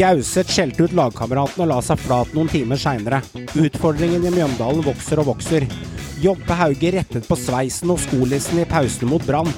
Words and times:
Gauseth 0.00 0.48
skjelte 0.48 0.86
ut 0.86 0.94
lagkameraten 0.96 1.60
og 1.60 1.68
la 1.68 1.76
seg 1.84 1.98
flat 2.00 2.30
noen 2.32 2.48
timer 2.48 2.78
seinere. 2.80 3.18
Utfordringen 3.52 4.22
i 4.24 4.30
Mjøndalen 4.32 4.80
vokser 4.86 5.20
og 5.20 5.26
vokser. 5.34 5.66
Jobbe 6.24 6.56
Hauge 6.56 6.92
rettet 6.94 7.26
på 7.28 7.36
sveisen 7.36 7.92
og 7.92 8.00
skolissen 8.00 8.62
i 8.62 8.64
pausen 8.68 9.10
mot 9.10 9.26
Brann. 9.28 9.50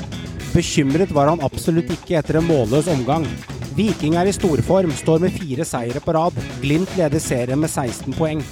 Bekymret 0.50 1.12
var 1.14 1.30
han 1.30 1.44
absolutt 1.46 1.92
ikke 1.94 2.16
etter 2.18 2.40
en 2.40 2.48
målløs 2.48 2.90
omgang. 2.90 3.28
Viking 3.76 4.16
er 4.18 4.26
i 4.26 4.34
storform, 4.34 4.90
står 4.98 5.22
med 5.22 5.36
fire 5.36 5.66
seire 5.68 6.02
på 6.02 6.16
rad. 6.16 6.34
Glimt 6.64 6.90
leder 6.98 7.22
serien 7.22 7.62
med 7.62 7.70
16 7.70 8.10
poeng. 8.18 8.42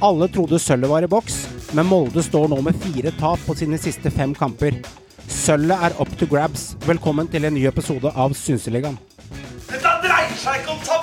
Alle 0.00 0.30
trodde 0.32 0.60
sølvet 0.60 0.92
var 0.94 1.04
i 1.04 1.10
boks, 1.18 1.36
men 1.76 1.88
Molde 1.90 2.24
står 2.24 2.48
nå 2.48 2.62
med 2.64 2.80
fire 2.80 3.12
tap 3.20 3.44
på 3.44 3.58
sine 3.60 3.76
siste 3.80 4.08
fem 4.08 4.32
kamper. 4.36 4.80
Sølvet 5.28 5.84
er 5.90 6.00
up 6.00 6.16
to 6.16 6.32
grabs. 6.32 6.70
Velkommen 6.88 7.28
til 7.28 7.44
en 7.44 7.58
ny 7.60 7.68
episode 7.68 8.08
av 8.16 8.32
Synseligaen. 8.40 8.96
Dette 9.68 9.98
dreier 10.00 10.38
seg 10.40 10.62
ikke 10.62 10.72
om 10.72 10.80
taktikk. 10.80 10.95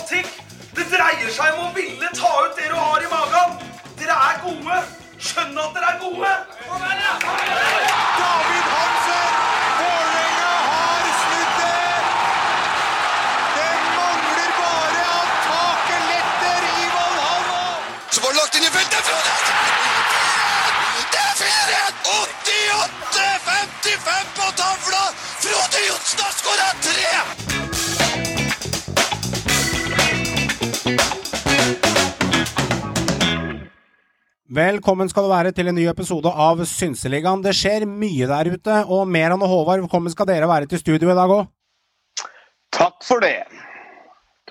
Det 0.75 0.83
dreier 0.89 1.29
seg 1.29 1.53
om 1.53 1.67
å 1.67 1.71
ville 1.75 2.07
ta 2.17 2.45
ut 2.45 2.55
det 2.57 2.67
du 2.71 2.75
har 2.75 3.01
i 3.03 3.07
magen. 3.11 3.57
Dere 3.99 4.15
er 4.29 4.37
gode. 4.41 4.77
Skjønn 5.21 5.57
at 5.61 5.73
dere 5.75 5.87
er 5.93 5.97
gode. 6.01 6.31
David 8.17 8.65
Hansen! 8.73 9.27
Vålerenga 9.79 10.53
har 10.69 11.03
snudd 11.19 11.53
det! 11.59 11.91
Det 13.53 13.73
mangler 13.97 14.49
bare 14.57 15.01
at 15.19 15.29
taket 15.45 16.03
letter 16.09 16.61
i 16.71 16.73
Valhalla. 16.95 17.63
Så 18.09 18.17
var 18.25 18.29
det 18.33 18.37
lagt 18.41 18.53
inn 18.57 18.65
i 18.65 18.67
feltet! 18.77 19.05
Det 21.13 21.21
er 21.21 21.33
4-1! 21.43 21.93
88-55 22.17 24.25
på 24.39 24.45
tavla! 24.63 25.03
Frode 25.45 25.79
Johnsen 25.87 26.19
har 26.25 26.33
skåra 26.41 26.69
tre! 26.89 27.13
Velkommen 34.53 35.09
skal 35.09 35.25
du 35.25 35.31
være 35.31 35.49
til 35.55 35.69
en 35.71 35.73
ny 35.73 35.87
episode 35.89 36.29
av 36.29 36.59
Synseligaen. 36.69 37.41
Det 37.41 37.55
skjer 37.57 37.87
mye 37.89 38.27
der 38.29 38.51
ute, 38.53 38.75
og 38.85 39.07
Meran 39.09 39.41
og 39.41 39.49
Håvard, 39.49 39.81
velkommen 39.81 40.13
skal 40.13 40.27
dere 40.29 40.49
være 40.49 40.67
til 40.69 40.81
studio 40.81 41.09
i 41.09 41.15
dag 41.17 41.31
òg. 41.33 41.47
Takk 42.75 42.99
for 43.07 43.23
det. 43.23 43.47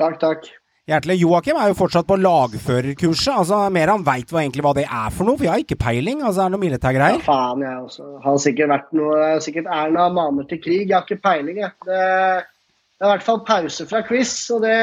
Takk, 0.00 0.16
takk. 0.18 0.48
Hjertelig. 0.90 1.20
Joakim 1.20 1.60
er 1.60 1.70
jo 1.70 1.76
fortsatt 1.78 2.08
på 2.08 2.16
lagførerkurset. 2.18 3.30
Altså, 3.44 3.60
Meran 3.76 4.02
veit 4.08 4.32
egentlig 4.32 4.64
hva 4.66 4.72
det 4.80 4.88
er 4.88 5.14
for 5.14 5.28
noe, 5.28 5.38
for 5.38 5.46
jeg 5.46 5.54
har 5.54 5.62
ikke 5.62 5.78
peiling. 5.84 6.24
Altså, 6.24 6.40
er 6.40 6.50
det 6.50 6.56
noe 6.56 6.64
militærgreier? 6.64 7.20
Ja, 7.20 7.26
faen, 7.28 7.62
jeg 7.62 7.84
også. 7.84 8.08
Har 8.26 8.42
sikkert 8.42 8.74
vært 8.74 8.90
noe 8.98 9.30
Sikkert 9.44 9.70
Erna 9.70 10.08
maner 10.16 10.50
til 10.50 10.62
krig. 10.64 10.88
Jeg 10.88 10.96
har 10.96 11.06
ikke 11.06 11.22
peiling, 11.28 11.62
jeg. 11.62 11.76
Det, 11.86 12.02
det 12.42 13.06
er 13.06 13.12
i 13.12 13.12
hvert 13.12 13.28
fall 13.28 13.44
pause 13.46 13.86
fra 13.92 14.02
quiz, 14.10 14.34
og 14.50 14.66
det, 14.66 14.74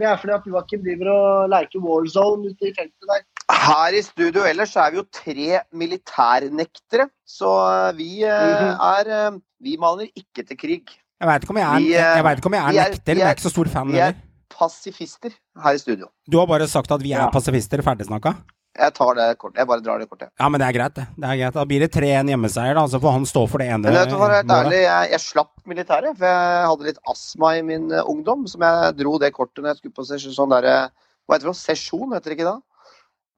det 0.00 0.08
er 0.08 0.24
fordi 0.24 0.38
at 0.38 0.50
Joakim 0.54 0.88
driver 0.88 1.12
og 1.18 1.52
leker 1.52 1.84
war 1.84 2.08
zone 2.16 2.54
ute 2.54 2.72
i 2.72 2.76
feltet 2.80 3.12
der. 3.12 3.28
Her 3.50 3.92
i 3.92 4.00
studio 4.02 4.42
ellers 4.48 4.72
er 4.76 4.90
vi 4.90 4.96
jo 4.96 5.04
tre 5.12 5.60
militærnektere, 5.74 7.08
så 7.28 7.50
vi 7.96 8.22
eh, 8.24 8.30
Mhm. 8.30 8.80
er 8.80 9.10
eh, 9.26 9.38
Vi 9.64 9.76
maner 9.80 10.08
ikke 10.14 10.44
til 10.46 10.56
krig. 10.56 10.84
Jeg 11.20 11.28
veit 11.28 11.42
ikke 11.44 11.50
om 11.50 11.56
jeg 11.56 11.64
er, 11.74 11.78
Vi, 11.78 11.94
eh, 11.94 12.16
jeg 12.16 12.24
vet 12.24 12.38
ikke 12.38 12.46
om 12.46 12.52
jeg 12.54 12.62
er 12.64 12.68
er- 12.68 12.90
nekter, 12.90 13.14
men 13.14 13.16
jeg 13.18 13.26
er- 13.28 13.34
ikke 13.34 13.46
så 13.48 13.50
stor 13.50 13.64
fan 13.72 13.88
Vi 13.92 13.98
er 13.98 14.14
pasifister 14.50 15.30
her 15.62 15.72
i 15.74 15.78
studio. 15.78 16.06
Du 16.30 16.38
har 16.38 16.46
bare 16.46 16.66
sagt 16.68 16.90
at 16.92 17.00
vi 17.02 17.12
er 17.12 17.20
Ja. 17.22 17.30
pasifister, 17.30 17.78
ferdigsnakka? 17.82 18.34
Jeg 18.76 18.92
tar 18.94 19.14
det 19.14 19.38
kortet. 19.38 19.56
Jeg 19.58 19.66
bare 19.68 19.80
drar 19.80 19.98
det 20.00 20.10
kortet. 20.10 20.28
Ja, 20.38 20.48
men 20.48 20.58
det 20.60 20.66
er 20.68 20.72
greit, 20.78 20.94
det. 20.94 21.06
det 21.16 21.24
er 21.24 21.36
greit. 21.38 21.52
Da 21.54 21.64
blir 21.64 21.78
det 21.80 21.92
3-1 21.92 22.26
hjemmeseier, 22.28 22.74
da. 22.74 22.86
Så 22.86 23.00
får 23.00 23.12
han 23.12 23.22
stå 23.24 23.48
for 23.48 23.58
det 23.58 23.68
ene 23.68 23.82
Men 23.82 23.92
vet 23.94 24.08
du, 24.08 24.16
for 24.16 24.28
å 24.28 24.30
være 24.30 24.44
ærlig, 24.44 24.82
jeg, 24.82 25.10
jeg 25.10 25.20
slapp 25.20 25.50
militæret, 25.66 26.16
for 26.18 26.26
jeg 26.26 26.66
hadde 26.66 26.82
litt 26.82 26.98
astma 27.08 27.56
i 27.58 27.62
min 27.62 27.88
ungdom, 27.90 28.46
som 28.48 28.60
jeg 28.60 28.96
dro 28.96 29.16
det 29.18 29.32
kortet 29.32 29.58
når 29.62 29.68
jeg 29.74 29.76
skulle 29.76 29.94
på 29.94 30.04
sesjon, 30.06 30.34
sånn 30.34 30.50
derre 30.50 30.90
Hva 31.28 31.38
heter 31.38 31.46
det? 31.46 31.56
Sesjon, 31.56 32.12
heter 32.12 32.24
det 32.30 32.38
ikke 32.38 32.44
da? 32.52 32.60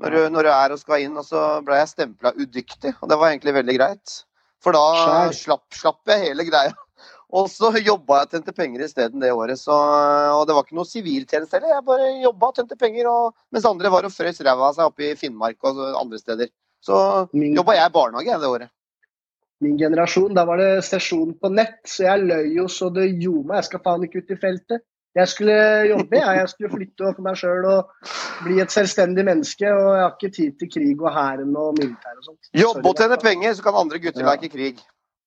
Når 0.02 0.12
du, 0.12 0.18
når 0.34 0.44
du 0.44 0.50
er 0.52 0.72
og 0.74 0.80
skal 0.80 1.04
inn, 1.06 1.14
og 1.16 1.24
så 1.24 1.42
ble 1.64 1.78
jeg 1.80 1.92
stempla 1.92 2.34
udyktig, 2.36 2.92
og 3.00 3.08
det 3.08 3.16
var 3.20 3.32
egentlig 3.32 3.54
veldig 3.56 3.76
greit. 3.78 4.16
For 4.64 4.76
da 4.76 5.30
slapp, 5.36 5.64
slapp 5.76 6.10
jeg 6.10 6.30
hele 6.30 6.44
greia. 6.48 6.74
Og 7.36 7.48
så 7.50 7.72
jobba 7.82 8.20
jeg 8.20 8.28
og 8.28 8.34
tjente 8.36 8.52
penger 8.54 8.84
isteden 8.84 9.20
det 9.20 9.32
året. 9.34 9.58
Så, 9.58 9.74
og 9.74 10.44
det 10.46 10.54
var 10.54 10.62
ikke 10.62 10.76
noe 10.78 10.86
siviltjeneste 10.86 11.58
heller. 11.58 11.72
Jeg 11.74 11.84
bare 11.88 12.06
jobba 12.22 12.52
og 12.52 12.60
tjente 12.60 12.78
penger, 12.78 13.08
og, 13.10 13.34
mens 13.52 13.66
andre 13.66 13.90
var 13.92 14.06
og 14.06 14.14
frøs 14.14 14.38
ræva 14.46 14.68
av 14.68 14.76
seg 14.76 14.86
oppe 14.86 15.08
i 15.08 15.16
Finnmark 15.18 15.58
og 15.66 15.80
andre 15.98 16.20
steder. 16.22 16.52
Så 16.86 16.96
Min, 17.34 17.50
jobba 17.58 17.74
jeg 17.74 17.90
i 17.90 17.94
barnehage 17.96 18.38
det 18.40 18.52
året. 18.54 18.70
min 19.60 19.74
generasjon, 19.80 20.34
da 20.38 20.44
var 20.46 20.62
det 20.62 20.84
sesjon 20.86 21.34
på 21.40 21.50
nett, 21.50 21.80
så 21.88 22.06
jeg 22.06 22.26
løy 22.30 22.54
jo 22.60 22.68
så 22.70 22.92
det 22.94 23.08
gjorde 23.10 23.48
meg. 23.50 23.58
Jeg 23.58 23.68
skal 23.72 23.84
faen 23.88 24.06
ikke 24.06 24.22
ut 24.22 24.30
i 24.30 24.40
feltet. 24.46 24.86
Jeg 25.16 25.32
skulle 25.32 25.54
jobbe, 25.90 26.18
jeg. 26.20 26.40
Jeg 26.42 26.48
skulle 26.52 26.72
flytte 26.74 27.12
for 27.14 27.24
meg 27.24 27.38
sjøl 27.40 27.68
og 27.70 28.10
bli 28.44 28.58
et 28.60 28.74
selvstendig 28.74 29.24
menneske. 29.24 29.70
Og 29.72 29.86
jeg 29.94 30.02
har 30.04 30.12
ikke 30.18 30.34
tid 30.34 30.58
til 30.60 30.72
krig 30.74 31.00
og 31.00 31.14
hæren 31.14 31.56
og 31.56 31.72
militær 31.78 32.18
og 32.20 32.28
sånt. 32.32 32.52
Jobbe 32.52 32.92
og 32.92 33.00
tjene 33.00 33.16
penger, 33.22 33.56
så 33.56 33.64
kan 33.64 33.80
andre 33.84 34.02
gutter 34.02 34.26
Ja. 34.26 34.34
leke 34.34 34.52
krig. 34.52 34.84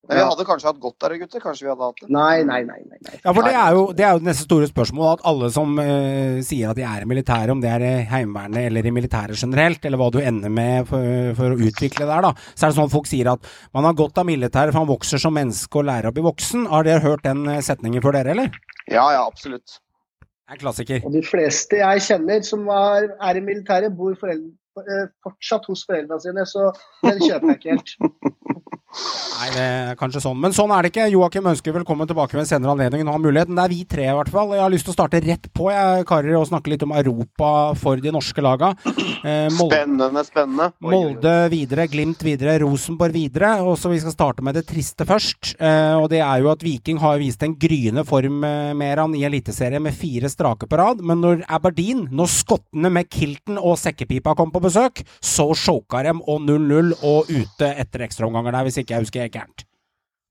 Men 0.09 0.17
vi 0.17 0.23
hadde 0.25 0.45
kanskje 0.47 0.65
hatt 0.71 0.77
godt 0.81 1.03
av 1.05 1.11
det, 1.11 1.17
gutter. 1.21 1.41
Kanskje 1.43 1.65
vi 1.65 1.69
hadde 1.69 1.85
hatt 1.85 1.99
det. 2.01 2.07
Nei, 2.09 2.43
nei, 2.47 2.63
nei. 2.65 2.77
nei, 2.87 2.97
nei. 3.03 3.17
Ja, 3.19 3.33
for 3.35 3.45
det 3.45 3.51
er, 3.51 3.75
jo, 3.75 3.81
det 3.93 4.05
er 4.07 4.15
jo 4.15 4.21
det 4.23 4.27
neste 4.29 4.45
store 4.47 4.69
spørsmålet. 4.69 5.19
At 5.19 5.27
alle 5.29 5.49
som 5.53 5.75
uh, 5.77 6.39
sier 6.47 6.71
at 6.71 6.79
de 6.79 6.85
er 6.87 7.03
i 7.03 7.09
militæret, 7.09 7.51
om 7.53 7.61
det 7.61 7.69
er 7.69 7.85
i 7.85 7.91
Heimevernet 8.09 8.69
eller 8.71 8.87
i 8.89 8.93
militæret 8.95 9.37
generelt, 9.37 9.85
eller 9.85 10.01
hva 10.01 10.07
du 10.15 10.17
ender 10.23 10.49
med 10.55 10.87
for, 10.89 11.03
for 11.37 11.53
å 11.53 11.59
utvikle 11.67 12.07
der, 12.09 12.25
da, 12.25 12.31
så 12.55 12.65
er 12.65 12.71
det 12.71 12.79
sånn 12.79 12.89
at 12.89 12.95
folk 12.95 13.11
sier 13.11 13.29
at 13.35 13.51
man 13.75 13.85
har 13.85 13.99
godt 13.99 14.23
av 14.23 14.25
militæret 14.31 14.73
for 14.73 14.81
man 14.81 14.93
vokser 14.95 15.21
som 15.21 15.35
menneske 15.37 15.77
og 15.83 15.85
lærer 15.91 16.09
å 16.09 16.15
bli 16.15 16.25
voksen. 16.25 16.65
Har 16.71 16.87
dere 16.87 17.05
hørt 17.05 17.27
den 17.27 17.45
eh, 17.51 17.61
setningen 17.65 18.01
før 18.01 18.17
dere, 18.17 18.33
eller? 18.33 18.55
Ja, 18.89 19.05
ja, 19.13 19.21
absolutt. 19.25 19.79
Det 20.19 20.57
er 20.57 20.61
klassiker. 20.63 21.05
Og 21.05 21.13
de 21.13 21.21
fleste 21.25 21.77
jeg 21.77 22.01
kjenner 22.07 22.41
som 22.45 22.65
er, 22.73 23.11
er 23.21 23.37
i 23.37 23.43
militæret, 23.45 23.93
bor 23.97 24.15
foreldre, 24.17 24.49
eh, 24.81 25.05
fortsatt 25.25 25.67
hos 25.69 25.85
foreldrene 25.85 26.23
sine, 26.23 26.45
så 26.49 26.71
den 27.05 27.21
kjøper 27.21 27.53
jeg 27.53 27.59
ikke 27.59 27.75
helt. 27.77 27.95
Nei, 28.89 29.49
det 29.53 29.61
er 29.63 29.97
kanskje 29.99 30.19
sånn. 30.23 30.39
Men 30.41 30.53
sånn 30.55 30.71
er 30.73 30.83
det 30.83 30.89
ikke. 30.91 31.05
Joakim 31.13 31.45
ønsker 31.51 31.75
velkommen 31.75 32.07
tilbake 32.09 32.33
ved 32.35 32.41
en 32.43 32.49
senere 32.49 32.73
anledning. 32.73 33.05
Nå 33.05 33.13
har 33.13 33.21
muligheten. 33.21 33.55
Det 33.55 33.63
er 33.63 33.71
vi 33.71 33.83
tre, 33.87 34.07
i 34.09 34.15
hvert 34.17 34.31
fall. 34.33 34.55
Jeg 34.57 34.63
har 34.65 34.73
lyst 34.73 34.87
til 34.87 34.91
å 34.91 34.97
starte 34.97 35.21
rett 35.23 35.45
på, 35.55 35.69
jeg, 35.71 36.07
karer, 36.09 36.35
og 36.39 36.47
snakke 36.49 36.73
litt 36.73 36.83
om 36.83 36.95
Europa 36.97 37.51
for 37.79 38.01
de 38.01 38.11
norske 38.11 38.43
laga. 38.43 38.73
Eh, 39.19 39.47
Molde, 39.51 39.75
Spennende, 39.77 40.23
spennende. 40.23 40.67
Molde 40.83 41.35
videre, 41.51 41.85
Glimt 41.91 42.21
videre, 42.25 42.57
Rosenborg 42.63 43.15
videre. 43.15 43.53
Og 43.67 43.77
så 43.79 43.91
Vi 43.93 44.01
skal 44.01 44.15
starte 44.15 44.43
med 44.45 44.57
det 44.57 44.65
triste 44.69 45.05
først. 45.07 45.53
Eh, 45.59 45.95
og 45.99 46.09
Det 46.09 46.21
er 46.25 46.41
jo 46.43 46.51
at 46.51 46.65
Viking 46.65 46.99
har 47.03 47.21
vist 47.21 47.43
en 47.43 47.55
gryende 47.59 48.05
form 48.07 48.43
eh, 48.47 48.73
mer 48.73 49.03
han 49.03 49.15
i 49.15 49.23
Eliteserien 49.27 49.83
med 49.83 49.95
fire 49.95 50.29
strake 50.31 50.67
på 50.67 50.79
rad. 50.81 51.05
Men 51.05 51.21
når 51.21 51.45
Aberdeen, 51.47 52.07
når 52.11 52.31
skottene 52.31 52.91
med 52.91 53.09
kilten 53.11 53.59
og 53.61 53.77
sekkepipa 53.79 54.35
kom 54.35 54.51
på 54.51 54.63
besøk, 54.63 55.03
så 55.21 55.49
choka 55.53 56.03
dem 56.03 56.23
og 56.25 56.41
0-0 56.47 56.95
og 57.03 57.29
ute 57.29 57.73
etter 57.75 58.07
ekstraomganger 58.07 58.55
der, 58.55 58.67
hvis 58.67 58.78
ikke 58.83 58.95
jeg 58.95 59.05
husker 59.05 59.25
helt 59.25 59.35
gærent. 59.35 59.65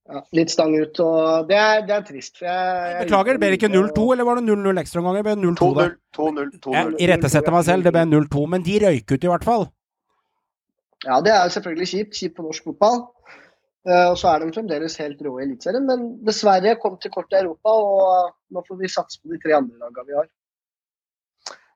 Ja, 0.09 0.23
litt 0.33 0.53
stang 0.53 0.73
ut, 0.73 1.01
og 1.05 1.49
det 1.51 1.57
er, 1.61 1.83
det 1.85 1.93
er 1.99 2.05
trist. 2.07 2.39
For 2.41 2.49
jeg, 2.49 2.93
jeg 2.95 3.03
Beklager, 3.05 3.37
det 3.37 3.43
ble 3.43 3.59
ikke 3.59 3.69
0-2, 3.69 4.05
eller 4.15 4.25
var 4.25 4.39
det 4.39 4.45
0-0 4.49 4.81
ekstraomganger? 4.83 5.21
Det 5.21 5.27
ble 5.27 5.51
0-2 5.51 5.69
der. 5.77 5.91
2-0. 6.17 6.55
2-0. 6.65 6.77
Jeg 6.79 7.09
irettesetter 7.09 7.53
meg 7.53 7.67
selv, 7.69 7.85
det 7.85 7.93
ble 7.93 8.07
0-2, 8.09 8.45
men 8.55 8.65
de 8.65 8.79
røyk 8.87 9.13
ut 9.13 9.27
i 9.27 9.33
hvert 9.35 9.45
fall. 9.45 9.69
Ja, 11.05 11.21
det 11.23 11.35
er 11.35 11.45
jo 11.45 11.55
selvfølgelig 11.59 11.91
kjipt. 11.93 12.17
Kjipt 12.17 12.39
på 12.39 12.47
norsk 12.47 12.71
fotball. 12.71 13.05
Eh, 13.89 14.07
og 14.11 14.17
så 14.21 14.33
er 14.33 14.43
de 14.43 14.51
fremdeles 14.53 14.97
helt 15.01 15.21
rå 15.25 15.35
i 15.39 15.45
Eliteserien, 15.45 15.87
men 15.87 16.09
dessverre 16.27 16.75
kom 16.83 16.97
til 17.01 17.13
kort 17.15 17.33
i 17.33 17.39
Europa, 17.43 17.73
og 17.73 18.33
nå 18.55 18.65
får 18.67 18.81
vi 18.81 18.91
satse 18.93 19.21
på 19.21 19.33
de 19.33 19.39
tre 19.45 19.55
andre 19.61 19.77
lagene 19.85 20.09
vi 20.09 20.17
har. 20.19 20.29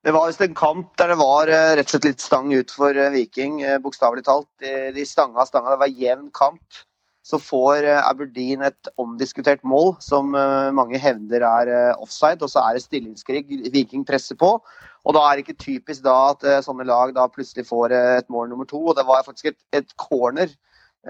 Det 0.03 0.11
var 0.11 0.27
visst 0.27 0.41
en 0.43 0.55
kamp 0.59 0.97
der 0.99 1.13
det 1.13 1.17
var 1.21 1.51
eh, 1.51 1.73
rett 1.79 1.87
og 1.87 1.95
slett 1.95 2.07
litt 2.09 2.23
stang 2.23 2.49
ut 2.51 2.73
for 2.75 2.97
eh, 2.99 3.13
Viking, 3.15 3.61
eh, 3.63 3.79
bokstavelig 3.83 4.25
talt. 4.27 4.49
De, 4.59 5.05
stanga 5.07 5.45
stanga, 5.47 5.77
det 5.77 5.83
var 5.85 6.01
jevn 6.01 6.33
kamp. 6.35 6.81
Så 7.23 7.39
får 7.39 7.87
Aberdeen 8.01 8.65
et 8.67 8.89
omdiskutert 8.99 9.61
mål 9.63 9.93
som 10.03 10.33
mange 10.75 10.99
hevder 10.99 11.45
er 11.47 11.69
offside, 11.93 12.43
og 12.43 12.51
så 12.51 12.65
er 12.65 12.75
det 12.75 12.83
stillingskrig. 12.83 13.45
Viking 13.71 14.03
presser 14.03 14.35
på. 14.35 14.57
Og 15.07 15.15
da 15.15 15.23
er 15.23 15.39
det 15.39 15.45
ikke 15.45 15.63
typisk 15.63 16.03
da 16.03 16.17
at 16.33 16.43
sånne 16.67 16.83
lag 16.89 17.15
da 17.15 17.29
plutselig 17.31 17.69
får 17.69 17.95
et 17.95 18.27
mål 18.27 18.51
nummer 18.51 18.67
to. 18.67 18.81
Og 18.83 18.99
det 18.99 19.07
var 19.07 19.23
faktisk 19.23 19.53
et, 19.53 19.61
et 19.71 19.95
corner, 20.03 20.51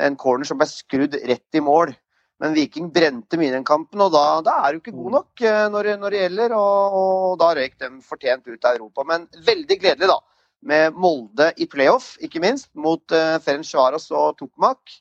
en 0.04 0.20
corner 0.20 0.44
som 0.44 0.60
ble 0.60 0.68
skrudd 0.68 1.16
rett 1.16 1.56
i 1.56 1.64
mål. 1.64 1.94
Men 2.42 2.56
Viking 2.58 2.88
brente 2.90 3.38
mye 3.38 3.52
den 3.54 3.62
kampen, 3.62 4.00
og 4.02 4.10
da, 4.10 4.24
da 4.42 4.56
er 4.64 4.74
du 4.74 4.80
ikke 4.80 4.96
god 4.96 5.14
nok 5.14 5.42
eh, 5.46 5.66
når, 5.70 5.92
når 6.02 6.14
det 6.14 6.22
gjelder. 6.24 6.54
Og, 6.58 6.96
og 6.98 7.36
da 7.38 7.52
røyk 7.54 7.76
de 7.78 7.90
fortjent 8.02 8.48
ut 8.50 8.66
av 8.66 8.80
Europa. 8.80 9.04
Men 9.06 9.28
veldig 9.46 9.76
gledelig, 9.78 10.08
da. 10.10 10.18
Med 10.66 10.98
Molde 10.98 11.52
i 11.62 11.68
playoff, 11.70 12.16
ikke 12.22 12.42
minst, 12.42 12.68
mot 12.78 13.14
uh, 13.14 13.38
Ferencvaros 13.42 14.08
og 14.14 14.36
Tokmak. 14.38 14.94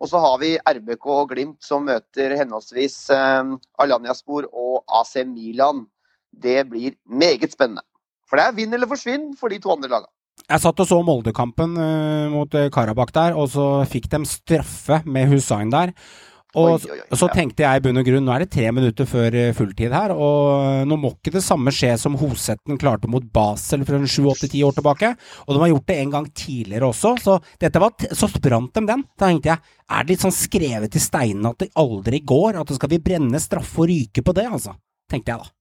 Og 0.00 0.08
så 0.10 0.20
har 0.20 0.36
vi 0.40 0.50
RBK 0.60 1.06
og 1.12 1.32
Glimt 1.32 1.64
som 1.64 1.84
møter 1.88 2.34
henholdsvis 2.36 2.96
uh, 3.12 3.56
Alanyaspor 3.84 4.48
og 4.48 4.80
AC 5.00 5.18
Milan. 5.28 5.86
Det 6.28 6.62
blir 6.68 6.96
meget 7.08 7.56
spennende. 7.56 7.84
For 8.28 8.40
det 8.40 8.46
er 8.46 8.56
vinn 8.56 8.76
eller 8.76 8.88
forsvinn 8.88 9.32
for 9.36 9.52
de 9.52 9.60
to 9.64 9.72
andre 9.76 9.92
lagene. 9.92 10.12
Jeg 10.48 10.62
satt 10.62 10.80
og 10.84 10.88
så 10.88 11.02
Moldekampen 11.04 11.76
uh, 11.76 12.32
mot 12.32 12.58
Karabakh 12.72 13.16
der, 13.16 13.36
og 13.36 13.52
så 13.52 13.68
fikk 13.88 14.08
de 14.12 14.22
straffe 14.28 15.02
med 15.04 15.28
Hussain 15.32 15.72
der. 15.72 15.92
Og 16.58 16.66
Oi, 16.68 16.90
oi, 16.90 16.98
oi, 17.04 17.18
så 17.18 17.28
tenkte 17.30 17.62
jeg 17.62 17.78
i 17.78 17.82
bunn 17.84 18.00
og 18.00 18.06
grunn, 18.08 18.24
nå 18.26 18.32
er 18.34 18.44
det 18.44 18.50
tre 18.54 18.70
minutter 18.74 19.06
før 19.08 19.36
eh, 19.38 19.52
fulltid 19.56 19.94
her, 19.94 20.14
og 20.14 20.88
nå 20.88 20.98
må 20.98 21.12
ikke 21.14 21.36
det 21.36 21.44
samme 21.44 21.72
skje 21.74 21.92
som 22.00 22.16
Hosetten 22.18 22.80
klarte 22.80 23.10
mot 23.10 23.24
Basel 23.34 23.84
for 23.86 23.98
en 23.98 24.08
sju-åtte-ti 24.10 24.64
år 24.66 24.74
tilbake. 24.78 25.12
Og 25.46 25.54
de 25.54 25.62
har 25.62 25.72
gjort 25.72 25.90
det 25.92 25.98
en 26.02 26.14
gang 26.16 26.30
tidligere 26.42 26.90
også, 26.90 27.14
så 27.22 27.36
dette 27.62 27.82
var 27.82 27.94
så 28.10 28.30
sprant 28.32 28.74
de 28.74 28.86
den. 28.88 29.04
Da 29.14 29.28
tenkte 29.28 29.54
jeg, 29.54 29.76
er 29.88 30.02
det 30.02 30.14
litt 30.14 30.24
sånn 30.26 30.34
skrevet 30.34 30.98
i 30.98 31.02
steinene 31.02 31.54
at 31.54 31.62
det 31.62 31.70
aldri 31.78 32.24
går? 32.26 32.58
At 32.58 32.72
det 32.72 32.80
skal 32.80 32.92
vi 32.92 33.04
brenne 33.04 33.40
straffe 33.42 33.84
og 33.84 33.92
ryke 33.92 34.24
på 34.24 34.34
det, 34.36 34.48
altså? 34.50 34.74
Tenkte 35.08 35.34
jeg 35.34 35.44
da. 35.44 35.54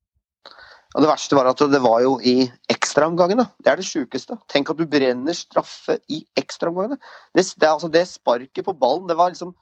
Og 0.95 1.03
det 1.03 1.09
verste 1.11 1.37
var 1.37 1.49
at 1.51 1.61
det 1.69 1.79
var 1.83 1.99
jo 2.01 2.15
i 2.25 2.47
ekstraomgangene. 2.73 3.43
Det 3.61 3.69
er 3.69 3.77
det 3.77 3.85
sjukeste. 3.85 4.37
Tenk 4.49 4.71
at 4.71 4.79
du 4.79 4.87
brenner 4.89 5.35
straffe 5.35 5.99
i 6.09 6.23
ekstraomgangene. 6.39 6.97
Det, 7.35 7.43
det, 7.53 7.69
altså 7.69 7.89
det 7.91 8.07
sparket 8.09 8.65
på 8.65 8.73
ballen, 8.73 9.05
det 9.09 9.17
var 9.19 9.33
liksom 9.33 9.53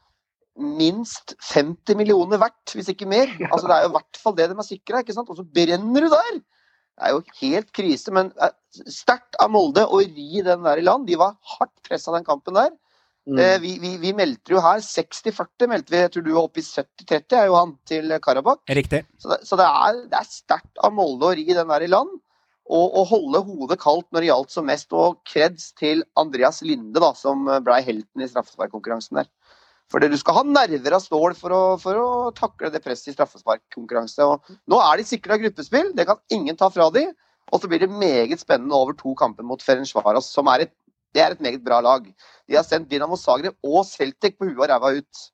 minst 0.55 1.35
50 1.51 1.97
millioner 1.99 2.39
verdt, 2.39 2.75
hvis 2.77 2.89
ikke 2.93 3.07
mer. 3.09 3.31
Altså 3.49 3.67
Det 3.67 3.75
er 3.75 3.85
jo 3.85 3.91
i 3.91 3.95
hvert 3.97 4.19
fall 4.21 4.35
det 4.37 4.49
de 4.51 4.55
er 4.57 4.67
sikra, 4.67 5.01
ikke 5.03 5.15
sant. 5.15 5.31
Og 5.31 5.39
så 5.39 5.45
brenner 5.45 6.05
du 6.05 6.11
der! 6.13 6.39
Det 6.95 7.03
er 7.03 7.11
jo 7.11 7.23
helt 7.41 7.71
krise, 7.75 8.11
men 8.15 8.29
eh, 8.39 8.53
sterkt 8.87 9.35
av 9.43 9.51
Molde 9.51 9.83
å 9.83 9.99
ri 9.99 10.39
den 10.45 10.63
der 10.63 10.79
i 10.79 10.85
land. 10.85 11.09
De 11.09 11.17
var 11.19 11.35
hardt 11.57 11.73
pressa 11.83 12.13
den 12.15 12.27
kampen 12.27 12.55
der. 12.55 12.71
Mm. 13.27 13.39
Eh, 13.41 13.55
vi, 13.59 13.73
vi, 13.81 13.95
vi 13.99 14.13
meldte 14.15 14.53
jo 14.53 14.61
her 14.63 14.79
60-40, 14.85 15.67
meldte 15.73 15.91
vi. 15.91 15.99
Jeg 16.05 16.13
tror 16.13 16.23
du 16.23 16.31
var 16.31 16.47
oppe 16.47 16.61
i 16.61 16.67
70-30, 16.67 17.35
er 17.35 17.49
jo 17.49 17.57
han, 17.57 17.73
til 17.89 18.15
Karabakh. 18.23 18.63
Riktig. 18.79 19.03
Så 19.19 19.33
det, 19.33 19.41
så 19.49 19.59
det 19.59 19.67
er, 19.67 19.99
det 20.13 20.21
er 20.21 20.29
sterkt 20.31 20.79
av 20.79 20.95
Molde 20.95 21.27
å 21.27 21.35
ri 21.35 21.49
den 21.49 21.73
der 21.73 21.83
i 21.83 21.91
land. 21.91 22.15
Og, 22.65 22.95
og 22.97 23.11
holde 23.11 23.43
hodet 23.45 23.77
kaldt 23.81 24.07
når 24.15 24.23
det 24.23 24.29
gjaldt 24.31 24.55
som 24.55 24.69
mest. 24.71 24.95
Og 24.95 25.19
kreds 25.27 25.73
til 25.75 26.05
Andreas 26.15 26.63
Linde, 26.63 26.95
da, 27.03 27.11
som 27.17 27.43
blei 27.65 27.81
helten 27.83 28.23
i 28.23 28.31
straffesparkkonkurransen 28.31 29.19
der. 29.19 29.27
Fordi 29.93 30.09
du 30.09 30.17
skal 30.17 30.39
ha 30.39 30.43
nerver 30.47 30.95
av 30.97 31.03
stål 31.03 31.35
for 31.37 31.53
å, 31.53 31.61
for 31.81 31.99
å 32.01 32.07
takle 32.35 32.71
det 32.73 32.81
presset 32.83 33.11
i 33.11 33.15
straffesparkkonkurranse. 33.15 34.25
Nå 34.71 34.79
er 34.81 34.97
de 34.97 35.05
sikra 35.07 35.37
gruppespill, 35.41 35.91
det 35.97 36.07
kan 36.09 36.21
ingen 36.33 36.57
ta 36.57 36.71
fra 36.73 36.89
de. 36.93 37.05
Og 37.53 37.61
så 37.61 37.69
blir 37.69 37.83
det 37.83 37.91
meget 37.93 38.41
spennende 38.41 38.73
over 38.73 38.97
to 38.97 39.13
kamper 39.19 39.45
mot 39.45 39.61
Ferencvaras, 39.61 40.31
som 40.33 40.49
er 40.49 40.65
et, 40.65 40.73
det 41.13 41.21
er 41.21 41.35
et 41.35 41.43
meget 41.43 41.61
bra 41.63 41.77
lag. 41.85 42.07
De 42.49 42.57
har 42.57 42.65
sendt 42.65 42.89
Dinamo 42.89 43.17
Zagreb 43.19 43.53
og 43.63 43.85
Celtic 43.85 44.39
på 44.39 44.49
huet 44.49 44.57
og 44.65 44.71
ræva 44.71 44.95
ut. 44.97 45.25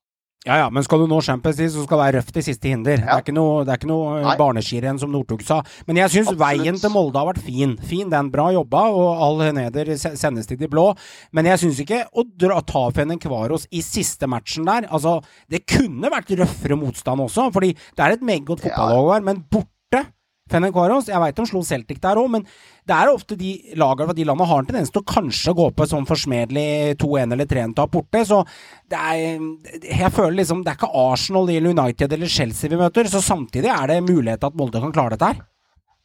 Ja 0.44 0.56
ja, 0.58 0.70
men 0.74 0.82
skal 0.82 0.98
du 0.98 1.06
nå 1.06 1.20
Champions 1.22 1.58
League, 1.60 1.70
så 1.70 1.84
skal 1.86 1.98
det 2.00 2.02
være 2.04 2.16
røft 2.18 2.38
i 2.40 2.42
siste 2.42 2.66
hinder. 2.72 2.96
Det 2.98 3.04
Ja. 3.06 3.14
er 3.14 3.22
ikke 3.22 3.34
noe, 3.36 3.60
det 3.64 3.70
er 3.70 3.78
ikke 3.78 3.86
noe 3.92 4.32
barneskirenn 4.40 4.98
som 4.98 5.12
Northug 5.12 5.40
sa. 5.46 5.60
Men 5.86 5.96
jeg 6.00 6.10
syns 6.10 6.32
veien 6.36 6.80
til 6.80 6.90
Molde 6.90 7.14
har 7.14 7.28
vært 7.32 7.38
fin. 7.46 7.76
Fin 7.78 8.10
den, 8.10 8.28
bra 8.28 8.48
jobba, 8.50 8.82
og 8.90 9.22
all 9.22 9.52
neder 9.54 9.96
se- 9.96 10.16
sendes 10.18 10.46
til 10.48 10.56
de 10.58 10.66
blå. 10.66 10.96
Men 11.32 11.44
jeg 11.46 11.58
syns 11.62 11.78
ikke 11.78 12.06
å 12.12 12.24
dra, 12.36 12.60
ta 12.60 12.90
Fenencvaros 12.90 13.68
i 13.70 13.80
siste 13.80 14.26
matchen 14.26 14.64
der 14.66 14.88
Altså, 14.90 15.22
det 15.48 15.64
kunne 15.66 16.10
vært 16.10 16.34
røffere 16.36 16.76
motstand 16.76 17.20
også, 17.22 17.52
fordi 17.52 17.74
det 17.74 18.00
er 18.00 18.10
et 18.12 18.20
meget 18.22 18.44
godt 18.44 18.62
fotballag 18.62 19.14
her, 19.14 19.20
men 19.22 19.44
borte 19.48 20.06
Fenencvaros, 20.50 21.06
jeg 21.08 21.20
veit 21.22 21.36
de 21.38 21.44
slo 21.46 21.62
Celtic 21.64 22.00
der 22.02 22.18
òg, 22.18 22.26
men 22.34 22.42
det 22.88 22.96
er 22.96 23.12
ofte 23.12 23.36
de 23.38 23.52
lagene 23.78 24.08
fra 24.08 24.16
de 24.16 24.26
landene 24.26 24.48
har 24.50 24.62
en 24.62 24.68
tendens 24.68 24.90
til 24.92 25.00
å 25.02 25.08
kanskje 25.08 25.54
gå 25.54 25.68
på 25.70 25.84
et 25.84 25.92
sånn 25.92 26.08
forsmedelig 26.08 26.96
2-1 27.00 27.36
eller 27.36 27.48
3-1-tap 27.48 27.92
borte. 27.94 28.24
Så 28.26 28.42
det 28.90 28.98
er 28.98 29.38
Jeg 29.86 30.12
føler 30.12 30.40
liksom 30.40 30.64
Det 30.64 30.72
er 30.72 30.80
ikke 30.80 31.06
Arsenal 31.06 31.48
eller 31.48 31.76
United 31.76 32.12
eller 32.12 32.26
Chelsea 32.26 32.72
vi 32.72 32.80
møter, 32.80 33.08
så 33.08 33.22
samtidig 33.22 33.70
er 33.70 33.86
det 33.88 34.02
mulighet 34.02 34.42
til 34.42 34.50
at 34.50 34.58
Molde 34.58 34.82
kan 34.82 34.94
klare 34.94 35.14
dette 35.14 35.30
her. 35.30 35.40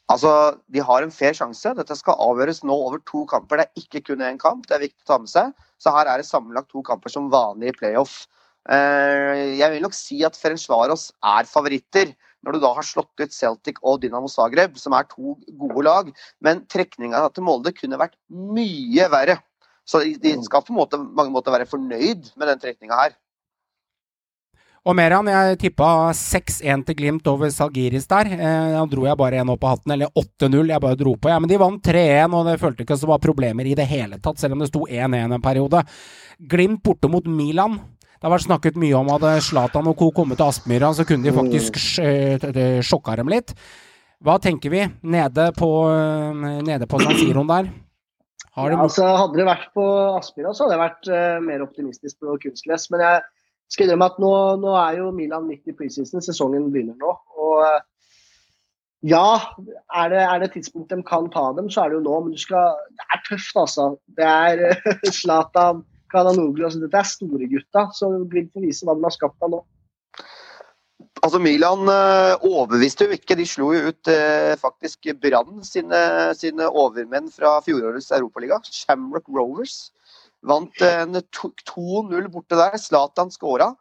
Altså, 0.07 0.31
De 0.71 0.79
har 0.79 1.03
en 1.03 1.11
fair 1.11 1.35
sjanse. 1.35 1.73
Dette 1.75 1.97
skal 1.99 2.21
avgjøres 2.23 2.63
nå 2.63 2.75
over 2.87 3.01
to 3.03 3.25
kamper. 3.27 3.59
Det 3.59 3.67
er 3.67 3.83
ikke 3.83 4.05
kun 4.11 4.23
én 4.23 4.39
kamp, 4.39 4.67
det 4.67 4.77
er 4.77 4.85
viktig 4.85 5.03
å 5.03 5.11
ta 5.11 5.19
med 5.19 5.33
seg. 5.33 5.51
Så 5.81 5.91
her 5.91 6.07
er 6.07 6.21
det 6.21 6.29
sammenlagt 6.29 6.71
to 6.71 6.83
kamper 6.85 7.11
som 7.11 7.31
vanlig 7.33 7.73
i 7.73 7.77
playoff. 7.81 8.21
Eh, 8.67 9.57
jeg 9.59 9.71
vil 9.73 9.83
nok 9.83 9.95
si 9.95 10.21
at 10.27 10.35
Ferencvaros 10.39 11.09
er 11.23 11.47
favoritter, 11.47 12.15
når 12.45 12.55
du 12.55 12.59
da 12.63 12.73
har 12.77 12.85
slått 12.85 13.23
ut 13.23 13.33
Celtic 13.33 13.79
og 13.81 14.01
Dynamo 14.01 14.29
Zagreb, 14.31 14.77
som 14.77 14.93
er 14.93 15.07
to 15.09 15.35
gode 15.57 15.83
lag. 15.87 16.11
Men 16.41 16.65
trekninga 16.69 17.25
til 17.33 17.43
Molde 17.43 17.73
kunne 17.75 17.99
vært 17.99 18.17
mye 18.29 19.09
verre. 19.11 19.39
Så 19.87 20.03
de- 20.03 20.17
de 20.19 20.43
skal 20.43 20.61
på 20.61 20.75
måte, 20.75 20.99
mange 20.99 21.31
måter 21.31 21.51
være 21.51 21.67
fornøyd 21.67 22.31
med 22.35 22.47
den 22.47 22.59
trekninga 22.59 23.01
her. 23.03 23.15
Og 24.87 24.95
Meran, 24.95 25.27
jeg 25.27 25.57
tippa 25.59 26.13
6-1 26.15 26.85
til 26.87 26.95
Glimt 26.95 27.25
over 27.27 27.49
Salgiris 27.51 28.07
der. 28.07 28.29
Eh, 28.37 28.71
da 28.71 28.85
dro 28.87 29.03
jeg 29.03 29.17
bare 29.19 29.41
én 29.41 29.49
opp 29.51 29.65
av 29.67 29.73
hatten, 29.75 29.91
eller 29.91 30.07
8-0. 30.15 30.69
Jeg 30.71 30.79
bare 30.79 30.95
dro 30.95 31.15
på, 31.15 31.27
ja. 31.27 31.39
Men 31.39 31.49
de 31.49 31.57
vant 31.59 31.81
3-1, 31.83 32.33
og 32.33 32.45
det 32.47 32.59
følte 32.61 32.85
ikke 32.85 32.95
som 32.95 33.09
det 33.09 33.11
var 33.11 33.25
problemer 33.25 33.67
i 33.67 33.75
det 33.75 33.87
hele 33.89 34.17
tatt, 34.23 34.39
selv 34.39 34.55
om 34.55 34.59
det 34.59 34.69
sto 34.69 34.85
1-1 34.87 35.33
en 35.35 35.43
periode. 35.43 35.83
Glimt 36.39 36.81
borte 36.83 37.11
mot 37.11 37.27
Milan. 37.27 37.81
Det 38.17 38.25
har 38.25 38.33
vært 38.33 38.47
snakket 38.47 38.77
mye 38.81 38.97
om 38.97 39.11
at 39.13 39.21
hadde 39.21 39.43
Zlatan 39.45 39.87
og 39.91 39.97
co. 39.99 40.07
kommet 40.15 40.39
til 40.39 40.49
Aspmyra, 40.49 40.89
så 40.97 41.05
kunne 41.05 41.27
de 41.27 41.33
faktisk 41.35 41.75
eh, 42.01 42.79
sjokka 42.81 43.13
dem 43.19 43.29
litt. 43.29 43.53
Hva 44.25 44.39
tenker 44.41 44.73
vi 44.73 44.81
nede 45.05 45.51
på, 45.53 45.69
eh, 45.93 46.55
nede 46.65 46.87
på 46.89 46.97
San 47.03 47.13
Siroen 47.19 47.51
der? 47.51 47.69
Ja, 48.57 48.71
altså, 48.81 49.05
hadde 49.19 49.37
det 49.37 49.45
vært 49.45 49.67
på 49.77 49.83
Aspmyra, 50.17 50.49
så 50.49 50.65
hadde 50.65 50.73
jeg 50.73 50.81
vært 50.81 51.09
uh, 51.13 51.43
mer 51.45 51.61
optimistisk 51.61 52.23
på 52.25 52.39
kunstgress. 52.41 52.87
Men 52.89 53.03
jeg 53.05 53.19
skal 53.69 53.85
innrømme 53.85 54.07
at 54.09 54.17
nå, 54.23 54.31
nå 54.63 54.71
er 54.81 54.97
jo 54.97 55.11
Milan 55.13 55.45
midt 55.45 55.69
i 55.69 55.75
preseason, 55.77 56.23
sesongen 56.25 56.71
begynner 56.73 56.97
nå. 56.97 57.11
Og 57.37 57.61
uh, 57.61 57.77
ja, 59.05 59.27
er 59.93 60.09
det, 60.09 60.23
er 60.23 60.41
det 60.41 60.47
et 60.47 60.57
tidspunkt 60.57 60.89
de 60.89 60.97
kan 61.05 61.29
ta 61.29 61.51
dem, 61.53 61.69
så 61.69 61.83
er 61.83 61.93
det 61.93 61.99
jo 61.99 62.07
nå. 62.07 62.15
Men 62.25 62.33
du 62.33 62.41
skal, 62.41 62.81
det 62.97 63.05
er 63.13 63.21
tøft, 63.29 63.61
altså. 63.61 63.91
Det 64.17 64.25
er 64.25 64.65
Zlatan. 65.19 65.85
Zlatan, 65.85 65.85
Kananoglu 66.12 66.68
altså, 66.68 66.81
Dette 66.83 67.01
er 67.01 67.09
store 67.09 67.50
gutta. 67.51 67.88
Så 67.95 68.12
Glimt 68.30 68.54
får 68.54 68.68
vise 68.68 68.88
hva 68.88 68.98
de 68.98 69.06
har 69.07 69.15
skapt 69.15 69.48
av 69.48 69.54
nå. 69.56 69.63
Altså 71.25 71.39
Milan 71.42 71.89
eh, 71.89 72.45
overbeviste 72.45 73.07
jo 73.07 73.18
ikke. 73.18 73.38
De 73.39 73.48
slo 73.50 73.71
jo 73.74 73.92
ut 73.92 74.12
eh, 74.12 74.54
faktisk 74.59 75.09
Brann 75.21 75.63
sine, 75.65 76.01
sine 76.38 76.69
overmenn 76.69 77.31
fra 77.33 77.57
fjorårets 77.65 78.12
Europaliga. 78.19 78.62
Shamrock 78.65 79.30
Rovers. 79.33 79.80
Vant 80.48 80.86
eh, 80.86 81.04
2-0 81.07 82.31
borte 82.33 82.59
der. 82.59 82.77
Zlatan 82.81 83.33
skåra. 83.33 83.74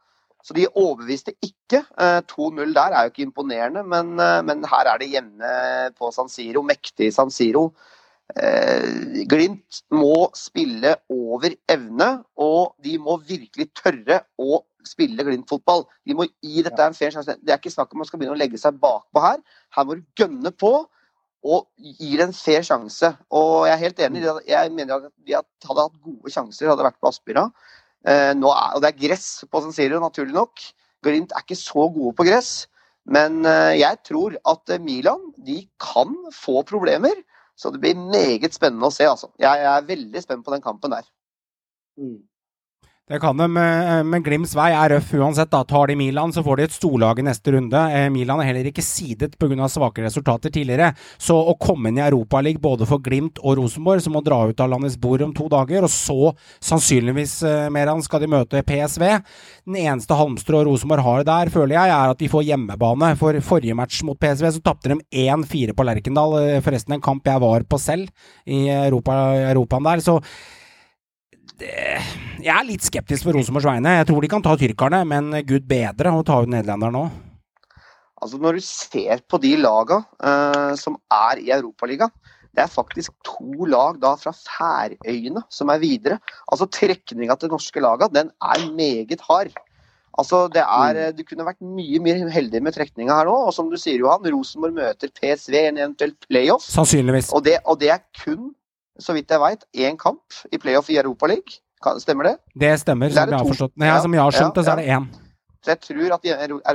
Så 0.46 0.54
de 0.54 0.68
overbeviste 0.70 1.34
ikke. 1.42 1.82
Eh, 1.98 2.20
2-0 2.30 2.72
der 2.76 2.94
er 2.94 3.06
jo 3.06 3.12
ikke 3.12 3.26
imponerende, 3.26 3.82
men, 3.82 4.14
eh, 4.22 4.42
men 4.46 4.62
her 4.70 4.92
er 4.92 5.02
det 5.02 5.10
hjemme 5.10 5.52
på 5.98 6.12
San 6.14 6.30
Siro. 6.30 6.62
Mektig 6.62 7.10
San 7.14 7.32
Siro. 7.34 7.72
Eh, 8.34 9.22
Glimt 9.30 9.82
må 9.94 10.26
spille 10.34 10.96
over 11.12 11.54
evne, 11.70 12.08
og 12.36 12.74
de 12.82 12.96
må 12.98 13.20
virkelig 13.22 13.68
tørre 13.78 14.24
å 14.42 14.60
spille 14.86 15.24
Glimt-fotball. 15.26 15.86
De 16.06 16.16
må 16.18 16.26
gi 16.42 16.64
dette 16.66 16.82
en 16.82 16.96
fair 16.96 17.14
sjanse. 17.14 17.38
Det 17.42 17.54
er 17.54 17.60
ikke 17.60 17.74
snakk 17.74 17.94
om 17.94 18.02
man 18.02 18.08
skal 18.08 18.20
begynne 18.20 18.36
å 18.36 18.40
legge 18.40 18.60
seg 18.60 18.78
bakpå 18.82 19.22
her. 19.22 19.40
Her 19.76 19.86
må 19.86 19.98
du 19.98 20.04
gønne 20.18 20.52
på 20.54 20.74
og 21.46 21.66
gi 21.78 22.16
det 22.18 22.26
en 22.26 22.36
fair 22.36 22.64
sjanse. 22.66 23.12
Og 23.30 23.66
jeg 23.68 23.74
er 23.76 23.82
helt 23.84 24.04
enig. 24.08 24.24
Jeg 24.48 24.72
mener 24.74 24.98
at 24.98 25.10
de 25.26 25.36
hadde 25.38 25.82
hatt 25.82 26.00
gode 26.02 26.32
sjanser 26.32 26.70
hadde 26.70 26.86
vært 26.86 26.98
på 27.02 27.10
Aspmyra. 27.10 27.46
Eh, 28.06 28.32
og 28.38 28.82
det 28.82 28.90
er 28.90 29.02
gress 29.06 29.28
på 29.50 29.62
San 29.62 29.74
Siro, 29.74 30.00
naturlig 30.02 30.34
nok. 30.34 30.62
Glimt 31.06 31.34
er 31.34 31.44
ikke 31.44 31.58
så 31.58 31.86
gode 31.94 32.14
på 32.18 32.26
gress. 32.26 32.66
Men 33.06 33.44
eh, 33.46 33.78
jeg 33.78 34.02
tror 34.06 34.34
at 34.50 34.76
Milan 34.82 35.30
de 35.46 35.60
kan 35.82 36.14
få 36.34 36.62
problemer. 36.66 37.14
Så 37.56 37.70
det 37.72 37.80
blir 37.80 37.96
meget 37.96 38.54
spennende 38.54 38.88
å 38.88 38.94
se. 38.94 39.06
altså. 39.08 39.30
Jeg 39.40 39.64
er 39.64 39.86
veldig 39.88 40.22
spent 40.22 40.44
på 40.44 40.52
den 40.52 40.64
kampen 40.64 40.92
der. 40.92 41.06
Mm. 41.96 42.18
Det 43.06 43.20
kan 43.22 43.36
de, 43.36 43.44
eh, 43.56 44.00
men 44.02 44.22
Glimts 44.22 44.50
vei 44.58 44.72
er 44.74 44.90
røff 44.90 45.12
uansett. 45.14 45.50
da. 45.50 45.62
Tar 45.62 45.86
de 45.86 45.94
Milan, 45.94 46.32
så 46.32 46.42
får 46.42 46.56
de 46.56 46.62
et 46.64 46.72
storlag 46.72 47.20
i 47.20 47.22
neste 47.22 47.52
runde. 47.54 47.78
Eh, 47.78 48.08
Milan 48.10 48.40
er 48.40 48.46
heller 48.46 48.64
ikke 48.66 48.82
sidet 48.82 49.38
pga. 49.38 49.68
svake 49.70 50.02
resultater 50.02 50.50
tidligere. 50.50 50.92
Så 51.16 51.36
å 51.38 51.56
komme 51.56 51.86
inn 51.86 51.98
i 51.98 52.02
Europaligaen 52.02 52.60
både 52.60 52.84
for 52.84 52.98
Glimt 52.98 53.38
og 53.44 53.58
Rosenborg, 53.58 54.02
som 54.02 54.12
må 54.12 54.24
dra 54.24 54.48
ut 54.48 54.58
av 54.58 54.70
landets 54.70 54.96
bord 54.96 55.22
om 55.22 55.32
to 55.32 55.48
dager, 55.48 55.84
og 55.84 55.88
så 55.88 56.34
sannsynligvis 56.60 57.44
eh, 57.44 57.68
Meran 57.70 58.02
skal 58.02 58.18
de 58.18 58.26
møte 58.26 58.64
PSV. 58.64 59.22
Den 59.64 59.76
eneste 59.76 60.10
halmstrå 60.10 60.64
Rosenborg 60.66 61.04
har 61.04 61.22
der, 61.22 61.48
føler 61.48 61.76
jeg, 61.76 61.88
er 61.88 62.10
at 62.10 62.18
de 62.18 62.26
får 62.26 62.42
hjemmebane. 62.42 63.16
For 63.16 63.38
forrige 63.38 63.76
match 63.76 64.02
mot 64.02 64.18
PSV 64.18 64.50
så 64.50 64.60
tapte 64.60 64.88
de 64.88 64.98
1-4 65.14 65.78
på 65.78 65.86
Lerkendal. 65.86 66.60
Forresten 66.60 66.98
en 66.98 67.00
kamp 67.00 67.22
jeg 67.24 67.38
var 67.38 67.62
på 67.62 67.78
selv 67.78 68.10
i 68.44 68.66
Europa, 68.66 69.30
Europaen 69.54 69.84
der. 69.84 70.00
så 70.00 70.20
det, 71.60 71.74
jeg 72.42 72.52
er 72.52 72.66
litt 72.68 72.84
skeptisk 72.84 73.26
på 73.26 73.34
Rosenborgs 73.36 73.68
vegne. 73.68 73.96
Jeg 73.98 74.08
tror 74.10 74.24
de 74.24 74.30
kan 74.32 74.44
ta 74.44 74.54
tyrkerne, 74.60 75.02
men 75.08 75.32
gud 75.48 75.66
bedre 75.68 76.12
å 76.12 76.24
ta 76.26 76.40
ut 76.42 76.52
nederlenderne 76.52 76.94
nå. 76.94 77.06
Altså 78.16 78.40
Når 78.40 78.56
du 78.56 78.64
ser 78.64 79.20
på 79.28 79.40
de 79.42 79.52
laga 79.60 80.00
uh, 80.24 80.72
som 80.80 80.96
er 81.12 81.42
i 81.42 81.52
Europaligaen, 81.54 82.12
det 82.56 82.64
er 82.64 82.72
faktisk 82.72 83.12
to 83.26 83.66
lag 83.68 83.98
da 84.00 84.14
fra 84.16 84.32
Færøyene 84.32 85.42
som 85.52 85.68
er 85.72 85.82
videre. 85.82 86.16
Altså 86.48 86.68
Trekninga 86.72 87.36
til 87.36 87.52
norske 87.52 87.82
laga, 87.84 88.08
den 88.08 88.32
er 88.40 88.68
meget 88.72 89.20
hard. 89.28 89.52
Altså 90.16 90.46
det 90.48 90.62
er, 90.64 91.12
Du 91.12 91.20
kunne 91.28 91.44
vært 91.44 91.60
mye 91.60 92.00
mye 92.00 92.30
heldig 92.32 92.62
med 92.64 92.72
trekninga 92.72 93.18
her 93.18 93.28
nå. 93.28 93.34
Og 93.48 93.52
som 93.52 93.68
du 93.68 93.76
sier, 93.76 94.00
Johan, 94.00 94.24
Rosenborg 94.32 94.78
møter 94.78 95.12
PSV 95.12 95.58
i 95.58 95.66
en 95.68 95.82
eventuell 95.82 96.14
playoff. 96.24 96.64
Sannsynligvis. 96.64 97.28
Og 97.36 97.44
det, 97.44 97.58
og 97.68 97.76
det 97.82 97.92
er 97.92 98.00
kun, 98.22 98.54
så 99.02 99.14
vidt 99.16 99.30
jeg 99.30 99.42
veit, 99.42 99.64
én 99.74 99.96
kamp 100.00 100.22
i 100.52 100.58
playoff 100.62 100.90
i 100.90 100.98
Europaligaen. 101.00 101.62
Stemmer 102.00 102.24
det? 102.30 102.34
Det 102.58 102.72
stemmer, 102.80 103.12
Det 103.12 103.18
er 103.20 103.26
som 103.26 103.32
jeg 103.36 103.38
har 103.38 103.50
forstått. 103.52 103.72
Nei, 103.76 103.86
Ja, 103.88 104.00
som 104.02 104.14
jeg 104.16 104.22
har 104.24 104.32
skjønt 104.34 104.54
det, 104.56 104.64
så 104.64 104.72
er 104.72 104.76
det 104.80 104.86
én. 104.96 105.06
Jeg 105.66 105.80
tror 105.82 106.14
at 106.14 106.24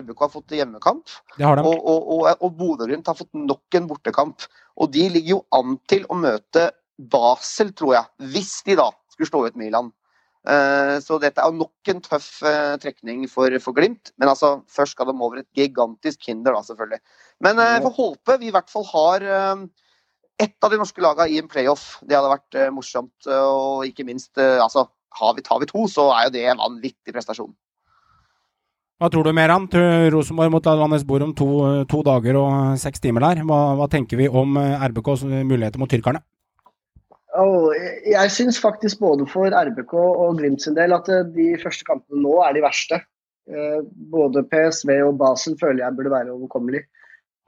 RBK 0.01 0.19
har 0.19 0.29
fått 0.29 0.51
hjemmekamp, 0.55 1.07
Det 1.37 1.45
har 1.47 1.55
de. 1.55 1.63
og, 1.63 1.79
og, 1.87 2.11
og, 2.11 2.43
og 2.43 2.57
Bodø-Glimt 2.59 3.07
har 3.07 3.15
fått 3.15 3.31
nok 3.33 3.77
en 3.79 3.87
bortekamp. 3.87 4.45
Og 4.77 4.91
de 4.91 5.07
ligger 5.09 5.37
jo 5.37 5.45
an 5.55 5.77
til 5.87 6.05
å 6.09 6.15
møte 6.19 6.69
Basel, 6.99 7.71
tror 7.73 7.95
jeg, 7.95 8.29
hvis 8.33 8.61
de 8.67 8.75
da 8.79 8.89
skulle 9.11 9.29
slå 9.31 9.45
ut 9.47 9.55
Milan. 9.59 9.91
Eh, 10.47 10.99
Så 10.99 11.19
dette 11.21 11.41
er 11.41 11.51
nok 11.55 11.91
en 11.93 12.01
tøff 12.01 12.41
eh, 12.43 12.75
trekning 12.81 13.27
for, 13.29 13.53
for 13.59 13.73
Glimt. 13.77 14.11
Men 14.17 14.29
altså, 14.29 14.61
først 14.69 14.95
skal 14.97 15.07
de 15.09 15.15
over 15.17 15.41
et 15.41 15.49
gigantisk 15.57 16.27
hinder, 16.27 16.53
da, 16.53 16.61
selvfølgelig. 16.61 17.01
Men 17.41 17.59
eh, 17.59 17.73
jeg 17.77 17.85
får 17.87 17.97
håpe 17.97 18.39
vi 18.39 18.51
i 18.51 18.55
hvert 18.55 18.69
fall 18.69 18.85
har 18.91 19.27
ett 20.39 20.63
av 20.63 20.71
de 20.71 20.79
norske 20.81 21.01
lagene 21.03 21.29
i 21.33 21.39
en 21.41 21.49
playoff. 21.51 21.97
Det 22.05 22.15
hadde 22.17 22.31
vært 22.31 22.57
uh, 22.57 22.69
morsomt. 22.73 23.13
eh, 23.27 23.43
Og 23.51 23.85
ikke 23.89 24.05
minst, 24.07 24.31
uh, 24.37 24.61
altså, 24.63 24.87
har 25.19 25.35
vi, 25.37 25.43
tar 25.45 25.59
vi 25.61 25.69
to, 25.69 25.87
så 25.91 26.07
er 26.15 26.27
jo 26.27 26.33
det 26.37 26.45
en 26.47 26.63
vanvittig 26.63 27.13
prestasjon. 27.13 27.51
Hva 29.01 29.09
tror 29.09 29.25
du, 29.25 29.31
Meran? 29.33 29.65
Til 29.71 30.11
Rosenborg 30.13 30.51
mot 30.53 30.65
Landets 30.65 31.05
Bord 31.09 31.25
om 31.25 31.31
to, 31.33 31.47
to 31.89 32.03
dager 32.05 32.37
og 32.37 32.77
seks 32.77 33.01
timer 33.01 33.25
der. 33.25 33.41
Hva, 33.49 33.61
hva 33.79 33.87
tenker 33.89 34.19
vi 34.19 34.27
om 34.29 34.59
RBKs 34.61 35.23
muligheter 35.25 35.81
mot 35.81 35.89
tyrkerne? 35.89 36.21
Oh, 37.39 37.71
jeg 38.05 38.29
syns 38.29 38.59
faktisk 38.61 38.99
både 39.01 39.25
for 39.31 39.49
RBK 39.49 39.93
og 39.95 40.37
Glimt 40.37 40.61
sin 40.61 40.75
del 40.77 40.93
at 40.93 41.07
de 41.33 41.47
første 41.63 41.87
kampene 41.87 42.21
nå 42.21 42.41
er 42.45 42.53
de 42.53 42.61
verste. 42.61 42.99
Eh, 43.49 43.79
Både 44.11 44.43
PSV 44.51 44.91
og 45.07 45.17
Basel 45.21 45.57
føler 45.59 45.85
jeg 45.85 45.95
burde 45.97 46.13
være 46.13 46.33
overkommelig. 46.35 46.83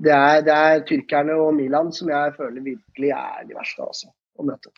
Det 0.01 0.13
er, 0.13 0.41
det 0.45 0.53
er 0.53 0.81
tyrkerne 0.87 1.35
og 1.37 1.53
Milan 1.57 1.91
som 1.93 2.09
jeg 2.09 2.33
føler 2.37 2.63
virkelig 2.65 3.11
er 3.13 3.43
de 3.47 3.55
verste 3.55 3.83
altså, 3.85 4.09
å 4.39 4.47
møte. 4.47 4.73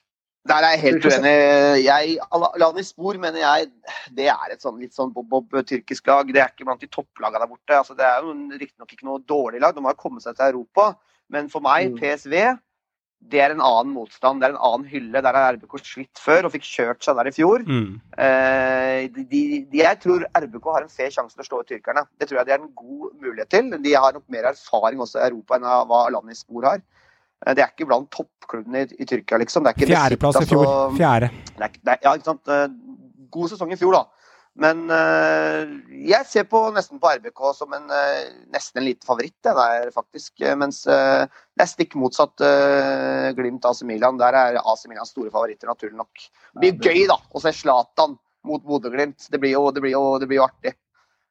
Der 0.46 0.62
er 0.62 0.76
jeg 0.76 0.82
helt 0.84 1.06
uenig. 1.08 1.32
Jeg, 1.82 2.18
Alani 2.38 2.84
Spor 2.86 3.18
mener 3.18 3.42
jeg 3.42 3.70
det 4.14 4.28
er 4.30 4.52
et 4.54 4.62
sånn 4.62 4.78
litt 4.78 4.94
sånn 4.94 5.10
bob-bob 5.16 5.56
tyrkisk 5.66 6.06
lag. 6.12 6.30
Det 6.30 6.42
er 6.44 6.52
ikke 6.52 6.68
blant 6.68 6.84
de 6.84 6.90
topplagene 6.92 7.42
der 7.42 7.50
borte. 7.50 7.80
Altså, 7.80 7.96
det 7.98 8.06
er 8.06 8.22
jo 8.22 8.36
riktignok 8.54 8.94
ikke 8.94 9.08
noe 9.10 9.24
dårlig 9.26 9.64
lag, 9.64 9.74
de 9.74 9.82
har 9.88 9.98
kommet 9.98 10.22
seg 10.22 10.38
til 10.38 10.52
Europa. 10.52 10.92
Men 11.34 11.50
for 11.50 11.66
meg, 11.66 11.90
Mm. 11.90 11.98
PSV, 11.98 12.36
det 13.32 13.42
er 13.42 13.54
en 13.54 13.62
annen 13.64 13.94
motstand. 13.96 14.42
Det 14.42 14.48
er 14.48 14.54
en 14.54 14.62
annen 14.68 14.88
hylle. 14.90 15.22
Der 15.26 15.38
har 15.38 15.56
RBK 15.56 15.78
slitt 15.82 16.22
før 16.22 16.48
og 16.48 16.54
fikk 16.54 16.68
kjørt 16.68 17.06
seg 17.06 17.18
der 17.18 17.30
i 17.30 17.34
fjor. 17.36 17.64
Mm. 17.66 17.96
Eh, 18.22 19.06
de, 19.16 19.24
de, 19.32 19.42
de, 19.72 19.80
jeg 19.82 20.00
tror 20.04 20.26
RBK 20.38 20.68
har 20.76 20.86
en 20.86 20.92
fair 20.94 21.14
sjanse 21.14 21.38
til 21.38 21.46
å 21.46 21.48
slå 21.48 21.62
ut 21.64 21.72
tyrkerne. 21.72 22.06
Det 22.20 22.30
tror 22.30 22.42
jeg 22.42 22.50
det 22.50 22.56
er 22.58 22.62
en 22.62 22.74
god 22.78 23.16
mulighet 23.24 23.52
til. 23.54 23.72
De 23.86 23.96
har 23.96 24.16
nok 24.16 24.26
mer 24.34 24.50
erfaring 24.52 25.02
også 25.02 25.22
i 25.22 25.26
Europa 25.30 25.58
enn 25.58 25.66
hva 25.90 26.04
Alani 26.10 26.38
Spor 26.38 26.70
har. 26.70 26.84
Eh, 27.46 27.54
Det 27.54 27.64
er 27.66 27.74
ikke 27.74 27.90
blant 27.90 28.12
toppklubbene 28.14 28.86
i, 28.86 28.92
i 29.02 29.10
Tyrkia, 29.10 29.42
liksom. 29.42 29.66
Er 29.70 29.80
Fjerdeplass 29.80 30.42
i 30.44 30.50
fjor. 30.52 30.70
Fjerde. 31.00 31.32
det 31.56 31.70
er, 31.70 31.80
det 31.82 31.96
er, 31.98 32.04
ja, 32.06 32.16
ikke 32.16 32.32
sant. 32.32 32.54
Eh, 32.54 32.68
God 33.36 33.52
sesong 33.52 33.74
i 33.74 33.80
fjor, 33.80 33.98
da. 33.98 34.25
Men 34.56 34.86
eh, 34.94 35.72
jeg 36.08 36.28
ser 36.30 36.46
på 36.48 36.62
nesten 36.76 37.00
på 37.02 37.10
RBK 37.18 37.42
som 37.58 37.74
en 37.76 37.90
eh, 37.92 38.30
nesten 38.54 38.80
en 38.80 38.88
liten 38.88 39.08
favoritt, 39.08 39.36
det 39.44 39.52
der 39.58 39.92
faktisk. 39.96 40.32
Eh, 40.40 40.56
Mens 40.60 40.84
det 40.88 41.64
er 41.64 41.72
stikk 41.72 41.98
motsatt 42.00 42.40
Glimt 43.36 43.68
AC 43.68 43.84
Milan. 43.88 44.20
Der 44.22 44.38
er 44.40 44.62
AC 44.62 44.86
Milan 44.92 45.08
store 45.08 45.34
favoritter, 45.34 45.68
naturlig 45.72 46.00
nok. 46.00 46.28
Det 46.62 46.64
blir 46.64 46.88
gøy, 46.88 47.04
da, 47.12 47.20
å 47.36 47.44
se 47.44 47.52
Zlatan 47.56 48.16
mot 48.48 48.64
Bodø-Glimt. 48.64 49.28
Det, 49.28 49.42
det, 49.42 49.54
det 49.76 49.84
blir 49.84 50.40
jo 50.40 50.48
artig. 50.48 50.76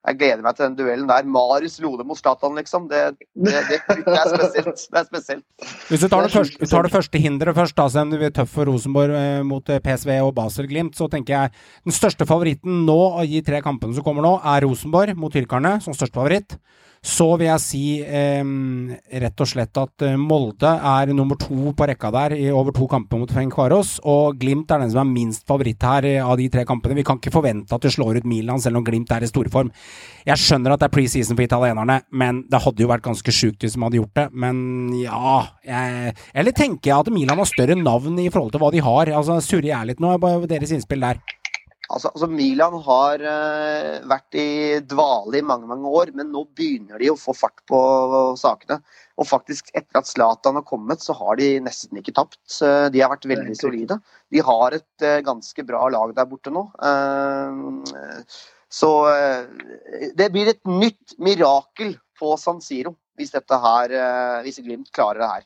Jeg 0.04 0.18
gleder 0.20 0.42
meg 0.44 0.56
til 0.56 0.66
den 0.66 0.74
duellen 0.76 1.06
der. 1.08 1.24
Marius 1.24 1.78
Lode 1.80 2.04
mot 2.04 2.18
Zlatan, 2.18 2.58
liksom. 2.58 2.90
Det, 2.90 3.00
det, 3.32 3.54
det, 3.70 3.78
det 3.88 4.16
er 4.18 4.32
spesielt. 4.34 4.82
Det 4.92 5.00
er 5.00 5.06
spesielt. 5.08 5.44
Hvis 5.88 6.04
du 6.04 6.08
tar 6.12 6.26
det, 6.26 6.32
første, 6.34 6.68
tar 6.68 6.84
det 6.84 6.92
første 6.92 7.22
hinderet 7.24 7.56
først, 7.56 7.76
da, 7.78 7.86
selv 7.88 8.04
om 8.04 8.12
det 8.12 8.20
blir 8.20 8.34
tøft 8.36 8.52
for 8.52 8.68
Rosenborg 8.68 9.16
eh, 9.16 9.40
mot 9.48 9.72
eh, 9.72 9.80
PSV 9.84 10.12
og 10.26 10.34
Basel-Glimt, 10.36 10.98
så 10.98 11.08
tenker 11.12 11.38
jeg 11.38 11.54
den 11.88 11.96
største 11.96 12.28
favoritten 12.28 12.82
nå 12.84 12.98
av 13.14 13.24
de 13.32 13.40
tre 13.46 13.62
kampene 13.64 13.96
som 13.96 14.04
kommer 14.04 14.26
nå, 14.26 14.34
er 14.44 14.68
Rosenborg 14.68 15.16
mot 15.16 15.32
tyrkerne 15.32 15.78
som 15.84 15.96
største 15.96 16.20
favoritt. 16.20 16.58
Så 17.04 17.26
vil 17.36 17.50
jeg 17.50 17.60
si 17.60 17.82
eh, 18.00 18.40
rett 19.20 19.42
og 19.44 19.48
slett 19.50 19.76
at 19.76 20.04
eh, 20.06 20.16
Molde 20.16 20.70
er 20.72 21.12
nummer 21.12 21.36
to 21.36 21.74
på 21.76 21.88
rekka 21.90 22.08
der 22.14 22.32
i 22.38 22.46
over 22.48 22.72
to 22.72 22.88
kamper 22.88 23.20
mot 23.20 23.34
Feng 23.34 23.52
Kvaros, 23.52 23.98
og 24.08 24.38
Glimt 24.40 24.72
er 24.72 24.80
den 24.80 24.92
som 24.94 25.02
er 25.02 25.10
minst 25.10 25.44
favoritt 25.48 25.84
her 25.84 26.08
eh, 26.08 26.24
av 26.24 26.38
de 26.40 26.48
tre 26.48 26.64
kampene. 26.64 26.96
Vi 26.96 27.04
kan 27.04 27.20
ikke 27.20 27.34
forvente 27.34 27.76
at 27.76 27.84
de 27.84 27.92
slår 27.92 28.22
ut 28.22 28.30
Milan, 28.30 28.62
selv 28.64 28.80
om 28.80 28.86
Glimt 28.88 29.12
er 29.12 29.26
i 29.26 29.28
storform. 29.28 29.68
Jeg 30.24 30.40
skjønner 30.40 30.72
at 30.72 30.80
det 30.80 30.88
er 30.88 30.96
preseason 30.96 31.36
for 31.36 31.44
italienerne, 31.44 32.00
men 32.16 32.40
det 32.48 32.62
hadde 32.64 32.86
jo 32.86 32.88
vært 32.94 33.04
ganske 33.04 33.36
sjukt 33.36 33.60
hvis 33.60 33.76
de 33.76 33.84
hadde 33.84 34.00
gjort 34.00 34.16
det. 34.22 34.26
Men 34.32 34.64
ja 34.96 35.36
jeg, 35.60 36.16
Eller 36.32 36.56
tenker 36.56 36.88
jeg 36.88 37.04
at 37.04 37.12
Milan 37.12 37.40
har 37.40 37.52
større 37.52 37.76
navn 37.76 38.16
i 38.22 38.30
forhold 38.32 38.56
til 38.56 38.64
hva 38.64 38.72
de 38.72 38.84
har? 38.84 39.12
Altså 39.12 39.42
Surrer 39.44 39.74
jeg 39.74 39.92
litt 39.92 40.00
nå? 40.00 40.16
Bare 40.24 40.48
deres 40.48 40.72
innspill 40.72 41.04
der. 41.04 41.20
Altså, 41.92 42.08
altså 42.14 42.28
Milan 42.32 42.76
har 42.86 43.20
uh, 43.20 44.04
vært 44.08 44.36
i 44.40 44.48
dvale 44.88 45.38
i 45.38 45.44
mange 45.44 45.68
mange 45.68 45.90
år, 46.00 46.12
men 46.16 46.30
nå 46.32 46.46
begynner 46.56 47.00
de 47.00 47.10
å 47.12 47.18
få 47.20 47.34
fart 47.36 47.60
på 47.68 47.78
sakene. 48.40 48.78
Og 49.20 49.28
faktisk, 49.28 49.68
etter 49.76 50.00
at 50.00 50.08
Zlatan 50.08 50.56
har 50.56 50.64
kommet, 50.68 51.04
så 51.04 51.16
har 51.18 51.36
de 51.40 51.50
nesten 51.64 52.00
ikke 52.00 52.14
tapt. 52.16 52.40
Uh, 52.56 52.88
De 52.94 53.02
har 53.04 53.12
vært 53.12 53.28
veldig 53.28 53.56
solide. 53.60 53.98
De 54.32 54.40
har 54.44 54.78
et 54.78 55.04
uh, 55.04 55.20
ganske 55.26 55.66
bra 55.68 55.84
lag 55.92 56.14
der 56.16 56.28
borte 56.30 56.52
nå. 56.54 56.66
Så 58.74 58.88
det 60.18 60.26
blir 60.34 60.48
et 60.50 60.64
nytt 60.66 61.12
mirakel 61.22 61.92
på 62.18 62.32
San 62.40 62.58
Siro 62.64 62.96
hvis 63.14 63.30
dette 63.30 63.54
her, 63.62 63.92
hvis 64.42 64.58
Glimt 64.64 64.88
klarer 64.96 65.20
det 65.20 65.28
her. 65.30 65.44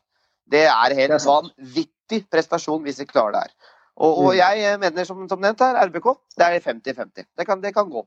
Det 0.48 0.62
er 0.70 0.94
helt 0.96 1.26
vanvittig 1.28 2.22
prestasjon 2.32 2.86
hvis 2.86 3.02
de 3.02 3.08
klarer 3.10 3.34
det 3.34 3.42
her. 3.42 3.74
Og, 3.98 4.12
og 4.22 4.28
Mm. 4.30 4.36
jeg 4.38 4.64
eh, 4.72 4.78
mener, 4.78 5.04
som, 5.04 5.24
som 5.28 5.40
nevnt 5.42 5.60
her, 5.64 5.74
RBK, 5.88 6.06
det 6.38 6.46
er 6.46 6.60
50-50. 6.62 7.24
Det, 7.36 7.46
kan- 7.46 7.60
det 7.60 7.74
kan 7.74 7.90
gå. 7.90 8.04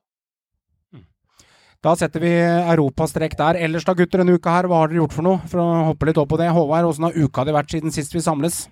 Da 1.81 1.95
setter 1.97 2.21
vi 2.21 2.29
europastrek 2.37 3.33
der. 3.39 3.57
Ellers 3.57 3.83
da, 3.87 3.95
gutter, 3.97 4.21
denne 4.21 4.35
uka 4.37 4.51
her, 4.53 4.67
hva 4.69 4.83
har 4.83 4.91
dere 4.91 4.99
gjort 5.01 5.15
for 5.17 5.25
noe? 5.25 5.39
For 5.49 5.59
å 5.63 5.65
hoppe 5.89 6.05
litt 6.05 6.19
opp 6.21 6.29
på 6.29 6.37
det. 6.37 6.51
Håvard, 6.53 6.85
åssen 6.91 7.07
har 7.07 7.17
uka 7.17 7.43
di 7.47 7.55
vært 7.55 7.73
siden 7.73 7.91
sist 7.95 8.13
vi 8.13 8.21
samles? 8.21 8.67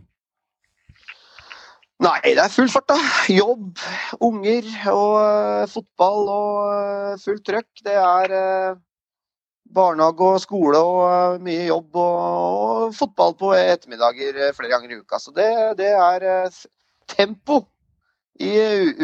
Nei, 1.99 2.19
det 2.23 2.39
er 2.39 2.53
full 2.53 2.69
fart, 2.71 2.85
da. 2.87 2.95
Jobb, 3.33 3.81
unger 4.23 4.67
og 4.93 5.15
uh, 5.19 5.65
fotball 5.67 6.29
og 6.31 6.53
uh, 6.69 7.17
fullt 7.19 7.43
trøkk. 7.49 7.81
Det 7.83 7.97
er 7.99 8.35
uh, 8.37 8.77
barnehage 9.75 10.29
og 10.29 10.39
skole 10.45 10.79
og 10.79 11.41
mye 11.43 11.65
jobb 11.67 11.97
og, 11.99 12.15
og 12.85 12.95
fotball 12.95 13.35
på 13.41 13.51
ettermiddager 13.57 14.37
flere 14.55 14.71
ganger 14.77 14.93
i 14.95 15.01
uka. 15.01 15.19
Så 15.19 15.33
det, 15.35 15.49
det 15.81 15.91
er 15.91 16.29
tempo 17.15 17.61
i 18.39 18.53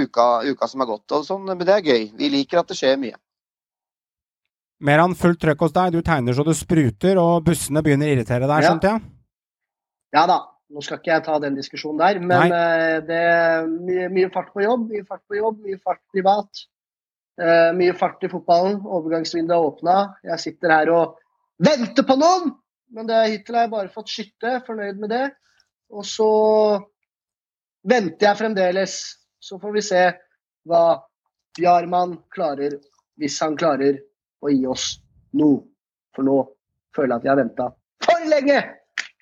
uka, 0.06 0.44
uka 0.48 0.68
som 0.72 0.84
har 0.84 0.90
gått. 0.94 1.12
Og 1.12 1.26
sånn, 1.28 1.46
men 1.50 1.64
det 1.66 1.74
er 1.76 1.86
gøy. 1.94 2.10
Vi 2.18 2.32
liker 2.32 2.62
at 2.62 2.72
det 2.72 2.78
skjer 2.80 3.00
mye. 3.02 3.18
Meran, 4.86 5.16
fullt 5.16 5.40
trøkk 5.42 5.64
hos 5.66 5.76
deg. 5.76 5.96
Du 5.96 6.04
tegner 6.06 6.36
så 6.36 6.44
du 6.48 6.54
spruter, 6.56 7.20
og 7.20 7.46
bussene 7.48 7.84
begynner 7.84 8.10
å 8.10 8.16
irritere 8.16 8.48
deg, 8.48 8.64
Ja. 8.64 8.70
skjønte 8.70 8.92
jeg? 8.92 9.02
Ja 10.16 10.26
da, 10.30 10.38
nå 10.72 10.84
skal 10.84 11.00
ikke 11.00 11.12
jeg 11.12 11.24
ta 11.26 11.40
den 11.44 11.56
diskusjonen 11.56 12.00
der, 12.00 12.20
men 12.24 12.52
uh, 12.52 13.00
det 13.04 13.20
er 13.20 13.66
mye, 13.68 14.08
mye 14.14 14.30
fart 14.32 14.54
på 14.54 14.64
jobb, 14.64 14.88
mye 14.92 15.04
fart 15.08 15.24
på 15.28 15.40
jobb, 15.40 15.60
mye 15.64 15.80
fart 15.84 16.02
privat. 16.14 16.66
Uh, 17.36 17.72
mye 17.76 17.96
fart 18.00 18.24
i 18.24 18.32
fotballen. 18.32 18.78
Overgangsvinduet 18.88 19.58
er 19.58 19.70
åpna. 19.72 19.96
Jeg 20.24 20.44
sitter 20.44 20.72
her 20.72 20.92
og 20.96 21.18
venter 21.60 22.08
på 22.08 22.16
noen! 22.20 22.54
Men 22.96 23.10
det, 23.10 23.18
hittil 23.34 23.58
har 23.58 23.66
jeg 23.66 23.74
bare 23.74 23.92
fått 23.92 24.12
skytte, 24.14 24.60
fornøyd 24.68 25.02
med 25.02 25.12
det. 25.12 25.26
Og 25.92 26.06
så 26.08 26.30
venter 27.88 28.30
jeg 28.30 28.42
fremdeles. 28.42 28.98
Så 29.40 29.60
får 29.62 29.76
vi 29.76 29.86
se 29.86 30.04
hva 30.66 30.86
Jarman 31.62 32.18
klarer, 32.34 32.80
hvis 33.22 33.38
han 33.44 33.56
klarer 33.60 34.00
å 34.44 34.52
gi 34.52 34.66
oss 34.68 34.96
noe. 35.38 35.62
For 36.16 36.26
nå 36.26 36.40
føler 36.96 37.14
jeg 37.14 37.20
at 37.20 37.28
jeg 37.28 37.34
har 37.34 37.44
venta 37.44 37.70
for 38.06 38.28
lenge! 38.32 38.64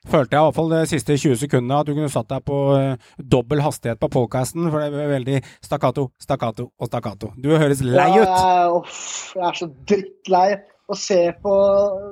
Følte 0.03 0.35
jeg 0.35 0.41
i 0.41 0.45
hvert 0.49 0.57
fall 0.57 0.71
de 0.73 0.79
siste 0.91 1.15
20 1.15 1.37
sekundene 1.45 1.77
at 1.79 1.87
du 1.87 1.93
kunne 1.95 2.11
satt 2.11 2.27
deg 2.27 2.43
på 2.43 2.57
uh, 2.75 3.11
dobbel 3.17 3.61
hastighet 3.63 4.01
på 4.01 4.09
podcasten, 4.11 4.65
for 4.67 4.83
det 4.83 4.89
ble 4.91 5.05
veldig 5.13 5.37
stakkato, 5.63 6.09
stakkato 6.19 6.65
og 6.75 6.89
stakkato. 6.89 7.31
Du 7.39 7.53
høres 7.53 7.79
lei 7.85 8.09
ut! 8.17 8.25
Ja, 8.25 8.65
uff, 8.75 9.31
jeg 9.37 9.45
er 9.47 9.59
så 9.61 9.69
drittlei 9.87 10.47
å 10.91 10.97
se 10.99 11.21
på, 11.39 11.53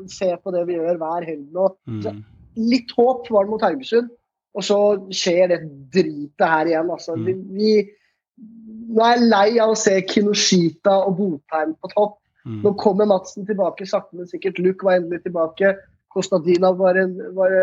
se 0.08 0.32
på 0.40 0.56
det 0.56 0.64
vi 0.70 0.80
gjør 0.80 1.02
hver 1.02 1.28
helg 1.28 1.44
nå. 1.52 1.68
Mm. 1.92 2.24
Litt 2.72 2.96
håp 2.96 3.28
var 3.34 3.44
det 3.44 3.54
mot 3.58 3.68
Haugesund, 3.68 4.08
og 4.52 4.66
så 4.68 4.78
skjer 5.16 5.52
det 5.54 5.60
dritet 5.94 6.48
her 6.54 6.70
igjen. 6.72 6.92
Altså. 6.92 7.16
Mm. 7.16 7.28
Vi, 7.28 7.36
vi, 7.56 8.48
nå 8.92 9.06
er 9.06 9.16
jeg 9.16 9.30
lei 9.32 9.48
av 9.64 9.74
å 9.74 9.80
se 9.80 9.96
Kinoshita 10.10 10.98
og 11.06 11.16
Botheim 11.20 11.76
på 11.80 11.92
topp. 11.94 12.18
Mm. 12.44 12.62
Nå 12.66 12.74
kommer 12.82 13.08
Madsen 13.10 13.48
tilbake 13.48 13.88
sakte, 13.88 14.18
men 14.18 14.30
sikkert. 14.30 14.60
Luke 14.60 14.88
var 14.88 15.00
endelig 15.00 15.24
tilbake. 15.28 15.76
Kostadina 16.12 16.74
var 16.76 17.00
en, 17.00 17.14
var, 17.38 17.54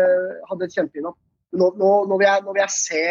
hadde 0.49 0.65
et 0.69 0.77
kjempeinnhopp. 0.77 1.19
Men 1.51 1.61
Nå, 1.63 1.67
nå, 1.81 1.91
nå, 2.05 2.17
vil 2.21 2.27
jeg, 2.27 2.41
nå 2.45 2.53
vil 2.53 2.61
jeg 2.61 2.73
se 2.75 3.03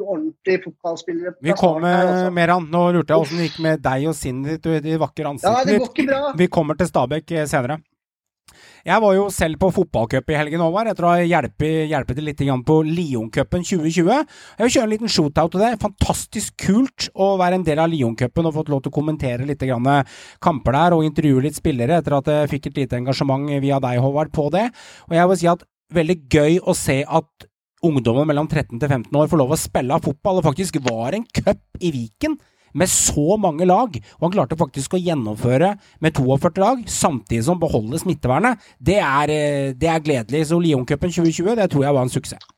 ordentlige 0.00 0.62
fotballspillere. 0.64 1.32
Vi 1.44 1.54
kommer, 1.56 1.94
altså. 1.96 2.32
Meran. 2.36 2.66
Nå 2.72 2.82
lurte 2.96 3.14
jeg 3.14 3.24
åssen 3.24 3.40
det 3.40 3.48
gikk 3.48 3.60
med 3.64 3.84
deg 3.84 4.08
og 4.10 4.16
sinnet 4.16 4.56
ditt 4.56 4.68
og 4.68 4.84
de 4.84 4.98
vakre 5.00 5.24
Ja, 5.24 5.32
ansiktene 5.32 5.64
det 5.68 5.78
går 5.80 5.92
ikke 5.92 6.06
bra. 6.10 6.20
Vi 6.40 6.48
kommer 6.52 6.78
til 6.80 6.90
Stabæk 6.90 7.34
eh, 7.36 7.48
senere. 7.50 7.80
Jeg 8.86 9.02
var 9.02 9.16
jo 9.16 9.26
selv 9.34 9.58
på 9.60 9.70
fotballcup 9.74 10.30
i 10.32 10.38
helgen, 10.38 10.62
Håvard, 10.64 10.90
etter 10.92 11.06
å 11.06 11.12
ha 11.12 11.24
hjulpet, 11.24 11.90
hjulpet 11.90 12.22
litt 12.24 12.44
på 12.66 12.76
Lioncupen 12.86 13.66
2020. 13.66 14.10
Jeg 14.10 14.66
vil 14.66 14.74
kjøre 14.76 14.88
en 14.88 14.94
liten 14.94 15.12
shootout 15.12 15.52
til 15.54 15.64
det. 15.64 15.72
Fantastisk 15.82 16.56
kult 16.64 17.10
å 17.14 17.34
være 17.40 17.60
en 17.60 17.66
del 17.66 17.82
av 17.82 17.90
Lioncupen 17.92 18.48
og 18.48 18.56
fått 18.56 18.72
lov 18.72 18.84
til 18.84 18.92
å 18.92 18.96
kommentere 19.00 19.48
litt 19.48 19.60
grann 19.60 19.90
kamper 20.42 20.76
der 20.76 20.96
og 20.96 21.04
intervjue 21.06 21.44
litt 21.44 21.58
spillere 21.58 22.00
etter 22.00 22.16
at 22.16 22.32
jeg 22.32 22.50
fikk 22.54 22.70
et 22.70 22.82
lite 22.84 23.00
engasjement 23.00 23.52
via 23.62 23.80
deg, 23.82 24.00
Håvard, 24.00 24.32
på 24.34 24.48
det. 24.54 24.68
Og 25.10 25.16
jeg 25.18 25.30
vil 25.30 25.40
si 25.42 25.50
at 25.50 25.66
veldig 25.94 26.18
gøy 26.30 26.60
å 26.64 26.76
se 26.76 27.00
at 27.04 27.50
ungdommen 27.86 28.28
mellom 28.28 28.48
13 28.48 28.76
til 28.76 28.88
15 28.88 29.16
år 29.16 29.28
får 29.30 29.40
lov 29.40 29.54
å 29.54 29.60
spille 29.60 30.00
fotball. 30.04 30.40
Det 30.40 30.48
faktisk 30.50 30.80
var 30.84 31.16
en 31.16 31.26
cup 31.26 31.62
i 31.80 31.92
Viken 31.94 32.36
med 32.72 32.90
så 32.90 33.36
mange 33.40 33.66
lag, 33.68 33.96
og 34.18 34.26
han 34.26 34.34
klarte 34.34 34.58
faktisk 34.58 34.94
å 34.94 35.00
gjennomføre 35.00 35.74
med 36.00 36.14
42 36.16 36.62
lag, 36.62 36.84
samtidig 36.86 37.44
som 37.46 37.60
beholde 37.60 38.00
smittevernet. 38.02 38.60
Det 38.78 38.98
er, 39.00 39.30
eh, 39.34 39.72
det 39.74 39.90
er 39.90 40.00
gledelig. 40.04 40.46
Så 40.48 40.60
Lioncupen 40.60 41.10
2020 41.10 41.56
det 41.56 41.70
tror 41.70 41.84
jeg 41.84 41.94
var 41.94 42.02
en 42.02 42.14
suksess. 42.16 42.48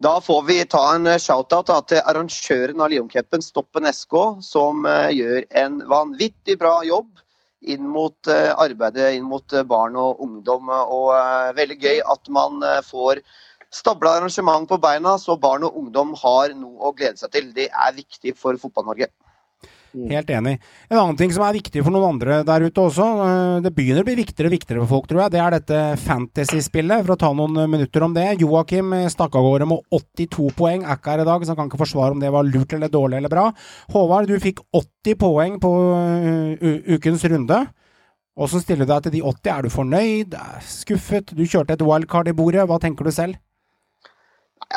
Da 0.00 0.20
får 0.22 0.42
vi 0.46 0.64
ta 0.64 0.94
en 0.94 1.06
shout-out 1.18 1.88
til 1.90 1.98
arrangøren 2.06 2.80
av 2.80 2.92
Lioncupen, 2.92 3.42
Stoppen 3.42 3.88
SK, 3.90 4.14
som 4.46 4.86
uh, 4.86 5.10
gjør 5.10 5.42
en 5.58 5.80
vanvittig 5.90 6.54
bra 6.60 6.84
jobb 6.86 7.08
inn 7.66 7.82
mot 7.90 8.28
arbeidet 8.30 9.16
inn 9.16 9.24
mot 9.26 9.42
barn 9.66 9.96
og 9.98 10.20
ungdom. 10.22 10.70
Og 10.70 11.10
veldig 11.58 11.78
gøy 11.82 11.98
at 12.06 12.30
man 12.30 12.62
får 12.86 13.18
stabla 13.74 14.16
arrangement 14.18 14.68
på 14.68 14.80
beina, 14.80 15.16
så 15.20 15.36
barn 15.40 15.66
og 15.68 15.76
ungdom 15.78 16.14
har 16.22 16.54
noe 16.56 16.90
å 16.90 16.94
glede 16.96 17.20
seg 17.20 17.32
til. 17.34 17.50
Det 17.56 17.68
er 17.68 17.96
viktig 17.96 18.36
for 18.38 18.56
Fotball-Norge. 18.60 19.10
Mm. 19.94 20.10
Helt 20.12 20.30
enig. 20.30 20.58
En 20.90 20.98
annen 21.00 21.16
ting 21.16 21.30
som 21.32 21.42
er 21.46 21.56
viktig 21.56 21.80
for 21.80 21.94
noen 21.94 22.10
andre 22.12 22.42
der 22.46 22.66
ute 22.68 22.82
også, 22.82 23.06
eh, 23.24 23.60
det 23.64 23.72
begynner 23.74 24.04
å 24.04 24.08
bli 24.08 24.18
viktigere 24.20 24.50
og 24.50 24.54
viktigere 24.54 24.82
for 24.82 24.92
folk, 24.92 25.08
tror 25.08 25.22
jeg, 25.24 25.32
det 25.32 25.40
er 25.40 25.56
dette 25.56 25.78
fantasy-spillet. 26.04 27.06
For 27.06 27.14
å 27.14 27.20
ta 27.20 27.32
noen 27.32 27.56
minutter 27.72 28.04
om 28.04 28.12
det. 28.16 28.26
Joakim 28.42 28.92
stakk 29.08 29.38
av 29.38 29.48
gårde 29.48 29.68
med 29.70 29.80
82 29.96 30.50
poeng. 30.58 30.84
Er 30.84 31.00
ikke 31.00 31.14
her 31.14 31.24
i 31.24 31.28
dag, 31.28 31.44
så 31.44 31.54
han 31.54 31.62
kan 31.62 31.72
ikke 31.72 31.82
forsvare 31.84 32.16
om 32.16 32.22
det 32.22 32.32
var 32.34 32.46
lurt 32.46 32.76
eller 32.76 32.92
dårlig 32.92 33.22
eller 33.22 33.32
bra. 33.32 33.48
Håvard, 33.94 34.28
du 34.28 34.36
fikk 34.44 34.62
80 34.76 35.18
poeng 35.24 35.58
på 35.62 35.72
uh, 35.72 36.68
ukens 36.92 37.24
runde. 37.32 37.64
Åssen 38.38 38.62
stiller 38.62 38.86
du 38.86 38.92
deg 38.92 39.08
til 39.08 39.16
de 39.16 39.24
80? 39.24 39.50
Er 39.50 39.66
du 39.66 39.72
fornøyd? 39.72 40.38
Skuffet? 40.62 41.32
Du 41.34 41.42
kjørte 41.42 41.74
et 41.74 41.82
wildcard 41.82 42.28
i 42.30 42.36
bordet. 42.36 42.68
Hva 42.68 42.78
tenker 42.82 43.08
du 43.08 43.14
selv? 43.14 43.40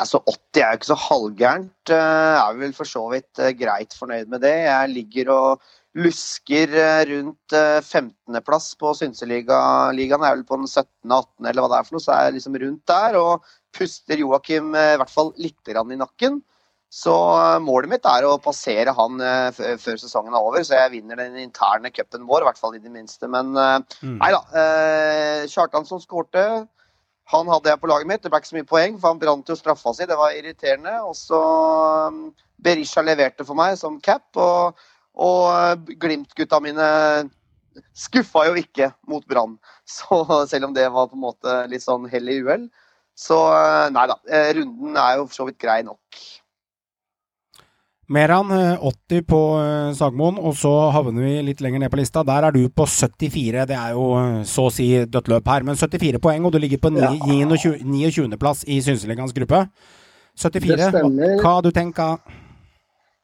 Altså 0.00 0.22
80 0.24 0.62
er 0.62 0.70
jo 0.70 0.78
ikke 0.78 0.88
så 0.88 0.96
halvgærent. 0.96 1.90
Jeg 1.90 2.00
eh, 2.00 2.40
er 2.40 2.58
vel 2.60 2.72
for 2.76 2.88
så 2.88 3.02
vidt 3.12 3.40
eh, 3.44 3.52
greit 3.58 3.92
fornøyd 3.96 4.30
med 4.32 4.40
det. 4.40 4.54
Jeg 4.64 4.88
ligger 4.88 5.32
og 5.34 5.66
lusker 6.00 6.72
eh, 6.72 7.02
rundt 7.10 7.56
15.-plass 7.84 8.70
på 8.80 8.94
Synseligaen. 8.96 9.98
Jeg 10.00 10.14
er 10.16 10.22
vel 10.24 10.46
på 10.48 10.56
den 10.62 10.70
17.-18., 10.70 11.44
eller 11.44 11.60
hva 11.60 11.68
det 11.74 11.80
er 11.80 11.90
for 11.90 11.98
noe. 11.98 12.06
Så 12.06 12.14
er 12.16 12.24
jeg 12.24 12.38
liksom 12.38 12.56
rundt 12.64 12.86
der 12.88 13.20
og 13.20 13.52
puster 13.76 14.20
Joakim 14.20 14.72
i 14.72 14.88
hvert 15.00 15.12
fall 15.12 15.34
litt 15.40 15.68
i 15.68 15.76
nakken. 15.76 16.40
Så 16.92 17.12
målet 17.64 17.88
mitt 17.88 18.08
er 18.08 18.24
å 18.28 18.40
passere 18.40 18.92
han 18.92 19.20
før 19.56 19.96
sesongen 19.96 20.34
er 20.36 20.44
over, 20.44 20.60
så 20.60 20.76
jeg 20.76 20.92
vinner 20.92 21.16
den 21.16 21.38
interne 21.40 21.88
cupen 21.88 22.26
vår, 22.28 22.44
i 22.44 22.48
hvert 22.50 22.60
fall 22.60 22.76
i 22.76 22.82
det 22.84 22.92
minste. 22.92 23.28
Men 23.32 23.54
mm. 23.56 24.18
nei 24.20 24.28
da. 24.34 24.42
Kjartansson 25.48 26.04
skårte. 26.04 26.44
Han 27.32 27.48
hadde 27.48 27.72
jeg 27.72 27.80
på 27.80 27.88
laget 27.90 28.08
mitt. 28.08 28.22
Det 28.22 28.30
ble 28.32 28.40
ikke 28.42 28.50
så 28.50 28.58
mye 28.58 28.68
poeng, 28.68 28.96
for 29.00 29.12
han 29.12 29.20
brant 29.22 29.52
jo 29.52 29.56
straffa 29.58 29.94
si. 29.96 30.08
Det 30.08 30.18
var 30.18 30.36
irriterende. 30.36 30.94
Og 31.08 31.16
så 31.18 31.40
um, 32.08 32.24
Berisha 32.62 33.04
leverte 33.04 33.46
for 33.48 33.58
meg 33.58 33.78
som 33.80 34.00
cap, 34.04 34.28
og, 34.36 34.82
og 35.16 35.46
uh, 35.48 35.94
Glimt-gutta 36.02 36.60
mine 36.64 36.88
skuffa 37.96 38.46
jo 38.50 38.56
ikke 38.60 38.90
mot 39.08 39.24
Brann. 39.28 39.56
Selv 40.50 40.68
om 40.68 40.76
det 40.76 40.88
var 40.92 41.08
på 41.08 41.18
en 41.18 41.24
måte 41.24 41.58
litt 41.72 41.84
sånn 41.84 42.08
hell 42.12 42.28
i 42.28 42.40
uhell. 42.44 42.68
Så 43.18 43.38
uh, 43.52 43.88
nei 43.92 44.06
da. 44.10 44.18
Eh, 44.28 44.52
runden 44.58 44.96
er 44.96 45.18
jo 45.18 45.26
for 45.28 45.40
så 45.40 45.48
vidt 45.48 45.60
grei 45.62 45.80
nok. 45.86 46.22
Meran 48.12 48.50
80 48.82 49.16
eh, 49.16 49.22
på 49.24 49.40
eh, 49.56 49.94
Sagmoen, 49.96 50.36
og 50.36 50.56
så 50.58 50.70
havner 50.92 51.24
vi 51.24 51.32
litt 51.46 51.62
lenger 51.64 51.80
ned 51.80 51.92
på 51.92 52.00
lista. 52.00 52.24
Der 52.28 52.44
er 52.48 52.52
du 52.52 52.66
på 52.68 52.84
74. 52.84 53.64
Det 53.70 53.78
er 53.78 53.94
jo 53.96 54.06
eh, 54.18 54.42
så 54.48 54.66
å 54.68 54.74
si 54.74 54.88
dødt 55.08 55.30
løp 55.32 55.48
her, 55.48 55.64
men 55.64 55.78
74 55.80 56.20
poeng, 56.22 56.44
og 56.44 56.52
du 56.52 56.60
ligger 56.60 56.82
på 56.82 56.92
29.-plass 56.92 58.66
i 58.68 58.82
Synseligaens 58.84 59.32
gruppe. 59.36 59.64
74. 60.42 60.90
Hva 61.42 61.58
du 61.60 61.68
tenker 61.76 62.20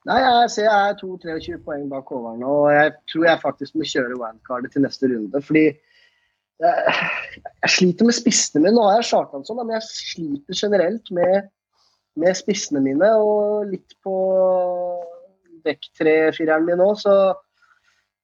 Nei, 0.09 0.19
Jeg 0.21 0.51
ser 0.53 0.67
jeg 0.67 0.91
er 0.91 0.97
2-23 1.01 1.57
poeng 1.65 1.87
bak 1.89 2.09
Håvard 2.09 2.39
nå, 2.41 2.53
og 2.65 2.69
jeg 2.73 2.93
tror 3.11 3.25
jeg 3.27 3.41
faktisk 3.43 3.77
må 3.77 3.89
kjøre 3.89 4.17
wildcardet 4.17 4.73
til 4.73 4.85
neste 4.85 5.09
runde. 5.11 5.43
fordi 5.45 5.65
jeg, 5.67 6.95
jeg 7.65 7.73
sliter 7.75 8.09
med 8.09 8.17
spissene 8.17 8.63
mine. 8.63 8.77
Nå 8.79 8.87
har 8.89 9.03
jeg 9.03 9.09
Sjartansson, 9.11 9.61
men 9.61 9.75
jeg 9.77 9.89
sliter 9.89 10.61
generelt 10.63 11.13
med 11.13 11.51
med 12.19 12.37
spissene 12.39 12.83
mine 12.85 13.11
og 13.23 13.69
litt 13.71 13.95
på 14.05 14.15
dekk 15.67 15.91
tre-fireren 15.99 16.67
min 16.67 16.83
òg, 16.83 16.97
så 17.01 17.15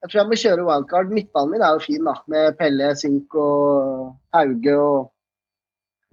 jeg 0.04 0.10
tror 0.10 0.20
jeg 0.20 0.28
må 0.28 0.38
kjøre 0.40 0.66
wildcard. 0.68 1.12
Midtbanen 1.16 1.54
min 1.54 1.64
er 1.64 1.76
jo 1.76 1.84
fin, 1.84 2.04
da, 2.04 2.14
med 2.28 2.56
Pelle, 2.58 2.90
Sink 3.00 3.34
og 3.40 4.14
Hauge 4.36 4.78
og 4.78 5.10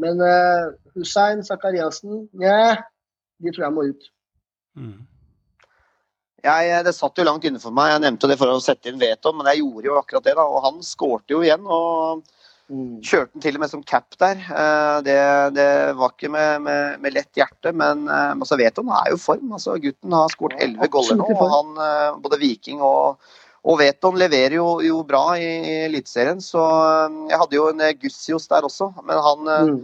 Men 0.01 0.17
uh, 0.17 0.71
Hussein, 0.95 1.43
Sakariassen, 1.45 2.23
yeah, 2.41 2.79
de 3.37 3.51
tror 3.53 3.67
jeg 3.67 3.73
må 3.75 3.83
ut. 3.91 4.07
Mm. 4.73 5.03
Jeg, 6.41 6.71
det 6.87 6.93
satt 6.97 7.21
jo 7.21 7.25
langt 7.27 7.45
inne 7.45 7.61
for 7.61 7.75
meg. 7.75 7.91
Jeg 7.91 8.01
nevnte 8.07 8.31
det 8.31 8.39
for 8.39 8.49
å 8.49 8.63
sette 8.65 8.89
inn 8.89 8.97
veto, 8.97 9.29
men 9.37 9.51
jeg 9.51 9.61
gjorde 9.61 9.91
jo 9.91 9.99
akkurat 9.99 10.25
det. 10.25 10.33
da, 10.39 10.47
Og 10.49 10.65
han 10.65 10.81
skårte 10.85 11.35
jo 11.35 11.43
igjen. 11.45 11.67
og. 11.69 12.25
Kjørte 12.71 13.33
den 13.35 13.43
til 13.43 13.57
og 13.57 13.63
med 13.63 13.71
som 13.71 13.83
cap 13.83 14.15
der. 14.21 14.39
Eh, 14.39 14.97
det, 15.03 15.19
det 15.57 15.67
var 15.99 16.13
ikke 16.13 16.29
med, 16.31 16.63
med, 16.63 16.97
med, 17.03 17.15
lett 17.17 17.35
hjerte, 17.35 17.73
men 17.75 18.05
altså 18.07 18.55
Veton 18.59 18.91
er 18.95 19.09
jo 19.11 19.19
form. 19.19 19.49
Altså, 19.57 19.75
gutten 19.81 20.15
har 20.15 20.31
skåret 20.31 20.61
elleve 20.63 20.87
goller 20.93 21.19
nå. 21.19 21.27
og 21.35 21.47
han, 21.51 21.73
eh, 21.83 22.19
Både 22.23 22.39
Viking 22.39 22.83
og, 22.85 23.33
og 23.67 23.79
Veton 23.81 24.19
leverer 24.19 24.55
jo, 24.61 24.67
jo 24.85 25.01
bra 25.07 25.25
i, 25.35 25.49
i 25.67 25.73
Eliteserien. 25.89 26.39
Så 26.43 26.61
jeg 27.31 27.41
hadde 27.41 27.59
jo 27.59 27.67
en 27.73 27.83
Gussios 27.99 28.47
der 28.51 28.69
også, 28.69 28.87
men 29.03 29.19
han, 29.25 29.51
mm. 29.67 29.75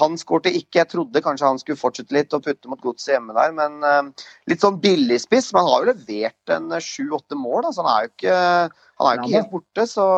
han 0.00 0.16
skårte 0.22 0.54
ikke. 0.54 0.80
Jeg 0.80 0.90
trodde 0.94 1.24
kanskje 1.26 1.50
han 1.50 1.60
skulle 1.60 1.82
fortsette 1.82 2.16
litt 2.16 2.32
og 2.32 2.46
putte 2.46 2.72
mot 2.72 2.80
godset 2.80 3.18
hjemme 3.18 3.36
der, 3.36 3.52
men 3.58 4.14
litt 4.48 4.64
sånn 4.64 4.80
billigspiss. 4.80 5.52
Men 5.52 5.66
han 5.66 5.74
har 5.74 5.84
jo 5.84 5.92
levert 5.92 6.56
en 6.56 6.72
sju-åtte 6.80 7.36
mål, 7.36 7.68
altså 7.68 7.84
han 7.84 7.92
er 7.92 8.08
jo 8.08 8.12
ikke, 8.14 8.40
han 8.96 9.12
er 9.12 9.14
jo 9.14 9.22
ikke 9.26 9.36
helt 9.36 9.54
borte. 9.58 9.88
så 9.92 10.08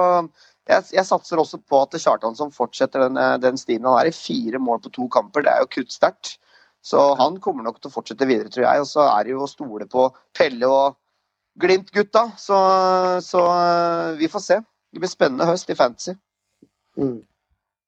jeg, 0.70 0.84
jeg, 0.94 1.06
satser 1.06 1.40
også 1.42 1.58
på 1.68 1.80
at 1.82 1.96
Kjartansson 1.98 2.52
fortsetter 2.54 3.06
den, 3.06 3.18
eh, 3.18 3.38
den 3.42 3.58
stimen 3.58 3.88
han 3.90 4.02
er 4.02 4.10
i. 4.10 4.14
Fire 4.14 4.60
mål 4.62 4.82
på 4.84 4.92
to 4.94 5.08
kamper, 5.12 5.44
det 5.44 5.52
er 5.52 5.64
jo 5.64 5.70
kuttsterkt. 5.78 6.36
Så 6.82 7.00
han 7.18 7.38
kommer 7.42 7.66
nok 7.66 7.78
til 7.80 7.90
å 7.90 7.94
fortsette 7.94 8.26
videre, 8.26 8.50
tror 8.50 8.66
jeg. 8.66 8.82
Og 8.82 8.88
så 8.90 9.06
er 9.06 9.24
det 9.24 9.34
jo 9.34 9.44
å 9.44 9.50
stole 9.50 9.86
på 9.90 10.08
Pelle 10.34 10.70
og 10.70 10.98
Glimt-gutta. 11.62 12.28
Så, 12.38 12.58
så, 13.26 13.42
eh, 13.50 14.14
vi 14.18 14.30
får 14.30 14.46
se. 14.46 14.60
Det 14.92 15.02
blir 15.02 15.10
spennende 15.10 15.48
høst 15.48 15.70
i 15.70 15.78
Fantasy. 15.78 16.16
Mm. 16.98 17.20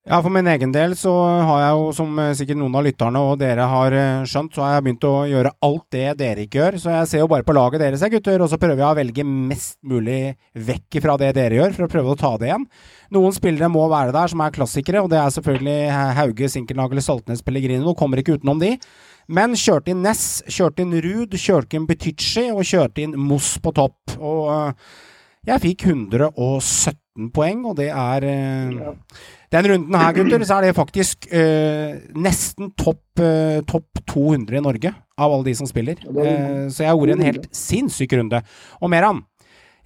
Ja, 0.04 0.18
For 0.20 0.28
min 0.28 0.44
egen 0.52 0.68
del 0.68 0.92
så 1.00 1.10
har 1.16 1.60
jeg 1.62 1.76
jo, 1.78 1.84
som 1.96 2.18
eh, 2.20 2.34
sikkert 2.36 2.58
noen 2.60 2.74
av 2.76 2.82
lytterne 2.84 3.20
og 3.24 3.38
dere 3.40 3.64
har 3.70 3.94
eh, 3.96 4.24
skjønt, 4.28 4.52
så 4.52 4.60
har 4.60 4.74
jeg 4.74 4.82
begynt 4.84 5.06
å 5.08 5.12
gjøre 5.30 5.52
alt 5.64 5.84
det 5.96 6.02
dere 6.18 6.42
ikke 6.44 6.58
gjør. 6.58 6.74
Så 6.82 6.90
jeg 6.92 7.06
ser 7.08 7.22
jo 7.22 7.28
bare 7.32 7.46
på 7.48 7.54
laget 7.56 7.80
deres, 7.80 8.02
gutter, 8.12 8.42
og 8.44 8.50
så 8.52 8.58
prøver 8.60 8.82
jeg 8.82 8.90
å 8.90 8.98
velge 8.98 9.24
mest 9.24 9.78
mulig 9.80 10.34
vekk 10.52 10.98
fra 11.00 11.14
det 11.22 11.30
dere 11.38 11.56
gjør, 11.56 11.72
for 11.72 11.86
å 11.86 11.88
prøve 11.94 12.12
å 12.12 12.18
ta 12.20 12.34
det 12.36 12.50
igjen. 12.50 12.66
Noen 13.16 13.32
spillere 13.32 13.70
må 13.72 13.86
være 13.88 14.12
der 14.12 14.34
som 14.34 14.42
er 14.44 14.52
klassikere, 14.52 15.00
og 15.00 15.08
det 15.08 15.22
er 15.22 15.32
selvfølgelig 15.38 15.78
Hauge, 16.18 16.50
Sinkernagel, 16.52 17.00
Saltnes, 17.06 17.40
Pellegrino. 17.46 17.94
Kommer 17.96 18.20
ikke 18.20 18.36
utenom 18.36 18.60
de. 18.60 18.74
Men 19.32 19.56
kjørte 19.56 19.94
inn 19.94 20.04
Ness, 20.04 20.42
kjørte 20.52 20.84
inn 20.84 20.92
Ruud, 21.00 21.38
kjørte 21.40 21.80
inn 21.80 21.88
Betycci 21.88 22.50
og 22.52 22.60
kjørte 22.68 23.06
inn 23.06 23.16
Moss 23.16 23.54
på 23.56 23.72
topp. 23.80 24.18
Og 24.20 24.52
eh, 24.52 24.92
jeg 25.48 25.64
fikk 25.64 25.86
117 25.94 27.00
poeng, 27.34 27.64
og 27.68 27.76
det 27.78 27.90
er 27.92 28.26
ja. 28.26 28.94
Den 29.54 29.68
runden 29.70 29.94
her, 29.94 30.14
gutter, 30.16 30.42
så 30.42 30.56
er 30.58 30.66
det 30.66 30.74
faktisk 30.74 31.28
uh, 31.30 31.94
nesten 32.18 32.72
topp 32.80 33.20
uh, 33.22 33.60
top 33.68 34.00
200 34.10 34.58
i 34.58 34.62
Norge 34.64 34.90
av 34.90 35.30
alle 35.30 35.46
de 35.46 35.54
som 35.54 35.68
spiller. 35.68 36.00
Uh, 36.08 36.66
så 36.74 36.82
jeg 36.82 36.90
gjorde 36.90 37.14
en 37.14 37.26
helt 37.28 37.46
sinnssyk 37.54 38.16
runde. 38.18 38.40
Og 38.80 38.90
Meran, 38.90 39.22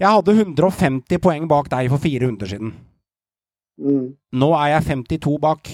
jeg 0.01 0.09
hadde 0.09 0.37
150 0.39 1.21
poeng 1.21 1.49
bak 1.51 1.69
deg 1.75 1.91
for 1.93 2.01
fire 2.01 2.25
runder 2.25 2.49
siden. 2.49 2.73
Mm. 3.79 4.07
Nå 4.41 4.51
er 4.57 4.73
jeg 4.77 4.89
52 4.89 5.37
bak. 5.43 5.73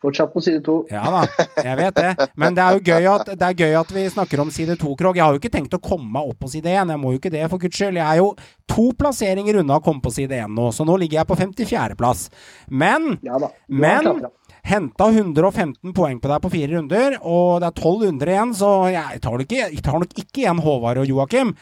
Fortsatt 0.00 0.32
på 0.32 0.40
side 0.40 0.62
to. 0.64 0.78
Ja 0.88 1.02
da, 1.12 1.46
jeg 1.60 1.76
vet 1.76 1.98
det. 1.98 2.28
Men 2.40 2.54
det 2.56 2.64
er 2.64 2.76
jo 2.76 2.84
gøy 2.88 3.08
at, 3.10 3.30
gøy 3.58 3.74
at 3.82 3.90
vi 3.92 4.04
snakker 4.08 4.40
om 4.40 4.52
side 4.54 4.78
to, 4.80 4.94
Krog. 4.96 5.18
Jeg 5.18 5.26
har 5.26 5.36
jo 5.36 5.40
ikke 5.42 5.52
tenkt 5.52 5.76
å 5.76 5.82
komme 5.82 6.08
meg 6.14 6.30
opp 6.30 6.38
på 6.40 6.48
side 6.54 6.72
én. 6.72 6.92
Jeg 6.94 7.02
må 7.02 7.12
jo 7.12 7.20
ikke 7.20 7.32
det, 7.34 7.42
for 7.52 7.60
guds 7.60 7.76
skyld. 7.76 8.00
Jeg 8.00 8.06
er 8.06 8.22
jo 8.22 8.30
to 8.70 8.86
plasseringer 8.96 9.60
unna 9.60 9.76
å 9.76 9.84
komme 9.84 10.00
på 10.00 10.12
side 10.14 10.38
én 10.40 10.54
nå, 10.56 10.70
så 10.72 10.86
nå 10.88 10.96
ligger 11.02 11.20
jeg 11.20 11.28
på 11.28 11.36
54.-plass. 11.42 12.28
Men, 12.72 13.18
ja 13.26 13.40
men 13.68 14.24
henta 14.64 15.08
115 15.10 15.92
poeng 15.96 16.20
på 16.20 16.30
deg 16.30 16.40
på 16.44 16.52
fire 16.52 16.72
runder, 16.76 17.18
og 17.20 17.60
det 17.60 17.68
er 17.70 17.76
1200 17.76 18.34
igjen, 18.34 18.54
så 18.56 18.72
jeg 18.92 19.20
tar, 19.24 19.44
ikke, 19.44 19.60
jeg 19.66 19.84
tar 19.84 20.00
nok 20.00 20.16
ikke 20.16 20.44
igjen 20.44 20.64
Håvard 20.64 21.02
og 21.02 21.12
Joakim. 21.12 21.52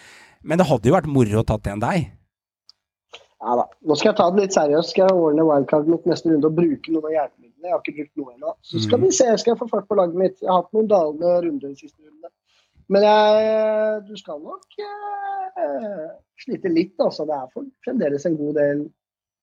Men 0.46 0.60
det 0.60 0.68
hadde 0.68 0.90
jo 0.90 0.94
vært 0.94 1.10
moro 1.10 1.42
å 1.42 1.46
tatt 1.46 1.66
igjen 1.66 1.82
deg. 1.82 2.08
Ja 3.38 3.54
da. 3.54 3.68
Nå 3.86 3.94
skal 3.98 4.10
jeg 4.10 4.18
ta 4.18 4.26
det 4.34 4.44
litt 4.44 4.54
seriøst. 4.54 4.92
Skal 4.92 5.06
jeg 5.06 5.18
ordne 5.18 5.46
wildcardet 5.46 5.92
mitt 5.92 6.06
neste 6.10 6.30
runde 6.32 6.50
og 6.50 6.56
bruke 6.58 6.94
noen 6.94 7.06
av 7.06 7.14
hjelpemidlene. 7.58 7.68
Jeg 7.68 7.72
har 7.74 7.82
ikke 7.82 7.96
brukt 7.98 8.16
noe 8.16 8.34
ennå. 8.34 8.54
Så 8.62 8.82
skal 8.84 8.98
Mm. 8.98 9.04
vi 9.04 9.10
se. 9.12 9.24
Skal 9.38 9.52
jeg 9.54 9.58
få 9.58 9.68
fart 9.70 9.88
på 9.88 9.96
laget 9.96 10.14
mitt. 10.14 10.36
Jeg 10.40 10.48
har 10.48 10.62
hatt 10.62 10.72
noen 10.72 10.88
dalende 10.88 11.32
runder 11.44 11.68
de 11.68 11.76
siste 11.76 11.98
rundene. 12.02 12.30
Men 12.88 13.02
jeg, 13.02 14.06
du 14.08 14.16
skal 14.16 14.38
nok 14.40 14.64
eh, 15.58 16.08
slite 16.44 16.70
litt, 16.72 16.94
altså. 16.98 17.26
Det 17.28 17.34
er 17.36 17.50
for, 17.52 17.66
fremdeles 17.84 18.24
en 18.26 18.36
god 18.38 18.54
del 18.54 18.86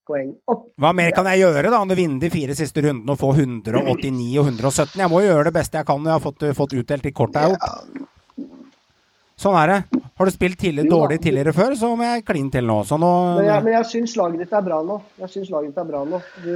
poeng 0.05 0.35
opp. 0.47 0.67
Hva 0.81 0.93
mer 0.93 1.11
kan 1.17 1.25
jeg 1.25 1.41
gjøre 1.41 1.69
da, 1.69 1.79
om 1.81 1.87
du 1.89 1.95
vinner 1.97 2.19
de 2.21 2.29
fire 2.29 2.55
siste 2.57 2.81
rundene 2.85 3.11
og 3.15 3.17
får 3.21 3.39
189 3.41 4.39
og 4.39 4.45
117? 4.51 4.99
Jeg 5.01 5.09
må 5.09 5.21
jo 5.21 5.31
gjøre 5.33 5.47
det 5.49 5.53
beste 5.53 5.77
jeg 5.79 5.85
kan 5.85 6.01
når 6.01 6.11
jeg 6.11 6.19
har 6.19 6.25
fått, 6.25 6.45
fått 6.55 6.75
utdelt 6.77 7.03
de 7.03 7.11
korta 7.11 7.41
jeg 7.41 7.55
har 7.55 7.57
gjort. 7.57 8.11
Sånn 9.35 9.55
er 9.59 9.67
det. 9.67 10.01
Har 10.15 10.29
du 10.29 10.31
spilt 10.31 10.55
tidlig, 10.61 10.85
dårlig 10.87 11.17
tidligere 11.19 11.51
før, 11.51 11.73
så 11.75 11.89
må 11.99 12.05
jeg 12.07 12.23
kline 12.23 12.47
til 12.53 12.63
nå. 12.63 12.77
Så 12.87 12.95
nå 12.95 13.09
Men 13.35 13.49
jeg, 13.49 13.63
men 13.65 13.73
jeg 13.73 13.87
syns 13.89 14.13
laget 14.15 14.39
ditt 14.45 14.53
er 14.55 14.63
bra 14.63 14.77
nå. 14.87 14.95
Jeg 15.19 15.33
synes 15.33 15.49
laget 15.51 15.73
ditt 15.73 15.81
er 15.83 15.89
bra 15.89 16.03
nå. 16.07 16.19
Du, 16.45 16.53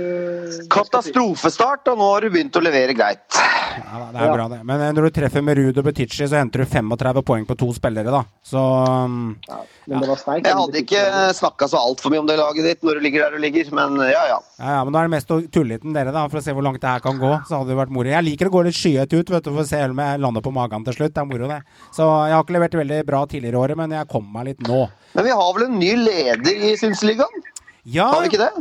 Katastrofestart, 0.72 1.90
og 1.92 2.00
nå 2.00 2.08
har 2.14 2.24
du 2.24 2.30
begynt 2.38 2.56
å 2.56 2.64
levere 2.64 2.96
greit. 2.96 3.26
ja, 3.36 4.06
Det 4.14 4.22
er 4.22 4.26
Ja. 4.30 4.34
bra, 4.34 4.48
det. 4.48 4.62
Men 4.64 4.96
når 4.96 5.10
du 5.10 5.20
treffer 5.20 5.44
med 5.44 5.58
Ruud 5.60 5.78
og 5.78 5.84
Butichi, 5.90 6.24
så 6.24 6.40
henter 6.40 6.64
du 6.64 6.66
35 6.72 7.22
poeng 7.22 7.46
på 7.46 7.58
to 7.58 7.68
spillere, 7.76 8.10
da. 8.16 8.24
Så 8.48 8.64
um, 9.06 9.36
Ja, 9.50 9.60
men 9.90 10.04
det 10.06 10.10
var 10.12 10.22
sterkt. 10.22 10.48
Jeg 10.48 10.60
hadde 10.60 10.84
ikke 10.84 11.04
snakka 11.40 11.70
så 11.72 11.82
altfor 11.82 12.14
mye 12.14 12.24
om 12.24 12.30
det 12.30 12.38
laget 12.40 12.68
ditt 12.70 12.86
når 12.86 13.00
du 13.00 13.06
ligger 13.08 13.26
der 13.26 13.36
du 13.36 13.44
ligger, 13.44 13.74
men 13.76 14.00
ja 14.08 14.24
ja. 14.32 14.40
ja, 14.60 14.72
ja, 14.78 14.80
men 14.86 14.96
da 14.96 15.02
er 15.02 15.10
det 15.10 15.16
mest 15.18 15.34
å 15.36 15.42
tulle 15.52 15.76
litt 15.76 15.88
med 15.88 15.98
dere, 16.00 16.16
da, 16.16 16.26
for 16.32 16.42
å 16.42 16.46
se 16.46 16.56
hvor 16.56 16.66
langt 16.66 16.82
det 16.84 16.94
her 16.94 17.04
kan 17.04 17.20
gå. 17.22 17.34
Så 17.50 17.60
hadde 17.60 17.74
det 17.74 17.80
vært 17.82 17.94
moro. 17.96 18.14
Jeg 18.14 18.28
liker 18.28 18.50
å 18.50 18.56
gå 18.58 18.66
litt 18.70 18.80
skyet 18.80 19.14
ut, 19.14 19.34
vet 19.36 19.46
du, 19.46 19.52
for 19.52 19.64
å 19.66 19.70
se 19.70 19.84
om 19.86 20.04
jeg 20.06 20.24
lander 20.24 20.46
på 20.46 20.56
magen 20.56 20.88
til 20.88 21.00
slutt. 21.00 21.16
Det 21.16 21.24
er 21.24 21.30
moro, 21.30 21.52
det. 21.52 21.62
Så 21.96 22.08
jeg 22.08 22.38
har 22.38 22.46
ikke 22.46 22.58
levert 22.58 22.82
veldig 22.82 23.04
bra 23.10 23.24
tidligere 23.30 23.58
i 23.58 23.64
året, 23.66 23.80
men 23.80 23.98
jeg 23.98 24.12
kommer 24.12 24.40
meg 24.40 24.52
litt 24.54 24.68
nå. 24.70 24.84
Men 25.16 25.26
vi 25.26 25.38
har 25.42 25.56
vel 25.58 25.70
en 25.70 25.80
ny 25.82 25.94
leder 26.08 26.68
i 26.70 26.76
Synsligaen? 26.80 27.48
Ja, 27.90 28.10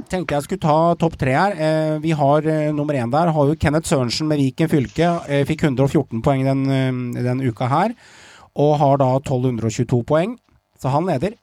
tenkte 0.09 0.37
jeg 0.37 0.45
skulle 0.47 0.63
ta 0.63 0.95
topp 0.97 1.19
tre 1.21 1.35
her. 1.35 1.57
Eh, 1.59 1.97
vi 2.01 2.15
har 2.17 2.47
eh, 2.49 2.71
nummer 2.73 2.97
én 2.97 3.11
der. 3.13 3.33
Har 3.35 3.51
jo 3.51 3.57
Kenneth 3.59 3.91
Sørensen 3.91 4.29
med 4.31 4.39
Viken 4.41 4.71
fylke. 4.71 5.11
Eh, 5.29 5.43
fikk 5.49 5.67
114 5.67 6.23
poeng 6.25 6.47
den, 6.47 6.63
eh, 6.71 7.23
den 7.27 7.43
uka 7.45 7.69
her. 7.69 7.97
Og 8.59 8.77
har 8.81 8.97
da 9.03 9.11
1222 9.19 10.01
poeng, 10.07 10.39
så 10.81 10.93
han 10.95 11.07
leder. 11.09 11.37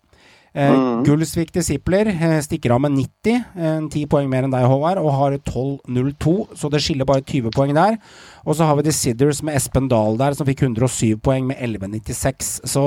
Eh, 0.56 0.72
Mm. 0.72 1.04
Gullsvik 1.04 1.52
Disipler 1.52 2.08
eh, 2.08 2.40
stikker 2.40 2.72
av 2.72 2.80
med 2.80 2.94
90, 2.96 3.42
eh, 3.60 3.82
10 3.92 4.06
poeng 4.08 4.30
mer 4.32 4.46
enn 4.46 4.54
deg, 4.54 4.64
Håvard, 4.64 5.02
og 5.02 5.12
har 5.12 5.36
12,02, 5.44 6.48
så 6.56 6.70
det 6.72 6.80
skiller 6.80 7.06
bare 7.06 7.26
20 7.28 7.52
poeng 7.52 7.74
der. 7.76 7.98
Og 8.46 8.56
så 8.56 8.64
har 8.64 8.78
vi 8.78 8.86
Deciders 8.88 9.44
med 9.44 9.58
Espen 9.60 9.90
Dahl 9.92 10.16
der, 10.16 10.32
som 10.34 10.48
fikk 10.48 10.64
107 10.64 11.18
poeng 11.20 11.50
med 11.50 11.60
11,96, 11.60 12.62
så 12.64 12.86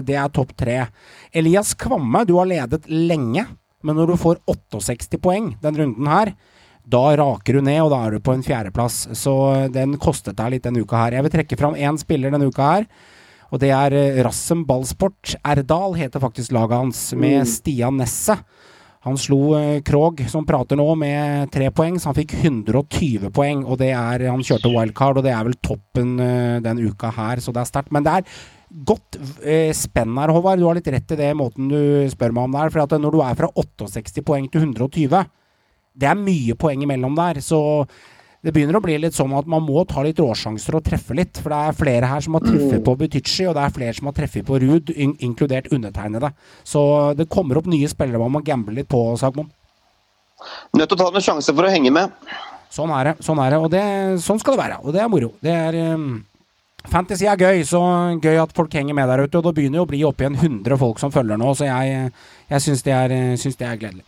det 0.00 0.16
er 0.16 0.32
topp 0.32 0.56
tre. 0.56 0.86
Elias 1.34 1.74
Kvamme, 1.74 2.24
du 2.24 2.38
har 2.38 2.48
ledet 2.48 2.88
lenge, 2.88 3.44
men 3.84 3.96
når 3.96 4.14
du 4.14 4.16
får 4.16 4.40
68 4.48 5.20
poeng 5.20 5.52
den 5.60 5.76
runden 5.76 6.08
her, 6.08 6.32
da 6.90 7.04
raker 7.20 7.52
du 7.52 7.60
ned, 7.60 7.82
og 7.84 7.92
da 7.92 8.00
er 8.06 8.16
du 8.16 8.24
på 8.24 8.32
en 8.32 8.42
fjerdeplass. 8.42 9.10
Så 9.12 9.68
den 9.70 9.98
kostet 10.00 10.40
deg 10.40 10.56
litt 10.56 10.64
denne 10.64 10.80
uka 10.80 11.04
her. 11.04 11.12
Jeg 11.18 11.26
vil 11.26 11.36
trekke 11.36 11.58
fram 11.60 11.76
én 11.76 12.00
spiller 12.00 12.32
denne 12.32 12.48
uka 12.48 12.72
her. 12.78 12.86
Og 13.50 13.62
det 13.62 13.72
er 13.74 13.96
eh, 13.98 14.20
Rassem 14.24 14.64
Ballsport. 14.66 15.36
Erdal 15.42 15.96
heter 15.98 16.22
faktisk 16.22 16.54
laget 16.56 16.78
hans, 16.78 17.04
med 17.18 17.48
Stian 17.50 17.98
Nesset. 18.00 18.44
Han 19.06 19.16
slo 19.16 19.54
eh, 19.56 19.80
Krog, 19.80 20.20
som 20.28 20.44
prater 20.44 20.76
nå, 20.76 20.84
med 21.00 21.48
tre 21.54 21.70
poeng, 21.72 21.96
så 21.96 22.10
han 22.10 22.18
fikk 22.18 22.34
120 22.42 23.30
poeng. 23.32 23.64
Og 23.64 23.80
det 23.80 23.94
er 23.96 24.26
Han 24.28 24.44
kjørte 24.44 24.72
wildcard, 24.72 25.20
og 25.20 25.24
det 25.24 25.32
er 25.32 25.46
vel 25.46 25.56
toppen 25.64 26.18
eh, 26.20 26.58
den 26.64 26.82
uka 26.84 27.12
her, 27.16 27.40
så 27.40 27.54
det 27.56 27.62
er 27.62 27.70
sterkt. 27.70 27.94
Men 27.96 28.04
det 28.04 28.18
er 28.18 28.42
godt 28.84 29.18
eh, 29.40 29.72
spenn 29.76 30.12
her, 30.20 30.34
Håvard. 30.36 30.60
Du 30.60 30.68
har 30.68 30.76
litt 30.76 30.92
rett 30.92 31.16
i 31.16 31.20
det 31.22 31.32
måten 31.38 31.72
du 31.72 31.80
spør 32.12 32.36
meg 32.36 32.50
om 32.50 32.58
der. 32.58 32.74
For 32.74 32.84
at 32.84 32.96
når 33.00 33.16
du 33.16 33.22
er 33.24 33.40
fra 33.40 33.48
68 33.64 34.20
poeng 34.26 34.50
til 34.52 34.68
120, 34.68 35.24
det 36.00 36.10
er 36.10 36.20
mye 36.20 36.58
poeng 36.60 36.84
imellom 36.84 37.16
der. 37.16 37.40
Så 37.40 37.60
det 38.40 38.52
begynner 38.56 38.78
å 38.78 38.82
bli 38.84 38.94
litt 39.02 39.12
sånn 39.16 39.32
at 39.36 39.48
man 39.50 39.62
må 39.66 39.82
ta 39.84 40.00
litt 40.06 40.20
råsjanser 40.22 40.78
og 40.78 40.84
treffe 40.86 41.12
litt. 41.18 41.36
For 41.42 41.52
det 41.52 41.58
er 41.68 41.76
flere 41.76 42.08
her 42.08 42.22
som 42.24 42.38
har 42.38 42.44
truffet 42.46 42.84
på 42.86 42.94
Butichi, 43.02 43.44
og 43.50 43.56
det 43.58 43.64
er 43.66 43.74
flere 43.76 43.96
som 43.98 44.08
har 44.08 44.16
treffet 44.16 44.46
på 44.48 44.60
Ruud, 44.62 44.92
in 44.96 45.12
inkludert 45.26 45.68
undertegnede. 45.76 46.30
Så 46.64 46.82
det 47.18 47.28
kommer 47.32 47.60
opp 47.60 47.68
nye 47.68 47.90
spillere 47.92 48.22
man 48.22 48.32
må 48.38 48.40
gamble 48.46 48.78
litt 48.80 48.88
på, 48.88 49.02
Sagmoen. 49.20 49.50
Nødt 50.72 50.88
til 50.88 50.96
å 50.96 51.02
ta 51.02 51.10
noen 51.12 51.26
sjanser 51.26 51.52
for 51.58 51.68
å 51.68 51.74
henge 51.74 51.92
med. 51.92 52.16
Sånn 52.72 52.88
er 52.96 53.10
det. 53.10 53.14
Sånn 53.26 53.40
er 53.44 53.52
det, 53.52 53.60
og 53.60 53.70
det, 53.74 53.84
sånn 54.24 54.40
skal 54.40 54.56
det 54.56 54.62
være. 54.64 54.80
Og 54.86 54.94
det 54.96 55.02
er 55.04 55.12
moro. 55.12 55.32
Det 55.44 55.52
er 55.52 55.76
um, 55.98 56.10
Fantasy 56.88 57.26
er 57.28 57.36
gøy, 57.36 57.60
så 57.68 57.80
gøy 58.24 58.38
at 58.40 58.54
folk 58.56 58.72
henger 58.72 58.96
med 58.96 59.10
der 59.10 59.26
ute. 59.26 59.36
Og 59.36 59.44
det 59.50 59.56
begynner 59.58 59.82
jo 59.82 59.84
å 59.84 59.90
bli 59.90 60.00
oppi 60.08 60.24
en 60.30 60.38
100 60.40 60.78
folk 60.80 61.02
som 61.02 61.12
følger 61.12 61.36
nå, 61.36 61.52
så 61.58 61.68
jeg, 61.68 62.12
jeg 62.54 62.64
syns 62.64 62.86
det, 62.86 62.94
er- 62.96 63.12
det 63.36 63.68
er 63.68 63.80
gledelig. 63.84 64.06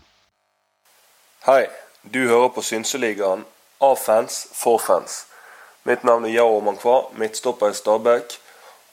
Hei, 1.44 1.66
du 2.08 2.22
hører 2.30 2.48
på 2.54 2.62
Synseligaen 2.64 3.42
av 3.82 3.96
fans 3.96 4.46
for 4.54 4.78
fans. 4.78 5.24
Mitt 5.82 6.04
navn 6.06 6.28
er 6.28 6.36
Yao 6.36 6.60
Mankwa, 6.62 7.08
midtstopper 7.18 7.72
i 7.72 7.74
Stabæk. 7.74 8.36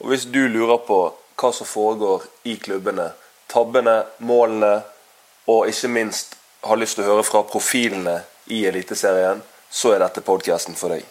Og 0.02 0.10
hvis 0.10 0.26
du 0.26 0.42
lurer 0.50 0.80
på 0.88 1.00
hva 1.40 1.52
som 1.54 1.70
foregår 1.70 2.26
i 2.50 2.56
klubbene, 2.58 3.12
tabbene, 3.52 4.02
målene, 4.26 4.80
og 5.50 5.70
ikke 5.70 5.92
minst 5.94 6.36
har 6.66 6.80
lyst 6.82 6.98
til 6.98 7.06
å 7.06 7.14
høre 7.14 7.28
fra 7.28 7.44
profilene 7.48 8.20
i 8.50 8.64
Eliteserien, 8.70 9.44
så 9.70 9.94
er 9.94 10.04
dette 10.04 10.26
podkasten 10.26 10.78
for 10.78 10.96
deg. 10.96 11.06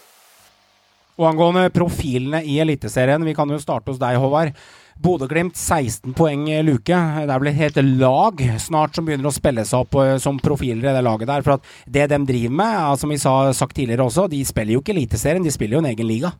Og 1.18 1.26
angående 1.30 1.70
profilene 1.74 2.42
i 2.46 2.58
Eliteserien, 2.62 3.24
vi 3.26 3.34
kan 3.34 3.50
jo 3.50 3.58
starte 3.62 3.92
hos 3.92 4.02
deg, 4.02 4.18
Håvard. 4.18 4.58
Bodø-Glimt 4.98 5.54
16 5.54 6.14
poeng 6.18 6.48
luke. 6.66 6.96
Det 6.96 7.30
er 7.30 7.38
vel 7.38 7.50
et 7.52 7.60
helt 7.60 7.78
lag 8.00 8.40
snart 8.58 8.98
som 8.98 9.06
begynner 9.06 9.30
å 9.30 9.34
spille 9.34 9.62
seg 9.68 9.84
opp 9.84 9.94
eh, 10.02 10.16
som 10.22 10.40
profiler 10.42 10.90
i 10.90 10.96
det 10.96 11.04
laget 11.06 11.30
der. 11.30 11.44
For 11.46 11.58
at 11.58 11.70
det 11.86 12.08
de 12.10 12.18
driver 12.26 12.56
med, 12.60 12.98
som 12.98 13.14
vi 13.14 13.20
sa, 13.22 13.36
sagt 13.54 13.76
tidligere 13.78 14.08
også, 14.08 14.26
de 14.32 14.42
spiller 14.48 14.74
jo 14.74 14.82
ikke 14.82 14.96
Eliteserien, 14.96 15.44
de 15.44 15.54
spiller 15.54 15.78
jo 15.78 15.84
en 15.84 15.90
egen 15.92 16.08
liga. 16.08 16.32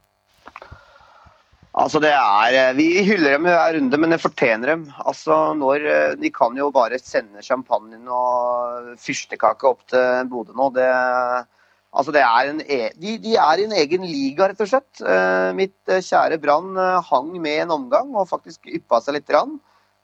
Altså 1.79 2.01
det 2.03 2.11
er, 2.11 2.55
eh, 2.59 2.73
Vi 2.75 2.89
hyller 3.07 3.37
dem 3.37 3.47
i 3.47 3.55
hver 3.55 3.77
runde, 3.77 3.99
men 4.03 4.11
det 4.11 4.23
fortjener 4.23 4.75
dem. 4.75 4.83
Altså 5.07 5.55
når, 5.55 5.87
eh, 5.87 6.15
De 6.19 6.31
kan 6.31 6.57
jo 6.57 6.73
bare 6.75 6.99
sende 6.99 7.43
champagnen 7.43 8.09
og 8.09 8.99
fyrstekake 8.99 9.71
opp 9.71 9.87
til 9.87 10.27
Bodø 10.27 10.57
nå. 10.59 10.73
Det, 10.75 10.91
altså 11.93 12.13
det 12.15 12.23
er 12.25 12.51
en, 12.51 12.61
e- 12.65 12.93
de, 13.01 13.17
de 13.23 13.35
er 13.41 13.61
i 13.61 13.67
en 13.69 13.75
egen 13.81 14.05
liga, 14.09 14.49
rett 14.51 14.61
og 14.65 14.71
slett. 14.71 15.03
Eh, 15.03 15.51
Mitt 15.59 15.93
eh, 15.93 16.05
kjære 16.05 16.41
Brann 16.43 16.77
eh, 16.77 17.01
hang 17.11 17.33
med 17.41 17.65
en 17.65 17.75
omgang 17.79 18.13
og 18.15 18.29
faktisk 18.31 18.69
yppa 18.69 19.01
seg 19.05 19.19
litt. 19.19 19.33
Rann. 19.35 19.59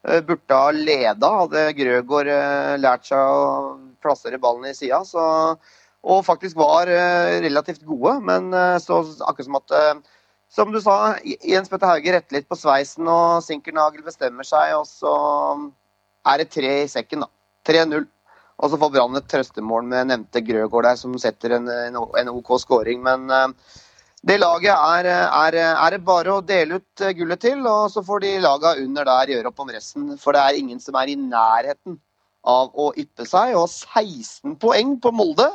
Eh, 0.09 0.21
Burde 0.25 0.59
ha 0.59 0.73
leda, 0.75 1.31
hadde 1.45 1.69
Grøgaard 1.79 2.33
eh, 2.33 2.75
lært 2.81 3.09
seg 3.09 3.19
å 3.21 3.77
plassere 4.05 4.41
ballen 4.41 4.69
i 4.71 4.77
sida. 4.77 5.01
Og 6.05 6.25
faktisk 6.27 6.59
var 6.61 6.91
eh, 6.93 7.39
relativt 7.45 7.85
gode, 7.89 8.19
men 8.29 8.53
så 8.85 9.01
akkurat 9.25 9.49
som 9.49 9.61
at 9.63 9.79
som 10.55 10.71
du 10.71 10.79
sa, 10.79 11.17
Jens 11.43 11.71
Petter 11.71 11.89
Hauge 11.91 12.13
retter 12.15 12.37
litt 12.37 12.47
på 12.47 12.55
sveisen, 12.59 13.09
og 13.11 13.41
Sinkernagel 13.43 14.05
bestemmer 14.07 14.47
seg, 14.47 14.77
og 14.79 14.85
så 14.87 15.15
er 16.31 16.39
det 16.39 16.53
tre 16.55 16.75
i 16.85 16.91
sekken, 16.91 17.25
da. 17.25 17.31
3-0. 17.67 18.05
Og 18.63 18.71
så 18.71 18.79
får 18.79 18.93
Brann 18.95 19.19
et 19.19 19.27
trøstemål 19.31 19.87
med 19.91 20.11
nevnte 20.13 20.43
Grøgaard 20.47 20.87
der, 20.87 21.01
som 21.01 21.17
setter 21.19 21.57
en, 21.57 21.67
en, 21.69 22.31
OK 22.31 22.55
scoring. 22.63 23.03
Men 23.03 23.27
eh, 23.35 23.49
det 24.25 24.39
laget 24.39 24.73
er, 24.73 25.09
er, 25.27 25.59
er 25.75 25.97
det 25.97 26.05
bare 26.07 26.37
å 26.37 26.45
dele 26.47 26.79
ut 26.79 27.03
eh, 27.03 27.15
gullet 27.19 27.43
til, 27.43 27.65
og 27.67 27.91
så 27.93 28.05
får 28.07 28.23
de 28.25 28.35
laga 28.45 28.77
under 28.81 29.09
der 29.11 29.35
gjøre 29.35 29.51
opp 29.51 29.65
om 29.65 29.73
resten. 29.75 30.15
For 30.21 30.37
det 30.37 30.45
er 30.45 30.61
ingen 30.61 30.81
som 30.83 30.97
er 31.01 31.11
i 31.11 31.19
nærheten 31.19 31.99
av 32.45 32.71
å 32.79 32.93
yppe 33.01 33.27
seg. 33.29 33.57
Og 33.59 33.67
16 33.69 34.57
poeng 34.63 34.97
på 35.03 35.13
Molde, 35.17 35.51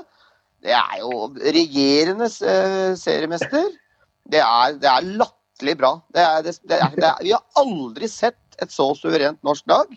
det 0.65 0.75
er 0.75 0.99
jo 0.99 1.29
regjerende 1.39 2.27
eh, 2.27 2.91
seriemester. 2.99 3.71
Det 4.29 4.43
er, 4.43 4.75
det 4.81 4.91
er 4.91 5.11
latterlig 5.23 5.79
bra. 5.79 5.95
Det 6.13 6.25
er, 6.25 6.51
det, 6.51 7.15
vi 7.23 7.33
har 7.33 7.63
aldri 7.63 8.11
sett 8.11 8.59
et 8.59 8.75
så 8.75 8.91
suverent 8.97 9.39
norsk 9.47 9.65
lag. 9.71 9.87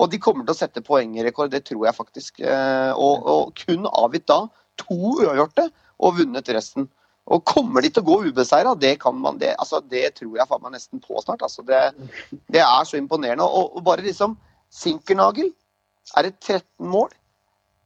Og 0.00 0.08
de 0.12 0.20
kommer 0.22 0.46
til 0.46 0.54
å 0.54 0.58
sette 0.58 0.82
poengrekord, 0.84 1.52
det 1.52 1.66
tror 1.68 1.84
jeg 1.88 1.96
faktisk. 1.98 2.40
Eh, 2.40 2.92
Og, 2.96 3.26
og 3.28 3.52
kun 3.60 3.86
avgitt 3.90 4.26
da 4.30 4.46
to 4.80 4.96
uavgjorte 5.20 5.68
og 6.00 6.16
vunnet 6.18 6.48
resten. 6.56 6.88
Og 7.30 7.44
kommer 7.46 7.84
de 7.84 7.90
til 7.92 8.02
å 8.02 8.08
gå 8.08 8.16
ubeseira, 8.30 8.72
det 8.74 8.96
kan 9.02 9.18
man 9.20 9.38
det, 9.38 9.52
altså, 9.60 9.82
det 9.86 10.16
tror 10.16 10.38
jeg 10.38 10.48
faen 10.50 10.62
meg 10.64 10.74
nesten 10.74 11.02
på 11.04 11.20
snart. 11.22 11.44
Altså, 11.46 11.62
det, 11.62 11.82
det 12.50 12.62
er 12.64 12.88
så 12.88 12.98
imponerende. 12.98 13.44
Og, 13.46 13.76
og 13.76 13.84
bare 13.86 14.06
liksom 14.06 14.38
Sinkernagel 14.72 15.52
er 16.16 16.26
det 16.26 16.38
13 16.40 16.64
mål. 16.90 17.12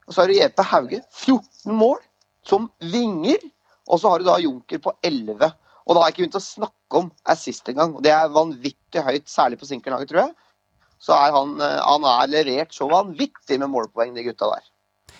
Og 0.06 0.14
så 0.14 0.22
har 0.22 0.30
du 0.30 0.36
Jeppe 0.38 0.64
Hauge 0.68 1.02
14 1.10 1.74
mål 1.76 1.98
som 2.46 2.70
vinger. 2.92 3.42
Og 3.90 4.00
så 4.00 4.12
har 4.12 4.22
du 4.22 4.28
da 4.28 4.38
Junker 4.40 4.80
på 4.84 4.94
11. 5.04 5.50
Og 5.84 5.92
da 5.92 6.00
har 6.00 6.08
jeg 6.08 6.14
ikke 6.14 6.24
begynt 6.24 6.40
å 6.40 6.44
snakke 6.46 7.00
om 7.02 7.10
assist 7.34 7.68
engang. 7.68 7.98
Det 8.04 8.12
er 8.14 8.32
vanvittig 8.32 9.04
høyt, 9.04 9.26
særlig 9.28 9.58
på 9.60 9.68
Sinkernagel, 9.68 10.08
tror 10.08 10.22
jeg. 10.22 10.36
Så 11.04 11.12
er 11.16 11.34
han, 11.36 11.56
eh, 11.60 11.80
han 11.84 12.06
er 12.08 12.30
levert 12.32 12.72
så 12.72 12.88
vanvittig 12.88 13.58
med 13.60 13.68
målpoeng, 13.72 14.14
de 14.16 14.24
gutta 14.24 14.48
der. 14.54 14.62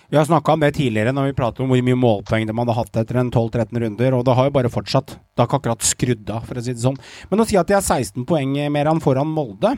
Vi 0.09 0.17
har 0.17 0.25
snakka 0.27 0.53
om 0.53 0.61
det 0.61 0.73
tidligere 0.77 1.13
når 1.15 1.29
vi 1.31 1.35
pratet 1.37 1.61
om 1.63 1.69
hvor 1.71 1.81
mye 1.85 1.97
målpoeng 1.97 2.45
de 2.45 2.53
hadde 2.57 2.75
hatt 2.77 2.97
etter 3.01 3.19
en 3.21 3.31
12-13 3.33 3.79
runder, 3.81 4.13
og 4.17 4.25
det 4.27 4.35
har 4.37 4.49
jo 4.49 4.53
bare 4.57 4.71
fortsatt. 4.73 5.15
Det 5.17 5.41
har 5.41 5.47
ikke 5.49 5.59
akkurat 5.61 5.85
skrudd 5.85 6.29
av, 6.33 6.45
for 6.45 6.57
å 6.57 6.63
si 6.65 6.73
det 6.73 6.83
sånn. 6.83 6.97
Men 7.31 7.41
å 7.41 7.47
si 7.49 7.57
at 7.57 7.69
de 7.69 7.77
er 7.77 7.85
16 7.85 8.25
poeng 8.29 8.57
mer 8.73 8.89
enn 8.91 9.01
foran 9.03 9.29
Molde 9.29 9.75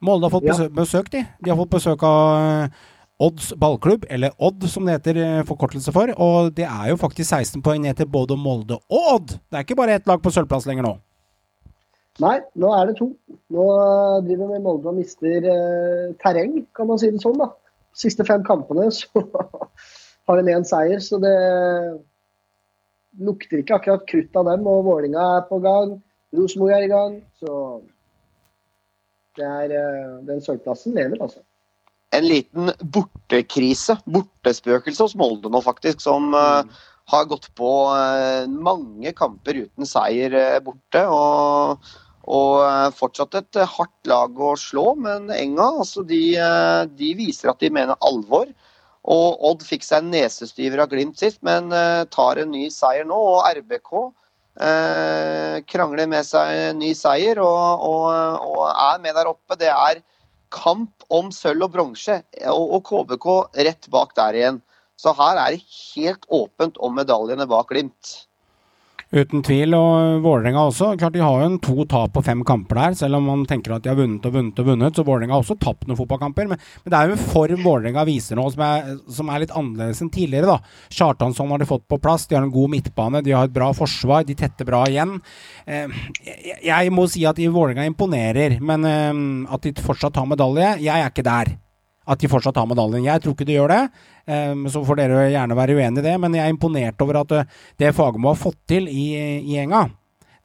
Molde 0.00 0.28
har 0.28 0.30
fått 0.30 0.46
Ja. 0.46 0.54
besøk, 0.54 0.72
besøk, 0.74 1.10
de. 1.10 1.24
De 1.42 1.50
har 1.50 1.58
fått 1.58 1.70
besøk 1.74 2.02
av, 2.06 2.70
Odds 3.20 3.52
ballklubb, 3.58 4.04
eller 4.08 4.30
Odd 4.38 4.62
som 4.70 4.86
det 4.86 5.00
heter 5.00 5.16
eh, 5.18 5.42
forkortelse 5.42 5.90
for. 5.92 6.12
Og 6.22 6.52
det 6.54 6.68
er 6.68 6.90
jo 6.92 6.96
faktisk 7.00 7.26
16 7.26 7.62
poeng 7.66 7.82
ned 7.82 7.96
til 7.98 8.06
både 8.06 8.36
Molde 8.38 8.78
og 8.78 9.08
Odd. 9.14 9.26
Det 9.50 9.58
er 9.58 9.64
ikke 9.66 9.76
bare 9.80 9.96
ett 9.98 10.06
lag 10.06 10.22
på 10.22 10.30
sølvplass 10.30 10.68
lenger 10.70 10.86
nå. 10.86 10.92
Nei, 12.22 12.36
nå 12.58 12.70
er 12.74 12.88
det 12.88 12.96
to. 12.98 13.12
Nå 13.54 13.64
eh, 13.74 14.18
driver 14.26 14.52
vi 14.52 14.60
Molde 14.64 14.90
og 14.90 14.98
mister 14.98 15.44
eh, 15.52 16.14
terreng, 16.22 16.56
kan 16.74 16.90
man 16.90 17.00
si 17.00 17.10
det 17.14 17.22
sånn. 17.22 17.38
da. 17.38 17.52
Siste 17.98 18.26
fem 18.26 18.44
kampene 18.46 18.88
så 18.98 19.22
har 19.22 20.42
vi 20.42 20.54
én 20.54 20.66
seier, 20.66 21.02
så 21.04 21.20
det 21.22 21.36
lukter 23.18 23.62
ikke 23.62 23.78
akkurat 23.78 24.08
krutt 24.10 24.38
av 24.38 24.50
dem. 24.50 24.66
Og 24.70 24.82
Vålinga 24.88 25.28
er 25.36 25.46
på 25.50 25.60
gang, 25.64 25.98
Rosenborg 26.34 26.74
er 26.76 26.88
i 26.88 26.90
gang. 26.92 27.20
Så 27.38 27.52
det 29.38 29.46
er, 29.46 29.78
eh, 29.78 30.18
den 30.26 30.42
sølvplassen 30.42 30.98
lever, 30.98 31.22
altså 31.22 31.44
en 32.16 32.24
liten 32.24 32.70
bortekrise, 32.80 33.98
bortespøkelse 34.08 35.04
hos 35.04 35.16
Molde 35.18 35.50
nå, 35.52 35.60
faktisk, 35.64 36.00
som 36.00 36.32
uh, 36.32 36.64
har 37.12 37.26
gått 37.28 37.50
på 37.58 37.72
uh, 37.92 38.48
mange 38.48 39.12
kamper 39.16 39.64
uten 39.66 39.88
seier 39.88 40.36
uh, 40.36 40.60
borte. 40.64 41.04
Og, 41.12 41.90
og 42.28 42.92
fortsatt 42.98 43.38
et 43.38 43.58
hardt 43.76 44.08
lag 44.10 44.36
å 44.36 44.52
slå, 44.60 44.92
men 45.00 45.30
Enga 45.32 45.70
altså, 45.80 46.04
de, 46.04 46.36
de, 46.98 47.12
viser 47.16 47.52
at 47.52 47.62
de 47.64 47.70
mener 47.72 47.96
alvor. 48.04 48.50
Og 49.08 49.44
Odd 49.48 49.64
fikk 49.64 49.86
seg 49.86 50.02
en 50.02 50.12
nesestyver 50.12 50.82
av 50.84 50.90
Glimt 50.92 51.16
sist, 51.20 51.40
men 51.46 51.72
tar 52.12 52.42
en 52.42 52.52
ny 52.52 52.66
seier 52.74 53.08
nå. 53.08 53.16
Og 53.16 53.46
RBK 53.56 53.94
krangler 55.72 56.10
med 56.10 56.26
seg 56.28 56.52
en 56.66 56.80
ny 56.82 56.92
seier 56.98 57.40
og, 57.40 57.88
og, 57.88 58.44
og 58.44 58.64
er 58.74 59.00
med 59.00 59.16
der 59.16 59.32
oppe. 59.32 59.56
Det 59.56 59.72
er 59.72 60.02
kamp 60.52 61.08
om 61.08 61.32
sølv 61.32 61.68
og 61.68 61.74
bronse, 61.76 62.20
og 62.52 62.80
KBK 62.88 63.28
rett 63.68 63.88
bak 63.92 64.12
der 64.18 64.36
igjen. 64.36 64.62
Så 64.98 65.14
her 65.14 65.38
er 65.38 65.54
det 65.54 65.64
helt 65.94 66.26
åpent 66.34 66.78
om 66.82 66.96
medaljene 66.98 67.46
bak 67.48 67.70
Glimt. 67.70 68.27
Uten 69.08 69.40
tvil, 69.40 69.72
og 69.72 70.20
Vålerenga 70.20 70.66
også. 70.68 70.90
Klart 71.00 71.14
De 71.14 71.22
har 71.24 71.40
jo 71.40 71.46
en 71.48 71.60
to 71.64 71.84
tap 71.88 72.12
på 72.12 72.22
fem 72.26 72.42
kamper 72.44 72.76
der, 72.76 72.96
selv 72.98 73.16
om 73.16 73.28
man 73.30 73.44
tenker 73.48 73.72
at 73.72 73.84
de 73.84 73.88
har 73.88 73.96
vunnet 73.96 74.24
og 74.28 74.34
vunnet 74.34 74.58
og 74.60 74.66
vunnet. 74.68 74.96
Så 74.98 75.04
Vålerenga 75.06 75.32
har 75.32 75.44
også 75.44 75.56
tapt 75.56 75.86
noen 75.88 75.96
fotballkamper. 75.96 76.50
Men, 76.50 76.60
men, 76.82 76.92
det 76.92 76.98
er 76.98 77.08
jo 77.08 77.16
en 77.16 77.30
form 77.30 77.62
Vålerenga 77.64 78.04
viser 78.04 78.36
nå 78.36 78.44
som 78.52 78.64
er, 78.66 78.90
som 79.08 79.30
er, 79.32 79.40
litt 79.46 79.54
annerledes 79.56 80.02
enn 80.04 80.12
tidligere. 80.12 80.58
da. 80.58 80.74
Kjartansson 80.92 81.54
har 81.54 81.62
de 81.62 81.70
fått 81.70 81.86
på 81.88 82.00
plass, 82.04 82.26
de 82.28 82.36
har 82.36 82.44
en 82.44 82.52
god 82.52 82.74
midtbane, 82.74 83.22
de 83.24 83.32
har 83.32 83.48
et 83.48 83.54
bra 83.54 83.70
forsvar, 83.76 84.26
de 84.28 84.36
tetter 84.36 84.68
bra 84.68 84.82
igjen. 84.90 85.16
Eh, 85.64 85.88
jeg, 86.28 86.58
jeg, 86.68 86.92
må 86.92 87.06
si 87.08 87.24
at 87.28 87.40
Vålerenga 87.40 87.88
imponerer, 87.88 88.58
men 88.60 88.84
eh, 88.84 89.24
at 89.56 89.64
de 89.64 89.88
fortsatt 89.88 90.20
har 90.20 90.28
medalje, 90.28 90.74
jeg 90.84 90.92
er 91.00 91.08
ikke 91.08 91.24
der 91.24 91.56
at 92.08 92.20
de 92.22 92.30
fortsatt 92.30 92.56
har 92.56 92.68
medaljen. 92.68 93.06
Jeg 93.06 93.22
tror 93.22 93.36
ikke 93.36 93.46
de 93.48 93.58
gjør 93.58 93.72
det, 93.72 93.82
um, 94.30 94.64
så 94.72 94.82
får 94.86 95.00
dere 95.02 95.26
gjerne 95.32 95.58
være 95.58 95.76
uenig 95.76 96.02
i 96.02 96.06
det. 96.06 96.14
Men 96.22 96.36
jeg 96.36 96.46
er 96.46 96.54
imponert 96.54 97.04
over 97.04 97.20
at 97.22 97.34
uh, 97.36 97.60
det 97.80 97.94
Fagermo 97.96 98.32
har 98.32 98.40
fått 98.40 98.60
til 98.70 98.88
i, 98.88 99.10
i 99.44 99.58
Enga, 99.60 99.84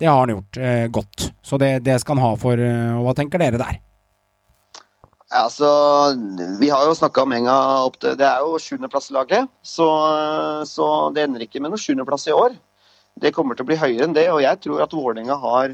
det 0.01 0.09
har 0.09 0.19
han 0.19 0.35
gjort 0.35 0.59
uh, 0.59 0.85
godt. 0.99 1.29
Så 1.45 1.59
det, 1.61 1.77
det, 1.87 1.99
skal 2.03 2.19
han 2.19 2.25
ha 2.25 2.35
for 2.39 2.59
uh, 2.59 2.99
Hva 3.05 3.15
tenker 3.17 3.41
dere 3.41 3.61
der? 3.61 3.79
Altså, 5.33 5.67
Vi 6.59 6.69
har 6.69 6.83
jo 6.85 6.93
snakka 6.97 7.23
om 7.23 7.31
Enga 7.33 7.55
opp 7.87 7.95
til 8.03 8.13
Det 8.19 8.27
er 8.27 8.43
jo 8.45 8.59
sjuendeplasslaget, 8.61 9.49
så, 9.65 9.87
så 10.69 10.89
det 11.15 11.23
ender 11.25 11.47
ikke 11.47 11.63
med 11.63 11.73
noe 11.73 11.81
sjuendeplass 11.81 12.27
i 12.29 12.35
år. 12.37 12.53
Det 13.21 13.33
kommer 13.33 13.57
til 13.57 13.65
å 13.65 13.69
bli 13.71 13.79
høyere 13.79 14.07
enn 14.07 14.15
det, 14.15 14.27
og 14.33 14.43
jeg 14.43 14.59
tror 14.61 14.83
at 14.85 14.93
Vålerenga 14.93 15.37
har 15.41 15.73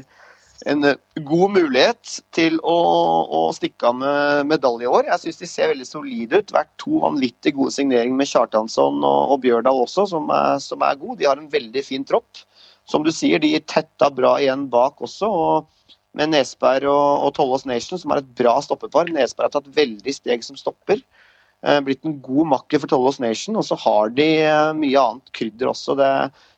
en 0.68 0.84
eh, 0.84 0.98
god 1.26 1.54
mulighet 1.54 2.18
til 2.36 2.58
å, 2.66 2.76
å 3.24 3.40
stikke 3.56 3.88
av 3.90 3.98
med 4.00 4.50
medalje 4.50 4.86
i 4.86 4.90
år. 4.90 5.08
Jeg 5.08 5.22
syns 5.24 5.40
de 5.40 5.48
ser 5.48 5.72
veldig 5.72 5.88
solide 5.88 6.40
ut. 6.40 6.54
Vært 6.56 6.72
to 6.82 7.00
vanvittig 7.04 7.54
gode 7.56 7.74
signeringer 7.76 8.18
med 8.18 8.30
Kjartansson 8.30 9.00
og, 9.00 9.34
og 9.34 9.42
Bjørdal 9.44 9.84
også, 9.86 10.08
som 10.12 10.30
er, 10.34 10.58
som 10.64 10.84
er 10.86 11.00
god. 11.00 11.18
De 11.20 11.28
har 11.30 11.40
en 11.40 11.50
veldig 11.52 11.84
fin 11.86 12.06
tropp. 12.06 12.44
Som 12.90 13.04
du 13.06 13.12
sier, 13.14 13.40
de 13.40 13.54
tetta 13.70 14.10
bra 14.12 14.36
igjen 14.40 14.68
bak 14.72 15.00
også. 15.04 15.30
og 15.30 15.76
med 16.18 16.32
Nesberg 16.32 16.88
og, 16.90 17.24
og 17.26 17.34
Tollås 17.36 17.66
Nation, 17.68 17.98
som 18.00 18.10
er 18.10 18.22
et 18.22 18.30
bra 18.38 18.56
stoppepar. 18.64 19.10
Nesberg 19.14 19.46
har 19.46 19.52
tatt 19.54 19.74
veldig 19.76 20.14
steg 20.14 20.42
som 20.42 20.58
stopper. 20.58 20.98
Eh, 21.62 21.78
blitt 21.84 22.06
en 22.08 22.16
god 22.24 22.48
makker 22.54 22.80
for 22.82 22.90
Tollås 22.90 23.20
Nation. 23.22 23.58
Og 23.60 23.66
så 23.68 23.78
har 23.78 24.10
de 24.16 24.28
eh, 24.42 24.72
mye 24.76 25.04
annet 25.04 25.30
krydder 25.36 25.70
også. 25.70 25.96
Det 26.00 26.10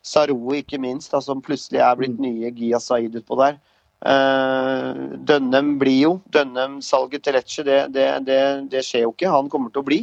Saroe, 0.07 0.63
ikke 0.63 0.81
minst, 0.83 1.13
da, 1.13 1.21
som 1.25 1.43
plutselig 1.45 1.83
er 1.85 1.99
blitt 2.01 2.17
mm. 2.17 2.25
nye 2.25 2.55
Gia 2.57 2.81
Saeed 2.83 3.19
utpå 3.21 3.39
der. 3.43 3.61
Uh, 4.03 5.15
Dønnem 5.23 5.77
blir 5.79 6.01
jo. 6.01 6.13
Dønnem-salget 6.35 7.23
til 7.23 7.37
Lecce, 7.39 7.63
det, 7.67 7.79
det, 7.95 8.09
det, 8.27 8.43
det, 8.73 8.83
skjer 8.87 9.07
jo 9.07 9.13
ikke. 9.15 9.31
Han 9.31 9.51
kommer 9.53 9.71
til 9.71 9.85
å 9.85 9.87
bli. 9.87 10.01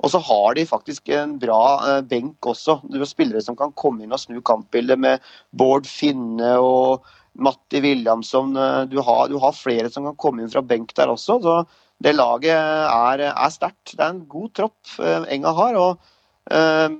Og 0.00 0.08
så 0.14 0.22
har 0.24 0.56
de 0.56 0.64
faktisk 0.68 1.10
en 1.12 1.34
bra 1.42 1.62
uh, 1.84 1.98
benk 2.00 2.48
også. 2.48 2.78
Det 2.88 3.00
er 3.00 3.10
spillere 3.10 3.44
som 3.44 3.58
kan 3.58 3.74
komme 3.76 4.06
inn 4.06 4.16
og 4.16 4.22
snu 4.22 4.40
kampbildet 4.40 5.00
med 5.00 5.26
Bård 5.52 5.88
Finne 5.90 6.54
og 6.64 7.04
Matti 7.36 7.82
Williamson. 7.84 8.56
Uh, 8.56 8.88
du, 8.88 8.96
har, 9.04 9.28
du, 9.28 9.36
har, 9.42 9.58
flere 9.58 9.92
som 9.92 10.08
kan 10.08 10.16
komme 10.20 10.44
inn 10.46 10.52
fra 10.52 10.64
benk 10.64 10.96
der 10.96 11.12
også. 11.12 11.36
Så 11.44 11.60
det 12.00 12.16
laget 12.16 12.56
er, 12.56 13.26
er 13.28 13.52
sterkt. 13.52 13.92
Det 13.92 14.00
er 14.00 14.16
en 14.16 14.24
god 14.30 14.50
tropp 14.56 14.96
Enga 15.28 15.52
har. 15.52 15.76
og 15.76 16.98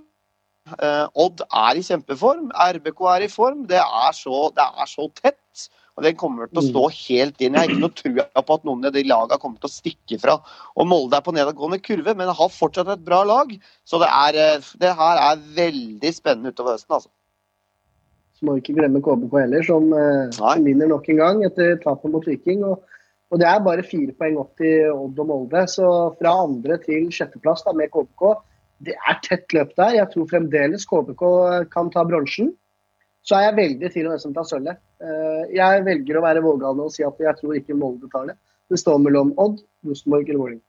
Odd 1.17 1.41
er 1.49 1.81
i 1.81 1.83
kjempeform. 1.87 2.51
RBK 2.53 3.01
er 3.17 3.25
i 3.25 3.33
form. 3.33 3.65
Det 3.71 3.81
er 3.81 4.13
så, 4.13 4.51
det 4.53 4.69
er 4.69 4.91
så 4.93 5.09
tett. 5.17 5.71
Og 5.99 6.07
Den 6.07 6.17
kommer 6.19 6.49
til 6.49 6.61
å 6.61 6.65
stå 6.65 6.83
mm. 6.87 6.97
helt 6.97 7.43
inn. 7.43 7.55
Jeg 7.57 7.61
har 7.61 7.71
ikke 7.73 7.83
noe 7.83 7.97
trua 7.97 8.43
på 8.47 8.57
at 8.57 8.67
noen 8.69 8.89
av 8.89 8.95
de 8.95 9.05
lagene 9.05 9.41
kommer 9.43 9.63
til 9.63 9.71
å 9.71 9.75
stikke 9.75 10.19
fra. 10.23 10.37
Og 10.77 10.89
Molde 10.89 11.19
er 11.19 11.25
på 11.27 11.35
nedadgående 11.37 11.81
kurve, 11.85 12.15
men 12.17 12.31
har 12.37 12.53
fortsatt 12.55 12.93
et 12.95 13.03
bra 13.07 13.23
lag. 13.29 13.53
Så 13.89 14.01
det, 14.03 14.09
er, 14.09 14.39
eh, 14.41 14.69
det 14.81 14.93
her 15.01 15.23
er 15.27 15.43
veldig 15.57 16.13
spennende 16.17 16.55
utover 16.55 16.77
høsten. 16.77 16.97
altså. 16.99 17.11
Så 18.39 18.47
må 18.49 18.57
vi 18.57 18.63
ikke 18.65 18.79
glemme 18.79 19.03
KBK 19.05 19.35
heller, 19.43 19.67
som, 19.67 19.91
eh, 19.93 20.31
som 20.33 20.65
vinner 20.65 20.89
nok 20.89 21.11
en 21.13 21.21
gang 21.21 21.43
etter 21.45 21.75
tapet 21.83 22.15
mot 22.15 22.25
Viking. 22.25 22.65
Og, 22.65 22.87
og, 23.29 23.41
det 23.43 23.51
er 23.51 23.67
bare 23.67 23.85
fire 23.85 24.15
poeng 24.17 24.39
opp 24.41 24.55
til 24.63 24.89
Odd 24.95 25.21
og 25.21 25.29
Molde. 25.29 25.67
Så 25.69 25.91
fra 26.23 26.33
andre 26.47 26.81
til 26.87 27.11
sjetteplass 27.13 27.67
da, 27.67 27.77
med 27.77 27.93
KBK, 27.93 28.25
det 28.89 28.97
er 28.97 29.21
tett 29.27 29.53
løp 29.53 29.77
der. 29.77 29.99
Jeg 29.99 30.13
tror 30.15 30.31
fremdeles 30.31 30.89
KBK 30.89 31.27
kan 31.75 31.93
ta 31.93 32.07
bronsen 32.09 32.55
så 33.27 33.37
er 33.37 33.49
jeg 33.49 33.59
veldig 33.59 33.87
i 33.87 33.93
tvil 33.93 34.09
om 34.09 34.15
hvem 34.15 34.23
som 34.23 34.35
tar 34.37 34.49
sølvet. 34.49 34.81
Eh, 35.03 35.53
jeg 35.57 35.85
velger 35.87 36.19
å 36.19 36.25
være 36.25 36.45
vågal 36.45 36.81
og 36.87 36.95
si 36.95 37.05
at 37.07 37.21
jeg 37.21 37.37
tror 37.41 37.59
ikke 37.59 37.77
Molde 37.77 38.09
tar 38.13 38.31
det. 38.31 38.39
Det 38.71 38.79
står 38.81 39.01
mellom 39.03 39.33
Odd, 39.43 39.61
Rosenborg 39.87 40.29
eller 40.29 40.43
Vålerenga. 40.43 40.67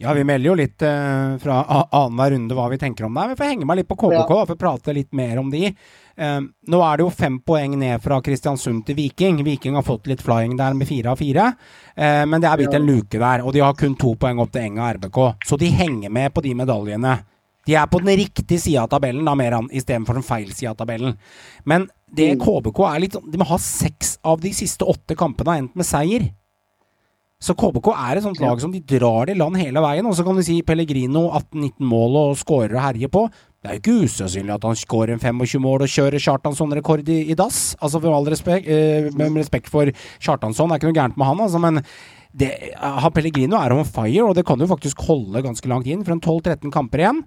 Ja, 0.00 0.12
vi 0.14 0.22
melder 0.24 0.46
jo 0.46 0.54
litt 0.54 0.82
eh, 0.86 1.32
fra 1.42 1.56
annenhver 1.66 2.30
runde 2.30 2.54
hva 2.54 2.68
vi 2.70 2.76
tenker 2.78 3.08
om 3.08 3.16
det. 3.18 3.24
Vi 3.32 3.38
får 3.40 3.48
henge 3.50 3.66
meg 3.66 3.80
litt 3.80 3.88
på 3.90 3.96
KBK 3.98 4.30
ja. 4.30 4.44
for 4.46 4.60
prate 4.60 4.92
litt 4.94 5.10
mer 5.18 5.40
om 5.40 5.48
de. 5.50 5.72
Eh, 6.14 6.36
nå 6.70 6.82
er 6.86 7.00
det 7.00 7.02
jo 7.02 7.10
fem 7.10 7.40
poeng 7.42 7.74
ned 7.80 7.98
fra 8.04 8.20
Kristiansund 8.22 8.84
til 8.86 8.94
Viking. 8.94 9.40
Viking 9.42 9.74
har 9.74 9.82
fått 9.82 10.06
litt 10.06 10.22
flying 10.22 10.54
der 10.60 10.78
med 10.78 10.86
fire 10.86 11.16
av 11.16 11.18
fire. 11.18 11.48
Eh, 11.96 12.22
men 12.30 12.38
det 12.38 12.46
er 12.46 12.62
blitt 12.62 12.76
ja. 12.76 12.78
en 12.78 12.86
luke 12.86 13.18
der, 13.18 13.42
og 13.42 13.56
de 13.56 13.64
har 13.64 13.74
kun 13.74 13.98
to 13.98 14.14
poeng 14.14 14.38
opp 14.38 14.54
til 14.54 14.68
Enga 14.68 14.92
RBK. 15.00 15.18
Så 15.50 15.58
de 15.58 15.72
henger 15.80 16.14
med 16.14 16.30
på 16.30 16.46
de 16.46 16.54
medaljene. 16.62 17.16
De 17.68 17.76
er 17.76 17.88
på 17.92 18.00
den 18.00 18.16
riktige 18.16 18.60
sida 18.62 18.86
av 18.86 18.92
tabellen, 18.94 19.26
da, 19.28 19.36
Meran, 19.36 19.68
istedenfor 19.68 20.16
den 20.16 20.24
feil 20.24 20.48
sida 20.54 20.72
av 20.72 20.80
tabellen. 20.80 21.18
Men 21.68 21.86
det 22.16 22.32
KBK 22.40 22.78
mm. 22.80 22.88
er 22.88 23.02
litt 23.02 23.16
sånn 23.18 23.26
De 23.28 23.40
må 23.40 23.44
ha 23.50 23.58
seks 23.60 24.14
av 24.24 24.40
de 24.40 24.54
siste 24.56 24.86
åtte 24.88 25.16
kampene 25.18 25.52
har 25.52 25.62
endt 25.62 25.76
med 25.76 25.88
seier. 25.88 26.30
Så 27.38 27.54
KBK 27.54 27.92
er 27.92 28.18
et 28.18 28.24
sånt 28.24 28.40
lag 28.42 28.58
som 28.58 28.72
de 28.74 28.80
drar 28.82 29.30
i 29.30 29.36
land 29.38 29.60
hele 29.60 29.82
veien. 29.84 30.06
Og 30.10 30.16
så 30.18 30.24
kan 30.26 30.34
du 30.34 30.42
si 30.42 30.56
Pellegrino 30.66 31.28
18-19 31.28 31.84
mål 31.86 32.18
og 32.24 32.40
skårer 32.40 32.74
og 32.74 32.82
herjer 32.82 33.12
på. 33.14 33.28
Det 33.62 33.68
er 33.68 33.76
jo 33.76 33.82
ikke 33.82 34.08
usannsynlig 34.08 34.54
at 34.56 34.66
han 34.66 34.78
skårer 34.78 35.14
en 35.14 35.22
25 35.22 35.62
mål 35.62 35.84
og 35.86 35.92
kjører 35.92 36.22
Kjartansson-rekord 36.24 37.06
i, 37.14 37.20
i, 37.30 37.36
dass. 37.38 37.76
Altså 37.78 38.00
for 38.02 38.14
all 38.16 38.26
respekt, 38.30 38.66
eh, 38.70 39.10
med 39.14 39.38
respekt 39.38 39.70
for 39.70 39.90
Kjartansson, 40.18 40.70
det 40.70 40.78
er 40.78 40.82
ikke 40.82 40.90
noe 40.90 40.98
gærent 40.98 41.18
med 41.18 41.30
han, 41.30 41.42
altså, 41.46 41.62
men 41.62 41.82
det, 42.38 42.52
Pellegrino 43.14 43.58
er 43.58 43.74
on 43.74 43.86
fire, 43.86 44.24
og 44.26 44.34
det 44.38 44.46
kan 44.46 44.62
jo 44.62 44.70
faktisk 44.70 45.02
holde 45.08 45.42
ganske 45.42 45.70
langt 45.70 45.90
inn 45.90 46.04
for 46.06 46.14
en 46.14 46.22
12-13 46.22 46.74
kamper 46.74 47.02
igjen. 47.02 47.22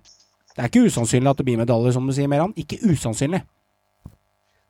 Det 0.61 0.67
er 0.67 0.69
ikke 0.75 0.91
usannsynlig 0.91 1.29
at 1.31 1.39
det 1.39 1.43
blir 1.47 1.57
medaljer, 1.57 1.93
som 1.95 2.05
du 2.05 2.13
sier, 2.13 2.27
Meran. 2.29 2.51
Ikke 2.53 2.77
usannsynlig. 2.85 3.39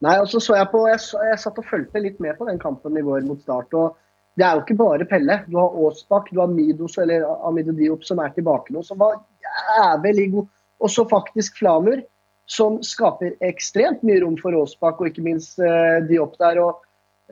Nei, 0.06 0.14
og 0.24 0.30
så 0.32 0.40
så 0.40 0.56
jeg 0.56 0.70
på, 0.72 0.86
jeg, 0.88 1.02
jeg, 1.28 1.40
satt 1.44 1.60
og 1.60 1.68
fulgte 1.68 2.00
litt 2.00 2.22
med 2.24 2.38
på 2.38 2.48
den 2.48 2.62
kampen 2.62 2.96
i 2.96 3.04
går 3.04 3.26
mot 3.28 3.42
start. 3.44 3.76
og 3.76 3.98
Det 4.40 4.46
er 4.48 4.56
jo 4.56 4.64
ikke 4.64 4.78
bare 4.80 5.08
Pelle. 5.10 5.42
Du 5.52 5.60
har 5.60 5.76
Aasbakk, 5.76 6.32
du 6.32 6.40
har 6.40 6.48
Midos 6.48 6.96
eller 6.96 7.28
Amido 7.44 7.76
Diop 7.76 8.08
som 8.08 8.24
er 8.24 8.32
tilbake 8.32 8.72
nå, 8.72 8.86
som 8.88 9.04
var 9.04 9.20
jævlig 9.44 10.30
god. 10.38 10.48
Og 10.80 10.96
så 10.96 11.08
faktisk 11.12 11.60
Flamur, 11.60 12.00
som 12.48 12.80
skaper 12.88 13.36
ekstremt 13.44 14.00
mye 14.08 14.24
rom 14.24 14.40
for 14.40 14.56
Aasbakk 14.64 15.04
og 15.04 15.12
ikke 15.12 15.28
minst 15.28 15.60
uh, 15.60 16.00
Diop 16.08 16.40
der. 16.40 16.64
og 16.64 16.80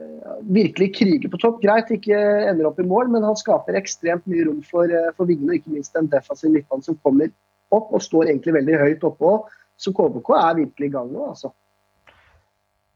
uh, 0.04 0.39
Virkelig 0.52 0.98
kriger 1.00 1.32
på 1.32 1.39
topp. 1.39 1.63
Greit, 1.63 1.95
ikke 1.95 2.19
ender 2.52 2.67
opp 2.67 2.84
i 2.84 2.91
mål, 2.91 3.08
men 3.15 3.24
han 3.24 3.39
skaper 3.39 3.80
ekstremt 3.80 4.28
mye 4.28 4.52
rom 4.52 4.60
for, 4.67 4.91
uh, 4.91 5.13
for 5.15 5.32
vingene, 5.32 5.56
og 5.56 5.62
ikke 5.63 5.80
minst 5.80 5.95
den 5.95 6.12
defensive 6.12 6.52
midtbanen 6.60 6.91
som 6.91 7.00
kommer 7.08 7.32
opp 7.75 7.93
og 7.95 8.03
står 8.03 8.29
egentlig 8.29 8.58
veldig 8.60 8.77
høyt 8.84 9.08
oppå. 9.10 9.34
Så 9.79 9.93
KBK 9.95 10.36
er 10.36 10.62
virkelig 10.65 10.89
i 10.89 10.93
gang 10.97 11.10
nå, 11.13 11.32
altså. 11.32 11.53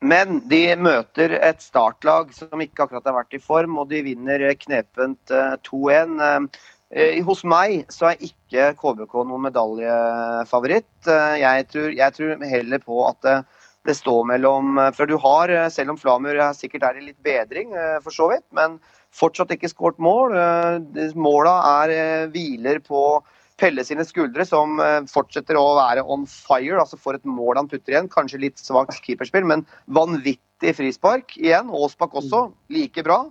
Men 0.03 0.41
de 0.51 0.75
møter 0.75 1.37
et 1.39 1.61
startlag 1.63 2.33
som 2.35 2.59
ikke 2.59 2.83
akkurat 2.83 3.05
har 3.07 3.15
vært 3.21 3.37
i 3.37 3.39
form, 3.39 3.77
og 3.79 3.87
de 3.93 4.01
vinner 4.03 4.43
knepent 4.59 5.31
2-1. 5.63 6.17
Eh, 6.19 6.63
Eh, 6.93 7.23
Hos 7.25 7.41
meg 7.47 7.87
så 7.89 8.11
er 8.11 8.21
ikke 8.21 8.73
KBK 8.77 9.15
noen 9.25 9.47
medaljefavoritt. 9.47 11.07
Eh, 11.09 11.39
Jeg 11.41 11.67
tror, 11.71 11.89
jeg 11.97 12.13
tror 12.13 12.43
heller 12.45 12.79
på 12.83 12.99
at 13.07 13.21
det, 13.25 13.37
det 13.89 13.95
står 13.97 14.27
mellom 14.29 14.77
eh, 14.77 14.91
For 14.93 15.09
du 15.09 15.17
har, 15.17 15.49
eh, 15.49 15.69
selv 15.73 15.95
om 15.95 15.97
Flamur 15.97 16.37
er 16.37 16.53
sikkert 16.53 16.85
er 16.85 16.99
i 16.99 17.07
litt 17.07 17.21
bedring, 17.25 17.73
eh, 17.73 17.97
for 18.03 18.13
så 18.13 18.29
vidt, 18.29 18.45
men 18.53 18.77
fortsatt 19.13 19.55
ikke 19.55 19.71
skåret 19.73 19.97
mål. 19.97 20.37
Eh, 20.37 21.15
Måla 21.17 21.55
er 21.81 21.95
eh, 21.97 22.27
hviler 22.29 22.77
på 22.85 23.23
Pelle 23.61 23.83
sine 23.85 24.05
skuldre, 24.07 24.45
som 24.49 24.79
eh, 24.81 25.03
fortsetter 25.09 25.57
å 25.59 25.75
være 25.77 26.03
on 26.09 26.25
fire. 26.29 26.79
altså 26.81 26.97
Får 26.99 27.19
et 27.19 27.29
mål 27.29 27.59
han 27.61 27.69
putter 27.69 27.93
igjen. 27.93 28.09
Kanskje 28.11 28.41
litt 28.41 28.61
svakt 28.61 28.97
keeperspill, 29.05 29.45
men 29.49 29.65
vanvittig 29.93 30.73
frispark 30.79 31.35
igjen. 31.37 31.69
Aasbakk 31.69 32.17
også, 32.21 32.47
like 32.73 33.05
bra. 33.05 33.23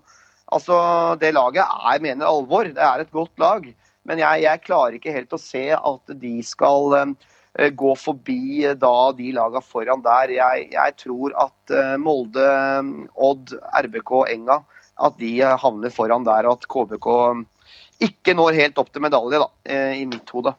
Altså, 0.52 0.76
Det 1.20 1.32
laget 1.34 1.66
er 1.66 2.02
mener 2.04 2.28
alvor. 2.28 2.70
Det 2.70 2.86
er 2.86 3.02
et 3.02 3.14
godt 3.14 3.34
lag. 3.42 3.66
Men 4.06 4.18
jeg, 4.18 4.42
jeg 4.46 4.64
klarer 4.66 4.98
ikke 4.98 5.14
helt 5.14 5.34
å 5.34 5.40
se 5.40 5.64
at 5.74 6.14
de 6.22 6.34
skal 6.46 6.96
eh, 6.98 7.70
gå 7.74 7.94
forbi 7.98 8.66
eh, 8.66 8.78
da 8.78 9.10
de 9.18 9.32
laga 9.34 9.62
foran 9.62 10.04
der. 10.06 10.36
Jeg, 10.38 10.68
jeg 10.76 10.98
tror 11.02 11.34
at 11.48 11.74
Molde, 11.98 12.46
Odd, 13.18 13.56
RBK, 13.82 14.14
Enga 14.36 14.62
at 15.02 15.16
de 15.18 15.40
havner 15.40 15.90
foran 15.90 16.22
der, 16.26 16.46
og 16.46 16.60
at 16.60 16.68
KBK 16.70 17.08
ikke 18.08 18.34
når 18.38 18.58
helt 18.60 18.78
opp 18.82 18.90
til 18.92 19.04
medalje, 19.04 19.40
da, 19.42 19.48
eh, 19.68 20.00
i 20.02 20.06
mitt 20.08 20.28
hode. 20.34 20.54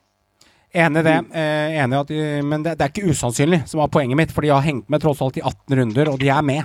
Enig 0.73 1.03
i 1.03 1.05
det, 1.05 1.17
eh, 1.37 1.75
enig 1.83 1.99
at 1.99 2.07
de, 2.09 2.21
men 2.41 2.63
det, 2.65 2.77
det 2.79 2.87
er 2.87 2.93
ikke 2.93 3.11
usannsynlig, 3.13 3.61
som 3.69 3.83
var 3.83 3.91
poenget 3.93 4.17
mitt. 4.17 4.31
For 4.33 4.41
de 4.41 4.49
har 4.49 4.63
hengt 4.65 4.89
med 4.89 5.03
tross 5.03 5.21
alt 5.21 5.37
i 5.37 5.43
18 5.45 5.77
runder, 5.77 6.09
og 6.09 6.17
de 6.19 6.31
er 6.33 6.41
med. 6.41 6.63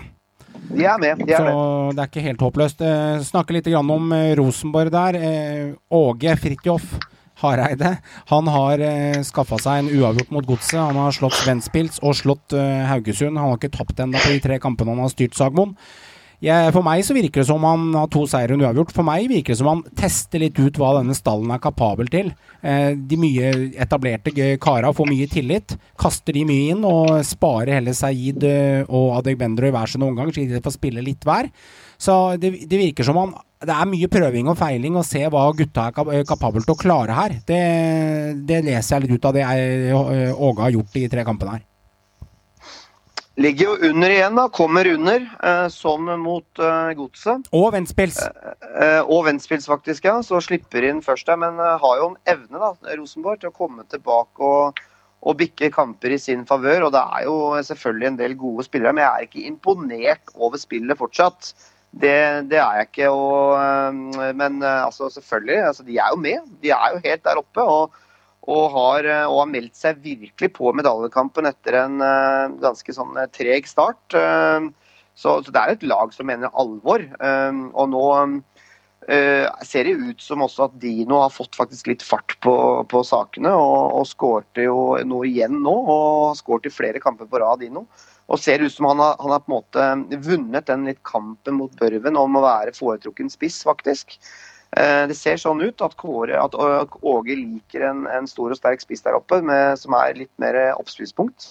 De 0.68 0.84
er 0.84 0.98
med. 1.00 1.20
de 1.26 1.32
er 1.32 1.36
Så 1.36 1.44
med. 1.44 1.94
det 1.96 2.02
er 2.02 2.10
ikke 2.10 2.24
helt 2.24 2.42
håpløst. 2.46 2.80
Eh, 2.80 3.20
snakke 3.24 3.56
litt 3.56 3.68
om 3.76 4.12
eh, 4.12 4.34
Rosenborg 4.36 4.90
der. 4.92 5.14
Eh, 5.16 5.74
Åge 5.92 6.36
Fridtjof 6.40 6.98
Hareide. 7.42 7.98
Han 8.32 8.48
har 8.50 8.80
eh, 8.82 9.20
skaffa 9.22 9.58
seg 9.62 9.84
en 9.84 9.90
uavgjort 10.00 10.32
mot 10.34 10.46
Godset. 10.46 10.80
Han 10.80 10.96
har 10.96 11.14
slått 11.14 11.38
Ventspils 11.46 12.00
og 12.02 12.16
slått 12.18 12.56
eh, 12.56 12.84
Haugesund. 12.90 13.38
Han 13.38 13.52
har 13.52 13.60
ikke 13.60 13.76
tapt 13.76 14.00
ennå 14.02 14.18
på 14.18 14.34
de 14.34 14.40
tre 14.44 14.58
kampene 14.62 14.96
han 14.96 15.04
har 15.04 15.12
styrt 15.14 15.38
Sagmoen. 15.38 15.76
Jeg, 16.38 16.70
for 16.70 16.86
meg 16.86 17.00
så 17.02 17.16
virker 17.16 17.42
det 17.42 17.48
som 17.48 17.64
han 17.66 17.88
har 17.98 18.06
to 18.14 18.20
seire 18.30 18.54
og 18.54 18.60
uavgjort. 18.62 18.92
For 18.94 19.06
meg 19.06 19.26
virker 19.30 19.54
det 19.56 19.58
som 19.58 19.72
han 19.72 19.80
tester 19.98 20.42
litt 20.44 20.58
ut 20.60 20.76
hva 20.78 20.92
denne 21.00 21.16
stallen 21.18 21.50
er 21.50 21.62
kapabel 21.62 22.10
til. 22.12 22.30
Eh, 22.62 22.92
de 22.94 23.18
mye 23.18 23.50
etablerte 23.74 24.52
kara 24.62 24.92
får 24.94 25.10
mye 25.10 25.26
tillit. 25.32 25.74
Kaster 25.98 26.38
de 26.38 26.44
mye 26.46 26.76
inn 26.76 26.86
og 26.86 27.16
sparer 27.26 27.80
heller 27.80 27.96
Saeed 27.98 28.46
eh, 28.46 28.86
og 28.86 29.16
Adegbendro 29.18 29.66
i 29.66 29.74
hver 29.74 29.90
sin 29.90 30.06
omgang, 30.06 30.30
slik 30.34 30.52
de 30.52 30.62
får 30.62 30.76
spille 30.78 31.02
litt 31.02 31.26
hver. 31.26 31.50
Så 31.98 32.14
det, 32.38 32.54
det 32.70 32.82
virker 32.86 33.02
som 33.02 33.18
han 33.18 33.34
Det 33.58 33.74
er 33.74 33.88
mye 33.90 34.06
prøving 34.06 34.46
og 34.46 34.54
feiling 34.54 34.94
å 34.94 35.02
se 35.02 35.24
hva 35.26 35.48
gutta 35.58 35.88
er 35.90 36.22
kapable 36.22 36.62
til 36.62 36.76
å 36.76 36.78
klare 36.78 37.16
her. 37.18 37.34
Det, 37.42 37.62
det 38.46 38.62
leser 38.68 38.94
jeg 38.94 39.08
litt 39.08 39.18
ut 39.18 39.26
av 39.26 39.34
det 39.34 39.42
eh, 39.42 40.30
Åge 40.30 40.62
har 40.62 40.76
gjort 40.76 41.02
i 41.02 41.08
tre 41.10 41.26
kampene 41.26 41.56
her. 41.56 41.67
Ligger 43.38 43.68
jo 43.68 43.90
under 43.90 44.10
igjen, 44.10 44.34
da. 44.34 44.48
Kommer 44.50 44.88
under, 44.90 45.22
eh, 45.46 45.68
som 45.70 46.08
mot 46.22 46.58
eh, 46.58 46.90
Godset. 46.98 47.46
Og 47.54 47.68
Ventspils. 47.76 48.18
Eh, 48.26 49.00
og 49.04 49.28
Ventspils, 49.28 49.68
faktisk, 49.70 50.08
ja. 50.10 50.16
Så 50.26 50.40
slipper 50.42 50.82
inn 50.88 50.98
først 51.04 51.30
der. 51.30 51.38
Men 51.38 51.60
eh, 51.62 51.76
har 51.78 52.00
jo 52.00 52.08
en 52.10 52.18
evne, 52.34 52.58
da, 52.58 52.72
Rosenborg, 52.98 53.38
til 53.38 53.52
å 53.52 53.54
komme 53.54 53.86
tilbake 53.92 54.42
og, 54.42 54.82
og 55.22 55.38
bikke 55.38 55.70
kamper 55.74 56.16
i 56.16 56.20
sin 56.22 56.42
favør. 56.50 56.88
Og 56.88 56.94
det 56.96 57.04
er 57.04 57.28
jo 57.28 57.38
selvfølgelig 57.70 58.10
en 58.10 58.20
del 58.24 58.34
gode 58.42 58.66
spillere, 58.66 58.96
men 58.96 59.06
jeg 59.06 59.12
er 59.12 59.28
ikke 59.28 59.46
imponert 59.52 60.34
over 60.34 60.58
spillet 60.58 60.98
fortsatt. 60.98 61.52
Det, 61.94 62.18
det 62.50 62.58
er 62.58 62.80
jeg 62.80 62.90
ikke. 62.90 63.12
Og, 63.14 63.54
eh, 63.62 64.34
men 64.34 64.58
eh, 64.66 64.82
altså, 64.82 65.12
selvfølgelig, 65.14 65.62
altså, 65.70 65.86
de 65.86 66.02
er 66.02 66.10
jo 66.10 66.20
med. 66.26 66.52
De 66.64 66.74
er 66.74 66.96
jo 66.96 67.06
helt 67.06 67.24
der 67.30 67.42
oppe. 67.46 67.62
og 67.62 67.94
og 68.48 68.70
har, 68.74 69.04
eh, 69.04 69.24
og 69.28 69.42
har 69.42 69.50
meldt 69.50 69.76
seg 69.76 70.00
virkelig 70.04 70.52
på 70.56 70.72
medaljekampen 70.76 71.48
etter 71.50 71.82
en 71.82 71.98
uh, 72.00 72.48
ganske 72.62 72.94
sånn 72.96 73.18
eh, 73.20 73.28
treg 73.34 73.68
start. 73.68 74.00
Uh, 74.14 74.70
så, 75.18 75.40
så 75.44 75.52
det 75.52 75.60
er 75.60 75.74
et 75.74 75.88
lag 75.90 76.14
som 76.14 76.28
mener 76.30 76.52
alvor. 76.56 77.04
Uh, 77.20 77.68
og 77.74 77.92
nå 77.92 78.06
ser 79.64 79.86
det 79.86 79.94
ut 79.96 80.20
som 80.20 80.42
også 80.44 80.66
at 80.66 80.74
Dino 80.82 81.22
har 81.22 81.30
fått 81.32 81.54
faktisk 81.56 81.86
litt 81.88 82.02
fart 82.04 82.34
på, 82.44 82.52
på 82.92 83.00
sakene, 83.06 83.54
og, 83.56 83.94
og 83.96 84.04
skårte 84.10 84.66
jo 84.66 84.82
noe 85.08 85.24
igjen 85.24 85.62
nå. 85.64 85.72
Og 85.72 86.24
har 86.26 86.36
skåret 86.36 86.68
i 86.68 86.72
flere 86.74 87.00
kamper 87.00 87.30
på 87.30 87.40
rad, 87.40 87.62
Dino. 87.62 87.86
Og 88.28 88.42
ser 88.42 88.60
ut 88.60 88.74
som 88.74 88.90
han 88.90 89.00
har, 89.00 89.14
han 89.22 89.32
har 89.32 89.46
på 89.46 89.48
en 89.48 89.54
måte 89.54 90.18
vunnet 90.26 90.68
den 90.68 90.84
litt 90.90 91.00
kampen 91.08 91.56
mot 91.56 91.72
Børven 91.80 92.20
om 92.20 92.36
å 92.36 92.44
være 92.44 92.76
foretrukken 92.76 93.32
spiss, 93.32 93.62
faktisk. 93.64 94.18
Eh, 94.76 95.06
Det 95.08 95.16
ser 95.16 95.40
sånn 95.40 95.62
ut 95.64 95.80
at, 95.84 95.96
Kåre, 95.96 96.36
at 96.36 96.54
Åge 96.58 97.36
liker 97.36 97.86
en, 97.88 98.06
en 98.10 98.28
stor 98.28 98.52
og 98.52 98.58
sterk 98.60 98.82
spiss 98.84 99.04
der 99.06 99.16
oppe, 99.16 99.40
med, 99.44 99.78
som 99.80 99.96
er 99.96 100.18
litt 100.18 100.32
mer 100.40 100.58
oppspillspunkt. 100.76 101.46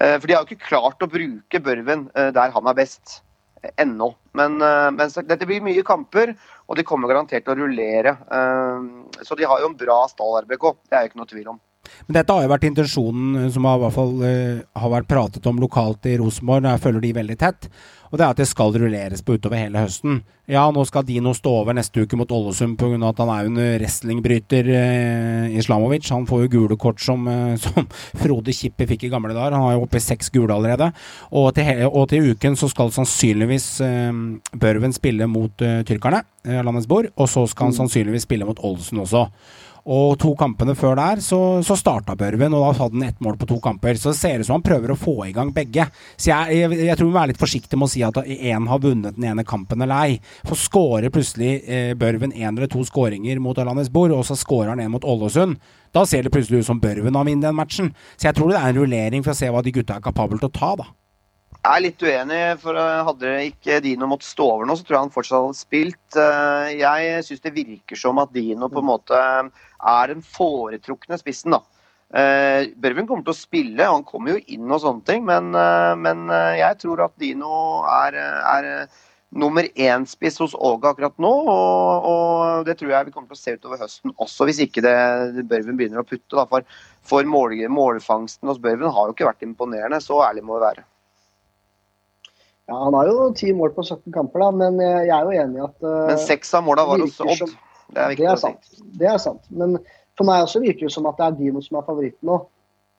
Eh, 0.00 0.16
For 0.18 0.26
de 0.26 0.36
har 0.36 0.44
jo 0.44 0.50
ikke 0.50 0.68
klart 0.68 1.02
å 1.02 1.10
bruke 1.10 1.62
Børven 1.64 2.10
eh, 2.14 2.32
der 2.36 2.52
han 2.52 2.68
er 2.68 2.76
best. 2.76 3.22
Ennå. 3.80 4.12
Men, 4.36 4.60
men 4.60 5.14
dette 5.26 5.46
blir 5.48 5.64
mye 5.64 5.82
kamper, 5.82 6.36
og 6.68 6.76
de 6.78 6.84
kommer 6.86 7.10
garantert 7.10 7.42
til 7.42 7.56
å 7.56 7.64
rullere. 7.64 8.12
Så 9.26 9.34
de 9.34 9.48
har 9.48 9.58
jo 9.58 9.72
en 9.72 9.78
bra 9.80 9.96
stall, 10.12 10.36
RBK. 10.44 10.66
Det 10.86 10.94
er 10.94 11.02
jo 11.02 11.10
ikke 11.10 11.18
noe 11.18 11.30
tvil 11.32 11.48
om. 11.50 11.58
Men 12.06 12.18
dette 12.18 12.36
har 12.36 12.44
jo 12.44 12.52
vært 12.54 12.68
intensjonen 12.68 13.42
eh, 13.42 13.50
som 13.54 13.68
har, 13.68 13.78
i 13.78 13.84
hvert 13.84 13.96
fall, 13.96 14.16
eh, 14.26 14.64
har 14.82 14.94
vært 14.96 15.10
pratet 15.10 15.46
om 15.50 15.60
lokalt 15.62 16.08
i 16.10 16.16
Rosenborg. 16.20 16.68
Jeg 16.70 16.84
følger 16.86 17.06
de 17.06 17.14
veldig 17.20 17.38
tett. 17.40 17.70
Og 18.10 18.18
det 18.18 18.24
er 18.24 18.32
at 18.32 18.40
det 18.40 18.46
skal 18.48 18.74
rulleres 18.76 19.22
på 19.24 19.36
utover 19.36 19.58
hele 19.58 19.82
høsten. 19.82 20.20
Ja, 20.46 20.62
nå 20.70 20.84
skal 20.86 21.02
Dino 21.06 21.32
stå 21.34 21.50
over 21.62 21.74
neste 21.74 22.04
uke 22.04 22.18
mot 22.18 22.30
Ålesund 22.30 22.76
pga. 22.78 22.94
at 23.08 23.18
han 23.18 23.30
er 23.32 23.40
jo 23.42 23.50
en 23.50 23.80
wrestlingbryter, 23.80 24.68
eh, 24.70 25.58
Islamovic. 25.58 26.08
Han 26.10 26.26
får 26.26 26.44
jo 26.44 26.52
gule 26.54 26.76
kort 26.76 27.00
som, 27.00 27.26
eh, 27.26 27.56
som 27.64 27.86
Frode 28.14 28.54
Kippe 28.54 28.86
fikk 28.86 29.04
i 29.04 29.10
gamle 29.10 29.34
dager. 29.34 29.52
Han 29.52 29.66
har 29.66 29.72
jo 29.74 29.82
oppe 29.82 29.98
i 29.98 30.06
seks 30.06 30.30
gule 30.30 30.54
allerede. 30.54 30.92
Og 31.32 31.52
til, 31.54 31.64
hele, 31.64 31.90
og 31.90 32.08
til 32.08 32.30
uken 32.30 32.56
så 32.56 32.70
skal 32.70 32.94
sannsynligvis 32.94 33.80
eh, 33.80 34.12
Børven 34.54 34.94
spille 34.94 35.26
mot 35.26 35.62
eh, 35.62 35.82
tyrkerne, 35.82 36.22
eh, 36.46 36.62
Landesbord. 36.62 37.10
Og 37.16 37.28
så 37.28 37.46
skal 37.50 37.72
han 37.72 37.78
sannsynligvis 37.82 38.22
spille 38.22 38.46
mot 38.46 38.62
Ålesund 38.62 39.02
også. 39.02 39.26
Og 39.86 40.16
to 40.18 40.32
kampene 40.34 40.74
før 40.74 40.96
der 40.98 41.20
så, 41.22 41.38
så 41.62 41.76
starta 41.78 42.16
Børven, 42.18 42.54
og 42.58 42.64
da 42.64 42.70
hadde 42.80 42.98
han 42.98 43.06
ett 43.06 43.20
mål 43.22 43.36
på 43.38 43.46
to 43.46 43.60
kamper. 43.62 43.94
Så 43.94 44.10
det 44.10 44.18
ser 44.18 44.42
ut 44.42 44.48
som 44.48 44.56
han 44.56 44.64
prøver 44.66 44.90
å 44.90 44.98
få 44.98 45.14
i 45.28 45.34
gang 45.36 45.52
begge. 45.54 45.86
Så 46.16 46.32
jeg, 46.32 46.58
jeg, 46.58 46.80
jeg 46.88 46.98
tror 46.98 47.06
vi 47.06 47.12
må 47.12 47.18
være 47.20 47.32
litt 47.32 47.42
forsiktig 47.42 47.78
med 47.78 47.86
å 47.86 47.92
si 47.92 48.02
at 48.06 48.18
én 48.26 48.66
har 48.66 48.82
vunnet 48.82 49.14
den 49.14 49.28
ene 49.30 49.46
kampen 49.46 49.86
eller 49.86 50.10
ei. 50.10 50.18
For 50.42 50.58
skårer 50.58 51.14
plutselig 51.14 51.52
eh, 51.62 51.94
Børven 51.98 52.34
én 52.34 52.50
eller 52.50 52.70
to 52.72 52.82
skåringer 52.88 53.38
mot 53.42 53.58
Alanesbor, 53.62 54.10
og 54.16 54.26
så 54.26 54.34
skårer 54.38 54.74
han 54.74 54.82
en 54.82 54.94
mot 54.96 55.06
Ålesund. 55.06 55.60
Da 55.94 56.02
ser 56.08 56.26
det 56.26 56.34
plutselig 56.34 56.64
ut 56.64 56.70
som 56.72 56.82
Børven 56.82 57.14
har 57.14 57.30
vunnet 57.30 57.46
den 57.46 57.56
matchen. 57.56 57.94
Så 58.18 58.26
jeg 58.26 58.40
tror 58.40 58.50
det 58.50 58.58
er 58.58 58.72
en 58.72 58.82
rullering 58.82 59.22
for 59.22 59.36
å 59.36 59.38
se 59.38 59.54
hva 59.54 59.62
de 59.62 59.74
gutta 59.78 60.00
er 60.00 60.08
kapable 60.10 60.42
til 60.42 60.50
å 60.50 60.56
ta, 60.58 60.74
da. 60.82 60.90
Jeg 61.66 61.80
er 61.80 61.82
litt 61.82 62.02
uenig, 62.06 62.40
for 62.62 62.78
eh, 62.78 63.04
hadde 63.08 63.30
ikke 63.48 63.80
Dino 63.82 64.06
måttet 64.06 64.28
stå 64.28 64.44
over 64.52 64.68
nå, 64.68 64.76
så 64.78 64.84
tror 64.86 64.94
jeg 64.94 65.02
han 65.02 65.14
fortsatt 65.14 65.40
hadde 65.48 65.58
spilt. 65.58 66.18
Eh, 66.22 66.68
Jeg 66.78 67.24
syns 67.26 67.42
det 67.42 67.52
virker 67.56 67.98
som 67.98 68.20
at 68.22 68.30
Dino 68.36 68.68
på 68.70 68.84
en 68.84 68.86
måte 68.86 69.18
er 69.18 70.12
den 70.12 70.22
foretrukne 70.22 71.18
spissen, 71.18 71.56
da. 71.56 71.58
Eh, 72.14 72.68
Børven 72.78 73.08
kommer 73.10 73.26
til 73.26 73.34
å 73.34 73.40
spille, 73.40 73.82
han 73.90 74.06
kommer 74.06 74.36
jo 74.36 74.44
inn 74.54 74.70
og 74.70 74.84
sånne 74.84 75.02
ting, 75.10 75.26
men, 75.26 75.50
eh, 75.58 75.96
men 75.98 76.30
eh, 76.30 76.60
jeg 76.60 76.78
tror 76.84 77.02
at 77.08 77.18
Dino 77.18 77.82
er, 77.96 78.14
er 78.54 78.70
eh, 78.70 79.04
nummer 79.34 79.66
én-spiss 79.74 80.38
hos 80.44 80.54
Åge 80.54 80.92
akkurat 80.92 81.18
nå, 81.18 81.34
og, 81.50 82.10
og 82.14 82.66
det 82.70 82.78
tror 82.78 82.94
jeg 82.94 83.10
vi 83.10 83.16
kommer 83.16 83.34
til 83.34 83.40
å 83.40 83.42
se 83.42 83.58
utover 83.58 83.82
høsten 83.82 84.14
også, 84.14 84.46
hvis 84.46 84.62
ikke 84.68 84.86
det, 84.86 84.98
Børven 85.50 85.74
begynner 85.74 86.06
å 86.06 86.06
putte. 86.06 86.30
Da, 86.38 86.46
for 86.46 86.62
for 87.06 87.26
mål, 87.26 87.58
målfangsten 87.74 88.54
hos 88.54 88.62
Børven 88.62 88.94
har 88.94 89.10
jo 89.10 89.18
ikke 89.18 89.32
vært 89.34 89.50
imponerende, 89.50 89.98
så 89.98 90.22
ærlig 90.30 90.46
må 90.46 90.60
vi 90.60 90.68
være. 90.70 90.86
Ja, 92.66 92.76
Han 92.84 92.94
har 92.98 93.06
jo 93.10 93.28
ti 93.38 93.52
mål 93.54 93.70
på 93.76 93.84
17 93.86 94.10
kamper, 94.14 94.42
da, 94.42 94.50
men 94.50 94.80
eh, 94.82 95.04
jeg 95.06 95.14
er 95.14 95.28
jo 95.28 95.44
enig 95.44 95.60
i 95.60 95.64
at 95.68 95.86
uh, 95.86 96.06
Men 96.10 96.18
seks 96.18 96.50
av 96.58 96.64
måla 96.66 96.84
var 96.88 97.04
hos 97.04 97.20
Odd. 97.22 97.52
Det 97.94 98.02
er 98.02 98.10
viktig 98.10 98.24
det 98.24 98.30
er 98.32 98.34
å 98.34 98.42
si. 98.42 98.82
Det 98.98 99.08
er 99.12 99.20
sant. 99.22 99.44
Men 99.54 99.76
for 100.18 100.26
meg 100.26 100.42
også 100.42 100.62
virker 100.64 100.88
det 100.88 100.94
som 100.96 101.06
at 101.06 101.20
det 101.20 101.28
er 101.28 101.36
Dino 101.38 101.62
som 101.62 101.78
er 101.78 101.86
favoritten 101.86 102.26
nå. 102.32 102.40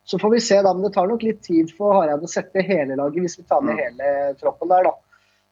Så 0.07 0.15
får 0.21 0.31
vi 0.37 0.39
se, 0.39 0.61
da. 0.63 0.71
Men 0.71 0.85
det 0.87 0.93
tar 0.95 1.09
nok 1.11 1.25
litt 1.27 1.41
tid 1.43 1.73
for 1.75 1.97
Hareide 1.97 2.23
å 2.23 2.31
sette 2.31 2.63
hele 2.63 2.95
laget, 2.95 3.19
hvis 3.25 3.35
vi 3.41 3.43
tar 3.49 3.59
med 3.65 3.75
Mm. 3.75 3.81
hele 3.83 4.33
troppen 4.39 4.71
der, 4.71 4.87
da. 4.87 4.93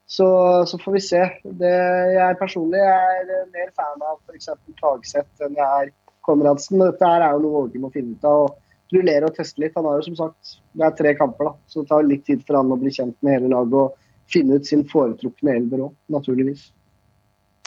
Så, 0.08 0.26
så 0.70 0.78
får 0.80 0.92
vi 0.96 1.02
se. 1.04 1.20
Det, 1.60 1.74
jeg 2.14 2.38
personlig 2.40 2.80
er 2.80 3.28
mer 3.52 3.68
fan 3.76 4.00
av 4.06 4.16
f.eks. 4.30 4.48
Tagseth 4.80 5.44
enn 5.44 5.58
jeg 5.58 5.82
er 5.82 5.92
Konradsen. 6.24 6.78
Men 6.78 6.94
dette 6.94 7.04
er 7.10 7.26
jo 7.34 7.42
noe 7.44 7.66
Åge 7.66 7.82
må 7.82 7.92
finne 7.92 8.16
ut 8.16 8.24
av. 8.24 8.46
og 8.46 8.94
Rullere 8.94 9.26
og 9.28 9.34
teste 9.36 9.60
litt. 9.60 9.74
Han 9.76 9.84
har 9.90 9.98
jo 10.00 10.06
som 10.08 10.16
sagt 10.24 10.56
det 10.78 10.86
er 10.88 10.96
tre 11.02 11.12
kamper, 11.18 11.50
da. 11.50 11.54
Så 11.68 11.82
det 11.82 11.90
tar 11.92 12.06
litt 12.08 12.24
tid 12.24 12.44
for 12.46 12.56
han 12.62 12.72
å 12.72 12.80
bli 12.80 12.94
kjent 12.94 13.16
med 13.20 13.36
hele 13.36 13.52
laget 13.52 13.76
og 13.82 13.96
finne 14.32 14.58
ut 14.58 14.66
sin 14.66 14.84
foretrukne 14.88 15.54
elver 15.60 15.88
òg, 15.88 15.94
naturligvis. 16.12 16.70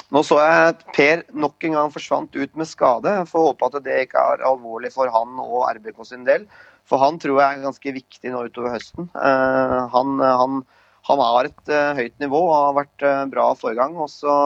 Nå 0.10 0.24
så 0.26 0.40
jeg 0.42 0.72
at 0.72 0.80
Per 0.96 1.22
nok 1.38 1.66
en 1.68 1.78
gang 1.78 1.94
forsvant 1.94 2.34
ut 2.34 2.58
med 2.58 2.68
skade. 2.68 3.12
Jeg 3.20 3.30
får 3.30 3.46
håpe 3.52 3.68
at 3.68 3.78
det 3.86 4.02
ikke 4.08 4.24
er 4.34 4.48
alvorlig 4.48 4.90
for 4.96 5.12
han 5.14 5.38
og 5.44 5.68
RBK 5.70 6.02
sin 6.08 6.26
del. 6.26 6.48
For 6.90 7.02
han 7.02 7.20
tror 7.22 7.38
jeg 7.38 7.60
er 7.60 7.68
ganske 7.68 7.94
viktig 8.00 8.34
nå 8.34 8.48
utover 8.48 8.74
høsten. 8.74 9.12
Eh, 9.14 9.76
han, 9.94 10.16
han, 10.24 10.64
han 11.06 11.22
har 11.22 11.52
et 11.52 11.70
uh, 11.70 12.00
høyt 12.00 12.16
nivå 12.24 12.42
og 12.48 12.56
har 12.56 12.74
vært 12.80 13.06
uh, 13.06 13.28
bra 13.30 13.46
forrige 13.60 13.84
gang. 13.84 14.00
Og 14.02 14.10
så 14.10 14.40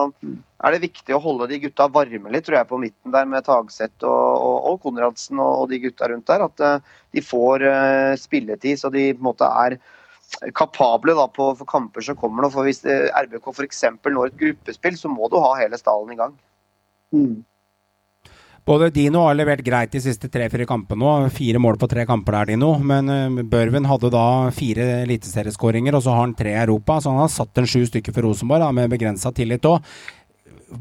er 0.60 0.76
det 0.76 0.84
viktig 0.84 1.16
å 1.16 1.22
holde 1.24 1.48
de 1.48 1.62
gutta 1.64 1.88
varme 1.96 2.34
litt, 2.34 2.44
tror 2.44 2.60
jeg, 2.60 2.68
på 2.68 2.82
midten 2.84 3.16
der 3.16 3.24
med 3.30 3.48
Tagseth 3.48 4.04
og, 4.04 4.44
og, 4.44 4.68
og 4.68 4.78
Konradsen 4.84 5.40
og, 5.40 5.64
de 5.72 5.80
gutta 5.86 6.12
rundt 6.12 6.28
der. 6.28 6.44
At 6.44 6.84
de 7.16 7.24
får 7.24 7.64
spilletid, 8.20 8.76
så 8.82 8.92
de 8.92 9.14
på 9.14 9.24
en 9.24 9.30
måte 9.32 9.48
er 9.64 9.80
kapable 10.54 11.14
da, 11.16 11.26
på, 11.30 11.50
for 11.58 11.68
kamper 11.68 12.04
som 12.04 12.18
kommer 12.18 12.44
nå. 12.44 12.52
For 12.52 12.66
hvis 12.66 12.84
RBK 12.84 13.50
f.eks. 13.54 13.84
når 14.04 14.30
et 14.30 14.38
gruppespill, 14.40 14.96
så 15.00 15.10
må 15.12 15.30
du 15.32 15.40
ha 15.42 15.56
hele 15.60 15.80
stallen 15.80 16.14
i 16.14 16.20
gang. 16.20 16.38
Mm. 17.14 17.42
Både 18.64 18.88
Dino 18.88 19.26
har 19.26 19.34
levert 19.36 19.60
greit 19.60 19.92
de 19.92 20.00
siste 20.00 20.30
tre-fire 20.32 20.64
kampene 20.64 21.04
nå. 21.04 21.28
Fire 21.36 21.60
mål 21.60 21.76
på 21.80 21.88
tre 21.92 22.06
kamper 22.08 22.38
der, 22.38 22.54
Dino. 22.54 22.70
Men 22.80 23.12
uh, 23.12 23.42
Børven 23.44 23.84
hadde 23.90 24.08
da 24.14 24.26
fire 24.56 24.86
eliteserieskåringer, 25.02 25.96
og 25.96 26.04
så 26.06 26.14
har 26.14 26.24
han 26.24 26.36
tre 26.38 26.54
i 26.54 26.62
Europa. 26.62 26.96
Så 27.00 27.12
han 27.12 27.20
har 27.20 27.32
satt 27.32 27.60
en 27.60 27.68
sju 27.68 27.82
stykker 27.90 28.16
for 28.16 28.24
Rosenborg, 28.24 28.64
da, 28.64 28.72
med 28.72 28.92
begrensa 28.92 29.34
tillit 29.36 29.68
òg 29.68 29.84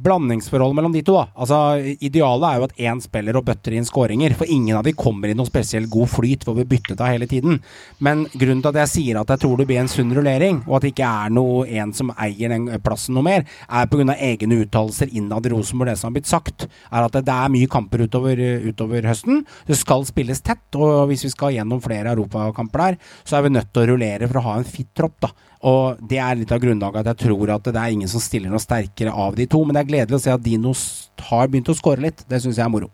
blandingsforhold 0.03 0.75
mellom 0.75 0.93
de 0.93 1.03
to. 1.05 1.15
da. 1.17 1.27
Altså, 1.35 1.59
Idealet 2.03 2.47
er 2.47 2.59
jo 2.59 2.67
at 2.67 2.77
én 2.89 3.01
spiller 3.03 3.37
og 3.37 3.45
bøtter 3.47 3.75
inn 3.77 3.87
skåringer, 3.87 4.35
for 4.37 4.49
ingen 4.49 4.77
av 4.77 4.85
de 4.87 4.95
kommer 4.97 5.29
i 5.29 5.35
noe 5.37 5.49
spesielt 5.49 5.89
god 5.93 6.09
flyt 6.11 6.45
for 6.47 6.57
vi 6.57 6.65
byttet 6.67 7.01
av 7.01 7.11
hele 7.13 7.27
tiden. 7.29 7.59
Men 8.03 8.25
grunnen 8.33 8.63
til 8.63 8.71
at 8.73 8.81
jeg 8.83 8.93
sier 8.93 9.21
at 9.21 9.33
jeg 9.33 9.43
tror 9.43 9.59
det 9.59 9.67
blir 9.69 9.81
en 9.83 9.91
sunn 9.91 10.13
rullering, 10.15 10.63
og 10.67 10.77
at 10.77 10.85
det 10.85 10.93
ikke 10.93 11.11
er 11.25 11.33
noe 11.35 11.67
en 11.67 11.93
som 11.95 12.11
eier 12.17 12.53
den 12.53 12.67
plassen 12.83 13.17
noe 13.17 13.25
mer, 13.25 13.47
er 13.69 13.89
pga. 13.91 14.17
egne 14.17 14.59
uttalelser 14.63 15.11
innad 15.13 15.45
i 15.45 15.53
Rosenborg. 15.53 15.93
Det 15.93 15.99
som 15.99 16.09
har 16.09 16.17
blitt 16.17 16.31
sagt, 16.31 16.67
er 16.91 17.07
at 17.07 17.17
det 17.19 17.37
er 17.37 17.53
mye 17.53 17.69
kamper 17.71 18.05
utover, 18.07 18.39
utover 18.67 19.07
høsten. 19.07 19.45
Det 19.67 19.77
skal 19.79 20.05
spilles 20.09 20.41
tett, 20.41 20.65
og 20.75 21.07
hvis 21.09 21.25
vi 21.27 21.33
skal 21.33 21.55
gjennom 21.55 21.81
flere 21.83 22.13
europakamper 22.13 22.85
der, 22.87 23.01
så 23.23 23.37
er 23.37 23.47
vi 23.47 23.55
nødt 23.55 23.73
til 23.73 23.83
å 23.83 23.89
rullere 23.93 24.29
for 24.29 24.41
å 24.41 24.47
ha 24.47 24.59
en 24.59 24.67
fit 24.67 24.89
tropp. 24.95 25.19
da. 25.23 25.33
Og 25.63 26.01
det 26.03 26.19
er 26.19 26.35
litt 26.35 26.51
av 26.51 26.59
grunnlaget 26.59 27.05
at 27.05 27.13
jeg 27.13 27.29
tror 27.29 27.53
at 27.55 27.69
det 27.69 27.79
er 27.79 27.93
ingen 27.95 28.09
som 28.11 28.23
stiller 28.23 28.51
noe 28.51 28.59
sterkere 28.61 29.13
av 29.15 29.37
de 29.37 29.47
to. 29.47 29.61
Men 29.63 29.77
det 29.77 29.83
er 29.83 29.91
gledelig 29.93 30.19
å 30.19 30.23
se 30.25 30.33
at 30.33 30.43
Dinos 30.43 30.83
har 31.29 31.47
begynt 31.47 31.71
å 31.71 31.77
skåre 31.77 32.03
litt. 32.03 32.25
Det 32.27 32.41
syns 32.43 32.59
jeg 32.59 32.65
er 32.65 32.73
moro. 32.73 32.91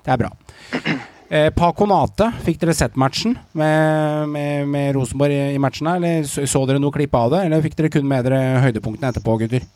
Det 0.00 0.14
er 0.14 0.24
bra. 0.24 0.32
Eh, 1.26 1.48
Paconate, 1.50 2.28
fikk 2.46 2.60
dere 2.60 2.70
sett 2.78 2.94
matchen 2.94 3.32
med, 3.58 4.28
med, 4.30 4.68
med 4.70 4.92
Rosenborg 4.94 5.34
i, 5.34 5.56
i 5.56 5.58
matchen? 5.58 5.88
Eller 5.90 6.20
så, 6.22 6.44
så, 6.46 6.60
dere 6.70 6.78
noe 6.78 6.94
klipp 6.94 7.16
av 7.18 7.32
det, 7.32 7.40
eller 7.48 7.64
fikk 7.64 7.74
dere 7.80 7.90
kun 7.90 8.06
med 8.06 8.28
dere 8.28 8.60
høydepunktene 8.62 9.10
etterpå, 9.10 9.34
gutter? 9.40 9.66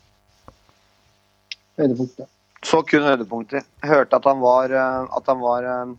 Høydepunktet. 1.81 2.29
Så 2.63 2.79
kun 2.87 3.03
høydepunkter. 3.03 3.67
Hørte 3.83 4.21
at 4.21 4.29
han 4.31 4.39
var, 4.39 4.71
eh, 4.71 5.11
at 5.19 5.27
han 5.33 5.43
var 5.43 5.67
eh, 5.67 5.91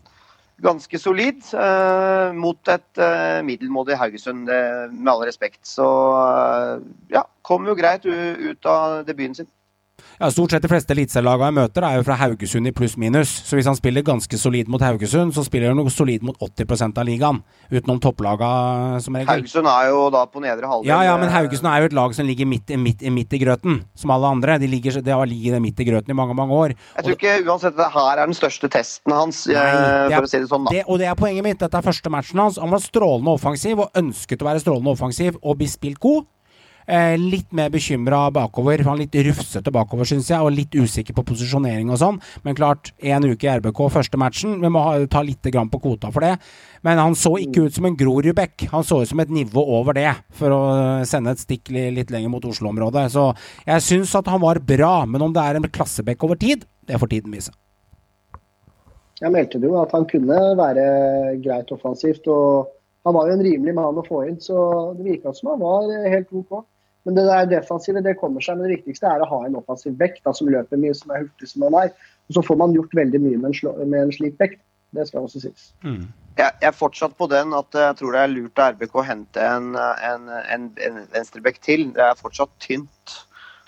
ganske 0.61 0.99
solid 0.99 1.41
eh, 1.57 2.33
mot 2.37 2.69
et 2.69 3.01
eh, 3.01 3.41
middelmådig 3.45 3.97
Haugesund, 3.97 4.49
eh, 4.49 4.91
med 4.91 5.11
all 5.13 5.25
respekt. 5.25 5.61
Så 5.67 5.87
eh, 6.19 6.85
ja, 7.15 7.25
kom 7.41 7.67
jo 7.67 7.75
greit 7.75 8.05
ut 8.05 8.65
av 8.65 9.03
debuten 9.07 9.35
sin. 9.35 9.49
Ja, 10.19 10.29
Stort 10.31 10.53
sett 10.53 10.61
de 10.61 10.69
fleste 10.69 10.93
eliteserielagene 10.93 11.49
jeg 11.49 11.57
møter, 11.57 11.85
er 11.87 11.97
jo 11.97 12.03
fra 12.05 12.15
Haugesund 12.19 12.69
i 12.69 12.73
pluss-minus. 12.75 13.31
Så 13.47 13.57
hvis 13.57 13.67
han 13.69 13.77
spiller 13.77 14.05
ganske 14.05 14.37
solid 14.37 14.69
mot 14.69 14.81
Haugesund, 14.83 15.33
så 15.33 15.43
spiller 15.45 15.71
han 15.71 15.79
noe 15.81 15.89
solid 15.93 16.25
mot 16.25 16.37
80% 16.37 16.99
av 17.01 17.07
ligaen. 17.07 17.39
Utenom 17.73 18.01
topplaga 18.03 18.49
som 19.03 19.17
regel. 19.17 19.31
Haugesund 19.31 19.69
er 19.71 19.89
jo 19.89 20.03
da 20.13 20.23
på 20.29 20.43
nedre 20.43 20.69
halvdel. 20.69 20.91
Ja, 20.91 20.99
ja, 21.07 21.15
men 21.17 21.33
Haugesund 21.33 21.69
er 21.71 21.81
jo 21.81 21.89
et 21.89 21.97
lag 21.97 22.13
som 22.13 22.29
ligger 22.29 22.49
midt, 22.49 22.75
midt, 22.77 23.01
midt 23.13 23.33
i 23.33 23.41
grøten, 23.41 23.81
som 23.97 24.13
alle 24.13 24.29
andre. 24.37 24.59
De, 24.61 24.69
ligger, 24.69 24.99
de 25.01 25.15
har 25.15 25.29
ligget 25.29 25.63
midt 25.63 25.81
i 25.81 25.87
grøten 25.89 26.13
i 26.13 26.17
mange, 26.17 26.37
mange 26.37 26.59
år. 26.59 26.75
Jeg 26.99 27.07
tror 27.07 27.17
ikke 27.17 27.35
uansett 27.47 27.79
det 27.79 27.89
her 27.95 28.13
er 28.13 28.29
den 28.29 28.37
største 28.37 28.69
testen 28.73 29.15
hans, 29.17 29.45
Nei, 29.49 29.57
er, 29.57 30.13
for 30.13 30.29
å 30.29 30.33
si 30.33 30.43
det 30.43 30.51
sånn, 30.51 30.69
da. 30.69 30.75
Det, 30.77 30.85
og 30.85 31.01
det 31.01 31.09
er 31.09 31.17
poenget 31.17 31.47
mitt. 31.47 31.61
Dette 31.63 31.81
er 31.81 31.89
første 31.89 32.13
matchen 32.13 32.43
hans. 32.43 32.61
Han 32.61 32.73
var 32.73 32.83
strålende 32.83 33.33
offensiv 33.33 33.81
og 33.87 33.97
ønsket 33.97 34.45
å 34.45 34.51
være 34.51 34.61
strålende 34.61 34.93
offensiv 34.93 35.41
og 35.41 35.57
bli 35.61 35.71
spilt 35.71 36.01
god. 36.03 36.29
Eh, 36.87 37.15
litt 37.19 37.51
mer 37.55 37.69
bekymra 37.71 38.25
bakover. 38.33 38.83
Han 38.87 38.99
litt 38.99 39.15
rufsete 39.27 39.71
bakover, 39.73 40.07
syns 40.09 40.29
jeg, 40.31 40.41
og 40.43 40.51
litt 40.55 40.75
usikker 40.75 41.15
på 41.15 41.25
posisjonering 41.31 41.91
og 41.93 42.01
sånn. 42.01 42.19
Men 42.43 42.57
klart, 42.57 42.91
én 42.99 43.23
uke 43.23 43.47
i 43.47 43.53
RBK, 43.53 43.85
første 43.93 44.19
matchen. 44.19 44.59
Vi 44.63 44.71
må 44.73 44.83
ha, 44.83 44.97
ta 45.07 45.23
litt 45.23 45.47
grann 45.53 45.71
på 45.71 45.81
kvota 45.83 46.11
for 46.13 46.25
det. 46.25 46.35
Men 46.83 46.99
han 46.99 47.15
så 47.15 47.37
ikke 47.39 47.67
ut 47.67 47.77
som 47.77 47.87
en 47.87 47.97
Grorudbekk. 47.99 48.67
Han 48.73 48.83
så 48.87 49.01
ut 49.01 49.11
som 49.11 49.23
et 49.23 49.31
nivå 49.31 49.63
over 49.79 49.95
det, 49.97 50.11
for 50.35 50.51
å 50.51 50.61
sende 51.07 51.31
et 51.31 51.43
stikk 51.43 51.71
litt 51.71 52.11
lenger 52.11 52.31
mot 52.33 52.45
Oslo-området. 52.51 53.07
Så 53.15 53.29
jeg 53.67 53.87
syns 53.87 54.15
at 54.19 54.27
han 54.31 54.43
var 54.43 54.59
bra, 54.59 54.95
men 55.07 55.23
om 55.23 55.35
det 55.35 55.43
er 55.43 55.59
en 55.59 55.71
klassebekk 55.71 56.27
over 56.27 56.39
tid, 56.39 56.67
det 56.87 56.99
får 56.99 57.15
tiden 57.15 57.31
vise. 57.31 57.53
Jeg 59.23 59.31
meldte 59.31 59.61
jo 59.61 59.77
at 59.79 59.93
han 59.95 60.03
kunne 60.09 60.37
være 60.59 60.85
greit 61.43 61.71
offensivt. 61.71 62.27
og 62.27 62.73
Han 63.07 63.15
var 63.15 63.29
jo 63.29 63.37
en 63.37 63.45
rimelig 63.45 63.75
mann 63.77 63.99
å 63.99 64.03
få 64.03 64.25
inn, 64.27 64.39
så 64.43 64.57
det 64.97 65.05
virka 65.07 65.31
som 65.35 65.53
han 65.53 65.61
var 65.63 65.87
helt 66.11 66.31
OK. 66.35 66.63
Men 67.03 67.17
det 67.17 67.25
der 67.27 67.49
defensive 67.51 68.03
det 68.03 68.15
kommer 68.19 68.43
seg. 68.43 68.57
Men 68.57 68.67
det 68.67 68.77
viktigste 68.77 69.09
er 69.09 69.23
å 69.23 69.29
ha 69.29 69.39
en 69.47 69.57
offensiv 69.59 69.95
bekk 69.99 70.21
som 70.31 70.51
løper 70.51 70.79
mye, 70.79 70.95
som 70.95 71.11
er 71.11 71.25
hurtig 71.25 71.49
som 71.51 71.65
han 71.67 71.79
er. 71.81 71.91
Og 72.29 72.37
så 72.37 72.45
får 72.47 72.59
man 72.61 72.75
gjort 72.75 72.95
veldig 72.95 73.21
mye 73.23 73.41
med 73.41 73.51
en, 73.51 73.89
med 73.89 73.99
en 74.05 74.15
slik 74.15 74.37
bekk. 74.39 74.59
Det 74.93 75.07
skal 75.09 75.25
også 75.25 75.41
sies. 75.41 75.71
Mm. 75.81 76.05
Jeg, 76.37 76.53
jeg 76.61 76.69
er 76.69 76.77
fortsatt 76.77 77.15
på 77.17 77.27
den 77.29 77.53
at 77.57 77.75
jeg 77.77 77.97
tror 77.99 78.15
det 78.15 78.23
er 78.23 78.31
lurt 78.31 78.61
av 78.61 78.75
RBK 78.75 78.97
å 78.97 79.05
hente 79.05 79.45
en, 79.45 79.73
en, 79.77 80.27
en, 80.29 80.67
en 80.87 80.99
venstrebekk 81.13 81.59
til. 81.65 81.87
Det 81.95 82.03
er 82.05 82.19
fortsatt 82.19 82.53
tynt 82.61 83.15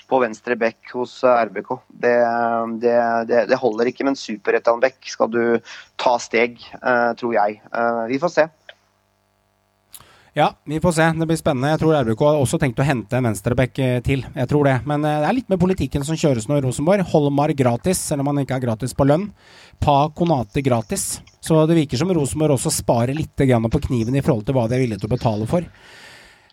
på 0.10 0.20
venstre 0.22 0.58
bekk 0.60 0.94
hos 0.94 1.18
RBK. 1.26 1.72
Det, 1.90 2.14
det, 2.84 2.96
det, 3.30 3.42
det 3.50 3.60
holder 3.62 3.90
ikke 3.90 4.06
med 4.06 4.14
en 4.14 4.22
superettanbekk 4.22 5.10
skal 5.10 5.32
du 5.34 5.42
ta 6.02 6.16
steg, 6.22 6.62
eh, 6.78 7.12
tror 7.20 7.34
jeg. 7.38 7.60
Eh, 7.74 8.04
vi 8.12 8.22
får 8.22 8.34
se. 8.36 8.48
Ja, 10.38 10.54
vi 10.66 10.82
får 10.82 10.92
se. 10.92 11.04
Det 11.20 11.26
blir 11.30 11.38
spennende. 11.40 11.70
Jeg 11.72 11.80
tror 11.80 11.96
RBK 11.96 12.22
har 12.28 12.38
også 12.44 12.58
tenkt 12.60 12.80
å 12.84 12.84
hente 12.84 13.16
en 13.16 13.24
venstreback 13.24 13.78
eh, 13.80 14.00
til. 14.04 14.26
Jeg 14.36 14.50
tror 14.52 14.68
det. 14.68 14.74
Men 14.84 15.06
eh, 15.08 15.22
det 15.24 15.30
er 15.30 15.38
litt 15.38 15.54
med 15.54 15.62
politikken 15.62 16.04
som 16.04 16.18
kjøres 16.20 16.50
nå 16.50 16.58
i 16.58 16.64
Rosenborg. 16.66 17.06
Holmar 17.14 17.54
gratis, 17.56 18.02
selv 18.10 18.26
om 18.26 18.34
han 18.34 18.42
ikke 18.42 18.58
er 18.58 18.66
gratis 18.66 18.92
på 18.92 19.08
lønn. 19.08 19.30
Pa 19.80 20.10
Konate 20.12 20.60
gratis. 20.66 21.22
Så 21.40 21.62
det 21.70 21.78
virker 21.80 22.02
som 22.02 22.12
Rosenborg 22.12 22.58
også 22.58 22.74
sparer 22.82 23.16
litt 23.16 23.32
på 23.32 23.82
kniven 23.88 24.20
i 24.20 24.26
forhold 24.26 24.44
til 24.44 24.58
hva 24.58 24.68
de 24.68 24.76
er 24.76 24.84
villige 24.84 25.06
til 25.06 25.08
å 25.08 25.16
betale 25.16 25.48
for. 25.48 25.64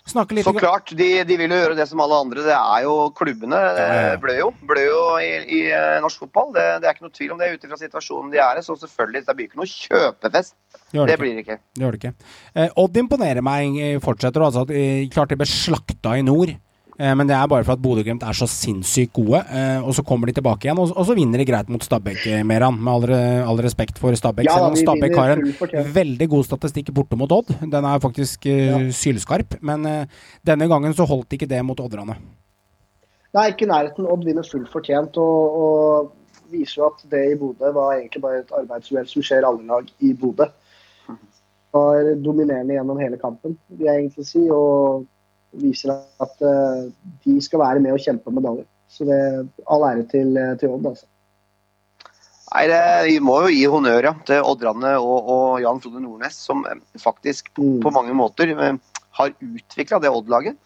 Snakke 0.03 0.35
litt 0.35 0.47
Så 0.47 0.53
klart, 0.57 0.91
de, 0.99 1.09
de, 1.23 1.37
vil 1.39 1.53
jo 1.55 1.59
gjøre 1.61 1.77
det 1.79 1.85
som 1.87 2.01
alle 2.03 2.17
andre. 2.25 2.43
Det 2.43 2.55
er 2.57 2.87
jo 2.87 2.95
klubbene 3.15 3.59
eh, 3.79 4.15
blør 4.23 4.41
jo, 4.41 4.49
blør 4.67 4.89
jo 4.89 5.03
i, 5.23 5.31
i, 5.47 5.61
eh, 5.71 5.99
norsk 6.03 6.25
fotball. 6.25 6.51
Det, 6.57 6.65
det, 6.83 6.89
er 6.89 6.97
ikke 6.97 7.07
noe 7.07 7.15
tvil 7.15 7.35
om 7.37 7.39
det 7.43 7.53
ut 7.53 7.67
ifra 7.69 7.79
situasjonen 7.79 8.33
de 8.35 8.41
er 8.43 8.59
i. 8.59 8.65
Så 8.67 8.77
selvfølgelig, 8.81 9.23
det 9.29 9.37
blir 9.39 9.51
ikke 9.51 9.63
noe 9.63 9.71
kjøpefest. 9.71 10.57
Det, 10.91 11.07
det, 11.07 11.17
blir 11.21 11.37
det 11.37 11.47
ikke. 11.47 11.59
Det 11.63 11.87
gjør 11.87 11.95
det 11.95 12.03
ikke. 12.03 12.33
Eh, 12.57 12.75
Odd 12.83 12.99
imponerer 13.05 13.47
meg, 13.47 13.79
fortsetter. 14.03 14.45
Altså, 14.49 14.67
klart 15.15 15.31
de 15.31 15.39
ble 15.39 15.49
slakta 15.49 16.19
i 16.19 16.27
nord. 16.27 16.57
Eh, 16.99 17.13
men 17.17 17.29
det 17.29 17.35
er 17.37 17.49
bare 17.49 17.65
for 17.65 17.75
at 17.75 17.83
Bodø-Glimt 17.83 18.25
er 18.27 18.37
så 18.37 18.49
sinnssykt 18.51 19.15
gode. 19.17 19.41
Eh, 19.49 19.81
og 19.81 19.95
så 19.97 20.05
kommer 20.07 20.29
de 20.29 20.37
tilbake 20.37 20.69
igjen, 20.69 20.81
og, 20.83 20.93
så 20.93 21.17
vinner 21.17 21.41
de 21.41 21.49
greit 21.49 21.73
mot 21.73 21.85
Stabæk, 21.85 22.27
eh, 22.29 22.45
Meran. 22.47 22.79
Med 22.79 22.93
all, 22.93 23.17
all, 23.49 23.63
respekt 23.65 24.01
for 24.03 24.15
Stabæk. 24.19 24.47
Ja, 24.49 24.59
selv 24.59 24.73
om 24.73 24.79
Stabæk 24.79 25.17
har 25.17 25.37
en 25.37 25.93
veldig 25.97 26.29
god 26.35 26.49
statistikk 26.51 26.93
borte 26.95 27.19
mot 27.19 27.33
Odd. 27.33 27.55
Den 27.63 27.89
er 27.89 28.03
faktisk 28.03 28.49
ja. 28.49 28.81
sylskarp. 28.93 29.59
Men 29.65 29.87
denne 30.47 30.69
gangen 30.69 30.95
så 30.97 31.09
holdt 31.09 31.39
ikke 31.39 31.49
det 31.51 31.63
mot 31.65 31.81
Odderne. 31.81 32.19
Nei, 33.33 33.47
ikke 33.49 33.65
i 33.65 33.71
nærheten. 33.71 34.09
Odd 34.13 34.27
vinner 34.29 34.45
fullt 34.45 34.69
fortjent. 34.73 35.17
og, 35.17 35.63
og 35.63 36.19
viser 36.53 36.83
jo 36.83 36.89
at 36.91 37.05
det 37.13 37.23
i 37.33 37.39
Bodø 37.39 37.71
var 37.75 37.97
egentlig 37.97 38.23
bare 38.23 38.43
et 38.43 38.53
arbeidsuhell 38.57 39.09
som 39.09 39.25
skjer 39.25 39.47
alle 39.49 39.65
lag 39.69 39.89
i 40.05 40.13
Bodø. 40.19 40.49
Var 41.73 42.11
dominerende 42.21 42.77
gjennom 42.77 43.01
hele 43.01 43.17
kampen, 43.21 43.57
vil 43.73 43.89
jeg 43.89 44.03
egentlig 44.03 44.27
si. 44.29 44.43
Og 44.53 45.07
viser 45.61 45.95
at 45.95 46.45
uh, 46.45 46.89
de 47.25 47.39
skal 47.45 47.63
være 47.63 47.83
med 47.85 47.97
og 47.97 48.03
kjempe 48.03 48.31
om 48.31 48.39
medaljer. 48.41 48.69
Så 48.93 49.07
det 49.09 49.19
all 49.73 49.87
ære 49.89 50.05
til, 50.11 50.35
eh, 50.37 50.53
til 50.61 50.69
Odd, 50.75 50.91
altså. 50.91 51.07
Nei, 52.53 52.67
det, 52.69 52.81
Vi 53.07 53.15
må 53.25 53.39
jo 53.47 53.53
gi 53.55 53.63
honnør 53.73 54.05
ja, 54.05 54.13
til 54.29 54.45
Odd 54.45 54.67
og, 54.69 55.31
og, 55.33 55.63
Jan 55.63 55.81
Frode 55.81 56.03
Nordnes, 56.05 56.37
som 56.37 56.61
eh, 56.69 56.83
faktisk 57.01 57.49
mm. 57.57 57.79
på 57.81 57.93
mange 57.97 58.13
måter 58.13 58.53
har 58.53 59.33
utvikla 59.33 60.01
det 60.03 60.13
Odd-laget 60.13 60.59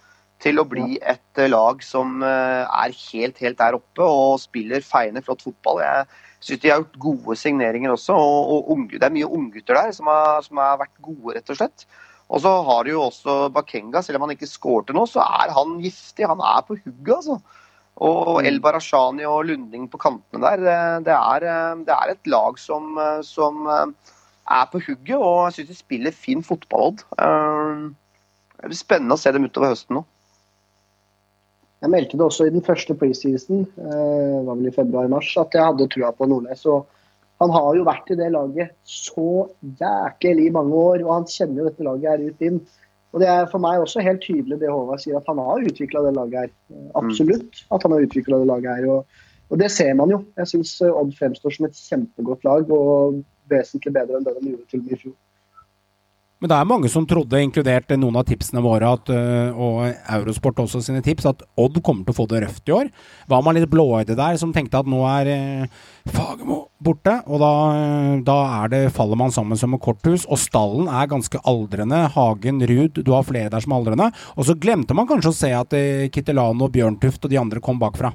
til 0.42 0.58
å 0.58 0.66
bli 0.66 0.98
et 0.98 1.40
lag 1.48 1.78
som 1.86 2.18
er 2.26 2.90
helt, 2.92 3.38
helt 3.38 3.56
der 3.56 3.78
oppe 3.78 4.04
og 4.04 4.40
spiller 4.42 4.82
feiende 4.84 5.22
flott 5.24 5.46
fotball. 5.46 5.78
Jeg 5.80 6.04
syns 6.44 6.60
de 6.60 6.72
har 6.72 6.82
gjort 6.82 6.98
gode 7.06 7.38
signeringer 7.40 7.94
også. 7.94 8.12
og, 8.12 8.50
og 8.56 8.74
unge, 8.74 8.98
Det 8.98 9.06
er 9.06 9.14
mye 9.14 9.30
unggutter 9.38 9.78
der 9.78 9.94
som 9.96 10.10
har, 10.10 10.42
som 10.42 10.60
har 10.60 10.82
vært 10.82 10.98
gode, 11.00 11.38
rett 11.38 11.54
og 11.54 11.62
slett. 11.62 11.86
Og 12.26 12.42
så 12.42 12.50
har 12.66 12.82
du 12.84 12.90
jo 12.90 13.04
også 13.06 13.36
Bakenga. 13.54 14.02
Selv 14.02 14.18
om 14.18 14.26
han 14.26 14.34
ikke 14.34 14.50
skårte 14.50 14.96
nå, 14.96 15.04
så 15.06 15.22
er 15.22 15.54
han 15.54 15.78
giftig. 15.84 16.26
Han 16.26 16.42
er 16.42 16.64
på 16.66 16.78
hugget, 16.80 17.14
altså. 17.20 17.38
Og 17.96 18.42
mm. 18.42 18.48
El 18.50 18.58
Barashani 18.60 19.24
og 19.24 19.46
Lunding 19.48 19.86
på 19.88 20.00
kantene 20.02 20.42
der. 20.42 20.64
Det 21.06 21.14
er, 21.14 21.46
det 21.86 21.94
er 21.94 22.12
et 22.12 22.28
lag 22.28 22.58
som, 22.60 22.98
som, 23.24 23.62
er 24.46 24.66
på 24.70 24.80
hugget, 24.86 25.16
og 25.18 25.46
jeg 25.46 25.54
syns 25.58 25.70
de 25.70 25.78
spiller 25.78 26.14
fin 26.14 26.42
fotball. 26.44 26.94
Eh, 27.18 27.86
det 28.60 28.70
blir 28.70 28.78
spennende 28.78 29.16
å 29.16 29.20
se 29.20 29.32
dem 29.34 29.46
utover 29.46 29.74
høsten 29.74 29.98
nå. 29.98 30.04
Jeg 31.84 31.92
meldte 31.92 32.18
det 32.18 32.24
også 32.24 32.46
i 32.46 32.52
den 32.54 32.64
første 32.64 32.96
preseason, 32.98 33.66
eh, 33.78 34.36
var 34.46 34.54
vel 34.54 34.70
i 34.70 34.74
februar-mars, 34.74 35.34
at 35.36 35.54
jeg 35.54 35.66
hadde 35.66 35.88
trua 35.92 36.12
på 36.16 36.28
Nordnes. 36.30 36.64
og 36.66 36.86
han 37.42 37.52
har 37.52 37.76
jo 37.76 37.84
vært 37.84 38.10
i 38.12 38.16
det 38.18 38.30
laget 38.32 38.72
så 38.88 39.46
jæklig 39.80 40.48
mange 40.54 40.72
år, 40.72 41.04
og 41.04 41.12
han 41.12 41.28
kjenner 41.28 41.62
jo 41.62 41.68
dette 41.68 41.86
laget 41.86 42.10
her 42.10 42.24
ut 42.30 42.44
inn. 42.48 42.60
Og 43.12 43.22
det 43.22 43.28
er 43.32 43.46
for 43.48 43.62
meg 43.62 43.80
også 43.80 44.04
helt 44.04 44.24
tydelig 44.24 44.58
det 44.60 44.72
Håvard 44.72 45.00
sier, 45.00 45.18
at 45.20 45.28
han 45.30 45.40
har 45.40 45.68
utvikla 45.68 46.02
det 46.04 46.14
laget 46.16 46.46
her. 46.46 46.50
Eh, 46.72 46.88
Absolutt 47.00 47.62
at 47.72 47.84
han 47.86 47.94
har 47.94 48.08
utvikla 48.08 48.40
det 48.42 48.48
laget 48.50 48.72
her. 48.72 48.88
Og, 48.92 49.22
og, 49.50 49.56
det 49.60 49.70
ser 49.72 49.94
man 49.96 50.12
jo. 50.12 50.22
Jeg 50.40 50.52
syns 50.52 50.74
Odd 50.88 51.14
fremstår 51.16 51.56
som 51.56 51.68
et 51.68 51.80
kjempegodt 51.80 52.44
lag, 52.48 52.72
og 52.72 53.22
vesentlig 53.52 53.94
bedre 53.96 54.18
enn 54.18 54.26
det 54.26 54.36
de 54.40 54.52
gjorde 54.52 54.68
til 54.72 54.82
og 54.82 54.88
med 54.88 54.96
i 54.96 55.00
fjor. 55.04 55.16
Men 56.36 56.50
det 56.52 56.56
er 56.58 56.68
mange 56.68 56.88
som 56.92 57.06
trodde, 57.08 57.38
inkludert 57.40 57.94
noen 57.96 58.18
av 58.20 58.26
tipsene 58.28 58.60
våre, 58.60 58.90
at, 58.98 59.08
og 59.56 59.86
Eurosport 59.88 60.58
også 60.66 60.82
sine 60.84 61.00
tips, 61.04 61.24
at 61.30 61.44
Odd 61.56 61.78
kommer 61.80 62.04
til 62.04 62.12
å 62.12 62.18
få 62.18 62.26
det 62.28 62.42
røft 62.44 62.68
i 62.68 62.74
år. 62.76 62.90
Var 63.30 63.44
man 63.44 63.56
litt 63.56 63.70
blåøyde 63.72 64.18
der, 64.18 64.36
som 64.40 64.52
tenkte 64.52 64.82
at 64.82 64.90
nå 64.90 65.00
er 65.08 65.30
eh, 65.32 65.78
Fagermo 66.12 66.58
borte? 66.84 67.14
Og 67.24 67.40
da, 67.40 67.52
da 68.28 68.36
er 68.58 68.74
det, 68.74 68.82
faller 68.96 69.16
man 69.16 69.32
sammen 69.32 69.56
som 69.56 69.72
et 69.78 69.82
korthus. 69.82 70.28
Og 70.28 70.40
stallen 70.42 70.92
er 70.92 71.08
ganske 71.08 71.40
aldrende. 71.48 72.04
Hagen, 72.12 72.60
Ruud, 72.68 73.00
du 73.00 73.12
har 73.16 73.24
flere 73.24 73.52
der 73.52 73.64
som 73.64 73.72
er 73.72 73.80
aldrende. 73.80 74.12
Og 74.36 74.50
så 74.50 74.58
glemte 74.60 74.96
man 74.96 75.08
kanskje 75.08 75.32
å 75.32 75.40
se 75.40 75.52
at 75.56 75.76
eh, 75.78 76.06
Kittelano, 76.12 76.68
Bjørntuft 76.72 77.24
og 77.24 77.32
de 77.32 77.40
andre 77.40 77.64
kom 77.64 77.80
bakfra. 77.80 78.12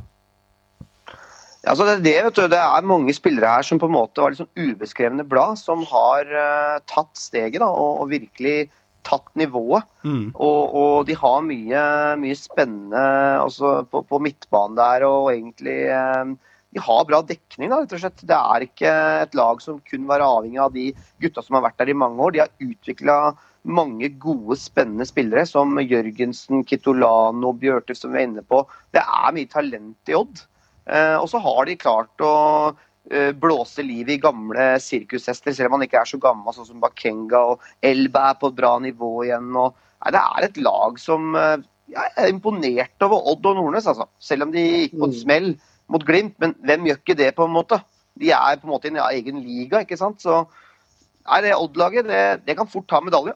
Altså 1.69 1.85
det, 1.85 1.99
det, 2.07 2.15
vet 2.25 2.37
du, 2.37 2.45
det 2.49 2.57
er 2.57 2.85
mange 2.89 3.13
spillere 3.13 3.49
her 3.57 3.65
som 3.65 3.77
på 3.81 3.85
en 3.89 3.93
måte 3.93 4.23
var 4.23 4.33
sånn 4.33 4.49
ubeskrevne 4.57 5.25
blad, 5.29 5.59
som 5.61 5.83
har 5.85 6.29
uh, 6.33 6.77
tatt 6.89 7.11
steget 7.19 7.61
da, 7.61 7.67
og, 7.69 7.99
og, 8.01 8.07
virkelig 8.09 8.71
tatt 9.05 9.29
nivået. 9.37 9.85
Mm. 10.01 10.31
Og, 10.33 10.73
og, 10.73 10.95
de 11.05 11.17
har 11.17 11.45
mye, 11.45 11.83
mye 12.21 12.37
spennende 12.37 13.03
altså, 13.43 13.81
på, 13.91 14.01
på, 14.09 14.21
midtbanen 14.25 14.79
der, 14.79 15.05
og 15.05 15.29
egentlig 15.35 15.77
uh, 15.93 16.33
De 16.73 16.81
har 16.81 17.05
bra 17.05 17.21
dekning, 17.29 17.69
da, 17.69 17.83
rett 17.83 17.93
og 17.93 18.01
slett. 18.01 18.25
Det 18.25 18.41
er 18.41 18.65
ikke 18.65 18.97
et 19.27 19.37
lag 19.37 19.61
som 19.61 19.81
kun 19.85 20.09
var 20.09 20.25
avhengig 20.25 20.61
av 20.65 20.73
de 20.73 20.89
gutta 21.21 21.45
som 21.45 21.59
har 21.59 21.67
vært 21.67 21.81
der 21.83 21.93
i 21.93 21.97
mange 21.97 22.25
år. 22.25 22.33
De 22.33 22.45
har 22.45 22.53
utvikla 22.57 23.17
mange 23.61 24.09
gode, 24.17 24.57
spennende 24.57 25.05
spillere, 25.05 25.45
som 25.45 25.77
Jørgensen, 25.77 26.63
Kitolano, 26.65 27.51
Bjørtuf, 27.53 27.99
som 27.99 28.15
vi 28.15 28.23
er 28.23 28.31
inne 28.31 28.45
på. 28.49 28.63
Det 28.95 29.03
er 29.03 29.35
mye 29.35 29.51
talent 29.51 30.09
i 30.09 30.17
Odd. 30.17 30.47
Eh, 30.89 31.17
og 31.17 31.27
så 31.29 31.41
har 31.41 31.67
de 31.67 31.77
klart 31.79 32.23
å 32.25 32.33
eh, 33.11 33.31
blåse 33.37 33.83
liv 33.85 34.09
i 34.09 34.19
gamle 34.21 34.73
sirkushester, 34.81 35.53
selv 35.53 35.69
om 35.69 35.77
han 35.77 35.85
ikke 35.87 36.01
er 36.01 36.09
så 36.09 36.19
gammel 36.21 36.55
sånn 36.55 36.69
som 36.69 36.81
Bakenga. 36.83 37.43
Og 37.53 37.85
Elba 37.85 38.31
er 38.31 38.39
på 38.41 38.51
et 38.51 38.57
bra 38.57 38.77
nivå 38.83 39.11
igjen. 39.27 39.51
Og, 39.53 39.75
nei, 40.01 40.15
det 40.15 40.23
er 40.23 40.47
et 40.47 40.63
lag 40.65 40.97
som 41.01 41.35
eh, 41.37 41.59
Jeg 41.91 42.13
er 42.23 42.29
imponert 42.31 43.03
over 43.03 43.25
Odd 43.33 43.47
og 43.49 43.57
Nordnes, 43.57 43.87
altså. 43.91 44.07
Selv 44.23 44.47
om 44.47 44.53
de 44.53 44.61
gikk 44.63 44.93
på 44.95 45.09
en 45.09 45.11
mm. 45.11 45.21
smell 45.21 45.49
mot 45.91 46.05
Glimt. 46.07 46.37
Men 46.39 46.55
hvem 46.63 46.87
gjør 46.87 47.01
ikke 47.01 47.19
det, 47.19 47.33
på 47.35 47.47
en 47.47 47.55
måte? 47.55 47.81
De 48.19 48.31
er 48.31 48.59
på 48.59 48.67
en 48.67 48.73
måte 48.73 48.87
i 48.87 48.93
en 48.93 49.01
egen 49.09 49.41
liga, 49.43 49.81
ikke 49.83 49.99
sant. 49.99 50.23
Så 50.23 50.43
nei, 51.27 51.41
det 51.43 51.57
Odd-laget, 51.57 52.07
det, 52.07 52.21
det 52.47 52.55
kan 52.57 52.69
fort 52.71 52.87
ta 52.89 53.01
medalje. 53.03 53.35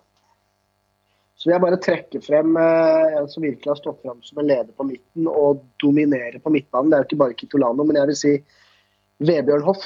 Så 1.35 1.49
vil 1.49 1.55
jeg 1.55 1.63
bare 1.65 1.81
trekke 1.83 2.21
frem 2.23 2.55
eh, 2.59 3.17
en 3.19 3.27
som 3.31 3.43
virkelig 3.43 3.67
har 3.67 3.79
stått 3.79 3.99
frem 4.05 4.21
som 4.23 4.39
en 4.39 4.47
leder 4.47 4.71
på 4.75 4.87
midten 4.87 5.27
og 5.27 5.65
dominerer 5.83 6.39
på 6.39 6.53
midtbanen. 6.53 6.91
Det 6.91 6.97
er 6.97 7.03
jo 7.03 7.09
ikke 7.09 7.21
bare 7.25 7.37
Kitolano, 7.39 7.83
men 7.83 7.99
jeg 7.99 8.11
vil 8.11 8.19
si 8.19 8.33
Vebjørn 9.27 9.65
Hoff. 9.67 9.83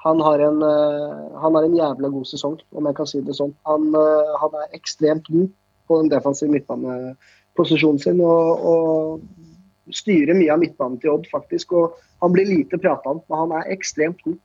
Han 0.00 0.22
har, 0.24 0.40
en, 0.40 0.62
uh, 0.64 1.40
han 1.42 1.56
har 1.58 1.66
en 1.66 1.74
jævla 1.76 2.08
god 2.08 2.28
sesong, 2.30 2.54
om 2.72 2.86
jeg 2.88 2.96
kan 2.96 3.08
si 3.10 3.18
det 3.26 3.34
sånn. 3.36 3.50
Han, 3.68 3.90
uh, 3.92 4.30
han 4.40 4.54
er 4.62 4.78
ekstremt 4.78 5.26
god 5.28 5.50
på 5.90 5.98
den 6.00 6.08
defensive 6.08 6.54
midtbaneposisjonen 6.54 8.00
sin 8.00 8.22
og, 8.24 8.64
og 8.70 9.92
styrer 9.92 10.38
mye 10.38 10.54
av 10.54 10.62
midtbanen 10.62 10.96
til 11.02 11.12
Odd, 11.16 11.28
faktisk. 11.28 11.74
Og 11.76 11.98
han 12.24 12.32
blir 12.32 12.48
lite 12.48 12.80
prata 12.80 13.12
om, 13.12 13.20
men 13.28 13.42
han 13.42 13.54
er 13.58 13.74
ekstremt 13.74 14.22
god. 14.24 14.38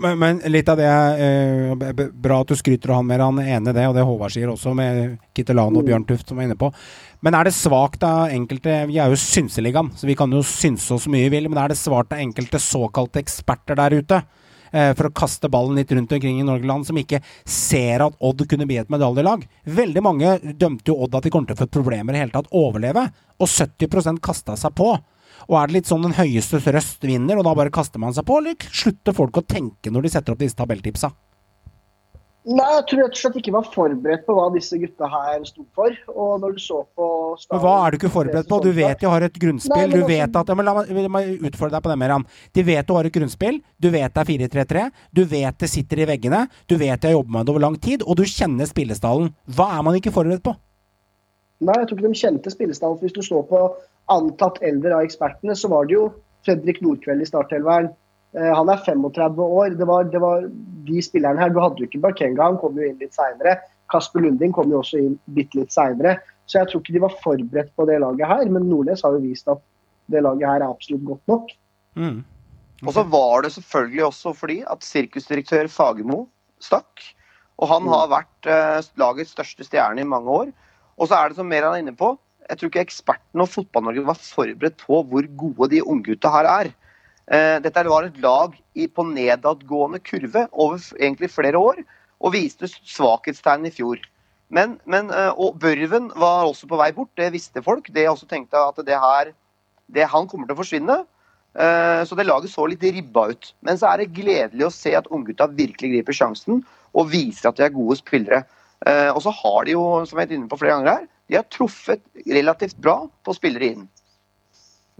Men, 0.00 0.18
men, 0.18 0.40
litt 0.48 0.68
av 0.72 0.78
det 0.80 0.88
eh, 0.88 2.02
Bra 2.12 2.40
at 2.40 2.48
du 2.48 2.56
skryter 2.56 2.92
av 2.92 3.02
han 3.02 3.08
mer, 3.10 3.20
han 3.20 3.40
i 3.68 3.74
det, 3.76 3.86
og 3.88 3.96
det 3.96 4.04
Håvard 4.06 4.32
sier 4.32 4.48
også, 4.48 4.72
med 4.76 5.18
Kittelano 5.36 5.80
og 5.80 5.84
mm. 5.84 5.88
Bjørn 5.90 6.06
Tuft, 6.08 6.28
som 6.28 6.40
var 6.40 6.48
inne 6.48 6.58
på. 6.60 6.70
Men 7.20 7.36
er 7.36 7.48
det 7.48 7.54
svakt 7.56 8.04
av 8.06 8.32
enkelte 8.32 8.84
Vi 8.88 8.96
er 9.00 9.12
jo 9.12 9.18
Synseligaen, 9.20 9.92
så 9.96 10.08
vi 10.08 10.16
kan 10.16 10.32
jo 10.32 10.40
synse 10.46 10.96
oss 10.96 11.08
mye 11.10 11.28
vi 11.28 11.36
vil, 11.36 11.50
men 11.52 11.60
er 11.60 11.72
det 11.72 11.80
svart 11.80 12.14
av 12.16 12.22
enkelte 12.22 12.62
såkalte 12.62 13.20
eksperter 13.20 13.76
der 13.80 13.98
ute? 14.00 14.22
Eh, 14.70 14.92
for 14.94 15.08
å 15.08 15.14
kaste 15.14 15.50
ballen 15.50 15.78
litt 15.78 15.90
rundt 15.92 16.12
omkring 16.14 16.40
i 16.40 16.46
Norgeland, 16.46 16.86
som 16.86 16.98
ikke 16.98 17.20
ser 17.44 18.04
at 18.06 18.18
Odd 18.22 18.44
kunne 18.48 18.68
bli 18.70 18.78
et 18.80 18.92
medaljelag. 18.92 19.42
Veldig 19.66 20.02
mange 20.06 20.36
dømte 20.54 20.92
jo 20.92 21.00
Odd 21.04 21.16
at 21.18 21.26
de 21.26 21.32
kom 21.34 21.46
til 21.46 21.58
å 21.58 21.60
få 21.60 21.66
problemer 21.72 22.14
i 22.14 22.22
hele 22.22 22.34
tatt 22.34 22.50
overleve, 22.54 23.08
og 23.40 23.50
70% 23.50 24.22
kasta 24.22 24.56
seg 24.60 24.76
på. 24.78 24.94
Og 25.48 25.56
er 25.60 25.70
det 25.70 25.78
litt 25.78 25.90
sånn 25.90 26.04
den 26.04 26.18
høyeste 26.18 26.60
røst 26.74 27.06
vinner, 27.06 27.40
og 27.40 27.46
da 27.48 27.56
bare 27.56 27.72
kaster 27.74 28.02
man 28.02 28.14
seg 28.16 28.26
på, 28.28 28.38
eller 28.40 28.70
slutter 28.70 29.16
folk 29.16 29.40
å 29.40 29.46
tenke 29.46 29.92
når 29.92 30.06
de 30.06 30.14
setter 30.16 30.34
opp 30.34 30.42
disse 30.42 30.58
tabelltipsa? 30.58 31.12
Nei, 32.48 32.64
jeg 32.72 32.84
tror 32.88 33.00
rett 33.02 33.12
og 33.12 33.20
slett 33.20 33.34
ikke 33.36 33.52
var 33.52 33.66
forberedt 33.68 34.22
på 34.24 34.32
hva 34.32 34.46
disse 34.54 34.78
gutta 34.80 35.08
her 35.12 35.42
sto 35.44 35.66
for. 35.76 35.92
Og 36.08 36.38
når 36.40 36.54
du 36.56 36.62
så 36.64 36.78
på 36.96 37.08
Men 37.50 37.60
Hva 37.60 37.74
er 37.84 37.92
du 37.92 37.98
ikke 37.98 38.12
forberedt 38.14 38.48
på? 38.48 38.60
Du 38.64 38.70
vet 38.72 39.02
de 39.02 39.10
har 39.12 39.26
et 39.26 39.36
grunnspill. 39.42 39.76
Nei, 39.76 39.90
du 39.92 40.06
vet 40.08 40.38
at 40.40 40.48
ja, 40.48 40.56
men 40.56 40.64
La 40.64 40.74
meg 40.80 41.44
utfordre 41.50 41.76
deg 41.76 41.84
på 41.84 41.92
det, 41.92 41.98
Meran. 42.00 42.24
De 42.56 42.64
vet 42.64 42.88
du 42.88 42.94
har 42.96 43.04
et 43.04 43.12
grunnspill. 43.12 43.60
Du 43.76 43.90
vet 43.92 44.16
det 44.16 44.24
er 44.24 44.32
4-3-3. 44.48 44.86
Du 45.12 45.22
vet 45.28 45.60
det 45.60 45.68
sitter 45.68 46.00
i 46.00 46.08
veggene. 46.08 46.46
Du 46.64 46.78
vet 46.80 46.96
de 46.96 47.10
har 47.10 47.18
jobbet 47.18 47.36
med 47.36 47.44
det 47.44 47.54
over 47.54 47.66
lang 47.66 47.76
tid. 47.76 48.06
Og 48.08 48.16
du 48.16 48.24
kjenner 48.24 48.72
spillestallen. 48.72 49.34
Hva 49.44 49.68
er 49.76 49.84
man 49.84 50.00
ikke 50.00 50.14
forberedt 50.16 50.46
på? 50.48 50.56
Nei, 51.60 51.76
jeg 51.76 51.90
tror 51.90 52.00
ikke 52.00 52.08
de 52.08 52.22
kjente 52.24 52.56
spillestallen. 52.56 53.02
Hvis 53.04 53.18
du 53.18 53.20
står 53.20 53.44
på 53.52 53.66
antatt 54.12 54.60
eldre 54.66 54.96
av 54.96 55.06
ekspertene, 55.06 55.56
så 55.56 55.70
var 55.72 55.88
det 55.88 55.96
jo 55.96 56.06
Fredrik 56.46 56.80
Nordkveld 56.84 57.22
i 57.24 57.28
startelveren. 57.28 57.90
Eh, 58.36 58.50
han 58.54 58.70
er 58.72 58.82
35 58.86 59.42
år. 59.44 59.76
Det 59.78 59.88
var, 59.88 60.08
det 60.12 60.22
var, 60.22 60.48
de 60.88 61.02
spillerne 61.04 61.42
her. 61.42 61.52
Du 61.52 61.60
hadde 61.60 61.82
jo 61.82 61.88
ikke 61.88 62.02
Bakenga, 62.06 62.46
han 62.46 62.58
kom 62.60 62.78
jo 62.78 62.86
inn 62.86 62.98
litt 63.02 63.16
seinere. 63.16 63.58
Kasper 63.92 64.22
Lunding 64.24 64.54
kom 64.56 64.70
jo 64.72 64.80
også 64.80 65.00
inn 65.02 65.16
bitte 65.36 65.60
litt 65.60 65.74
seinere. 65.74 66.16
Så 66.50 66.60
jeg 66.60 66.70
tror 66.70 66.82
ikke 66.82 66.94
de 66.96 67.02
var 67.04 67.18
forberedt 67.22 67.72
på 67.78 67.86
det 67.90 68.00
laget 68.02 68.30
her. 68.30 68.50
Men 68.50 68.68
Nordnes 68.70 69.04
har 69.06 69.14
jo 69.16 69.22
vist 69.22 69.50
at 69.50 69.62
det 70.10 70.22
laget 70.26 70.48
her 70.48 70.62
er 70.62 70.70
absolutt 70.70 71.04
godt 71.06 71.30
nok. 71.30 71.52
Mm. 71.98 72.20
Og 72.86 72.94
så 72.96 73.04
var 73.12 73.44
det 73.44 73.52
selvfølgelig 73.54 74.04
også 74.06 74.32
fordi 74.34 74.60
at 74.72 74.86
sirkusdirektør 74.86 75.68
Fagermo 75.70 76.24
stakk. 76.62 77.04
Og 77.60 77.68
han 77.68 77.84
mm. 77.84 77.92
har 77.92 78.10
vært 78.14 78.50
eh, 78.50 78.90
lagets 79.00 79.34
største 79.36 79.66
stjerne 79.66 80.02
i 80.02 80.08
mange 80.08 80.32
år. 80.32 80.52
Og 80.96 81.10
så 81.10 81.18
er 81.18 81.30
det 81.30 81.38
som 81.38 81.48
mer 81.48 81.66
han 81.66 81.76
er 81.76 81.84
inne 81.84 81.96
på, 81.96 82.14
jeg 82.50 82.58
tror 82.58 82.70
ikke 82.70 82.82
ekspertene 82.82 83.44
og 83.44 83.50
Fotball-Norge 83.52 84.06
var 84.08 84.18
forberedt 84.18 84.78
på 84.82 85.00
hvor 85.06 85.26
gode 85.38 85.70
de 85.70 85.82
unggutta 85.86 86.32
her 86.34 86.48
er. 86.50 86.70
Eh, 87.30 87.56
dette 87.62 87.84
var 87.86 88.08
et 88.08 88.18
lag 88.22 88.56
på 88.96 89.04
nedadgående 89.06 90.00
kurve 90.02 90.48
over 90.50 90.80
egentlig 90.98 91.30
flere 91.30 91.58
år, 91.58 91.82
og 92.20 92.34
viste 92.34 92.68
svakhetstegn 92.68 93.68
i 93.68 93.74
fjor. 93.74 94.02
Men, 94.50 94.80
men, 94.84 95.12
eh, 95.14 95.30
og 95.38 95.60
Børven 95.62 96.10
var 96.18 96.48
også 96.48 96.66
på 96.66 96.80
vei 96.80 96.90
bort, 96.96 97.12
det 97.16 97.30
visste 97.36 97.62
folk. 97.62 97.86
Det 97.94 98.08
også 98.10 98.26
tenkte 98.26 98.58
at 98.58 98.82
det 98.86 98.98
her, 98.98 99.30
det, 99.86 100.08
han 100.10 100.26
kommer 100.26 100.50
til 100.50 100.58
å 100.58 100.62
forsvinne. 100.64 100.98
Eh, 101.54 102.02
så 102.06 102.18
det 102.18 102.26
laget 102.26 102.50
så 102.50 102.66
litt 102.66 102.82
ribba 102.82 103.28
ut. 103.30 103.52
Men 103.62 103.78
så 103.78 103.92
er 103.92 104.02
det 104.02 104.14
gledelig 104.16 104.66
å 104.66 104.74
se 104.74 104.96
at 104.98 105.08
unggutta 105.14 105.46
virkelig 105.54 105.94
griper 105.94 106.18
sjansen 106.18 106.64
og 106.98 107.12
viser 107.14 107.52
at 107.52 107.60
de 107.60 107.68
er 107.68 107.76
gode 107.76 108.00
spillere. 108.00 108.42
Og 109.12 109.18
så 109.20 109.28
har 109.36 109.66
de 109.68 109.74
jo, 109.74 109.82
som 110.08 110.16
jeg 110.16 110.24
har 110.24 110.24
vært 110.24 110.30
inne 110.38 110.48
på 110.48 110.56
flere 110.56 110.78
ganger 110.78 110.94
her, 110.94 111.02
de 111.30 111.38
har 111.38 111.46
truffet 111.46 112.02
relativt 112.26 112.76
bra 112.76 113.04
på 113.24 113.34
spillere 113.34 113.72
inn. 113.72 113.88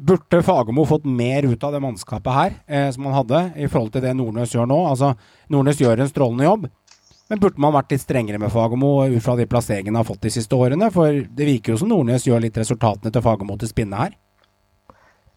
Burde 0.01 0.43
Fagermo 0.43 0.87
fått 0.89 1.05
mer 1.05 1.43
ut 1.43 1.65
av 1.65 1.75
det 1.75 1.81
mannskapet 1.83 2.33
her 2.33 2.53
eh, 2.67 2.91
som 2.95 3.05
han 3.09 3.19
hadde, 3.19 3.41
i 3.57 3.69
forhold 3.69 3.93
til 3.93 4.05
det 4.05 4.15
Nordnes 4.17 4.55
gjør 4.55 4.71
nå? 4.71 4.79
Altså, 4.89 5.13
Nordnes 5.53 5.81
gjør 5.83 6.01
en 6.01 6.09
strålende 6.09 6.47
jobb, 6.47 6.69
men 7.31 7.43
burde 7.43 7.61
man 7.63 7.75
vært 7.75 7.93
litt 7.93 8.05
strengere 8.07 8.41
med 8.41 8.53
Fagermo 8.55 8.95
ut 9.11 9.21
fra 9.25 9.37
de 9.37 9.49
plasseringene 9.51 9.93
han 9.93 10.01
har 10.05 10.09
fått 10.09 10.23
de 10.25 10.33
siste 10.33 10.57
årene? 10.57 10.89
For 10.95 11.21
det 11.21 11.49
virker 11.51 11.75
jo 11.75 11.83
som 11.83 11.93
Nordnes 11.93 12.25
gjør 12.27 12.47
litt 12.47 12.57
resultatene 12.63 13.13
til 13.13 13.27
Fagermo 13.27 13.59
til 13.61 13.71
spinne 13.71 14.01
her. 14.01 14.17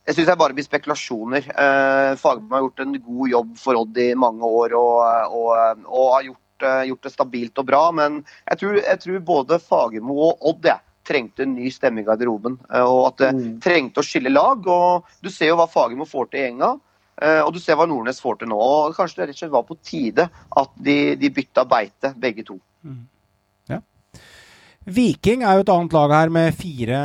Jeg 0.07 0.17
syns 0.17 0.29
det 0.29 0.37
bare 0.39 0.55
blir 0.55 0.65
spekulasjoner. 0.67 1.49
Eh, 1.49 2.13
Fagermo 2.21 2.55
har 2.55 2.63
gjort 2.67 2.85
en 2.85 2.95
god 3.09 3.33
jobb 3.33 3.51
for 3.65 3.81
Odd 3.81 3.99
i 4.03 4.09
mange 4.19 4.53
år 4.61 4.77
og, 4.79 5.35
og, 5.41 5.83
og 5.89 6.07
har 6.15 6.25
gjort 6.29 6.42
gjort, 6.63 6.87
gjort, 6.87 7.03
det 7.03 7.13
stabilt 7.13 7.61
og 7.61 7.67
bra. 7.69 7.83
Men 7.95 8.21
jeg 8.49 8.61
tror, 8.61 8.79
jeg 8.81 9.03
tror 9.03 9.21
både 9.27 9.59
Fagermo 9.61 10.17
og 10.29 10.49
Odd 10.53 10.69
ja, 10.71 10.79
trengte 11.07 11.45
en 11.45 11.55
ny 11.57 11.71
stemme 11.73 12.01
i 12.01 12.07
garderoben. 12.07 12.57
Eh, 12.71 12.83
og 12.85 13.11
at 13.11 13.21
det 13.21 13.31
mm. 13.37 13.45
trengte 13.63 14.01
å 14.01 14.07
skille 14.07 14.33
lag. 14.33 14.67
og 14.67 15.13
Du 15.23 15.31
ser 15.33 15.51
jo 15.51 15.59
hva 15.59 15.69
Fagermo 15.71 16.07
får 16.09 16.31
til 16.31 16.41
i 16.41 16.45
gjenga. 16.47 16.73
Eh, 17.21 17.39
og 17.43 17.53
du 17.53 17.61
ser 17.61 17.77
hva 17.77 17.87
Nordnes 17.89 18.21
får 18.23 18.41
til 18.41 18.51
nå. 18.51 18.59
og 18.59 18.95
Kanskje 18.97 19.21
det 19.21 19.29
rett 19.29 19.37
og 19.37 19.43
slett 19.43 19.55
var 19.57 19.65
på 19.67 19.79
tide 19.85 20.27
at 20.63 20.77
de, 20.87 20.97
de 21.19 21.33
bytta 21.33 21.65
beite, 21.69 22.13
begge 22.19 22.45
to. 22.47 22.57
Mm. 22.83 23.03
Viking 24.83 25.45
er 25.47 25.55
jo 25.55 25.63
et 25.63 25.69
annet 25.71 25.93
lag 25.95 26.11
her 26.11 26.31
med 26.33 26.55
fire, 26.59 26.97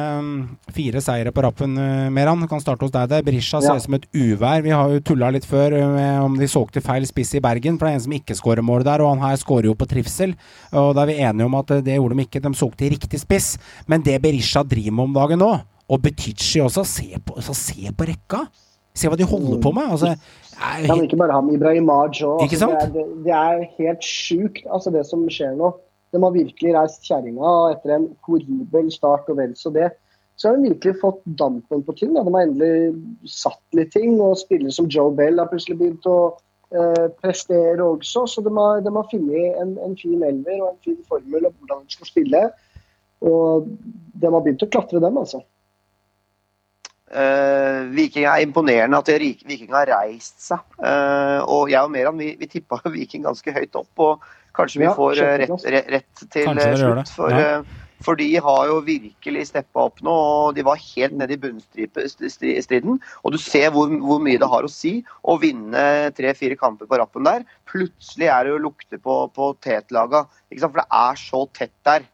fire 0.75 1.03
seire 1.03 1.31
på 1.35 1.45
rappen, 1.45 1.77
eh, 1.79 2.09
Meran. 2.11 2.43
Kan 2.51 2.59
starte 2.59 2.83
hos 2.83 2.91
deg 2.91 3.07
der. 3.09 3.23
Berisha 3.23 3.61
ser 3.63 3.79
ut 3.79 3.85
som 3.85 3.95
et 3.95 4.07
uvær. 4.13 4.65
Vi 4.65 4.75
har 4.75 4.91
jo 4.91 5.01
tulla 5.01 5.31
litt 5.31 5.47
før 5.47 5.77
eh, 5.79 5.87
med 5.87 6.25
om 6.25 6.35
de 6.39 6.49
solgte 6.51 6.83
feil 6.83 7.07
spiss 7.07 7.37
i 7.39 7.41
Bergen. 7.45 7.79
For 7.79 7.87
det 7.87 7.93
er 7.93 8.01
en 8.01 8.07
som 8.09 8.17
ikke 8.19 8.35
skårer 8.35 8.67
mål 8.67 8.83
der, 8.83 9.05
og 9.05 9.15
han 9.15 9.23
her 9.23 9.39
skårer 9.39 9.71
jo 9.71 9.77
på 9.79 9.87
trivsel. 9.87 10.35
Og 10.75 10.91
da 10.97 11.05
er 11.05 11.13
vi 11.13 11.19
enige 11.23 11.47
om 11.47 11.59
at 11.61 11.71
eh, 11.71 11.85
det 11.87 12.01
gjorde 12.01 12.19
de 12.19 12.27
ikke. 12.27 12.43
De 12.43 12.55
solgte 12.59 12.91
riktig 12.91 13.23
spiss. 13.23 13.55
Men 13.87 14.03
det 14.03 14.19
Berisha 14.27 14.65
driver 14.67 14.99
med 14.99 15.05
om 15.07 15.19
dagen 15.21 15.45
nå, 15.45 15.55
og 15.89 16.03
Betichi 16.03 16.61
også, 16.61 16.83
se 16.85 17.13
på, 17.23 17.39
altså, 17.39 17.55
se 17.55 17.95
på 17.95 18.11
rekka! 18.11 18.49
Se 18.99 19.07
hva 19.07 19.15
de 19.15 19.23
holder 19.29 19.61
på 19.63 19.71
med. 19.71 19.93
Altså, 19.95 20.17
er, 20.59 20.87
han 20.91 21.05
ikke 21.05 21.21
bare 21.21 21.37
ham, 21.37 21.53
Ibrahimaj 21.55 22.19
òg. 22.27 22.43
Altså, 22.43 22.67
det, 22.75 23.05
er, 23.05 23.13
det, 23.23 23.35
er 23.39 23.61
helt 23.79 24.03
sjukt, 24.03 24.65
altså, 24.67 24.91
det 24.91 25.07
som 25.07 25.23
skjer 25.31 25.55
nå. 25.55 25.71
De 26.15 26.21
har 26.23 26.35
virkelig 26.35 26.75
reist 26.75 27.05
kjerringa 27.05 27.55
etter 27.73 27.95
en 27.95 28.07
horribel 28.27 28.93
start 28.93 29.29
og 29.29 29.41
vel 29.41 29.55
så 29.59 29.73
det. 29.75 29.91
Så 30.39 30.49
har 30.49 30.57
de 30.57 30.71
virkelig 30.71 31.01
fått 31.01 31.21
dampen 31.41 31.83
på 31.83 31.95
ting. 31.99 32.13
Da. 32.15 32.23
De 32.23 32.33
har 32.35 32.47
endelig 32.47 33.31
satt 33.31 33.63
litt 33.75 33.91
ting, 33.93 34.21
og 34.23 34.39
spillere 34.39 34.75
som 34.75 34.87
Joe 34.87 35.11
Bell 35.19 35.41
har 35.41 35.51
plutselig 35.51 35.81
begynt 35.81 36.07
å 36.07 36.19
eh, 36.71 37.09
prestere 37.19 37.83
også. 37.83 38.23
Så 38.31 38.45
de 38.47 38.53
har, 38.55 38.85
de 38.87 38.93
har 38.95 39.09
funnet 39.11 39.59
en, 39.59 39.75
en, 39.83 39.97
fin 39.99 40.23
elver 40.23 40.63
og 40.63 40.71
en 40.71 40.81
fin 40.87 41.01
formel 41.11 41.51
om 41.51 41.57
hvordan 41.59 41.83
de 41.83 41.97
skal 41.97 42.13
spille. 42.13 42.43
Og 43.27 43.67
de 44.15 44.31
har 44.31 44.45
begynt 44.45 44.63
å 44.63 44.71
klatre, 44.71 45.03
dem, 45.03 45.19
altså. 45.19 45.43
Uh, 47.09 47.89
Viking 47.97 48.27
er 48.29 48.43
imponerende 48.45 48.99
at 49.01 49.09
Viking 49.49 49.73
har 49.73 49.89
reist 49.89 50.43
seg. 50.45 50.61
Uh, 50.77 51.41
og 51.49 51.73
jeg 51.73 51.81
og 51.81 51.93
Meran 51.95 52.21
vi, 52.21 52.35
vi 52.37 52.49
tippa 52.51 52.83
Viking 52.95 53.25
ganske 53.25 53.55
høyt 53.55 53.79
opp. 53.81 53.93
Og 54.05 54.27
kanskje 54.57 54.83
vi 54.83 54.89
ja, 54.89 54.95
får 54.97 55.21
uh, 55.23 55.35
rett, 55.43 55.69
rett, 55.73 55.93
rett, 55.95 56.25
til 56.35 56.51
slutt. 56.77 57.13
For, 57.17 57.33
ja. 57.33 57.63
for, 58.05 58.21
de 58.21 58.29
har 58.45 58.61
jo 58.69 58.83
virkelig 58.85 59.47
steppa 59.49 59.87
opp 59.89 60.03
nå. 60.05 60.13
og 60.13 60.59
De 60.59 60.67
var 60.69 60.83
helt 60.83 61.17
nede 61.17 61.39
i 61.39 61.41
bunnstriden. 61.41 63.01
Og 63.23 63.33
du 63.33 63.41
ser 63.41 63.73
hvor, 63.73 63.89
hvor, 64.05 64.21
mye 64.25 64.41
det 64.43 64.53
har 64.53 64.69
å 64.69 64.73
si 64.73 64.99
å 65.25 65.39
vinne 65.41 66.13
tre-fire 66.19 66.61
kamper 66.61 66.91
på 66.91 67.01
rappen 67.01 67.25
der. 67.29 67.49
Plutselig 67.71 68.29
er 68.29 68.45
det 68.45 68.57
jo 68.57 68.63
lukter 68.69 69.01
på, 69.01 69.25
på 69.33 69.53
tetlaga. 69.65 70.27
For 70.53 70.83
det 70.83 70.89
er 71.01 71.25
så 71.25 71.45
tett 71.57 71.77
der. 71.89 72.05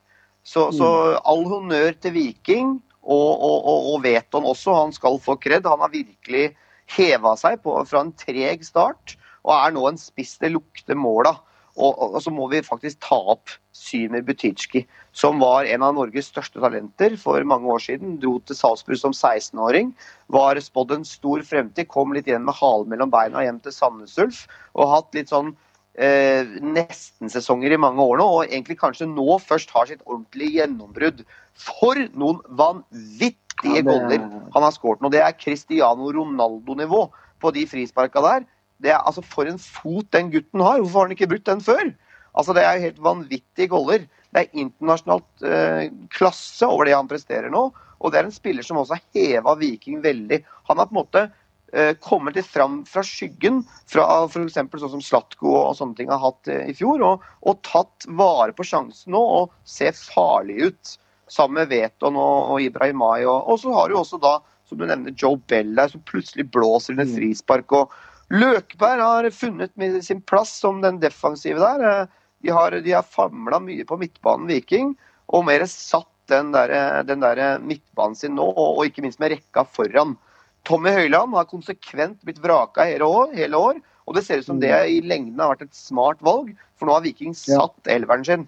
Så, 0.45 0.69
så 0.77 0.87
mm. 0.87 1.23
all 1.25 1.47
honnør 1.51 1.95
til 2.05 2.21
Viking. 2.21 2.77
Og, 3.05 3.31
og, 3.37 3.57
og, 3.69 3.89
og 3.95 4.05
Veton 4.05 4.47
også, 4.49 4.77
han 4.79 4.95
skal 4.97 5.21
få 5.23 5.37
kred. 5.41 5.67
Han 5.69 5.85
har 5.85 5.93
virkelig 5.93 6.55
heva 6.97 7.35
seg 7.41 7.61
på, 7.65 7.77
fra 7.89 8.05
en 8.05 8.15
treg 8.17 8.65
start 8.67 9.17
og 9.45 9.53
er 9.57 9.75
nå 9.75 9.83
en 9.89 10.01
spiss 10.01 10.39
det 10.41 10.55
lukter 10.55 10.97
mål 10.97 11.29
av. 11.35 11.43
Og, 11.75 11.97
og, 11.99 12.21
så 12.23 12.31
må 12.31 12.47
vi 12.53 12.61
faktisk 12.63 13.01
ta 13.03 13.17
opp 13.35 13.51
Symer 13.75 14.23
Butitsjki, 14.23 14.85
som 15.11 15.41
var 15.43 15.67
en 15.67 15.83
av 15.83 15.97
Norges 15.97 16.29
største 16.31 16.63
talenter 16.63 17.17
for 17.19 17.43
mange 17.51 17.67
år 17.67 17.83
siden. 17.83 18.15
Dro 18.23 18.37
til 18.47 18.57
Salzburg 18.57 19.01
som 19.01 19.15
16-åring. 19.15 19.91
Var 20.33 20.63
spådd 20.63 20.95
en 20.95 21.09
stor 21.09 21.43
fremtid. 21.43 21.91
Kom 21.91 22.15
litt 22.15 22.31
igjen 22.31 22.47
med 22.47 22.55
halen 22.61 22.93
mellom 22.93 23.11
beina 23.13 23.43
hjem 23.43 23.59
til 23.65 23.75
Sandnes 23.75 24.15
Ulf. 24.23 24.45
Og 24.79 24.93
hatt 24.93 25.19
litt 25.19 25.35
sånn 25.35 25.51
eh, 25.99 26.47
nestensesonger 26.63 27.75
i 27.75 27.81
mange 27.83 28.07
år 28.07 28.23
nå, 28.23 28.29
og 28.39 28.47
egentlig 28.47 28.79
kanskje 28.79 29.11
nå 29.11 29.41
først 29.43 29.75
har 29.75 29.91
sitt 29.91 30.07
ordentlige 30.07 30.61
gjennombrudd. 30.61 31.25
For 31.61 31.99
noen 32.19 32.41
vanvittige 32.59 33.81
ja, 33.81 33.85
goller 33.87 34.25
han 34.55 34.67
har 34.67 34.75
skåret 34.75 35.05
nå. 35.05 35.11
Det 35.15 35.23
er 35.23 35.37
Cristiano 35.39 36.11
Ronaldo-nivå 36.15 37.05
på 37.43 37.55
de 37.55 37.67
frisparka 37.71 38.23
der. 38.25 38.49
Det 38.83 38.91
er 38.93 39.03
altså 39.03 39.23
For 39.25 39.49
en 39.49 39.61
fot 39.61 40.11
den 40.15 40.33
gutten 40.35 40.65
har! 40.65 40.81
Hvorfor 40.83 41.05
har 41.05 41.09
han 41.09 41.17
ikke 41.17 41.31
brukt 41.31 41.49
den 41.49 41.63
før? 41.65 41.95
Altså 42.35 42.57
Det 42.57 42.67
er 42.67 42.83
helt 42.83 43.01
vanvittige 43.03 43.71
goller. 43.71 44.09
Det 44.35 44.43
er 44.43 44.61
internasjonalt 44.65 45.47
eh, 45.47 45.93
klasse 46.11 46.67
over 46.67 46.89
det 46.89 46.97
han 46.97 47.11
presterer 47.11 47.53
nå. 47.55 47.69
Og 48.03 48.13
det 48.13 48.21
er 48.21 48.29
en 48.29 48.35
spiller 48.35 48.67
som 48.67 48.81
også 48.81 48.99
har 48.99 49.05
heva 49.15 49.55
Viking 49.57 50.03
veldig. 50.05 50.43
Han 50.69 50.81
har 50.83 50.91
på 50.91 50.97
en 50.97 51.03
måte 51.05 51.29
Eh, 51.75 51.95
kommet 51.99 52.37
litt 52.39 52.47
fram 52.47 52.85
fra 52.87 53.03
skyggen 53.03 53.65
fra 53.91 54.05
f.eks. 54.29 54.55
sånn 54.55 54.93
som 54.93 55.01
Slatko 55.03 55.57
og 55.59 55.73
sånne 55.75 55.99
ting 55.99 56.13
har 56.13 56.21
hatt 56.23 56.51
eh, 56.53 56.69
i 56.71 56.75
fjor, 56.77 57.03
og, 57.03 57.25
og 57.43 57.65
tatt 57.67 58.07
vare 58.15 58.55
på 58.55 58.67
sjansen 58.69 59.11
nå 59.11 59.23
og 59.41 59.57
ser 59.67 59.97
farlig 59.99 60.69
ut. 60.69 60.93
Sammen 61.31 61.63
med 61.63 61.71
Veton 61.73 62.19
og, 62.21 62.51
og 62.55 62.65
Ibrahimai. 62.65 63.25
Og, 63.25 63.49
og, 63.49 63.61
så 63.63 63.73
har 63.77 63.89
du 63.89 63.99
også 63.99 64.21
da, 64.23 64.39
som 64.69 64.81
du 64.81 64.87
nevner, 64.89 65.15
Joe 65.17 65.41
Bell 65.51 65.75
der, 65.77 65.93
som 65.93 66.03
plutselig 66.09 66.49
blåser 66.53 66.95
inn 66.95 67.05
et 67.05 67.13
mm. 67.13 67.17
frispark. 67.21 67.73
og 67.73 67.95
Løkberg 68.35 69.03
har 69.05 69.31
funnet 69.37 69.75
sin 70.05 70.23
plass 70.25 70.53
som 70.61 70.81
den 70.85 71.01
defensive 71.03 71.61
der. 71.61 71.85
Eh, 71.91 72.21
de 72.45 72.53
har, 72.53 72.77
de 72.85 72.93
har 72.93 73.07
famla 73.09 73.61
mye 73.63 73.87
på 73.89 73.97
midtbanen 74.01 74.51
Viking, 74.51 74.93
og 75.33 75.47
mer 75.49 75.65
satt 75.71 76.11
den 76.29 76.53
der, 76.53 77.03
den 77.05 77.21
der 77.25 77.59
midtbanen 77.61 78.17
sin 78.17 78.37
nå, 78.37 78.45
og, 78.45 78.79
og 78.79 78.89
ikke 78.89 79.05
minst 79.05 79.21
med 79.21 79.33
rekka 79.33 79.65
foran. 79.69 80.17
Tommy 80.65 80.93
Høiland 80.93 81.37
har 81.37 81.49
konsekvent 81.49 82.21
blitt 82.25 82.41
vraka 82.45 82.87
hele 82.89 83.09
år, 83.09 83.33
hele 83.37 83.61
år, 83.61 83.81
og 84.05 84.17
det 84.17 84.25
ser 84.27 84.41
ut 84.41 84.49
som 84.49 84.61
det 84.61 84.73
mm. 84.73 84.93
i 84.93 85.01
lengden 85.05 85.41
har 85.41 85.55
vært 85.55 85.67
et 85.67 85.77
smart 85.77 86.21
valg, 86.25 86.53
for 86.77 86.89
nå 86.89 86.97
har 86.97 87.05
Viking 87.05 87.33
satt 87.37 87.93
elveren 87.93 88.25
sin. 88.29 88.47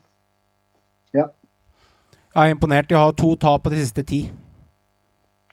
Ja. 1.17 1.29
Jeg 2.37 2.51
er 2.51 2.53
imponert. 2.53 2.91
De 2.91 2.99
har 2.99 3.15
to 3.17 3.31
tap 3.41 3.63
på 3.65 3.71
de 3.73 3.79
siste 3.81 4.03
ti. 4.05 4.27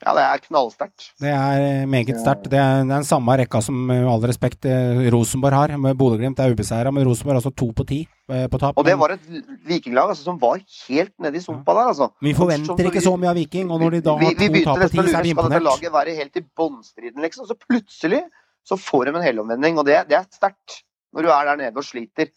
Ja, 0.04 0.12
det 0.12 0.20
er 0.20 0.40
knallsterkt. 0.42 1.06
Det 1.22 1.30
er 1.32 1.62
eh, 1.62 1.86
meget 1.88 2.18
sterkt. 2.20 2.50
Det, 2.52 2.58
er 2.60 2.82
den 2.84 3.06
samme 3.08 3.38
rekka 3.40 3.62
som, 3.64 3.78
med 3.88 4.04
all 4.04 4.26
respekt, 4.28 4.66
eh, 4.68 5.06
Rosenborg 5.14 5.56
har. 5.56 5.72
Bodø-Glimt 5.96 6.42
er 6.44 6.52
ubeseira, 6.52 6.92
men 6.92 7.06
Rosenborg 7.08 7.38
har 7.38 7.40
altså 7.40 7.54
to 7.56 7.70
på 7.72 7.86
ti 7.88 8.02
eh, 8.28 8.44
på 8.52 8.60
tap. 8.60 8.76
Og 8.76 8.84
det 8.84 8.98
var 9.00 9.14
et 9.14 9.24
vikinglag 9.64 10.12
altså, 10.12 10.26
som 10.26 10.36
var 10.42 10.60
helt 10.60 11.14
nede 11.24 11.40
i 11.40 11.44
sumpa 11.46 11.72
der, 11.78 11.94
altså. 11.94 12.10
Vi 12.20 12.36
forventer 12.36 12.90
ikke 12.90 13.06
så 13.06 13.14
mye 13.16 13.32
av 13.32 13.40
Viking, 13.40 13.72
og 13.72 13.80
når 13.80 13.96
de 13.96 14.04
da 14.04 14.18
har 14.18 14.36
vi, 14.36 14.48
vi 14.52 14.60
to 14.60 14.74
tap 14.74 14.84
på 14.84 14.92
ti, 14.92 15.06
så 15.08 15.22
er 15.22 15.28
vi 15.30 15.32
imponert. 15.32 15.54
Skal 15.54 15.56
dette 15.56 15.70
laget 15.70 15.96
være 15.96 16.18
helt 16.20 16.36
i 16.36 16.44
bunnstriden, 16.60 17.24
liksom? 17.24 17.48
Så 17.48 17.56
plutselig 17.64 18.24
så 18.68 18.80
får 18.80 19.08
de 19.08 19.16
en 19.16 19.24
helomvending, 19.24 19.80
og 19.80 19.88
det, 19.88 20.02
det 20.12 20.20
er 20.20 20.28
sterkt. 20.28 20.82
Når 21.16 21.24
du 21.24 21.32
er 21.32 21.48
der 21.48 21.62
nede 21.64 21.80
og 21.80 21.86
sliter. 21.86 22.28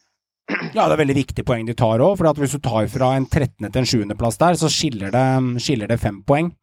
Ja, 0.48 0.86
det 0.86 0.93
er 0.95 1.02
veldig 1.02 1.18
viktig 1.18 1.43
poeng 1.48 1.66
de 1.68 1.76
tar 1.78 2.04
òg. 2.04 2.18
For 2.20 2.43
hvis 2.43 2.56
du 2.56 2.62
tar 2.64 2.88
fra 2.91 3.14
en 3.18 3.26
13. 3.28 3.68
til 3.68 3.82
en 3.82 3.89
7. 3.89 4.14
plass 4.20 4.39
der, 4.39 4.60
så 4.60 4.72
skiller 4.72 5.12
det, 5.14 5.26
skiller 5.64 5.91
det 5.91 6.00
fem 6.02 6.22
poeng. 6.28 6.54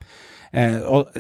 Eh, 0.54 0.78
og 0.86 1.10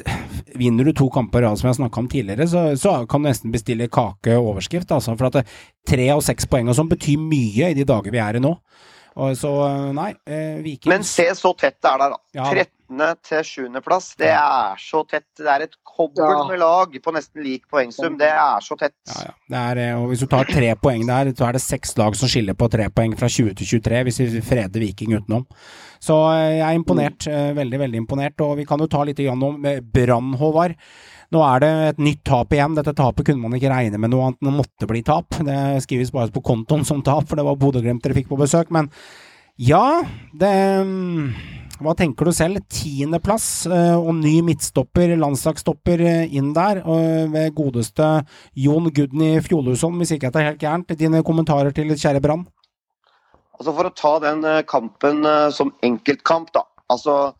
vinner 0.54 0.86
du 0.86 0.92
to 0.94 1.08
kamper 1.10 1.42
rad, 1.42 1.58
som 1.58 1.68
jeg 1.68 1.80
snakka 1.80 2.00
om 2.00 2.08
tidligere, 2.10 2.46
så, 2.46 2.62
så, 2.78 2.92
kan 3.10 3.24
du 3.24 3.28
nesten 3.28 3.54
bestille 3.54 3.90
kake 3.90 4.36
og 4.38 4.52
overskrift. 4.52 4.92
Altså, 4.94 5.16
for 5.18 5.28
at 5.28 5.40
det, 5.40 5.44
tre 5.90 6.06
og 6.14 6.22
seks 6.24 6.46
poeng 6.50 6.70
og 6.70 6.78
sånn 6.78 6.92
betyr 6.92 7.18
mye 7.20 7.72
i 7.72 7.78
de 7.78 7.86
dager 7.88 8.14
vi 8.14 8.22
er 8.22 8.38
i 8.38 8.44
nå. 8.44 8.54
Og 9.14 9.34
så, 9.38 9.50
nei, 9.94 10.12
eh, 10.26 10.62
Viking 10.62 10.90
Men 10.90 11.04
se 11.06 11.26
så 11.38 11.52
tett 11.58 11.76
det 11.82 11.90
er 11.90 12.00
der, 12.02 12.14
da. 12.14 12.22
Ja. 12.34 12.48
13. 12.50 12.70
til 13.24 13.44
7. 13.44 13.80
plass. 13.84 14.12
Det 14.18 14.30
er 14.30 14.76
så 14.80 15.02
tett. 15.08 15.26
Det 15.38 15.48
er 15.48 15.64
et 15.66 15.76
kobbel 15.84 16.24
ja. 16.24 16.42
med 16.48 16.60
lag 16.60 16.96
på 17.02 17.14
nesten 17.14 17.42
lik 17.44 17.64
poengsum. 17.70 18.18
Det 18.20 18.28
er 18.28 18.60
så 18.64 18.76
tett. 18.76 18.96
Ja, 19.08 19.30
ja. 19.30 19.62
Er, 19.70 19.80
eh, 19.80 19.94
og 19.96 20.10
hvis 20.10 20.24
du 20.24 20.28
tar 20.30 20.48
tre 20.48 20.74
poeng 20.76 21.06
der, 21.08 21.32
så 21.34 21.48
er 21.48 21.56
det 21.56 21.64
seks 21.64 21.96
lag 22.00 22.16
som 22.18 22.30
skiller 22.30 22.56
på 22.58 22.68
tre 22.72 22.90
poeng 22.90 23.16
fra 23.18 23.28
20 23.28 23.54
til 23.58 23.80
23, 23.80 24.04
hvis 24.08 24.20
vi 24.20 24.44
freder 24.44 24.84
Viking 24.84 25.16
utenom. 25.16 25.46
Så 26.02 26.18
eh, 26.34 26.60
jeg 26.60 26.68
er 26.68 26.78
imponert. 26.78 27.26
Mm. 27.26 27.56
Veldig, 27.58 27.82
veldig 27.86 28.04
imponert. 28.04 28.46
Og 28.46 28.56
vi 28.60 28.68
kan 28.68 28.80
jo 28.80 28.90
ta 28.90 29.04
litt 29.06 29.22
om 29.30 29.58
Brann, 29.94 30.32
Håvard. 30.40 30.78
Nå 31.34 31.42
er 31.42 31.62
det 31.64 31.72
et 31.88 32.02
nytt 32.04 32.24
tap 32.28 32.52
igjen. 32.54 32.76
Dette 32.76 32.94
tapet 32.94 33.26
kunne 33.26 33.42
man 33.42 33.56
ikke 33.56 33.72
regne 33.72 33.98
med 33.98 34.12
noe 34.12 34.28
annet 34.28 34.42
enn 34.42 34.50
det 34.50 34.58
måtte 34.60 34.90
bli 34.90 35.02
tap. 35.06 35.40
Det 35.46 35.60
skrives 35.86 36.12
bare 36.14 36.32
på 36.34 36.44
kontoen 36.44 36.84
som 36.86 37.02
tap, 37.02 37.26
for 37.30 37.40
det 37.40 37.46
var 37.46 37.58
Bodø-Glimt 37.58 38.04
dere 38.04 38.16
fikk 38.18 38.28
på 38.30 38.38
besøk. 38.38 38.70
Men 38.74 38.92
ja, 39.56 40.02
det 40.34 40.52
Hva 41.82 41.94
tenker 41.98 42.28
du 42.28 42.30
selv? 42.34 42.60
Tiendeplass 42.70 43.66
eh, 43.66 43.96
og 43.98 44.12
ny 44.20 44.36
midtstopper, 44.46 45.16
landslagsstopper 45.18 46.02
eh, 46.06 46.34
inn 46.38 46.52
der, 46.54 46.84
ved 47.32 47.54
godeste 47.56 48.10
Jon 48.54 48.86
Gudny 48.94 49.32
Fjolhusson, 49.42 49.96
hvis 49.98 50.14
ikke 50.14 50.28
jeg 50.28 50.36
tar 50.36 50.46
helt 50.46 50.60
gærent. 50.62 50.94
Dine 51.00 51.24
kommentarer 51.26 51.74
til 51.74 51.90
kjære 51.90 52.22
Brann? 52.22 52.44
Altså 53.58 53.74
For 53.74 53.90
å 53.90 53.94
ta 53.96 54.12
den 54.22 54.46
eh, 54.46 54.62
kampen 54.70 55.26
som 55.54 55.74
enkeltkamp, 55.82 56.54
da. 56.54 56.62
Altså 56.94 57.34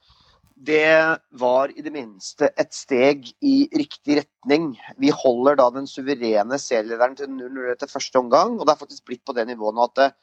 det 0.65 1.19
var 1.39 1.71
i 1.77 1.83
det 1.85 1.93
minste 1.93 2.49
et 2.59 2.73
steg 2.75 3.27
i 3.45 3.69
riktig 3.77 4.23
retning. 4.23 4.71
Vi 4.99 5.11
holder 5.13 5.59
da 5.61 5.69
den 5.75 5.87
suverene 5.91 6.59
serielederen 6.59 7.19
til 7.19 7.29
0-0 7.29 7.73
etter 7.75 7.91
første 7.91 8.23
omgang, 8.23 8.57
og 8.57 8.65
det 8.65 8.73
er 8.73 8.81
faktisk 8.81 9.05
blitt 9.11 9.23
på 9.29 9.35
det 9.37 9.45
nivået 9.51 9.77
nå 9.77 9.85
at 9.91 10.15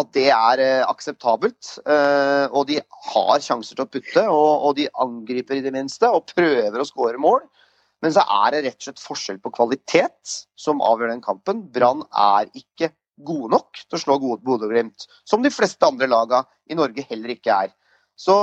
at 0.00 0.10
det 0.16 0.26
er 0.34 0.62
eh, 0.62 0.86
akseptabelt. 0.86 1.76
Eh, 1.86 2.46
og 2.50 2.66
de 2.70 2.80
har 3.12 3.42
sjanser 3.44 3.76
til 3.76 3.84
å 3.84 3.90
putte, 3.90 4.24
og, 4.30 4.72
de 4.78 4.88
angriper 5.02 5.60
i 5.60 5.64
det 5.64 5.74
minste 5.74 6.10
og 6.10 6.26
prøver 6.32 6.80
å 6.80 6.88
skåre 6.88 7.20
mål. 7.20 7.44
Men 8.02 8.12
så 8.12 8.24
er 8.42 8.52
det 8.52 8.64
rett 8.66 8.80
og 8.82 8.88
slett 8.88 9.04
forskjell 9.04 9.38
på 9.40 9.52
kvalitet 9.54 10.34
som 10.60 10.82
avgjør 10.84 11.14
den 11.14 11.24
kampen. 11.24 11.62
Brann 11.72 12.02
er 12.10 12.50
ikke 12.58 12.90
gode 13.24 13.54
nok 13.54 13.78
til 13.84 13.96
å 13.96 14.02
slå 14.02 14.18
Bodø-Glimt, 14.42 15.06
som 15.24 15.44
de 15.44 15.52
fleste 15.54 15.86
andre 15.86 16.10
laga 16.10 16.42
i 16.68 16.76
Norge 16.76 17.06
heller 17.08 17.36
ikke 17.36 17.54
er. 17.64 17.72
Så 18.18 18.36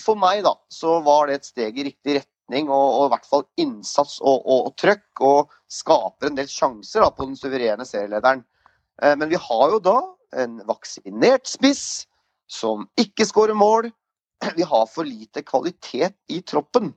for 0.00 0.20
meg 0.20 0.44
da, 0.44 0.54
så 0.72 0.98
var 1.04 1.28
det 1.28 1.40
et 1.40 1.48
steg 1.48 1.80
i 1.80 1.88
riktig 1.88 2.20
retning, 2.20 2.68
og, 2.68 2.86
og 3.00 3.08
i 3.08 3.12
hvert 3.14 3.28
fall 3.32 3.44
innsats 3.62 4.18
og, 4.20 4.44
og, 4.44 4.68
og, 4.68 4.72
trøkk, 4.80 5.24
og 5.26 5.56
skaper 5.72 6.30
en 6.30 6.38
del 6.38 6.50
sjanser 6.50 7.04
da, 7.04 7.10
på 7.14 7.26
den 7.26 7.38
suverene 7.40 7.88
serielederen. 7.88 8.44
Eh, 9.02 9.16
men 9.16 9.30
vi 9.32 9.40
har 9.40 9.66
jo 9.74 9.82
da 9.82 9.98
en 10.36 10.60
vaksinert 10.68 11.48
spiss 11.50 12.06
som 12.50 12.86
ikke 13.00 13.26
skårer 13.28 13.56
mål. 13.56 13.90
Vi 14.56 14.64
har 14.66 14.86
for 14.90 15.06
lite 15.06 15.42
kvalitet 15.46 16.16
i 16.32 16.40
troppen. 16.42 16.92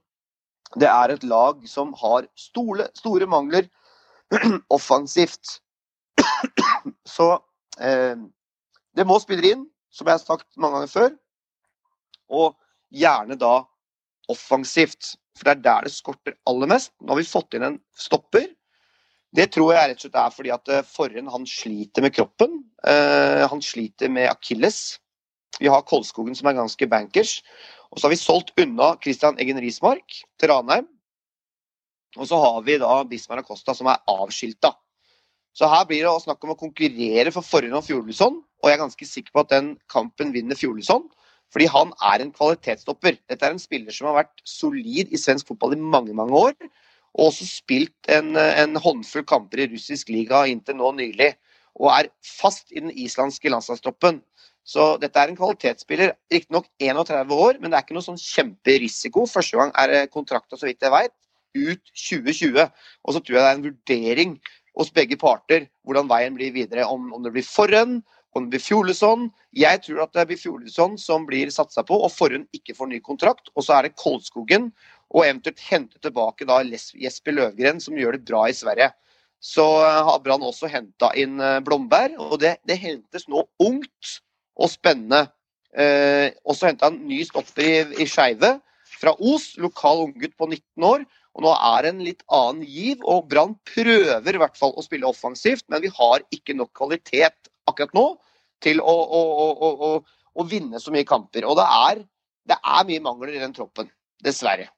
Det 0.79 0.89
er 0.89 1.13
et 1.13 1.25
lag 1.27 1.59
som 1.69 1.93
har 1.99 2.25
store, 2.39 2.87
store 2.97 3.27
mangler 3.29 3.67
offensivt. 4.73 5.59
Så 7.15 7.27
eh, 7.79 8.15
det 8.95 9.05
må 9.05 9.19
spille 9.21 9.53
inn, 9.53 9.67
som 9.93 10.09
jeg 10.09 10.17
har 10.17 10.23
sagt 10.23 10.49
mange 10.57 10.79
ganger 10.79 10.93
før. 10.93 11.11
Og 12.33 12.55
gjerne 12.93 13.37
da 13.37 13.59
offensivt. 14.31 15.15
For 15.37 15.45
det 15.49 15.57
er 15.57 15.63
der 15.65 15.87
det 15.87 15.93
skorter 15.93 16.37
aller 16.49 16.69
mest. 16.69 16.93
Nå 17.01 17.13
har 17.13 17.21
vi 17.21 17.29
fått 17.29 17.57
inn 17.57 17.67
en 17.67 17.79
stopper. 17.97 18.47
Det 19.33 19.47
tror 19.53 19.73
jeg 19.73 19.89
rett 19.89 20.01
og 20.01 20.05
slett 20.05 20.19
er 20.21 20.33
fordi 20.33 20.51
at 20.53 20.67
Forren 20.69 20.89
Forhen 20.93 21.31
han 21.33 21.45
sliter 21.49 22.05
med 22.05 22.13
kroppen. 22.13 22.59
Uh, 22.85 23.45
han 23.49 23.63
sliter 23.65 24.11
med 24.13 24.29
akilles. 24.29 24.99
Vi 25.59 25.69
har 25.69 25.85
Kolskogen 25.89 26.37
som 26.37 26.49
er 26.49 26.59
ganske 26.59 26.87
bankers. 26.89 27.39
Og 27.93 27.99
så 27.99 28.07
har 28.07 28.13
vi 28.13 28.21
solgt 28.21 28.53
unna 28.61 28.93
Christian 29.01 29.37
Eggen 29.41 29.61
Rismark 29.61 30.21
til 30.41 30.49
Ranheim. 30.49 30.87
Og 32.17 32.29
så 32.29 32.37
har 32.37 32.61
vi 32.65 32.77
da 32.81 33.01
Bismar 33.09 33.41
Acosta 33.41 33.73
som 33.77 33.89
er 33.89 34.01
avskilta. 34.09 34.73
Så 35.53 35.69
her 35.69 35.85
blir 35.89 36.05
det 36.05 36.13
snakk 36.23 36.45
om 36.45 36.53
å 36.53 36.57
konkurrere 36.57 37.33
for 37.33 37.45
forhånd 37.45 37.77
om 37.77 37.85
Fjordlisson, 37.85 38.39
og 38.41 38.69
jeg 38.69 38.73
er 38.73 38.81
ganske 38.81 39.05
sikker 39.05 39.35
på 39.35 39.43
at 39.43 39.51
den 39.53 39.67
kampen 39.91 40.31
vinner 40.33 40.57
Fjordlisson. 40.57 41.05
Fordi 41.53 41.67
han 41.69 41.91
er 42.01 42.23
en 42.23 42.31
kvalitetsstopper. 42.33 43.19
Dette 43.29 43.45
er 43.45 43.53
en 43.53 43.61
spiller 43.61 43.93
som 43.93 44.09
har 44.09 44.23
vært 44.23 44.41
solid 44.49 45.11
i 45.13 45.19
svensk 45.21 45.51
fotball 45.51 45.75
i 45.75 45.81
mange 45.81 46.15
mange 46.17 46.33
år. 46.33 46.55
Og 47.13 47.29
også 47.29 47.45
spilt 47.45 48.11
en, 48.11 48.35
en 48.37 48.77
håndfull 48.81 49.25
kamper 49.29 49.63
i 49.63 49.69
russisk 49.73 50.09
liga 50.09 50.45
inntil 50.49 50.79
nå 50.79 50.93
nylig. 50.97 51.33
Og 51.77 51.89
er 51.93 52.11
fast 52.25 52.71
i 52.73 52.81
den 52.81 52.93
islandske 52.93 53.51
landslagstroppen. 53.53 54.21
Så 54.63 54.93
dette 55.01 55.19
er 55.19 55.29
en 55.29 55.37
kvalitetsspiller. 55.37 56.15
Riktignok 56.31 56.69
31 56.81 57.35
år, 57.35 57.59
men 57.59 57.71
det 57.71 57.77
er 57.77 57.85
ikke 57.85 57.97
noe 57.97 58.05
sånn 58.05 58.21
kjemperisiko. 58.21 59.27
Første 59.29 59.59
gang 59.59 59.73
er 59.79 60.07
kontrakta, 60.11 60.57
så 60.57 60.69
vidt 60.69 60.83
jeg 60.85 60.93
veit, 60.93 61.15
ut 61.53 61.93
2020. 61.93 62.67
Og 63.03 63.15
så 63.15 63.21
tror 63.21 63.37
jeg 63.37 63.43
det 63.43 63.49
er 63.49 63.57
en 63.57 63.67
vurdering 63.67 64.35
hos 64.79 64.89
begge 64.93 65.19
parter 65.21 65.67
hvordan 65.85 66.09
veien 66.09 66.37
blir 66.37 66.53
videre. 66.55 66.87
Om, 66.89 67.11
om 67.13 67.25
det 67.25 67.33
blir 67.35 67.45
Forhen, 67.45 67.99
om 68.33 68.47
det 68.47 68.55
blir 68.55 68.63
Fjolesson. 68.63 69.27
Jeg 69.53 69.83
tror 69.85 70.05
at 70.05 70.15
det 70.15 70.27
blir 70.31 70.39
Fjolesson 70.39 70.97
som 71.01 71.27
blir 71.27 71.51
satsa 71.53 71.83
på, 71.85 71.99
og 71.99 72.13
Forhen 72.13 72.47
ikke 72.55 72.75
får 72.77 72.89
ny 72.93 73.01
kontrakt. 73.03 73.51
Og 73.53 73.67
så 73.67 73.77
er 73.77 73.87
det 73.89 73.97
Kolskogen, 73.99 74.71
og 75.13 75.25
eventuelt 75.27 75.61
hente 75.69 76.01
tilbake 76.01 76.47
da 76.49 76.59
Jesper 76.65 77.37
Løvgren, 77.37 77.81
som 77.81 77.97
gjør 77.97 78.17
det 78.17 78.25
bra 78.27 78.47
i 78.49 78.57
Sverige. 78.57 78.89
Så 79.43 79.63
har 79.83 80.21
Brann 80.23 80.45
også 80.45 80.69
henta 80.71 81.11
inn 81.19 81.41
eh, 81.43 81.59
Blomberg, 81.65 82.15
og 82.17 82.39
det, 82.41 82.55
det, 82.67 82.79
hentes 82.79 83.27
nå 83.29 83.43
ungt 83.61 84.13
og 84.55 84.71
spennende. 84.71 85.27
Eh, 85.75 86.31
også 86.47 86.69
henta 86.69 86.89
en 86.89 87.01
ny 87.09 87.19
stopper 87.27 87.65
i, 87.65 87.75
i 88.05 88.07
Skeive 88.07 88.55
fra 89.03 89.13
Os, 89.19 89.51
lokal 89.59 90.05
unggutt 90.07 90.37
på 90.39 90.47
19 90.47 90.87
år. 90.87 91.05
Og 91.33 91.45
nå 91.45 91.53
er 91.53 91.83
det 91.83 91.91
en 91.91 92.03
litt 92.05 92.23
annen 92.31 92.65
giv, 92.69 93.01
og 93.09 93.27
Brann 93.29 93.55
prøver 93.67 94.35
i 94.35 94.41
hvert 94.41 94.57
fall 94.57 94.75
å 94.77 94.85
spille 94.85 95.09
offensivt, 95.09 95.65
men 95.73 95.81
vi 95.83 95.89
har 95.93 96.23
ikke 96.33 96.55
nok 96.57 96.71
kvalitet 96.77 97.49
akkurat 97.69 97.95
nå 97.97 98.05
til 98.63 98.79
å, 98.79 98.93
å, 98.93 99.49
å, 99.67 99.91
å 100.39 100.45
vinne 100.47 100.79
så 100.79 100.93
mye 100.93 101.07
kamper. 101.09 101.47
Og 101.49 101.57
det 101.59 101.65
er, 101.89 102.03
det 102.49 102.59
er, 102.59 102.87
mye 102.87 103.03
mangler 103.03 103.33
i 103.33 103.41
den 103.41 103.55
troppen, 103.55 103.89
dessverre. 104.23 104.69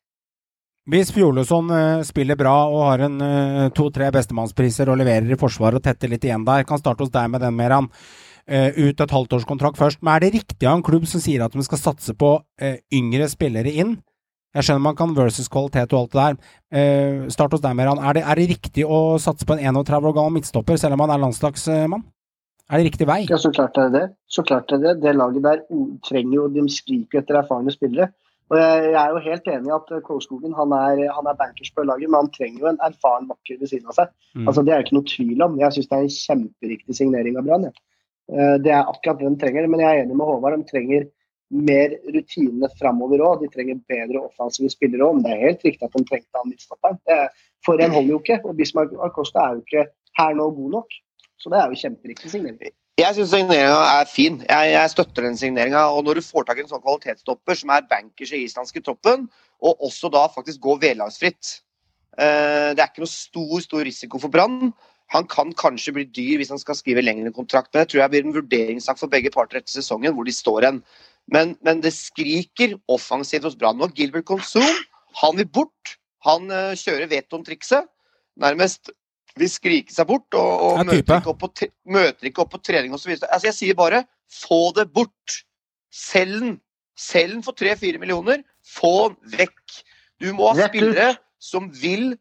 Hvis 0.86 1.10
Fjolesson 1.10 1.72
uh, 1.74 2.04
spiller 2.06 2.38
bra 2.38 2.54
og 2.70 2.84
har 2.86 3.06
en 3.08 3.18
uh, 3.18 3.70
to-tre 3.74 4.12
bestemannspriser 4.14 4.92
og 4.92 5.00
leverer 5.02 5.32
i 5.34 5.38
forsvaret 5.40 5.80
og 5.80 5.86
tetter 5.86 6.12
litt 6.12 6.26
igjen 6.28 6.46
der, 6.46 6.66
kan 6.70 6.82
starte 6.82 7.02
hos 7.02 7.14
deg 7.14 7.32
med 7.34 7.42
den, 7.42 7.56
Meran. 7.58 7.90
Uh, 8.46 8.70
ut 8.78 9.02
et 9.02 9.16
halvtårskontrakt 9.18 9.80
først. 9.82 10.04
Men 10.06 10.14
er 10.14 10.26
det 10.26 10.36
riktig 10.36 10.70
av 10.70 10.78
en 10.78 10.86
klubb 10.86 11.08
som 11.10 11.24
sier 11.24 11.42
at 11.42 11.56
de 11.58 11.66
skal 11.66 11.82
satse 11.82 12.14
på 12.14 12.36
yngre 12.94 13.30
spillere 13.32 13.74
inn? 13.74 13.96
Jeg 14.56 14.64
skjønner 14.64 14.84
man 14.86 14.96
kan 14.96 15.16
versus 15.18 15.50
kvalitet 15.52 15.92
og 15.92 16.06
alt 16.06 16.14
det 16.14 16.22
der. 16.22 16.36
Eh, 16.80 17.24
start 17.34 17.58
hos 17.58 17.64
deg, 17.64 17.74
Meran. 17.76 18.00
Er 18.00 18.16
det, 18.16 18.24
er 18.24 18.40
det 18.40 18.46
riktig 18.54 18.86
å 18.88 19.18
satse 19.20 19.48
på 19.48 19.58
en 19.58 19.64
31 19.74 20.08
år 20.08 20.16
gammel 20.16 20.38
midtstopper, 20.38 20.80
selv 20.80 20.96
om 20.96 21.04
han 21.04 21.12
er 21.12 21.24
landslagsmann? 21.26 22.06
Er 22.72 22.80
det 22.80 22.86
riktig 22.88 23.08
vei? 23.10 23.26
Ja, 23.28 23.38
så 23.42 23.52
klart 23.54 23.76
er 23.78 23.92
det 23.92 24.00
det. 24.00 24.06
Så 24.32 24.46
klart 24.48 24.72
er 24.72 24.80
det. 24.82 24.94
Det 25.04 25.12
laget 25.14 25.44
der 25.44 25.66
trenger 26.08 26.38
jo, 26.38 26.46
de 26.56 26.64
skriker 26.72 27.20
etter 27.20 27.42
erfarne 27.42 27.74
spillere. 27.76 28.14
Og 28.54 28.60
jeg, 28.60 28.82
jeg, 28.94 29.02
er 29.02 29.10
jo 29.14 29.24
helt 29.26 29.48
enig 29.50 29.72
i 29.72 29.74
at 29.74 29.92
Kolskogen 30.06 30.54
han 30.54 30.74
er, 30.78 31.02
han 31.16 31.30
er 31.30 31.38
bankers 31.40 31.72
på 31.74 31.86
laget, 31.88 32.12
men 32.12 32.20
han 32.22 32.32
trenger 32.36 32.62
jo 32.62 32.70
en 32.70 32.84
erfaren 32.86 33.26
makker 33.30 33.58
ved 33.62 33.72
siden 33.72 33.90
av 33.90 33.98
seg. 33.98 34.12
Mm. 34.38 34.46
Altså, 34.46 34.62
Det 34.62 34.74
er 34.74 34.86
ikke 34.86 34.98
noe 35.00 35.10
tvil 35.10 35.46
om. 35.48 35.58
Jeg 35.64 35.76
syns 35.76 35.90
det 35.90 35.98
er 35.98 36.06
en 36.06 36.16
kjemperiktig 36.16 36.98
signering 37.00 37.40
av 37.42 37.48
Brann. 37.48 37.68
Ja. 37.70 37.74
Eh, 38.30 38.56
det 38.62 38.74
er 38.74 38.84
akkurat 38.84 39.22
det 39.22 39.32
de 39.32 39.42
trenger. 39.42 39.70
Men 39.72 39.82
jeg 39.82 39.90
er 39.90 40.04
enig 40.04 40.20
med 40.20 40.30
Håvard. 40.30 40.60
De 40.62 40.70
trenger 40.70 41.10
mer 41.66 41.98
rutine 42.14 42.70
framover 42.78 43.26
òg. 43.26 43.42
De 43.42 43.50
trenger 43.54 43.82
bedre 43.90 44.22
offensive 44.30 44.70
spillere 44.74 45.10
òg. 45.10 45.18
Men 45.18 45.26
det 45.26 45.34
er 45.34 45.46
helt 45.48 45.68
riktig 45.70 45.90
at 45.90 45.98
de 45.98 46.06
trengte 46.06 46.42
han 46.42 46.54
midtstopperen. 46.54 47.02
For 47.66 47.82
en 47.82 47.98
holder 47.98 48.14
jo 48.14 48.22
ikke. 48.22 48.42
Og 48.46 48.58
Bismarck 48.62 48.94
Acosta 49.10 49.42
er 49.48 49.58
jo 49.58 49.66
ikke 49.66 49.90
her 50.22 50.38
nå 50.38 50.52
god 50.62 50.80
nok. 50.80 50.98
Så 51.42 51.50
det 51.50 51.62
er 51.62 51.74
jo 51.74 51.82
kjemperiktig 51.82 52.32
signering. 52.38 52.78
Jeg 52.96 53.12
syns 53.18 53.34
signeringa 53.34 53.80
er 54.00 54.06
fin. 54.08 54.38
Jeg, 54.48 54.68
jeg 54.72 54.92
støtter 54.94 55.26
den 55.26 55.36
signeringa. 55.36 55.82
Og 55.92 56.06
når 56.08 56.20
du 56.20 56.24
får 56.24 56.46
tak 56.48 56.62
i 56.62 56.64
en 56.64 56.70
sånn 56.70 56.84
kvalitetsstopper 56.84 57.58
som 57.60 57.74
er 57.76 57.88
bankers 57.90 58.32
i 58.32 58.46
islandske 58.46 58.80
troppen, 58.86 59.26
og 59.60 59.84
også 59.84 60.08
da 60.14 60.22
faktisk 60.32 60.62
går 60.64 60.80
vederlagsfritt 60.84 61.50
eh, 62.20 62.72
Det 62.76 62.80
er 62.80 62.88
ikke 62.88 63.04
noe 63.04 63.12
stor, 63.12 63.56
stor 63.66 63.84
risiko 63.88 64.22
for 64.24 64.32
Brann. 64.32 64.72
Han 65.12 65.28
kan 65.32 65.52
kanskje 65.60 65.94
bli 65.98 66.08
dyr 66.08 66.40
hvis 66.40 66.54
han 66.54 66.62
skal 66.62 66.80
skrive 66.80 67.04
lengre 67.04 67.34
kontrakt, 67.36 67.74
men 67.74 67.84
det 67.84 67.92
tror 67.92 68.06
jeg 68.06 68.14
blir 68.14 68.26
en 68.26 68.38
vurderingssak 68.38 69.02
for 69.02 69.12
begge 69.12 69.32
parter 69.34 69.60
etter 69.60 69.76
sesongen, 69.76 70.16
hvor 70.16 70.28
de 70.28 70.34
står 70.34 70.70
hen. 70.70 70.82
Men, 71.36 71.58
men, 71.68 71.84
det 71.84 71.92
skriker 71.98 72.78
offensivt 72.92 73.46
hos 73.50 73.60
Brann. 73.60 73.84
Og 73.84 73.92
Gilbert 73.98 74.28
Consum, 74.30 74.66
han 75.20 75.36
vil 75.36 75.52
bort. 75.52 75.98
Han 76.26 76.48
uh, 76.48 76.72
kjører 76.80 77.12
Veton-trikset. 77.12 77.92
Nærmest 78.40 78.90
vil 79.40 79.52
skrike 79.52 79.94
seg 79.94 80.08
bort 80.10 80.38
og, 80.38 80.52
og 80.66 80.82
møter, 80.88 81.20
ikke 81.20 81.36
på, 81.40 81.50
møter, 81.92 82.30
ikke 82.30 82.44
opp 82.46 82.54
på, 82.56 82.62
trening 82.64 82.96
osv. 82.96 83.16
Altså, 83.18 83.48
jeg 83.50 83.58
sier 83.58 83.78
bare 83.78 84.06
få 84.32 84.70
det 84.78 84.88
bort. 84.96 85.42
Selg 85.96 86.40
den. 86.42 86.54
Selg 87.00 87.34
den 87.34 87.44
for 87.46 87.58
3-4 87.60 88.00
millioner. 88.02 88.44
Få 88.68 89.12
den 89.12 89.40
vekk. 89.40 89.82
Du 90.24 90.30
må 90.36 90.54
ha 90.54 90.70
spillere 90.70 91.16
som 91.44 91.68
vil 91.76 92.14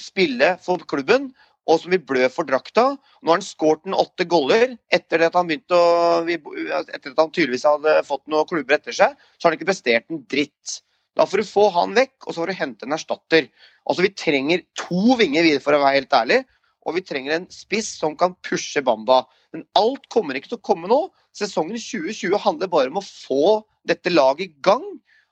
spille 0.00 0.56
for 0.64 0.80
klubben, 0.88 1.30
og 1.66 1.80
som 1.82 1.92
vil 1.92 2.02
blø 2.08 2.28
for 2.32 2.48
drakta. 2.48 2.92
Nå 2.96 3.32
har 3.32 3.40
han 3.40 3.44
skåret 3.44 3.88
en 3.88 3.96
åtte 3.98 4.26
goller 4.30 4.76
etter 4.94 5.24
at 5.26 5.36
han 5.36 5.48
begynte 5.48 5.76
å, 5.76 6.22
etter 6.24 7.12
at 7.12 7.20
han 7.20 7.32
tydeligvis 7.32 7.66
hadde 7.66 7.98
fått 8.06 8.24
noen 8.30 8.48
klubber 8.48 8.78
etter 8.78 8.94
seg. 8.94 9.16
Så 9.36 9.46
har 9.46 9.52
han 9.52 9.58
ikke 9.58 9.70
prestert 9.72 10.06
en 10.12 10.22
dritt. 10.30 10.76
Da 11.16 11.24
får 11.26 11.40
du 11.42 11.48
få 11.48 11.68
han 11.72 11.94
vekk, 11.96 12.14
og 12.26 12.34
så 12.34 12.42
får 12.42 12.52
du 12.52 12.58
hente 12.58 12.86
en 12.86 12.96
erstatter. 12.96 13.48
Altså, 13.88 14.04
Vi 14.04 14.12
trenger 14.12 14.64
to 14.76 15.16
vinger 15.16 15.46
videre, 15.46 15.64
for 15.64 15.76
å 15.76 15.80
være 15.82 16.00
helt 16.00 16.16
ærlig. 16.16 16.42
Og 16.86 16.94
vi 16.94 17.02
trenger 17.02 17.34
en 17.34 17.48
spiss 17.50 17.88
som 17.98 18.14
kan 18.18 18.36
pushe 18.46 18.82
Bamba. 18.84 19.24
Men 19.52 19.64
alt 19.78 20.04
kommer 20.12 20.38
ikke 20.38 20.52
til 20.52 20.60
å 20.60 20.66
komme 20.68 20.90
nå. 20.90 21.00
Sesongen 21.34 21.80
2020 21.80 22.38
handler 22.44 22.70
bare 22.70 22.92
om 22.92 23.00
å 23.00 23.06
få 23.06 23.64
dette 23.88 24.12
laget 24.12 24.46
i 24.46 24.60
gang. 24.62 24.84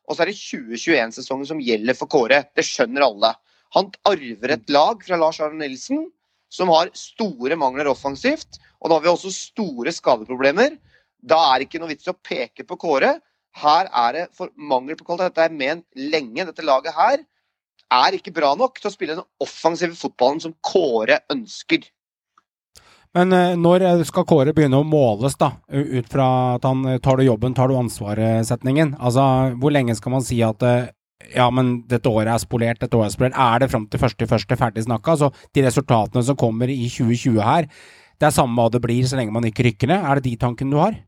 Og 0.08 0.16
så 0.16 0.24
er 0.24 0.32
det 0.32 0.40
2021-sesongen 0.40 1.48
som 1.48 1.62
gjelder 1.62 1.96
for 1.96 2.10
Kåre. 2.10 2.42
Det 2.56 2.66
skjønner 2.66 3.06
alle. 3.06 3.30
Han 3.78 3.92
arver 4.08 4.56
et 4.56 4.72
lag 4.74 5.00
fra 5.06 5.18
Lars 5.20 5.40
Arne 5.42 5.62
Nilsen 5.62 6.08
som 6.54 6.70
har 6.70 6.90
store 6.98 7.56
mangler 7.58 7.88
offensivt. 7.90 8.60
Og 8.82 8.90
da 8.90 8.98
har 8.98 9.06
vi 9.06 9.12
også 9.12 9.32
store 9.34 9.94
skadeproblemer. 9.94 10.76
Da 11.24 11.38
er 11.50 11.60
det 11.60 11.68
ikke 11.68 11.80
noe 11.82 11.92
vits 11.94 12.06
i 12.08 12.12
å 12.12 12.18
peke 12.18 12.66
på 12.68 12.78
Kåre. 12.80 13.16
Her 13.62 13.88
er 13.88 14.16
det 14.16 14.24
for 14.34 14.50
mangel 14.56 14.98
på 14.98 15.06
kvalitet. 15.06 15.34
Dette 15.34 15.46
er 15.46 15.54
ment 15.54 15.86
lenge. 15.94 16.46
Dette 16.48 16.66
laget 16.66 16.96
her 16.96 17.20
er 17.94 18.16
ikke 18.16 18.34
bra 18.34 18.54
nok 18.58 18.80
til 18.80 18.90
å 18.90 18.94
spille 18.94 19.18
den 19.18 19.28
offensive 19.44 19.94
fotballen 19.98 20.42
som 20.42 20.56
Kåre 20.64 21.20
ønsker. 21.30 21.84
Men 23.14 23.30
eh, 23.36 23.54
når 23.54 23.84
skal 24.08 24.26
Kåre 24.26 24.54
begynne 24.56 24.80
å 24.82 24.88
måles, 24.88 25.36
da? 25.38 25.52
Ut 25.70 26.10
fra 26.10 26.26
at 26.56 26.66
han 26.66 26.82
tar 27.04 27.20
du 27.20 27.28
jobben, 27.28 27.54
tar 27.54 27.70
du 27.70 27.78
ansvaret-setningen? 27.78 28.96
Altså, 28.98 29.54
hvor 29.62 29.74
lenge 29.74 29.94
skal 29.94 30.16
man 30.16 30.26
si 30.26 30.40
at 30.42 30.66
eh, 30.66 30.90
ja, 31.32 31.46
men 31.54 31.76
dette 31.88 32.10
året 32.10 32.32
er 32.34 32.42
spolert, 32.42 32.80
dette 32.82 32.98
året 32.98 33.12
er 33.12 33.14
spolert. 33.14 33.38
Er 33.38 33.62
det 33.62 33.70
fram 33.72 33.86
til 33.90 34.02
første 34.02 34.28
første 34.28 34.58
ferdig 34.58 34.84
snakka? 34.84 35.14
Så 35.20 35.30
de 35.54 35.64
resultatene 35.64 36.24
som 36.26 36.38
kommer 36.38 36.70
i 36.72 36.88
2020 36.90 37.38
her, 37.44 37.70
det 38.18 38.28
er 38.28 38.34
samme 38.34 38.58
hva 38.58 38.70
det 38.72 38.82
blir 38.82 39.06
så 39.08 39.18
lenge 39.18 39.34
man 39.34 39.46
ikke 39.46 39.66
rykker 39.68 39.90
ned? 39.90 40.02
Er 40.02 40.18
det 40.18 40.26
de 40.28 40.36
tankene 40.40 40.74
du 40.74 40.80
har? 40.82 40.98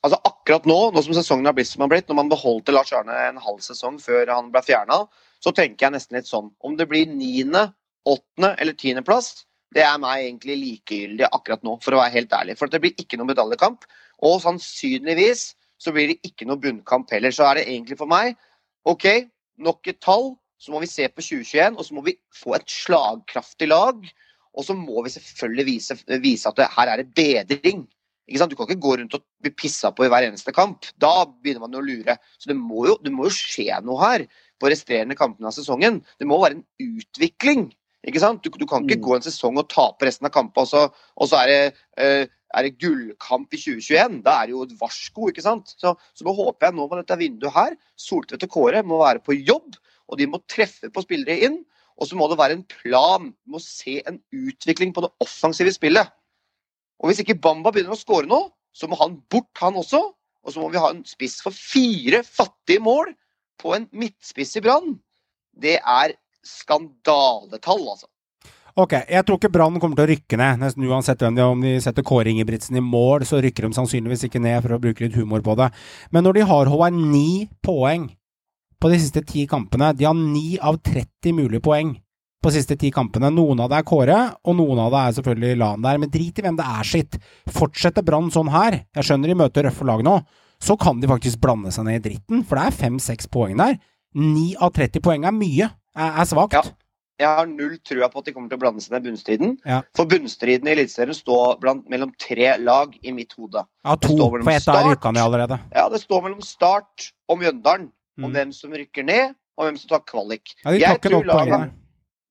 Altså 0.00 0.16
Akkurat 0.24 0.39
nå, 0.50 0.78
nå 0.94 1.02
som 1.04 1.14
sesongen 1.16 1.46
har 1.48 1.54
blitt 1.56 1.68
som 1.68 1.80
den 1.80 1.86
har 1.86 1.92
blitt, 1.94 2.08
når 2.08 2.18
man 2.22 2.30
beholdte 2.32 2.74
Lars 2.74 2.92
Arne 2.96 3.16
en 3.28 3.40
halv 3.42 3.60
sesong 3.64 3.98
før 4.02 4.32
han 4.32 4.50
ble 4.54 4.62
fjerna, 4.66 5.04
så 5.40 5.52
tenker 5.56 5.86
jeg 5.86 5.94
nesten 5.94 6.18
litt 6.18 6.28
sånn 6.28 6.50
Om 6.60 6.76
det 6.76 6.88
blir 6.90 7.08
niende, 7.08 7.70
åttende 8.08 8.54
eller 8.60 8.76
tiendeplass, 8.76 9.46
det 9.74 9.84
er 9.86 9.98
meg 10.02 10.24
egentlig 10.24 10.56
likegyldig 10.58 11.28
akkurat 11.30 11.62
nå, 11.66 11.76
for 11.84 11.94
å 11.94 12.00
være 12.00 12.14
helt 12.16 12.32
ærlig. 12.34 12.56
For 12.58 12.70
det 12.70 12.80
blir 12.82 12.96
ikke 12.98 13.20
noen 13.20 13.30
medaljekamp. 13.30 13.86
Og 14.26 14.40
sannsynligvis 14.42 15.44
så 15.80 15.94
blir 15.94 16.10
det 16.10 16.18
ikke 16.26 16.48
noe 16.48 16.60
bunnkamp 16.60 17.12
heller. 17.14 17.32
Så 17.32 17.46
er 17.46 17.60
det 17.60 17.68
egentlig 17.68 18.00
for 18.00 18.10
meg 18.10 18.34
OK, 18.88 19.06
nok 19.62 19.92
et 19.92 20.00
tall. 20.02 20.32
Så 20.60 20.74
må 20.74 20.82
vi 20.82 20.90
se 20.90 21.06
på 21.08 21.22
2021, 21.24 21.78
og 21.78 21.86
så 21.86 21.94
må 21.96 22.02
vi 22.04 22.18
få 22.36 22.56
et 22.58 22.66
slagkraftig 22.68 23.70
lag. 23.70 24.02
Og 24.52 24.66
så 24.66 24.74
må 24.76 25.04
vi 25.06 25.12
selvfølgelig 25.14 25.66
vise, 25.70 25.96
vise 26.20 26.50
at 26.50 26.58
det, 26.58 26.66
her 26.74 26.90
er 26.90 27.00
det 27.00 27.14
bedring. 27.16 27.86
Du 28.30 28.56
kan 28.56 28.68
ikke 28.68 28.78
gå 28.82 28.94
rundt 29.00 29.16
og 29.18 29.24
bli 29.42 29.50
pissa 29.50 29.90
på 29.94 30.06
i 30.06 30.10
hver 30.12 30.28
eneste 30.28 30.54
kamp. 30.54 30.86
Da 31.00 31.26
begynner 31.26 31.66
man 31.66 31.74
å 31.74 31.82
lure. 31.82 32.16
Så 32.38 32.50
det 32.50 32.56
må 32.58 32.86
jo, 32.86 32.96
det 33.02 33.12
må 33.14 33.26
jo 33.26 33.34
skje 33.34 33.80
noe 33.82 33.98
her 34.04 34.26
på 34.60 34.70
resterende 34.70 35.16
kampene 35.18 35.50
av 35.50 35.56
sesongen. 35.56 36.00
Det 36.20 36.28
må 36.28 36.38
være 36.42 36.60
en 36.60 36.98
utvikling. 37.00 37.68
Ikke 38.06 38.22
sant? 38.22 38.44
Du, 38.44 38.54
du 38.54 38.66
kan 38.68 38.86
ikke 38.86 39.00
mm. 39.00 39.06
gå 39.06 39.16
en 39.16 39.24
sesong 39.26 39.58
og 39.60 39.68
tape 39.72 40.06
resten 40.08 40.28
av 40.28 40.32
kampene, 40.32 40.64
og 40.64 40.70
så, 40.70 40.86
og 41.20 41.28
så 41.28 41.42
er 41.42 41.50
det 41.50 41.62
uh, 42.00 42.36
er 42.56 42.66
det 42.66 42.78
gullkamp 42.82 43.52
i 43.54 43.60
2021, 43.60 44.20
da 44.26 44.40
er 44.40 44.48
det 44.48 44.54
jo 44.56 44.64
et 44.66 44.76
varsko. 44.80 45.28
ikke 45.30 45.44
sant? 45.44 45.74
Så, 45.78 45.94
så 45.94 46.26
nå 46.26 46.34
håper 46.34 46.68
jeg 46.68 46.76
nå 46.78 46.86
på 46.90 46.98
dette 46.98 47.18
vinduet 47.20 47.54
her, 47.54 47.76
Soltvedt 48.00 48.46
og 48.48 48.54
Kåre 48.56 48.82
må 48.86 48.98
være 49.04 49.22
på 49.22 49.36
jobb, 49.38 49.76
og 50.10 50.18
de 50.18 50.26
må 50.30 50.42
treffe 50.50 50.90
på 50.90 51.04
spillere 51.04 51.46
inn. 51.46 51.60
Og 52.00 52.08
så 52.08 52.16
må 52.16 52.26
det 52.30 52.38
være 52.40 52.56
en 52.56 52.64
plan. 52.64 53.28
Du 53.44 53.54
må 53.54 53.60
se 53.62 53.98
en 54.08 54.16
utvikling 54.32 54.94
på 54.96 55.04
det 55.04 55.10
offensive 55.20 55.70
spillet. 55.74 56.08
Og 57.00 57.10
hvis 57.10 57.22
ikke 57.22 57.38
Bamba 57.40 57.72
begynner 57.72 57.96
å 57.96 58.00
skåre 58.00 58.28
nå, 58.28 58.42
så 58.76 58.88
må 58.90 58.98
han 59.00 59.18
bort, 59.32 59.52
han 59.60 59.78
også. 59.80 60.02
Og 60.44 60.54
så 60.54 60.62
må 60.62 60.70
vi 60.72 60.80
ha 60.80 60.92
en 60.92 61.02
spiss 61.08 61.40
for 61.44 61.56
fire 61.56 62.22
fattige 62.24 62.82
mål 62.84 63.12
på 63.60 63.74
en 63.76 63.88
midtspiss 63.96 64.56
i 64.56 64.64
Brann. 64.64 64.94
Det 65.52 65.78
er 65.80 66.14
skandaletall, 66.46 67.82
altså. 67.92 68.08
Ok, 68.80 68.94
jeg 69.10 69.26
tror 69.26 69.36
ikke 69.36 69.50
Brann 69.52 69.80
kommer 69.82 69.98
til 69.98 70.06
å 70.06 70.10
rykke 70.12 70.38
ned, 70.38 70.60
nesten 70.62 70.86
uansett 70.86 71.20
hvem 71.20 71.36
de 71.36 71.42
Om 71.42 71.64
de 71.64 71.72
setter 71.82 72.06
Kåre 72.06 72.30
Ingebrigtsen 72.30 72.78
i 72.78 72.84
mål, 72.84 73.26
så 73.28 73.40
rykker 73.42 73.66
de 73.66 73.76
sannsynligvis 73.76 74.28
ikke 74.28 74.40
ned, 74.40 74.60
for 74.62 74.76
å 74.76 74.80
bruke 74.80 75.04
litt 75.04 75.18
humor 75.18 75.42
på 75.44 75.56
det. 75.58 75.68
Men 76.14 76.24
når 76.24 76.38
de 76.38 76.46
har 76.48 76.70
Håvard 76.70 76.96
ni 76.96 77.50
poeng 77.66 78.06
på 78.80 78.92
de 78.92 79.00
siste 79.02 79.20
ti 79.28 79.44
kampene 79.50 79.90
De 79.92 80.06
har 80.08 80.16
ni 80.16 80.54
av 80.56 80.78
30 80.86 81.34
mulige 81.36 81.64
poeng 81.66 81.92
på 82.42 82.52
siste 82.54 82.76
ti 82.80 82.90
kampene. 82.94 83.30
Noen 83.34 83.60
av 83.60 83.70
det 83.72 83.80
er 83.80 83.86
Kåre, 83.88 84.18
og 84.44 84.56
noen 84.56 84.78
av 84.80 84.92
det 84.94 85.00
er 85.00 85.16
selvfølgelig 85.18 85.58
Lan 85.60 85.82
der. 85.84 85.98
Men 86.02 86.12
drit 86.12 86.38
i 86.40 86.44
hvem 86.44 86.56
det 86.58 86.66
er 86.66 86.88
sitt. 86.88 87.18
Fortsetter 87.52 88.04
Brann 88.06 88.30
sånn 88.34 88.50
her, 88.52 88.80
jeg 88.96 89.08
skjønner 89.08 89.32
de 89.32 89.38
møter 89.42 89.68
røffe 89.68 89.86
lag 89.88 90.04
nå, 90.06 90.18
så 90.60 90.76
kan 90.80 91.00
de 91.00 91.08
faktisk 91.08 91.40
blande 91.40 91.72
seg 91.72 91.86
ned 91.88 92.00
i 92.00 92.04
dritten, 92.10 92.44
for 92.44 92.58
det 92.60 92.66
er 92.68 92.78
fem-seks 92.82 93.28
poeng 93.32 93.56
der. 93.60 93.78
Ni 94.16 94.54
av 94.60 94.72
30 94.76 95.00
poeng 95.04 95.24
er 95.28 95.32
mye, 95.36 95.70
er, 95.96 96.10
er 96.10 96.28
svakt. 96.28 96.56
Ja. 96.56 96.64
Jeg 97.20 97.28
har 97.36 97.48
null 97.50 97.74
trua 97.84 98.06
på 98.08 98.22
at 98.22 98.28
de 98.30 98.32
kommer 98.32 98.48
til 98.48 98.56
å 98.56 98.60
blande 98.62 98.80
seg 98.80 98.94
ned 98.94 99.04
i 99.04 99.10
bunnstriden. 99.10 99.50
Ja. 99.68 99.82
For 99.96 100.08
bunnstriden 100.08 100.70
i 100.70 100.72
Eliteserien 100.72 101.12
står 101.18 101.58
blant, 101.60 101.82
mellom 101.92 102.14
tre 102.16 102.54
lag 102.56 102.94
i 103.04 103.12
mitt 103.12 103.34
hode. 103.36 103.60
Ja, 103.84 103.96
to, 104.00 104.16
for 104.16 104.40
ett 104.48 104.68
er 104.72 104.88
ned 105.12 105.20
allerede. 105.20 105.58
Ja, 105.76 105.84
det 105.92 106.00
står 106.00 106.24
mellom 106.24 106.40
Start 106.40 107.10
og 107.28 107.42
Mjøndalen 107.42 107.90
om 108.20 108.30
Mm. 108.30 108.32
hvem 108.34 108.50
som 108.52 108.72
rykker 108.72 109.04
ned, 109.04 109.34
og 109.56 109.64
hvem 109.68 109.76
som 109.78 109.88
tar 109.88 110.02
kvalik. 110.08 110.50
Ja, 110.64 110.72
de 110.72 110.80
tar 110.80 110.96
ikke 110.98 111.12
nok 111.12 111.28
poeng. 111.28 111.70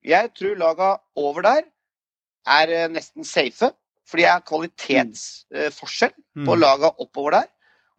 Jeg 0.06 0.32
tror 0.38 0.56
laga 0.56 0.95
over 1.20 1.41
der 1.41 1.62
er 2.47 2.68
eh, 2.86 2.88
nesten 2.89 3.24
safe, 3.28 3.72
fordi 4.10 4.24
det 4.24 4.30
er 4.32 4.39
kvalitetsforskjell 4.47 6.14
på 6.45 6.56
Mm. 6.56 6.60
laga 6.60 6.89
oppover 7.00 7.32
der. 7.32 7.47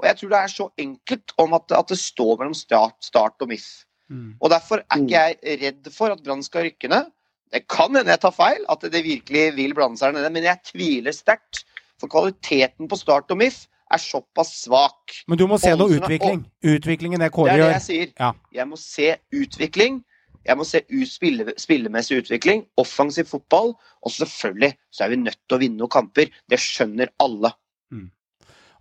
Og 0.01 0.07
jeg 0.09 0.16
tror 0.16 0.28
det 0.28 0.38
er 0.38 0.46
så 0.48 0.68
enkelt 0.78 1.32
om 1.38 1.53
at, 1.55 1.70
at 1.76 1.88
det 1.88 1.98
står 1.98 2.38
mellom 2.38 2.55
start, 2.55 2.96
start 3.05 3.34
og 3.40 3.48
MIF. 3.48 3.84
Mm. 4.09 4.34
Og 4.40 4.51
derfor 4.51 4.76
er 4.80 4.96
Mm. 4.96 5.07
ikke 5.07 5.18
jeg 5.20 5.36
redd 5.62 5.92
for 5.92 6.07
at 6.11 6.22
Brann 6.24 6.42
skal 6.42 6.62
rykke 6.64 6.88
ned. 6.88 7.11
Det 7.53 7.68
kan 7.68 7.94
hende 7.96 8.11
jeg 8.11 8.20
tar 8.20 8.30
feil, 8.30 8.64
at 8.68 8.80
det 8.80 9.05
virkelig 9.05 9.57
vil 9.57 9.74
blande 9.74 9.98
seg 9.98 10.12
ned, 10.14 10.30
men 10.32 10.42
jeg 10.42 10.59
tviler 10.64 11.12
sterkt. 11.12 11.64
For 12.01 12.07
kvaliteten 12.09 12.88
på 12.88 12.96
Start 12.96 13.30
og 13.30 13.36
MIF 13.36 13.66
er 13.92 13.98
såpass 13.98 14.62
svak. 14.64 15.12
Men 15.28 15.36
du 15.38 15.46
må 15.46 15.59
se 15.59 15.74
noe 15.76 15.90
er- 15.92 16.01
utvikling. 16.01 16.46
Utviklingen 16.64 17.20
det 17.20 17.32
Det 17.32 17.46
er 17.53 17.57
det 17.57 17.72
jeg 17.72 17.82
sier. 17.82 18.12
Ja. 18.18 18.32
Jeg 18.53 18.66
må 18.68 18.76
se 18.78 19.16
utvikling. 19.34 20.05
Jeg 20.47 20.57
må 20.57 20.64
se 20.64 20.80
ut 20.88 21.09
spille, 21.09 21.53
spillemessig 21.61 22.22
utvikling, 22.22 22.64
offensiv 22.80 23.28
fotball. 23.28 23.74
Og 24.03 24.14
selvfølgelig 24.14 24.72
så 24.91 25.05
er 25.05 25.12
vi 25.12 25.22
nødt 25.24 25.41
til 25.47 25.57
å 25.57 25.61
vinne 25.61 25.80
noen 25.82 25.93
kamper. 25.93 26.30
Det 26.49 26.61
skjønner 26.61 27.12
alle. 27.20 27.53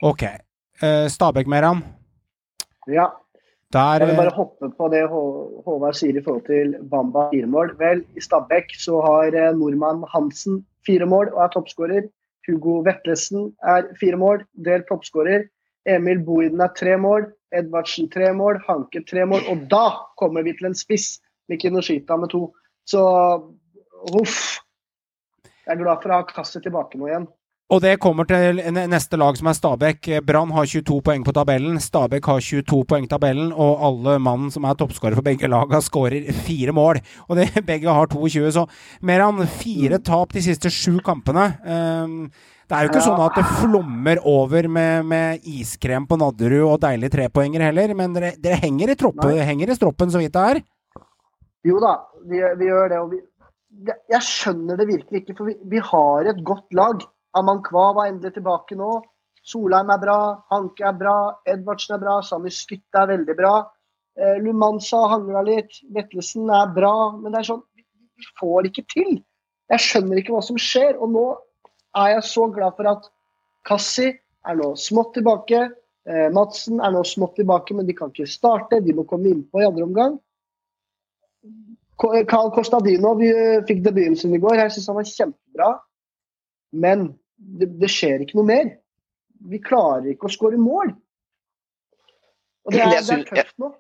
Ok. 0.02 0.24
Eh, 0.24 1.08
Stabæk, 1.12 1.48
Meram? 1.48 1.84
Ja, 2.88 3.10
Der 3.74 4.00
jeg 4.00 4.08
vil 4.08 4.16
bare 4.16 4.32
eh, 4.32 4.38
hoppe 4.38 4.70
på 4.78 4.88
det 4.90 5.02
Håvard 5.12 5.98
sier 6.00 6.16
i 6.18 6.24
forhold 6.24 6.46
til 6.48 6.78
Bamba 6.90 7.28
fire 7.34 7.50
mål. 7.52 7.76
Vel, 7.78 8.06
i 8.16 8.24
Stabæk 8.24 8.72
så 8.80 9.02
har 9.04 9.36
eh, 9.36 9.52
nordmann 9.58 10.06
Hansen 10.14 10.64
fire 10.88 11.06
mål 11.06 11.34
og 11.36 11.44
er 11.44 11.52
toppskårer. 11.54 12.08
Hugo 12.48 12.80
Vetlesen 12.88 13.52
er 13.62 13.92
fire 14.00 14.18
mål, 14.18 14.46
delt 14.66 14.88
toppskårer. 14.90 15.44
Emil 15.86 16.24
Boiden 16.26 16.62
er 16.62 16.72
tre 16.80 16.96
mål. 16.98 17.28
Edvardsen 17.54 18.10
tre 18.10 18.32
mål. 18.34 18.62
Hanke 18.68 19.04
tre 19.10 19.26
mål. 19.26 19.44
Og 19.52 19.68
da 19.70 19.86
kommer 20.18 20.48
vi 20.48 20.56
til 20.58 20.72
en 20.72 20.78
spiss 20.78 21.20
med 21.50 21.62
Kinoshita 21.62 22.18
med 22.18 22.32
to. 22.34 22.46
Så 22.90 23.02
huff. 24.14 24.40
Jeg 25.66 25.76
er 25.76 25.84
glad 25.84 26.02
for 26.02 26.14
å 26.14 26.22
ha 26.22 26.30
kastet 26.30 26.66
tilbake 26.66 26.98
nå 26.98 27.10
igjen. 27.10 27.28
Og 27.70 27.84
det 27.84 28.00
kommer 28.02 28.26
til 28.26 28.64
neste 28.90 29.18
lag, 29.22 29.36
som 29.38 29.48
er 29.52 29.54
Stabæk. 29.54 30.08
Brann 30.26 30.50
har 30.56 30.66
22 30.66 30.96
poeng 31.06 31.22
på 31.26 31.34
tabellen. 31.38 31.76
Stabæk 31.78 32.26
har 32.26 32.42
22 32.42 32.80
poeng 32.90 33.06
i 33.06 33.10
tabellen, 33.12 33.52
og 33.54 33.84
alle 33.86 34.16
mannen 34.26 34.50
som 34.50 34.66
er 34.66 34.78
toppskårer 34.80 35.20
for 35.20 35.26
begge 35.28 35.50
lag, 35.52 35.76
skårer 35.86 36.32
fire 36.48 36.74
mål. 36.74 36.98
Og 37.28 37.38
det, 37.38 37.52
begge 37.70 37.94
har 37.94 38.10
22, 38.10 38.48
så 38.58 38.66
Meran, 39.06 39.46
fire 39.60 40.02
tap 40.02 40.34
de 40.34 40.42
siste 40.48 40.74
sju 40.74 40.98
kampene. 41.06 41.46
Ehm, 41.62 42.18
det 42.66 42.78
er 42.78 42.88
jo 42.88 42.90
ikke 42.90 43.06
sånn 43.06 43.22
at 43.28 43.38
det 43.38 43.46
flommer 43.62 44.24
over 44.30 44.66
med, 44.70 45.06
med 45.10 45.46
iskrem 45.46 46.10
på 46.10 46.18
Nadderud 46.22 46.72
og 46.72 46.82
deilige 46.82 47.20
trepoenger 47.20 47.68
heller, 47.70 47.94
men 47.98 48.18
dere, 48.18 48.34
dere 48.42 48.58
henger, 48.66 48.96
i 48.96 48.98
troppen, 48.98 49.38
henger 49.46 49.70
i 49.70 49.78
stroppen 49.78 50.10
så 50.10 50.22
vidt 50.22 50.34
det 50.34 50.50
er. 50.56 50.66
Jo 51.70 51.80
da, 51.84 51.94
vi, 52.30 52.42
vi 52.60 52.70
gjør 52.70 52.92
det. 52.92 53.00
Og 53.04 53.14
vi, 53.14 53.22
jeg, 53.88 54.02
jeg 54.12 54.26
skjønner 54.26 54.80
det 54.80 54.90
virkelig 54.90 55.24
ikke, 55.24 55.38
for 55.38 55.52
vi, 55.52 55.56
vi 55.72 55.82
har 55.92 56.30
et 56.32 56.44
godt 56.48 56.78
lag. 56.78 57.04
Amankwa 57.38 57.92
var 57.98 58.10
endelig 58.10 58.36
tilbake 58.38 58.78
nå. 58.80 59.00
Solheim 59.50 59.90
er 59.94 60.02
bra, 60.02 60.20
Hanke 60.52 60.86
er 60.86 60.96
bra, 60.98 61.18
Edvardsen 61.48 61.96
er 61.96 62.02
bra, 62.04 62.20
Sami 62.26 62.52
Skytte 62.54 63.02
er 63.02 63.12
veldig 63.14 63.36
bra. 63.38 63.54
Eh, 64.20 64.38
Lumansa 64.44 65.00
hangla 65.14 65.44
litt, 65.48 65.80
Vetlesen 65.96 66.50
er 66.54 66.72
bra, 66.76 66.94
men 67.16 67.32
det 67.32 67.42
er 67.42 67.52
sånn 67.54 67.64
vi 68.20 68.28
får 68.40 68.68
ikke 68.70 68.84
til. 68.92 69.20
Jeg 69.72 69.86
skjønner 69.86 70.20
ikke 70.20 70.34
hva 70.36 70.42
som 70.44 70.58
skjer. 70.60 70.98
Og 71.00 71.14
nå 71.14 71.26
er 71.98 72.16
jeg 72.16 72.26
så 72.28 72.48
glad 72.54 72.76
for 72.78 72.90
at 72.92 73.08
Kassi 73.68 74.10
er 74.12 74.58
nå 74.60 74.74
smått 74.80 75.14
tilbake. 75.18 75.70
Eh, 76.10 76.28
Madsen 76.36 76.82
er 76.84 76.94
nå 76.96 77.06
smått 77.08 77.38
tilbake, 77.40 77.78
men 77.78 77.88
de 77.88 77.96
kan 77.96 78.12
ikke 78.12 78.28
starte. 78.30 78.82
De 78.84 78.96
må 78.98 79.08
komme 79.08 79.32
innpå 79.32 79.62
i 79.62 79.70
andre 79.70 79.88
omgang. 79.88 80.18
Ko- 82.00 82.14
Carl 82.30 82.52
Costadino 82.56 83.14
vi 83.20 83.30
eh, 83.34 83.60
fikk 83.68 83.84
debuten 83.86 84.18
sin 84.20 84.36
i 84.36 84.42
går. 84.42 84.60
Jeg 84.62 84.76
syns 84.76 84.90
han 84.92 85.00
var 85.00 85.10
kjempebra. 85.10 85.70
Men 86.86 87.10
det, 87.36 87.72
det 87.82 87.90
skjer 87.92 88.24
ikke 88.24 88.40
noe 88.40 88.50
mer. 88.50 88.74
Vi 89.50 89.62
klarer 89.64 90.12
ikke 90.14 90.28
å 90.30 90.34
skåre 90.34 90.60
mål. 90.60 90.94
Og 92.68 92.76
det 92.76 92.82
er, 92.84 92.98
det 92.98 93.16
er 93.16 93.30
tøft 93.30 93.62
nå. 93.62 93.72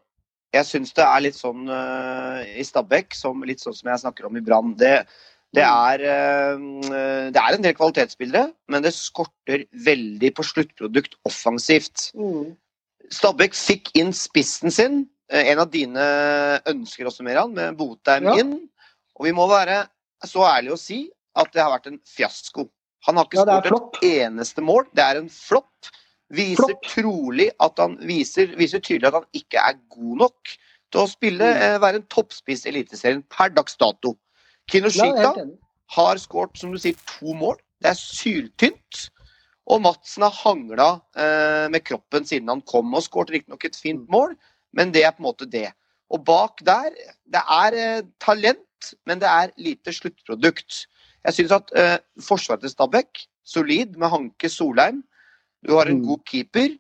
Jeg 0.56 0.66
syns 0.66 0.96
det 0.98 1.06
er 1.06 1.22
litt 1.22 1.38
sånn 1.38 1.68
uh, 1.70 2.40
i 2.58 2.64
Stabæk, 2.66 3.14
som, 3.14 3.44
litt 3.46 3.62
sånn 3.62 3.76
som 3.78 3.92
jeg 3.92 4.02
snakker 4.02 4.26
om 4.26 4.40
i 4.40 4.42
Brann. 4.42 4.72
Det, 4.80 4.96
det, 5.54 5.66
er, 5.66 6.02
øh, 6.02 6.64
det 7.30 7.42
er 7.42 7.58
en 7.58 7.66
del 7.66 7.76
kvalitetsspillere, 7.78 8.50
men 8.72 8.86
det 8.86 8.96
skorter 8.96 9.68
veldig 9.86 10.32
på 10.38 10.46
sluttprodukt 10.46 11.20
offensivt. 11.30 12.10
Mm. 12.18 12.56
Stabæk 13.14 13.58
fikk 13.58 13.94
inn 14.00 14.10
spissen 14.16 14.74
sin, 14.74 15.00
eh, 15.04 15.19
en 15.30 15.60
av 15.60 15.70
dine 15.72 16.06
ønsker 16.70 17.06
også, 17.10 17.24
Meran, 17.24 17.54
med 17.54 17.78
Botheim 17.78 18.26
Ja. 18.26 18.36
inn. 18.42 18.70
Og 19.20 19.26
vi 19.26 19.32
må 19.36 19.48
være 19.50 19.88
så 20.26 20.42
ærlige 20.48 20.74
å 20.74 20.80
si 20.80 21.10
at 21.36 21.52
det 21.54 21.62
har 21.62 21.72
vært 21.80 21.88
en 21.88 22.00
fiasko. 22.06 22.70
Han 23.08 23.16
har 23.16 23.26
ikke 23.26 23.46
Ja, 23.46 23.62
skåret 23.62 24.04
et 24.04 24.10
eneste 24.28 24.62
mål. 24.62 24.86
Det 24.94 25.04
er 25.04 25.18
en 25.22 25.30
flopp. 25.30 25.72
Viser 26.32 26.56
Flopp. 26.68 26.84
trolig 26.84 27.50
at 27.60 27.80
han 27.80 27.98
viser, 27.98 28.56
viser 28.56 28.80
tydelig 28.80 29.08
at 29.08 29.14
han 29.14 29.26
ikke 29.34 29.58
er 29.58 29.80
god 29.90 30.18
nok 30.18 30.52
til 30.92 31.02
å 31.02 31.08
spille, 31.10 31.40
Mm. 31.42 31.62
eh, 31.62 31.78
være 31.80 31.96
en 31.96 32.04
toppspiss 32.04 32.66
i 32.66 32.70
Eliteserien 32.70 33.24
per 33.30 33.50
dags 33.50 33.76
dato. 33.78 34.10
Ja, 34.14 34.80
Kinoshita 34.82 35.36
helt 35.36 35.60
har 35.90 36.16
skåret, 36.18 36.58
som 36.58 36.72
du 36.72 36.78
sier, 36.78 36.94
to 37.08 37.34
mål. 37.34 37.58
Det 37.82 37.90
er 37.90 37.96
syltynt. 37.96 39.10
Og 39.68 39.82
Madsen 39.82 40.24
har 40.24 40.32
hangla 40.32 41.02
eh, 41.16 41.68
med 41.70 41.84
kroppen 41.84 42.26
siden 42.26 42.48
han 42.50 42.62
kom, 42.62 42.94
og 42.94 43.02
skåret 43.04 43.30
riktignok 43.32 43.66
et 43.66 43.76
fint 43.76 44.08
mål, 44.10 44.36
men 44.74 44.92
det 44.94 45.04
er 45.06 45.12
på 45.16 45.24
en 45.24 45.30
måte 45.30 45.50
det. 45.50 45.70
Og 46.10 46.24
bak 46.26 46.62
der 46.66 46.90
Det 47.30 47.42
er 47.50 47.74
eh, 47.78 48.02
talent, 48.22 48.94
men 49.06 49.20
det 49.20 49.28
er 49.30 49.52
lite 49.58 49.94
sluttprodukt. 49.94 50.88
Jeg 51.26 51.34
syns 51.36 51.52
at 51.52 51.72
eh, 51.76 51.98
forsvaret 52.22 52.62
til 52.62 52.70
Stabæk, 52.74 53.26
solid 53.46 53.98
med 53.98 54.10
Hanke 54.10 54.50
Solheim. 54.50 55.04
Du 55.68 55.76
har 55.76 55.86
en 55.88 56.00
Mm. 56.02 56.08
god 56.08 56.20
keeper, 56.26 56.78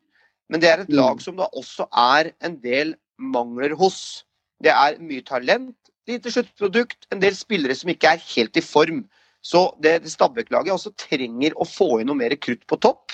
men 0.49 0.61
det 0.61 0.69
er 0.69 0.81
et 0.81 0.89
Mm. 0.89 0.95
lag 0.95 1.21
som 1.21 1.35
da 1.37 1.43
også 1.53 1.87
er 1.93 2.31
en 2.41 2.55
del 2.61 2.95
mangler 3.19 3.75
hos. 3.75 4.25
Det 4.63 4.71
er 4.71 4.97
mye 4.99 5.21
talent, 5.21 5.75
lite 6.07 6.31
sluttprodukt, 6.31 7.05
en 7.11 7.19
del 7.21 7.35
spillere 7.35 7.75
som 7.75 7.89
ikke 7.89 8.07
er 8.07 8.17
helt 8.35 8.57
i 8.57 8.61
form. 8.61 9.05
Så 9.43 9.75
det, 9.83 10.03
det 10.03 10.11
Stabæk-laget 10.11 10.71
også 10.71 10.91
trenger 10.97 11.51
å 11.55 11.65
få 11.67 11.99
inn 11.99 12.07
noe 12.07 12.15
mer 12.15 12.35
krutt 12.35 12.65
på 12.67 12.79
topp. 12.79 13.11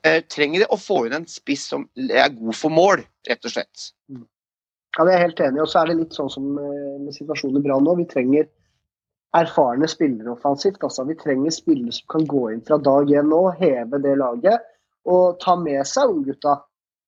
Eh, 0.00 0.22
trenger 0.30 0.64
å 0.72 0.78
få 0.80 1.02
inn 1.06 1.16
en 1.18 1.28
spiss 1.28 1.66
som 1.72 1.84
er 2.00 2.32
god 2.32 2.56
for 2.56 2.72
mål, 2.72 3.02
rett 3.28 3.44
og 3.44 3.52
slett. 3.52 3.90
Ja, 4.08 5.04
det 5.04 5.12
er 5.12 5.16
jeg 5.18 5.24
helt 5.26 5.42
enig 5.46 5.60
i. 5.60 5.64
Og 5.64 5.70
så 5.72 5.82
er 5.82 5.90
det 5.90 5.98
litt 6.00 6.16
sånn 6.16 6.32
som 6.32 6.48
eh, 6.60 6.98
med 7.02 7.16
situasjonen 7.16 7.60
i 7.60 7.64
Brann 7.66 7.84
nå. 7.84 7.96
Vi 8.00 8.08
trenger 8.08 8.48
erfarne 9.36 9.88
spillere 9.88 10.32
offensivt. 10.32 10.80
Altså, 10.84 11.04
vi 11.08 11.16
trenger 11.20 11.52
spillere 11.54 11.92
som 11.96 12.08
kan 12.14 12.26
gå 12.28 12.46
inn 12.52 12.64
fra 12.64 12.80
dag 12.80 13.12
én 13.12 13.28
nå, 13.32 13.42
heve 13.60 14.00
det 14.04 14.16
laget 14.20 14.68
og 15.08 15.40
ta 15.42 15.56
med 15.58 15.82
seg 15.88 16.14
unggutta. 16.14 16.56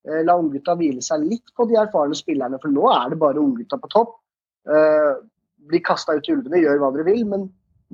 Eh, 0.09 0.20
La 0.26 0.37
unggutta 0.41 0.76
hvile 0.76 1.05
seg 1.05 1.24
litt 1.24 1.55
på 1.57 1.68
de 1.70 1.80
erfarne 1.80 2.16
spillerne, 2.18 2.61
for 2.61 2.72
nå 2.74 2.89
er 2.93 3.12
det 3.12 3.22
bare 3.22 3.41
unggutta 3.41 3.80
på 3.80 3.93
topp. 3.97 4.18
Bli 5.64 5.80
kasta 5.85 6.14
ut 6.16 6.26
i 6.28 6.32
ulvene, 6.32 6.61
gjør 6.61 6.78
hva 6.80 6.89
dere 6.93 7.05
vil, 7.11 7.24
men 7.28 7.43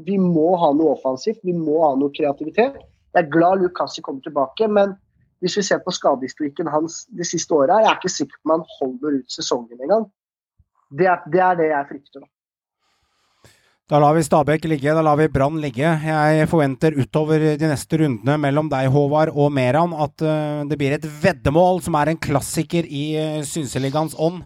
vi 0.07 0.17
må 0.23 0.53
ha 0.59 0.71
noe 0.75 0.97
offensivt. 0.97 1.43
Vi 1.47 1.55
må 1.55 1.81
ha 1.83 1.97
noe 1.99 2.15
kreativitet. 2.15 2.79
Jeg 3.15 3.25
er 3.25 3.31
glad 3.33 3.63
Lukassi 3.63 4.03
kommer 4.07 4.23
tilbake, 4.23 4.69
men 4.71 4.95
hvis 5.41 5.57
vi 5.59 5.65
ser 5.67 5.81
på 5.85 5.95
skadehistorikken 5.95 6.69
hans 6.71 7.05
de 7.17 7.27
siste 7.27 7.55
åra, 7.57 7.81
jeg 7.81 7.91
er 7.91 7.99
ikke 7.99 8.13
sikker 8.13 8.37
på 8.37 8.51
om 8.51 8.59
han 8.59 8.67
holder 8.79 9.17
ut 9.21 9.33
sesongen 9.33 9.81
engang. 9.81 10.05
Det 10.91 11.09
det, 11.33 11.41
er 11.41 11.57
det 11.59 11.71
jeg 11.71 11.89
frykter. 11.89 12.21
da. 12.21 12.29
Da 13.91 13.99
lar 13.99 14.15
vi 14.15 14.23
Stabæk 14.23 14.69
ligge, 14.71 14.93
da 14.95 15.03
lar 15.03 15.17
vi 15.19 15.27
Brann 15.33 15.57
ligge. 15.59 15.83
Jeg 15.83 16.47
forventer 16.51 16.95
utover 16.95 17.43
de 17.59 17.71
neste 17.73 17.99
rundene 17.99 18.37
mellom 18.39 18.69
deg, 18.71 18.87
Håvard, 18.95 19.33
og 19.35 19.51
Meran 19.51 19.97
at 19.99 20.23
uh, 20.23 20.63
det 20.71 20.79
blir 20.79 20.95
et 20.95 21.09
veddemål 21.25 21.83
som 21.83 21.99
er 21.99 22.13
en 22.13 22.21
klassiker 22.21 22.87
i 22.87 23.05
uh, 23.19 23.41
Synseligaens 23.43 24.15
ånd 24.15 24.45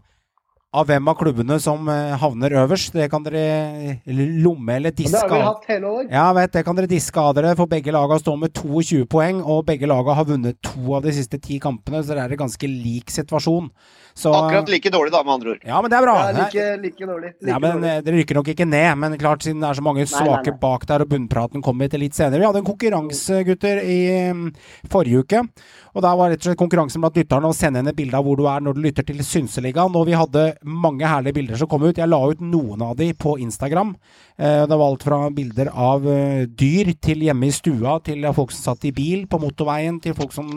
av 0.74 0.88
hvem 0.90 1.10
av 1.10 1.16
klubbene 1.18 1.58
som 1.62 1.86
uh, 1.88 2.14
havner 2.20 2.56
øverst. 2.64 2.94
Det 2.96 3.06
kan 3.12 3.24
dere 3.24 4.00
lomme 4.06 4.78
eller 4.78 4.94
diske 4.94 5.20
av. 5.20 5.28
Det 5.28 5.34
har 5.34 5.42
vi 5.42 5.48
hatt 5.48 5.68
hele 5.70 5.92
år. 5.92 6.06
Ja, 6.10 6.26
vet, 6.36 6.54
det 6.56 6.64
kan 6.66 6.78
dere 6.78 6.90
diske 6.90 7.22
av 7.22 7.34
dere, 7.38 7.54
for 7.58 7.70
begge 7.70 7.94
lagene 7.94 8.22
står 8.22 8.40
med 8.42 8.54
22 8.58 9.04
poeng, 9.10 9.42
og 9.42 9.64
begge 9.68 9.90
lagene 9.90 10.18
har 10.18 10.28
vunnet 10.28 10.58
to 10.64 10.96
av 10.98 11.06
de 11.06 11.14
siste 11.14 11.38
ti 11.42 11.60
kampene, 11.62 12.02
så 12.02 12.16
det 12.16 12.24
er 12.24 12.34
en 12.34 12.42
ganske 12.44 12.70
lik 12.70 13.14
situasjon. 13.14 13.70
Så, 14.14 14.30
Akkurat 14.30 14.68
like 14.70 14.90
dårlig, 14.94 15.10
da, 15.10 15.24
med 15.26 15.32
andre 15.34 15.50
ord. 15.56 15.62
Ja, 15.66 15.80
men 15.82 15.90
det 15.90 15.96
er 15.98 16.04
bra. 16.04 16.12
Ja, 16.22 16.34
like, 16.44 16.64
like 16.84 17.06
dårlig. 17.08 17.32
Like 17.40 17.50
ja, 17.50 17.58
men 17.58 17.72
dårlig. 17.80 17.88
eh, 17.90 18.02
Dere 18.06 18.20
rykker 18.20 18.38
nok 18.38 18.50
ikke 18.52 18.66
ned, 18.68 18.90
men 19.02 19.16
klart 19.18 19.42
siden 19.42 19.58
det 19.64 19.66
er 19.72 19.78
så 19.80 19.82
mange 19.82 20.04
svake 20.06 20.54
bak 20.62 20.86
der, 20.86 21.02
og 21.02 21.10
bunnpraten 21.10 21.64
kommer 21.66 21.90
til 21.90 22.04
litt 22.04 22.14
senere. 22.14 22.38
Vi 22.38 22.46
hadde 22.46 22.60
en 22.62 22.68
konkurranse, 22.68 23.40
gutter, 23.48 23.80
i 23.82 24.30
um, 24.30 24.44
forrige 24.92 25.24
uke. 25.24 25.42
Og 25.94 26.02
der 26.06 26.14
var 26.18 26.30
rett 26.30 26.42
og 26.42 26.46
slett 26.46 26.58
konkurransen 26.62 27.02
blant 27.02 27.18
lytterne 27.18 27.50
å 27.50 27.54
sende 27.58 27.82
inn 27.82 27.90
et 27.90 27.98
bilde 27.98 28.18
av 28.18 28.26
hvor 28.26 28.38
du 28.38 28.46
er 28.50 28.62
når 28.62 28.78
du 28.78 28.80
lytter 28.86 29.06
til 29.06 29.18
Synseligaen. 29.26 29.94
Og 29.98 30.06
vi 30.06 30.14
hadde 30.18 30.46
mange 30.62 31.10
herlige 31.10 31.38
bilder 31.40 31.58
som 31.58 31.70
kom 31.70 31.82
ut. 31.82 31.98
Jeg 31.98 32.10
la 32.10 32.22
ut 32.22 32.40
noen 32.42 32.86
av 32.86 32.94
de 32.98 33.10
på 33.18 33.34
Instagram. 33.42 33.96
Eh, 34.38 34.62
det 34.66 34.78
var 34.78 34.86
alt 34.88 35.06
fra 35.06 35.20
bilder 35.34 35.70
av 35.74 36.06
eh, 36.06 36.46
dyr 36.46 36.94
til 37.02 37.26
hjemme 37.26 37.50
i 37.50 37.54
stua, 37.54 37.98
til 38.06 38.26
folk 38.34 38.54
som 38.54 38.70
satt 38.74 38.86
i 38.86 38.94
bil 38.94 39.26
på 39.30 39.42
motorveien, 39.42 39.98
til 40.02 40.14
folk 40.18 40.34
som 40.34 40.50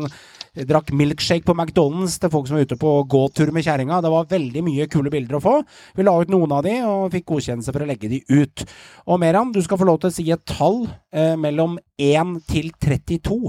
drakk 0.65 0.89
milkshake 0.95 1.45
på 1.45 1.53
McDonald's 1.53 2.17
til 2.21 2.31
folk 2.33 2.49
som 2.49 2.57
var 2.57 2.65
ute 2.65 2.79
på 2.79 2.93
gåtur 3.11 3.51
med 3.53 3.65
kjerringa. 3.67 4.01
Det 4.01 4.13
var 4.13 4.31
veldig 4.31 4.63
mye 4.65 4.87
kule 4.91 5.13
bilder 5.13 5.37
å 5.37 5.43
få. 5.43 5.55
Vi 5.97 6.07
la 6.07 6.15
ut 6.17 6.33
noen 6.33 6.55
av 6.57 6.65
de, 6.65 6.79
og 6.87 7.11
fikk 7.13 7.27
godkjennelse 7.33 7.75
for 7.75 7.85
å 7.85 7.89
legge 7.89 8.09
de 8.11 8.23
ut. 8.31 8.65
Og 9.05 9.21
Meran, 9.21 9.53
du 9.53 9.61
skal 9.65 9.79
få 9.81 9.87
lov 9.89 10.01
til 10.01 10.11
å 10.11 10.17
si 10.17 10.27
et 10.33 10.45
tall 10.49 10.85
eh, 11.13 11.35
mellom 11.39 11.77
1 12.01 12.37
til 12.49 12.71
32. 12.81 13.39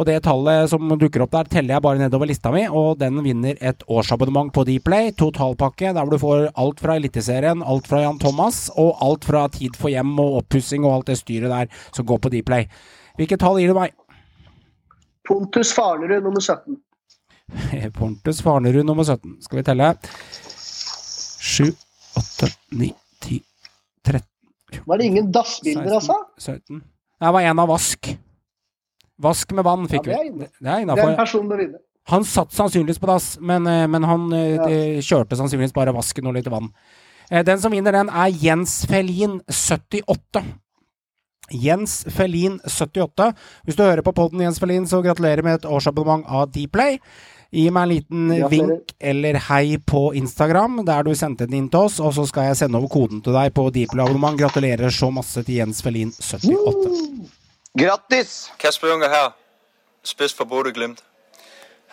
Og 0.00 0.06
det 0.08 0.22
tallet 0.24 0.70
som 0.72 0.92
dukker 0.96 1.26
opp 1.26 1.34
der, 1.34 1.48
teller 1.52 1.74
jeg 1.74 1.84
bare 1.84 2.00
nedover 2.00 2.30
lista 2.30 2.48
mi, 2.54 2.62
og 2.64 2.94
den 3.02 3.18
vinner 3.20 3.58
et 3.60 3.82
årsabonnement 3.84 4.48
på 4.54 4.64
Dplay, 4.64 5.10
totalpakke, 5.12 5.92
der 5.92 6.08
du 6.08 6.16
får 6.20 6.46
alt 6.54 6.80
fra 6.80 6.96
Eliteserien, 6.96 7.60
alt 7.60 7.90
fra 7.90 8.00
Jan 8.06 8.20
Thomas, 8.22 8.68
og 8.80 8.94
alt 9.04 9.28
fra 9.28 9.44
Tid 9.52 9.76
for 9.76 9.92
hjem 9.92 10.14
og 10.22 10.38
oppussing 10.40 10.86
og 10.86 10.94
alt 10.94 11.12
det 11.12 11.18
styret 11.20 11.52
der 11.52 11.84
som 11.92 12.08
går 12.08 12.22
på 12.24 12.32
Dplay. 12.32 12.70
Hvilket 13.20 13.42
tall 13.44 13.60
gir 13.60 13.74
du 13.74 13.76
meg? 13.76 13.92
Pontus 15.30 15.72
Farnerud 15.76 16.24
nummer 16.26 16.40
17. 16.42 16.76
Pontus 17.98 18.40
Farnerud 18.42 18.86
nummer 18.86 19.04
17. 19.06 19.36
Skal 19.46 19.60
vi 19.60 19.64
telle? 19.68 19.92
7, 21.40 21.70
8, 22.18 22.48
9, 22.80 22.90
10, 23.22 23.40
13 24.06 24.82
Var 24.86 24.98
det 24.98 25.04
ingen 25.04 25.30
dassbilder, 25.32 25.94
altså? 26.00 26.16
17 26.38 26.82
Det 27.20 27.32
var 27.36 27.46
en 27.46 27.58
av 27.62 27.68
Vask. 27.70 28.10
Vask 29.20 29.52
med 29.52 29.64
vann 29.66 29.86
fikk 29.88 30.08
vi. 30.08 30.16
Ja, 30.16 30.48
Det 30.58 30.72
er 30.74 30.84
innafor. 30.86 31.70
Han 32.10 32.24
satt 32.24 32.54
sannsynligvis 32.56 32.98
på 32.98 33.06
dass, 33.06 33.34
men, 33.38 33.66
eh, 33.66 33.86
men 33.86 34.02
han 34.08 34.32
eh, 34.32 34.54
Ja. 34.56 34.66
kjørte 35.04 35.36
sannsynligvis 35.36 35.74
bare 35.76 35.92
vasken 35.94 36.26
og 36.26 36.34
litt 36.34 36.48
vann. 36.50 36.72
Eh, 37.30 37.44
Den 37.44 37.60
som 37.60 37.70
vinner 37.72 37.92
den, 37.92 38.08
er 38.08 38.32
Jens 38.32 38.86
Felin 38.86 39.40
78. 39.46 40.42
Jens 41.50 42.04
Felin 42.14 42.60
78. 42.64 43.32
Hvis 43.66 43.76
du 43.78 43.82
hører 43.84 44.04
på 44.06 44.14
podden 44.16 44.42
Jens 44.44 44.60
Felin, 44.62 44.86
så 44.86 45.02
gratulerer 45.04 45.42
med 45.46 45.60
et 45.60 45.68
årsabonnement 45.68 46.24
av 46.28 46.48
Dplay. 46.54 47.00
Gi 47.50 47.66
meg 47.74 47.82
en 47.82 47.90
liten 47.90 48.28
Gratulerer. 48.30 48.50
vink 48.52 48.94
eller 49.10 49.38
hei 49.48 49.78
på 49.82 50.04
Instagram, 50.14 50.84
der 50.86 51.02
du 51.02 51.14
sendte 51.18 51.48
den 51.50 51.58
inn 51.58 51.68
til 51.72 51.88
oss, 51.88 51.98
og 51.98 52.14
så 52.14 52.26
skal 52.28 52.50
jeg 52.50 52.60
sende 52.62 52.78
over 52.78 52.92
koden 52.92 53.22
til 53.26 53.34
deg 53.34 53.50
på 53.56 53.66
Dplay-abonnement. 53.74 54.38
Gratulerer 54.38 54.94
så 54.94 55.10
masse 55.10 55.42
til 55.42 55.58
Jens 55.58 55.82
Felin 55.82 56.14
78. 56.14 57.30
Grattis! 57.78 58.50
Kasper 58.58 58.94
Junker 58.94 59.10
her, 59.10 59.30
spiss 60.06 60.34
for 60.34 60.46
Bodø-Glimt. 60.46 61.02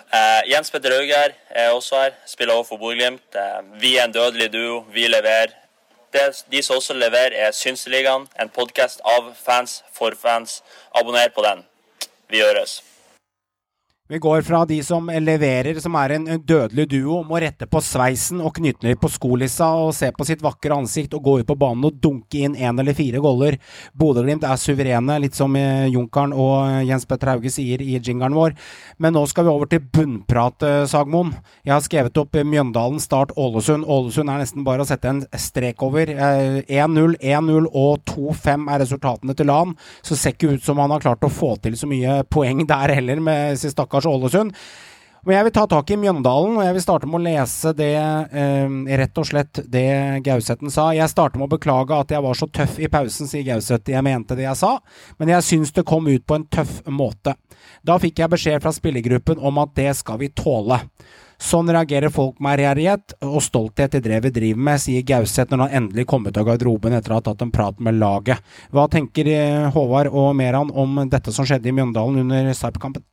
Uh, 0.08 0.39
Jens 0.47 0.72
Petter 0.72 0.93
Hauger 0.95 1.34
er 1.49 1.74
også 1.76 1.97
her, 1.99 2.14
spiller 2.26 2.53
også 2.53 2.70
for 2.70 2.82
Bodø-Glimt. 2.82 3.26
Uh, 3.36 3.82
vi 3.82 3.97
er 3.97 4.05
en 4.08 4.14
dødelig 4.14 4.53
duo, 4.53 4.86
vi 4.93 5.10
leverer. 5.10 5.51
Det, 6.14 6.45
de 6.51 6.64
som 6.64 6.76
også 6.76 6.93
leverer, 6.93 7.36
er 7.36 7.51
Synseligaen, 7.51 8.28
en 8.41 8.49
podkast 8.49 9.01
av 9.03 9.34
fans 9.36 9.84
for 9.93 10.16
fans. 10.22 10.62
Abonner 10.95 11.28
på 11.36 11.43
den. 11.43 11.66
Vi 12.30 12.39
gjøres. 12.39 12.82
Vi 14.10 14.18
går 14.18 14.41
fra 14.41 14.66
de 14.66 14.78
som 14.84 15.10
leverer, 15.20 15.76
som 15.84 15.95
er 15.99 16.14
en 16.16 16.28
dødelig 16.47 16.86
duo, 16.93 17.18
må 17.28 17.41
rette 17.43 17.66
på 17.68 17.82
sveisen 17.84 18.39
og 18.39 18.53
knyttnøy 18.55 18.93
på 18.95 19.10
skolissa 19.12 19.68
og 19.76 19.89
se 19.97 20.08
på 20.16 20.24
sitt 20.24 20.39
vakre 20.45 20.78
ansikt 20.80 21.18
og 21.18 21.26
gå 21.26 21.34
ut 21.41 21.49
på 21.49 21.58
banen 21.60 21.84
og 21.89 21.97
dunke 21.99 22.39
inn 22.39 22.55
én 22.55 22.80
eller 22.80 22.95
fire 22.95 23.20
goller. 23.20 23.58
Bodø-Glimt 23.99 24.45
er 24.47 24.62
suverene, 24.62 25.18
litt 25.20 25.36
som 25.36 25.58
eh, 25.60 25.89
Junkeren 25.91 26.32
og 26.32 26.53
eh, 26.70 26.86
Jens 26.88 27.03
Petter 27.10 27.34
Hauge 27.34 27.51
sier 27.51 27.84
i 27.84 27.97
jingeren 27.97 28.38
vår. 28.38 28.55
Men 29.03 29.18
nå 29.18 29.26
skal 29.28 29.43
vi 29.43 29.51
over 29.51 29.68
til 29.74 29.84
bunnprat, 29.84 30.64
eh, 30.64 30.86
Sagmoen. 30.88 31.34
Jeg 31.68 31.76
har 31.76 31.84
skrevet 31.84 32.24
opp 32.24 32.39
Mjøndalen, 32.39 33.03
Start, 33.03 33.36
Ålesund. 33.36 33.84
Ålesund 33.84 34.32
er 34.32 34.39
nesten 34.45 34.64
bare 34.64 34.86
å 34.86 34.88
sette 34.88 35.12
en 35.12 35.22
strek 35.36 35.84
over. 35.84 36.14
Eh, 36.16 36.62
1-0, 36.80 37.18
1-0 37.20 37.68
og 37.74 38.08
2-5 38.08 38.72
er 38.72 38.86
resultatene 38.86 39.36
til 39.36 39.51
LAN. 39.51 39.76
Så 39.99 40.16
ser 40.16 40.39
ikke 40.39 40.55
ut 40.55 40.64
som 40.64 40.80
han 40.80 40.95
har 40.95 41.03
klart 41.03 41.28
å 41.28 41.34
få 41.41 41.58
til 41.60 41.76
så 41.76 41.91
mye 41.91 42.22
poeng 42.32 42.64
der 42.72 42.95
heller, 43.01 43.20
med 43.20 43.60
sin 43.60 43.76
stakkars 43.76 43.97
Ålesund. 44.06 44.54
Men 45.28 45.36
jeg 45.36 45.48
vil 45.48 45.54
ta 45.58 45.66
tak 45.68 45.89
i 45.91 45.98
Mjøndalen, 46.00 46.54
og 46.56 46.64
jeg 46.64 46.76
vil 46.78 46.84
starte 46.86 47.08
med 47.10 47.20
å 47.20 47.26
lese 47.26 47.74
det 47.76 47.95
eh, 48.00 48.76
rett 49.02 49.20
og 49.20 49.28
slett 49.28 49.60
det 49.68 49.89
Gauseten 50.24 50.72
sa. 50.72 50.86
Jeg 50.95 51.12
starter 51.12 51.41
med 51.41 51.50
å 51.50 51.56
beklage 51.58 51.98
at 51.98 52.14
jeg 52.16 52.24
var 52.24 52.38
så 52.39 52.48
tøff 52.48 52.78
i 52.80 52.88
pausen, 52.91 53.28
sier 53.28 53.43
Gauseth. 53.43 53.91
Jeg 53.91 54.06
mente 54.08 54.38
det 54.39 54.45
jeg 54.45 54.60
sa, 54.60 54.78
men 55.20 55.34
jeg 55.34 55.43
syns 55.43 55.76
det 55.76 55.84
kom 55.89 56.08
ut 56.08 56.24
på 56.24 56.38
en 56.38 56.48
tøff 56.48 56.80
måte. 56.88 57.36
Da 57.84 57.98
fikk 58.00 58.22
jeg 58.22 58.32
beskjed 58.32 58.64
fra 58.64 58.72
spillergruppen 58.72 59.41
om 59.43 59.60
at 59.66 59.74
det 59.76 59.89
skal 60.00 60.22
vi 60.22 60.32
tåle. 60.32 60.80
Sånn 61.38 61.68
reagerer 61.70 62.10
folk 62.10 62.39
med 62.41 62.58
ærgjerrighet 62.58 63.18
og 63.28 63.43
stolthet 63.45 64.00
i 64.00 64.04
det 64.08 64.22
vi 64.24 64.34
driver 64.39 64.64
med, 64.70 64.82
sier 64.82 65.04
Gauseth 65.06 65.52
når 65.52 65.66
han 65.66 65.78
endelig 65.82 66.08
kom 66.10 66.24
ut 66.26 66.39
av 66.39 66.48
garderoben 66.48 66.95
etter 66.98 67.14
å 67.14 67.20
ha 67.20 67.28
tatt 67.28 67.43
en 67.43 67.54
prat 67.54 67.84
med 67.84 68.00
laget. 68.00 68.39
Hva 68.72 68.88
tenker 68.95 69.28
eh, 69.36 69.68
Håvard 69.76 70.08
og 70.08 70.32
Meran 70.39 70.72
om 70.72 71.04
dette 71.12 71.36
som 71.36 71.45
skjedde 71.45 71.68
i 71.68 71.76
Mjøndalen 71.76 72.24
under 72.24 72.56
Sarp-kampen? 72.56 73.04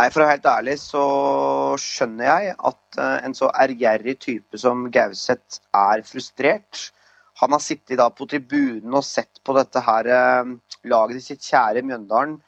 Nei, 0.00 0.06
For 0.08 0.22
å 0.22 0.24
være 0.24 0.38
helt 0.38 0.46
ærlig 0.48 0.74
så 0.80 1.00
skjønner 1.76 2.24
jeg 2.24 2.52
at 2.70 3.00
eh, 3.04 3.16
en 3.26 3.34
så 3.36 3.50
ærgjerrig 3.52 4.14
type 4.22 4.60
som 4.62 4.86
Gauseth 4.94 5.58
er 5.76 6.00
frustrert. 6.08 6.86
Han 7.42 7.52
har 7.52 7.60
sittet 7.60 8.00
da 8.00 8.06
på 8.08 8.24
tribunen 8.30 8.96
og 8.96 9.04
sett 9.04 9.42
på 9.44 9.52
dette 9.58 9.82
her 9.84 10.08
eh, 10.08 10.54
laget 10.88 11.20
til 11.20 11.26
sitt 11.26 11.50
kjære 11.50 11.84
Mjøndalen 11.84 12.38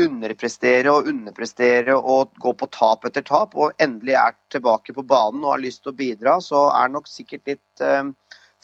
underprestere 0.00 0.88
og 0.88 1.10
underprestere 1.10 1.92
og 1.98 2.32
gå 2.40 2.54
på 2.56 2.68
tap 2.72 3.04
etter 3.04 3.24
tap, 3.28 3.52
og 3.52 3.76
endelig 3.76 4.16
er 4.16 4.36
tilbake 4.54 4.96
på 4.96 5.04
banen 5.04 5.44
og 5.44 5.58
har 5.58 5.64
lyst 5.66 5.82
til 5.84 5.92
å 5.92 5.98
bidra, 5.98 6.38
så 6.40 6.70
er 6.70 6.86
han 6.86 6.96
nok 6.96 7.10
sikkert 7.10 7.52
litt 7.52 7.84
eh, 7.84 8.08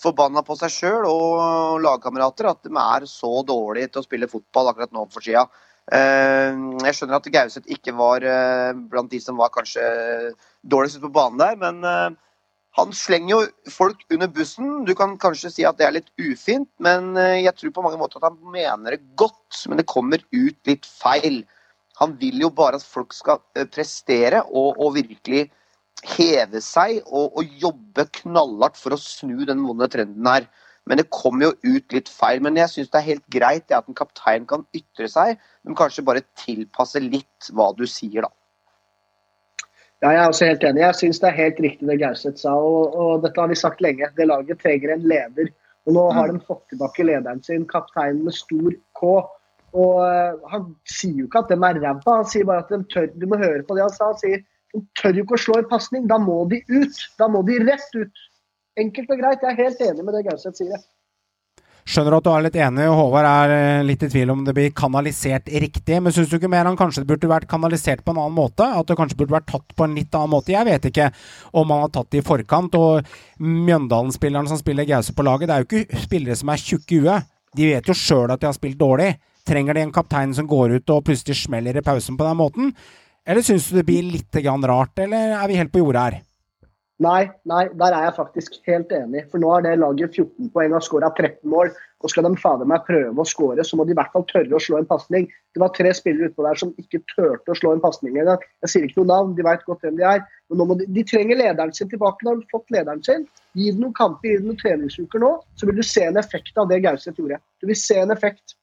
forbanna 0.00 0.40
på 0.46 0.56
seg 0.56 0.72
sjøl 0.72 1.04
og 1.10 1.82
lagkamerater 1.84 2.48
at 2.48 2.64
de 2.64 2.72
er 2.72 3.08
så 3.10 3.42
dårlige 3.44 3.92
til 3.92 4.00
å 4.00 4.08
spille 4.08 4.30
fotball 4.30 4.72
akkurat 4.72 4.96
nå 4.96 5.04
for 5.12 5.24
tida. 5.24 5.44
Eh, 5.88 6.56
Jeg 6.84 6.96
skjønner 6.96 7.16
at 7.18 7.28
Gauseth 7.32 7.70
ikke 7.72 7.94
var 7.96 8.24
eh, 8.26 8.72
blant 8.90 9.10
de 9.12 9.20
som 9.22 9.38
var 9.40 9.52
kanskje 9.54 9.84
dårligst 10.68 11.00
på 11.00 11.12
banen 11.14 11.40
der, 11.40 11.56
men 11.60 11.84
eh, 11.88 12.16
han 12.78 12.92
slenger 12.94 13.32
jo 13.32 13.70
folk 13.72 14.04
under 14.12 14.28
bussen. 14.30 14.82
Du 14.84 14.92
kan 14.98 15.16
kanskje 15.20 15.50
si 15.54 15.64
at 15.66 15.78
det 15.80 15.86
er 15.88 15.96
litt 15.96 16.10
ufint, 16.20 16.68
men 16.84 17.16
jeg 17.16 17.50
tror 17.56 17.72
på 17.74 17.82
mange 17.82 17.98
måter 17.98 18.20
at 18.20 18.28
han 18.28 18.36
mener 18.52 18.94
det 18.94 19.16
godt, 19.18 19.64
men 19.66 19.80
det 19.80 19.88
kommer 19.90 20.22
ut 20.30 20.68
litt 20.68 20.86
feil. 20.86 21.40
Han 21.98 22.14
vil 22.20 22.38
jo 22.44 22.52
bare 22.54 22.78
at 22.78 22.86
folk 22.86 23.16
skal 23.16 23.40
prestere 23.72 24.44
og, 24.46 24.76
og 24.78 24.94
virkelig 24.94 25.48
heve 26.06 26.60
seg 26.62 27.00
og, 27.08 27.32
og 27.40 27.58
jobbe 27.58 28.06
knallhardt 28.20 28.78
for 28.78 28.94
å 28.94 29.00
snu 29.02 29.42
den 29.48 29.64
vonde 29.66 29.88
trenden 29.90 30.30
her. 30.30 30.46
Men 30.88 31.00
det 31.00 31.10
kommer 31.14 31.48
jo 31.48 31.76
ut 31.76 31.94
litt 31.94 32.08
feil. 32.08 32.42
Men 32.44 32.58
jeg 32.58 32.72
syns 32.72 32.90
det 32.92 33.00
er 33.00 33.08
helt 33.10 33.26
greit 33.32 33.74
at 33.74 33.88
en 33.88 33.98
kaptein 33.98 34.48
kan 34.48 34.64
ytre 34.76 35.08
seg, 35.12 35.38
men 35.64 35.78
kanskje 35.78 36.06
bare 36.06 36.24
tilpasse 36.40 37.02
litt 37.04 37.52
hva 37.52 37.70
du 37.76 37.84
sier, 37.88 38.24
da. 38.24 38.32
Ja, 39.98 40.12
jeg 40.14 40.20
er 40.22 40.28
også 40.30 40.46
helt 40.46 40.64
enig. 40.64 40.82
Jeg 40.84 40.96
syns 41.00 41.18
det 41.22 41.26
er 41.32 41.40
helt 41.40 41.60
riktig 41.64 41.88
det 41.88 41.96
Gauseth 41.98 42.38
sa. 42.38 42.52
Og, 42.54 42.94
og 42.94 43.24
dette 43.24 43.40
har 43.42 43.50
vi 43.50 43.58
sagt 43.58 43.80
lenge. 43.82 44.10
Det 44.14 44.28
laget 44.28 44.60
trenger 44.62 44.94
en 44.94 45.08
leder. 45.10 45.50
Og 45.88 45.96
nå 45.96 46.04
har 46.14 46.30
de 46.30 46.38
fått 46.46 46.68
tilbake 46.70 47.06
lederen 47.08 47.40
sin, 47.42 47.64
kapteinen 47.66 48.22
med 48.26 48.36
stor 48.36 48.76
K. 49.00 49.10
Og 49.78 49.96
eh, 50.04 50.36
han 50.52 50.68
sier 50.88 51.16
jo 51.22 51.26
ikke 51.26 51.42
at 51.42 51.50
de 51.50 51.58
er 51.58 51.80
ræva, 51.82 52.14
han 52.20 52.28
sier 52.30 52.46
bare 52.48 52.62
at 52.64 52.70
de 52.72 52.78
tør 52.92 53.10
Du 53.20 53.26
må 53.28 53.36
høre 53.40 53.64
på 53.66 53.76
det 53.76 53.84
han 53.84 53.92
sa. 53.94 54.12
Han 54.12 54.20
sier 54.20 54.44
de 54.74 54.82
tør 55.00 55.16
jo 55.16 55.24
ikke 55.24 55.38
å 55.38 55.42
slå 55.42 55.58
en 55.58 55.70
pasning. 55.70 56.06
Da 56.10 56.20
må 56.22 56.42
de 56.52 56.60
ut. 56.68 57.02
Da 57.18 57.28
må 57.32 57.42
de 57.48 57.58
rett 57.64 57.98
ut. 57.98 58.24
Enkelt 58.78 59.10
og 59.10 59.20
greit. 59.20 59.42
Jeg 59.42 59.54
er 59.54 59.64
helt 59.64 59.84
enig 59.88 60.06
med 60.06 60.16
det 60.18 60.24
Gauseth 60.28 60.60
sier. 60.60 60.80
Skjønner 61.88 62.18
at 62.18 62.24
du 62.26 62.28
er 62.28 62.42
litt 62.44 62.56
enig, 62.60 62.84
og 62.84 62.98
Håvard 62.98 63.26
er 63.26 63.52
eh, 63.54 63.86
litt 63.88 64.02
i 64.04 64.10
tvil 64.12 64.28
om 64.34 64.42
det 64.44 64.52
blir 64.52 64.74
kanalisert 64.76 65.46
riktig. 65.48 66.02
Men 66.04 66.12
syns 66.12 66.28
du 66.28 66.36
ikke 66.36 66.50
mer 66.52 66.68
han 66.68 66.76
kanskje 66.76 67.06
burde 67.08 67.30
vært 67.30 67.48
kanalisert 67.48 68.02
på 68.04 68.12
en 68.12 68.20
annen 68.20 68.36
måte? 68.36 68.66
At 68.76 68.90
det 68.90 68.98
kanskje 68.98 69.16
burde 69.22 69.38
vært 69.38 69.48
tatt 69.48 69.72
på 69.72 69.86
en 69.86 69.96
litt 69.96 70.12
annen 70.12 70.34
måte? 70.34 70.52
Jeg 70.52 70.68
vet 70.68 70.90
ikke 70.90 71.08
om 71.56 71.72
han 71.72 71.86
har 71.86 71.94
tatt 71.94 72.10
det 72.12 72.20
i 72.20 72.26
forkant. 72.28 72.76
Og 72.76 73.08
Mjøndalen-spillerne 73.40 74.52
som 74.52 74.60
spiller 74.60 74.88
Gause 74.90 75.16
på 75.16 75.24
laget, 75.24 75.48
det 75.48 75.56
er 75.56 75.64
jo 75.64 75.70
ikke 75.70 76.04
spillere 76.04 76.36
som 76.36 76.52
er 76.52 76.64
tjukke 76.66 76.98
i 76.98 77.00
huet. 77.06 77.32
De 77.56 77.72
vet 77.72 77.88
jo 77.88 77.96
sjøl 77.96 78.36
at 78.36 78.44
de 78.44 78.50
har 78.50 78.58
spilt 78.58 78.80
dårlig. 78.84 79.14
Trenger 79.48 79.78
de 79.78 79.86
en 79.86 79.96
kaptein 79.96 80.36
som 80.36 80.48
går 80.50 80.76
ut 80.76 80.92
og 80.92 81.06
plutselig 81.08 81.40
smeller 81.40 81.80
i 81.80 81.86
pausen 81.88 82.20
på 82.20 82.28
den 82.28 82.36
måten? 82.36 82.74
Eller 83.24 83.44
syns 83.44 83.70
du 83.70 83.78
det 83.80 83.88
blir 83.88 84.04
litt 84.04 84.44
rart, 84.68 84.98
eller 85.00 85.40
er 85.40 85.48
vi 85.48 85.56
helt 85.56 85.72
på 85.72 85.80
jordet 85.80 86.04
her? 86.04 86.20
Nei, 86.98 87.28
nei, 87.46 87.68
der 87.78 87.94
er 87.94 88.08
jeg 88.08 88.14
faktisk 88.16 88.56
helt 88.66 88.90
enig. 88.90 89.20
For 89.30 89.38
nå 89.38 89.50
har 89.52 89.62
det 89.62 89.76
laget 89.78 90.16
14 90.18 90.48
poeng 90.54 90.72
og 90.74 90.82
skåra 90.82 91.12
13 91.12 91.46
mål. 91.50 91.70
Og 92.02 92.10
skal 92.10 92.26
de 92.26 92.38
fader 92.38 92.66
meg 92.66 92.84
prøve 92.86 93.22
å 93.22 93.26
skåre, 93.26 93.62
så 93.66 93.78
må 93.78 93.86
de 93.86 93.94
i 93.94 93.98
hvert 93.98 94.12
fall 94.14 94.26
tørre 94.30 94.54
å 94.54 94.62
slå 94.62 94.78
en 94.78 94.86
pasning. 94.86 95.28
Det 95.54 95.62
var 95.62 95.72
tre 95.74 95.90
spillere 95.94 96.30
utpå 96.30 96.44
der 96.46 96.58
som 96.58 96.70
ikke 96.78 97.00
turte 97.10 97.54
å 97.54 97.58
slå 97.58 97.72
en 97.74 97.82
pasning 97.82 98.18
engang. 98.18 98.42
Jeg 98.66 98.72
sier 98.72 98.86
ikke 98.86 99.00
noe 99.00 99.10
navn, 99.10 99.32
de 99.38 99.46
veit 99.46 99.64
godt 99.66 99.86
hvem 99.86 99.98
de 99.98 100.06
er. 100.10 100.22
Men 100.50 100.74
de, 100.78 100.86
de 100.94 101.04
trenger 101.06 101.38
lederen 101.38 101.74
sin 101.74 101.90
tilbake. 101.90 102.22
Nå 102.22 102.34
har 102.34 102.42
de 102.42 102.50
fått 102.54 102.74
lederen 102.74 103.02
sin. 103.06 103.26
Gi 103.58 103.70
dem 103.70 103.82
noen 103.82 103.94
kamper, 103.98 104.30
gi 104.30 104.40
dem 104.40 104.50
noen 104.50 104.62
treningsuker 104.62 105.22
nå, 105.22 105.32
så 105.58 105.70
vil 105.70 105.78
du 105.78 105.86
se 105.86 106.06
en 106.06 106.18
effekt 106.22 106.58
av 106.58 106.70
det 106.70 106.80
Gauseth 106.86 107.18
gjorde. 107.18 107.38
Du 107.62 107.70
vil 107.70 107.78
se 107.78 107.98
en 108.02 108.14
effekt. 108.14 108.58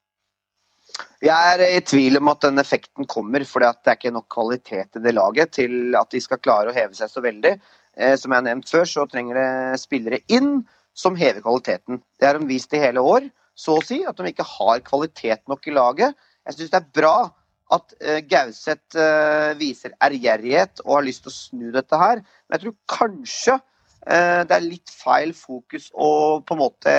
Jeg 1.23 1.55
er 1.55 1.63
i 1.65 1.81
tvil 1.83 2.19
om 2.19 2.29
at 2.31 2.43
den 2.45 2.61
effekten 2.61 3.07
kommer, 3.09 3.43
for 3.47 3.63
det 3.63 3.71
er 3.71 3.97
ikke 3.97 4.13
nok 4.15 4.27
kvalitet 4.31 4.99
i 4.99 5.03
det 5.03 5.15
laget 5.15 5.55
til 5.57 5.95
at 5.97 6.11
de 6.11 6.21
skal 6.23 6.39
klare 6.43 6.71
å 6.71 6.75
heve 6.75 6.95
seg 6.95 7.11
så 7.11 7.23
veldig. 7.23 7.55
Eh, 7.95 8.15
som 8.19 8.31
jeg 8.31 8.41
har 8.41 8.47
nevnt 8.49 8.69
før, 8.71 8.85
så 8.89 9.05
trenger 9.07 9.39
det 9.39 9.79
spillere 9.79 10.19
inn 10.27 10.65
som 10.95 11.15
hever 11.19 11.43
kvaliteten. 11.43 12.01
Det 12.19 12.27
har 12.27 12.39
de 12.39 12.49
vist 12.49 12.73
i 12.75 12.81
hele 12.81 13.03
år, 13.03 13.29
så 13.55 13.77
å 13.79 13.83
si, 13.83 14.01
at 14.07 14.17
de 14.19 14.31
ikke 14.31 14.47
har 14.47 14.83
kvalitet 14.87 15.45
nok 15.51 15.67
i 15.67 15.75
laget. 15.75 16.15
Jeg 16.45 16.57
syns 16.57 16.73
det 16.73 16.81
er 16.81 16.89
bra 16.99 17.15
at 17.75 17.95
uh, 17.97 18.19
Gauseth 18.29 18.99
uh, 18.99 19.55
viser 19.57 19.95
ærgjerrighet 20.03 20.83
og 20.83 20.99
har 20.99 21.07
lyst 21.07 21.23
til 21.25 21.31
å 21.31 21.37
snu 21.37 21.71
dette 21.73 21.99
her. 21.99 22.21
Men 22.45 22.57
jeg 22.57 22.65
tror 22.65 22.77
kanskje 22.97 23.61
det 24.05 24.53
er 24.53 24.61
litt 24.61 24.91
feil 24.93 25.31
fokus 25.33 25.87
å 25.97 26.37
på 26.45 26.53
en 26.53 26.59
måte 26.59 26.91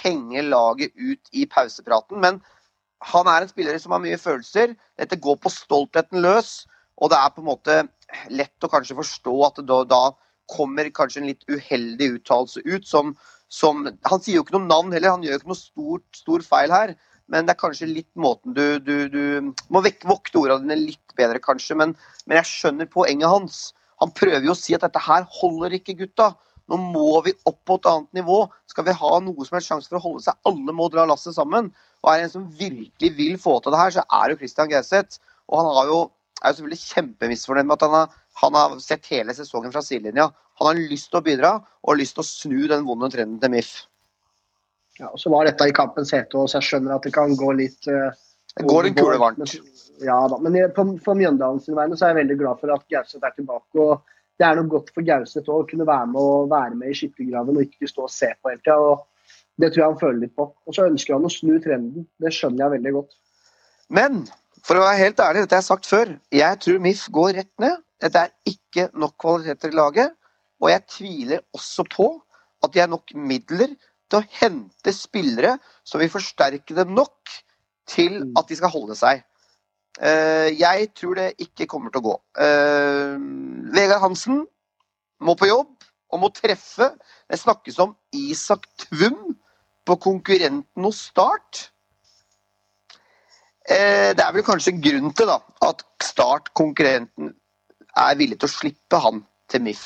henge 0.00 0.40
laget 0.42 0.90
ut 0.98 1.28
i 1.30 1.44
pausepraten. 1.46 2.18
Men 2.18 2.40
han 3.06 3.30
er 3.30 3.44
en 3.44 3.52
spiller 3.52 3.78
som 3.78 3.94
har 3.94 4.02
mye 4.02 4.18
følelser. 4.18 4.72
Dette 4.98 5.20
går 5.22 5.38
på 5.38 5.52
stoltheten 5.54 6.24
løs. 6.24 6.64
Og 7.02 7.10
det 7.10 7.18
er 7.18 7.32
på 7.34 7.42
en 7.42 7.50
måte 7.50 7.78
lett 8.30 8.66
å 8.66 8.70
kanskje 8.70 8.98
forstå 8.98 9.34
at 9.48 9.62
da, 9.66 9.80
da 9.88 10.02
kommer 10.50 10.90
kanskje 10.94 11.22
en 11.22 11.30
litt 11.32 11.46
uheldig 11.48 12.10
uttalelse 12.18 12.62
ut 12.66 12.86
som, 12.86 13.14
som, 13.48 13.86
Han 14.04 14.22
sier 14.22 14.38
jo 14.38 14.44
ikke 14.44 14.58
noe 14.58 14.68
navn 14.68 14.94
heller, 14.94 15.14
han 15.14 15.24
gjør 15.24 15.36
jo 15.36 15.40
ikke 15.42 15.52
noe 15.52 15.60
stort, 15.60 16.08
stor 16.20 16.46
feil 16.46 16.74
her. 16.74 16.94
Men 17.32 17.46
det 17.46 17.54
er 17.54 17.62
kanskje 17.62 17.88
litt 17.88 18.10
måten 18.20 18.52
du, 18.56 18.78
du, 18.84 19.08
du 19.08 19.52
må 19.72 19.80
vekk, 19.84 20.02
vokte 20.08 20.42
ordene 20.42 20.74
dine 20.74 20.90
litt 20.90 21.14
bedre, 21.16 21.40
kanskje. 21.42 21.76
Men, 21.80 21.94
men, 22.26 22.38
jeg 22.42 22.50
skjønner 22.50 22.90
poenget 22.92 23.30
hans. 23.32 23.62
Han 24.02 24.12
prøver 24.16 24.44
jo 24.44 24.52
å 24.52 24.58
si 24.58 24.76
at 24.76 24.84
dette 24.84 25.00
her 25.00 25.24
holder 25.38 25.78
ikke, 25.78 25.96
gutta. 26.02 26.34
Nå 26.68 26.78
må 26.80 27.20
vi 27.24 27.32
opp 27.48 27.60
på 27.68 27.78
et 27.80 27.88
annet 27.88 28.20
nivå. 28.20 28.42
Skal 28.68 28.86
vi 28.88 28.96
ha 29.00 29.12
noe 29.24 29.46
som 29.46 29.56
helst 29.56 29.72
sjanse 29.72 29.88
for 29.88 30.00
å 30.00 30.04
holde 30.04 30.26
seg, 30.26 30.36
alle 30.48 30.76
må 30.76 30.90
dra 30.92 31.06
lasset 31.08 31.36
sammen. 31.36 31.72
Og 32.04 32.10
er 32.12 32.20
det 32.20 32.28
en 32.28 32.34
som 32.34 32.50
virkelig 32.58 33.10
vil 33.16 33.40
få 33.40 33.58
til 33.64 33.72
det 33.72 33.80
her, 33.80 33.96
så 33.96 34.04
er 34.04 34.26
det 34.26 34.36
jo 34.36 34.42
Christian 34.42 34.72
Gauseth. 34.72 35.20
Og 35.48 35.60
han 35.60 35.70
har 35.78 35.92
jo 35.92 35.98
er 36.44 36.52
jo 36.52 36.60
selvfølgelig 36.60 36.92
kjempemisfornøyd 36.92 37.68
med 37.68 37.76
at 37.76 37.86
han 37.86 37.96
har, 37.96 38.14
han 38.42 38.58
har 38.58 38.76
sett 38.84 39.08
hele 39.12 39.34
sesongen 39.36 39.72
fra 39.74 39.82
sidelinja. 39.84 40.28
Han 40.60 40.70
har 40.70 40.82
lyst 40.92 41.10
til 41.10 41.20
å 41.20 41.24
bidra 41.26 41.52
og 41.82 41.98
lyst 41.98 42.16
til 42.18 42.24
å 42.24 42.28
snu 42.28 42.58
den 42.70 42.86
vonde 42.86 43.10
trenden 43.14 43.40
til 43.42 43.52
MIF. 43.54 43.72
Ja, 45.00 45.08
og 45.10 45.18
Så 45.18 45.32
var 45.32 45.48
dette 45.48 45.66
i 45.66 45.74
kampens 45.74 46.12
hete, 46.14 46.38
så 46.46 46.60
jeg 46.60 46.68
skjønner 46.68 46.96
at 46.96 47.06
det 47.06 47.14
kan 47.16 47.34
gå 47.38 47.50
litt 47.58 47.88
uh, 47.90 48.12
Det 48.54 48.66
går 48.70 48.90
en 48.90 48.98
kule 48.98 49.16
varmt. 49.18 49.56
Ja 50.02 50.18
da, 50.30 50.38
men 50.42 50.58
på, 50.74 50.84
på 51.02 51.14
Mjøndalen 51.18 51.62
sin 51.62 51.76
vegne 51.78 51.96
så 51.98 52.06
er 52.06 52.14
jeg 52.14 52.22
veldig 52.22 52.36
glad 52.42 52.60
for 52.60 52.74
at 52.74 52.86
Gauseth 52.90 53.26
er 53.26 53.34
tilbake. 53.34 53.80
og 53.80 54.04
Det 54.38 54.46
er 54.46 54.58
noe 54.58 54.70
godt 54.70 54.92
for 54.94 55.06
Gauseth 55.06 55.50
å 55.50 55.64
kunne 55.70 55.86
være 55.88 56.12
med, 56.12 56.20
og 56.20 56.52
være 56.52 56.78
med 56.78 56.92
i 56.92 56.96
skyttergraven 56.98 57.58
og 57.58 57.66
ikke 57.66 57.90
stå 57.90 58.06
og 58.06 58.14
se 58.14 58.30
på 58.38 58.52
hele 58.52 58.62
tida. 58.62 58.94
Det 59.62 59.70
tror 59.70 59.80
jeg 59.80 59.90
han 59.92 60.00
føler 60.00 60.22
litt 60.24 60.34
på. 60.38 60.48
Og 60.50 60.76
så 60.76 60.88
ønsker 60.90 61.14
han 61.14 61.26
å 61.26 61.30
snu 61.30 61.52
trenden. 61.62 62.06
Det 62.22 62.32
skjønner 62.34 62.64
jeg 62.64 62.74
veldig 62.76 62.94
godt. 62.96 63.18
Men 63.94 64.24
for 64.64 64.78
å 64.78 64.84
være 64.84 65.00
helt 65.02 65.20
ærlig, 65.20 65.44
dette 65.44 65.58
har 65.58 65.62
jeg 65.62 65.70
sagt 65.70 65.88
før. 65.88 66.12
Jeg 66.32 66.60
tror 66.64 66.84
MIF 66.84 67.06
går 67.12 67.34
rett 67.38 67.52
ned. 67.60 67.82
Dette 68.00 68.22
er 68.26 68.32
ikke 68.48 68.88
nok 68.96 69.16
kvaliteter 69.20 69.72
i 69.72 69.76
laget. 69.76 70.14
Og 70.62 70.70
jeg 70.72 70.86
tviler 70.88 71.42
også 71.56 71.84
på 71.92 72.08
at 72.64 72.72
de 72.72 72.80
har 72.80 72.88
nok 72.88 73.12
midler 73.12 73.74
til 74.08 74.20
å 74.20 74.26
hente 74.40 74.94
spillere 74.96 75.58
som 75.84 76.00
vil 76.00 76.12
forsterke 76.12 76.76
dem 76.76 76.94
nok 76.96 77.34
til 77.90 78.22
mm. 78.22 78.32
at 78.40 78.48
de 78.48 78.56
skal 78.56 78.72
holde 78.72 78.96
seg. 78.96 79.20
Eh, 80.00 80.50
jeg 80.56 80.88
tror 80.96 81.18
det 81.20 81.28
ikke 81.44 81.68
kommer 81.70 81.92
til 81.92 82.00
å 82.00 82.08
gå. 82.08 82.14
Eh, 82.40 83.14
Vegard 83.74 84.02
Hansen 84.06 84.42
må 85.24 85.36
på 85.38 85.50
jobb 85.50 85.74
og 86.14 86.22
må 86.22 86.32
treffe. 86.34 86.88
Det 87.28 87.40
snakkes 87.40 87.78
om 87.84 87.94
Isak 88.16 88.66
Tvum 88.86 89.36
på 89.84 89.98
konkurrenten 90.00 90.88
hos 90.88 91.04
Start. 91.10 91.68
Eh, 93.64 94.12
det 94.12 94.20
er 94.20 94.32
vel 94.34 94.44
kanskje 94.44 94.74
en 94.74 94.82
grunn 94.84 95.12
til 95.16 95.30
da, 95.30 95.38
at 95.64 95.84
Start, 96.04 96.50
konkurrenten, 96.58 97.32
er 97.96 98.18
villig 98.18 98.36
til 98.42 98.50
å 98.50 98.52
slippe 98.52 98.98
han 99.00 99.22
til 99.48 99.62
MIF. 99.64 99.84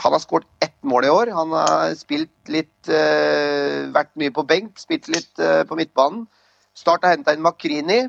Han 0.00 0.14
har 0.14 0.22
skåret 0.22 0.48
ett 0.64 0.76
mål 0.86 1.04
i 1.04 1.12
år. 1.12 1.32
Han 1.36 1.52
har 1.56 1.92
spilt 1.96 2.50
litt 2.52 2.90
uh, 2.92 3.88
Vært 3.94 4.12
mye 4.20 4.32
på 4.32 4.44
benk, 4.48 4.76
spilt 4.80 5.08
litt 5.12 5.40
uh, 5.40 5.64
på 5.68 5.78
midtbanen. 5.78 6.26
Start 6.76 7.04
har 7.04 7.14
henta 7.16 7.32
inn 7.32 7.44
Makrini, 7.44 8.02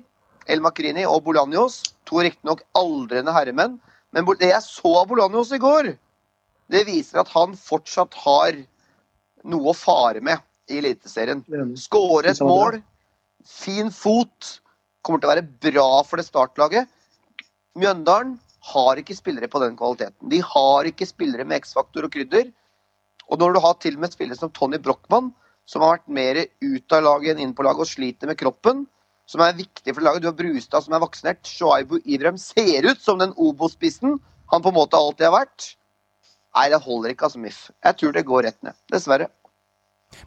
El 0.52 0.64
Makrini 0.64 1.06
og 1.08 1.24
Bolanjos. 1.26 1.80
To 2.12 2.20
riktignok 2.24 2.66
aldrende 2.78 3.34
herremenn. 3.36 3.78
Men 4.16 4.28
det 4.40 4.52
jeg 4.52 4.64
så 4.68 4.94
av 5.02 5.08
Bolanjos 5.10 5.54
i 5.56 5.62
går, 5.64 5.94
det 6.72 6.84
viser 6.88 7.24
at 7.24 7.32
han 7.32 7.56
fortsatt 7.60 8.16
har 8.26 8.60
noe 9.48 9.72
å 9.72 9.78
fare 9.78 10.24
med 10.24 10.44
i 10.72 10.82
Eliteserien. 10.82 11.44
Skåre 11.80 12.36
et 12.36 12.44
mål, 12.44 12.82
fin 13.48 13.92
fot 13.96 14.58
kommer 15.08 15.24
til 15.24 15.30
å 15.30 15.34
være 15.36 15.48
bra 15.72 15.88
for 16.08 16.20
det 16.20 16.28
startlaget. 16.28 16.92
Mjøndalen 17.80 18.36
har 18.74 19.00
ikke 19.00 19.16
spillere 19.16 19.50
på 19.52 19.62
den 19.64 19.78
kvaliteten. 19.80 20.30
De 20.32 20.42
har 20.44 20.90
ikke 20.90 21.08
spillere 21.08 21.46
med 21.48 21.64
X-faktor 21.64 22.08
og 22.08 22.14
krydder. 22.14 22.50
Og 23.32 23.40
når 23.42 23.56
du 23.56 23.62
har 23.64 23.78
til 23.80 23.98
og 23.98 24.04
med 24.04 24.14
spillere 24.16 24.40
som 24.40 24.52
Tony 24.56 24.80
Brochmann, 24.82 25.32
som 25.68 25.84
har 25.84 25.98
vært 25.98 26.14
mer 26.20 26.40
ut 26.64 26.96
av 26.96 27.04
laget 27.04 27.36
enn 27.36 27.44
inn 27.44 27.56
på 27.56 27.66
laget 27.68 27.84
og 27.84 27.90
sliter 27.90 28.30
med 28.30 28.40
kroppen, 28.40 28.86
som 29.28 29.44
er 29.44 29.58
viktig 29.58 29.94
for 29.94 30.04
laget. 30.04 30.24
Du 30.24 30.30
har 30.30 30.38
Brustad 30.38 30.86
som 30.86 30.96
er 30.96 31.04
vaksinert. 31.04 31.44
Shoaibu 31.48 31.98
Ibrahim 32.06 32.40
ser 32.40 32.88
ut 32.88 33.02
som 33.04 33.20
den 33.20 33.36
Obo-spissen 33.36 34.16
han 34.52 34.64
på 34.64 34.72
en 34.72 34.80
måte 34.80 35.00
alltid 35.00 35.28
har 35.28 35.36
vært. 35.36 35.74
Nei, 36.56 36.70
det 36.72 36.80
holder 36.82 37.14
ikke, 37.14 37.28
altså, 37.28 37.42
MIF. 37.44 37.60
Jeg 37.86 38.00
tror 38.00 38.16
det 38.16 38.26
går 38.26 38.48
rett 38.48 38.62
ned. 38.66 38.78
Dessverre. 38.92 39.28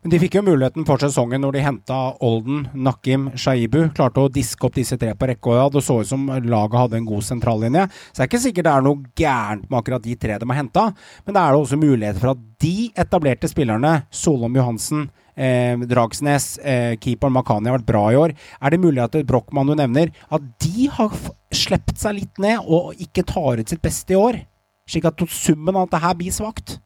Men 0.03 0.12
de 0.12 0.20
fikk 0.22 0.38
jo 0.38 0.45
muligheten 0.47 0.86
for 0.88 1.03
sesongen 1.03 1.43
når 1.45 1.57
de 1.57 1.64
henta 1.64 1.99
Olden, 2.24 2.64
Nakim, 2.74 3.28
Shaibu. 3.38 3.82
Klarte 3.97 4.24
å 4.24 4.32
diske 4.32 4.66
opp 4.68 4.78
disse 4.78 4.99
tre 5.01 5.12
på 5.14 5.28
rekke. 5.30 5.51
Og 5.51 5.59
rad. 5.59 5.72
det 5.74 5.84
så 5.86 6.01
ut 6.01 6.11
som 6.11 6.26
laget 6.28 6.78
hadde 6.80 7.01
en 7.01 7.09
god 7.09 7.26
sentrallinje. 7.26 7.86
Så 8.11 8.18
det 8.18 8.24
er 8.24 8.30
ikke 8.30 8.43
sikkert 8.47 8.68
det 8.68 8.74
er 8.74 8.86
noe 8.86 9.14
gærent 9.18 9.66
med 9.68 9.78
akkurat 9.80 10.05
de 10.05 10.16
tre 10.20 10.38
de 10.41 10.51
har 10.51 10.61
henta. 10.61 10.86
Men 11.26 11.36
det 11.36 11.43
er 11.43 11.59
også 11.59 11.80
muligheter 11.80 12.22
for 12.22 12.34
at 12.34 12.45
de 12.61 12.76
etablerte 13.05 13.49
spillerne, 13.51 13.95
Solom 14.12 14.57
Johansen, 14.57 15.09
eh, 15.36 15.76
Dragsnes, 15.91 16.59
eh, 16.59 16.97
keeperen 16.97 17.32
Makani 17.32 17.70
har 17.70 17.78
vært 17.78 17.88
bra 17.88 18.05
i 18.11 18.20
år. 18.20 18.34
Er 18.61 18.70
det 18.70 18.80
mulig 18.80 19.03
at 19.03 19.26
Brochmann 19.26 19.66
du 19.66 19.74
nevner, 19.74 20.12
at 20.30 20.43
de 20.61 20.86
har 20.86 21.11
slept 21.53 21.97
seg 21.99 22.20
litt 22.20 22.38
ned 22.38 22.61
og 22.66 22.95
ikke 23.01 23.26
tar 23.26 23.61
ut 23.61 23.68
sitt 23.68 23.82
beste 23.82 24.14
i 24.14 24.20
år? 24.20 24.45
Slik 24.88 25.07
at 25.07 25.22
summen 25.28 25.76
av 25.76 25.91
dette 25.91 26.16
blir 26.18 26.34
svakt? 26.34 26.78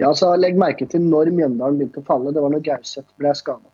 Ja, 0.00 0.12
så 0.16 0.32
Legg 0.40 0.56
merke 0.60 0.86
til 0.88 1.04
når 1.04 1.30
Mjøndalen 1.36 1.78
begynte 1.80 2.00
å 2.00 2.06
falle. 2.06 2.32
Det 2.32 2.42
var 2.42 2.52
når 2.54 2.64
Gauseth 2.64 3.08
ble 3.20 3.32
skada. 3.36 3.68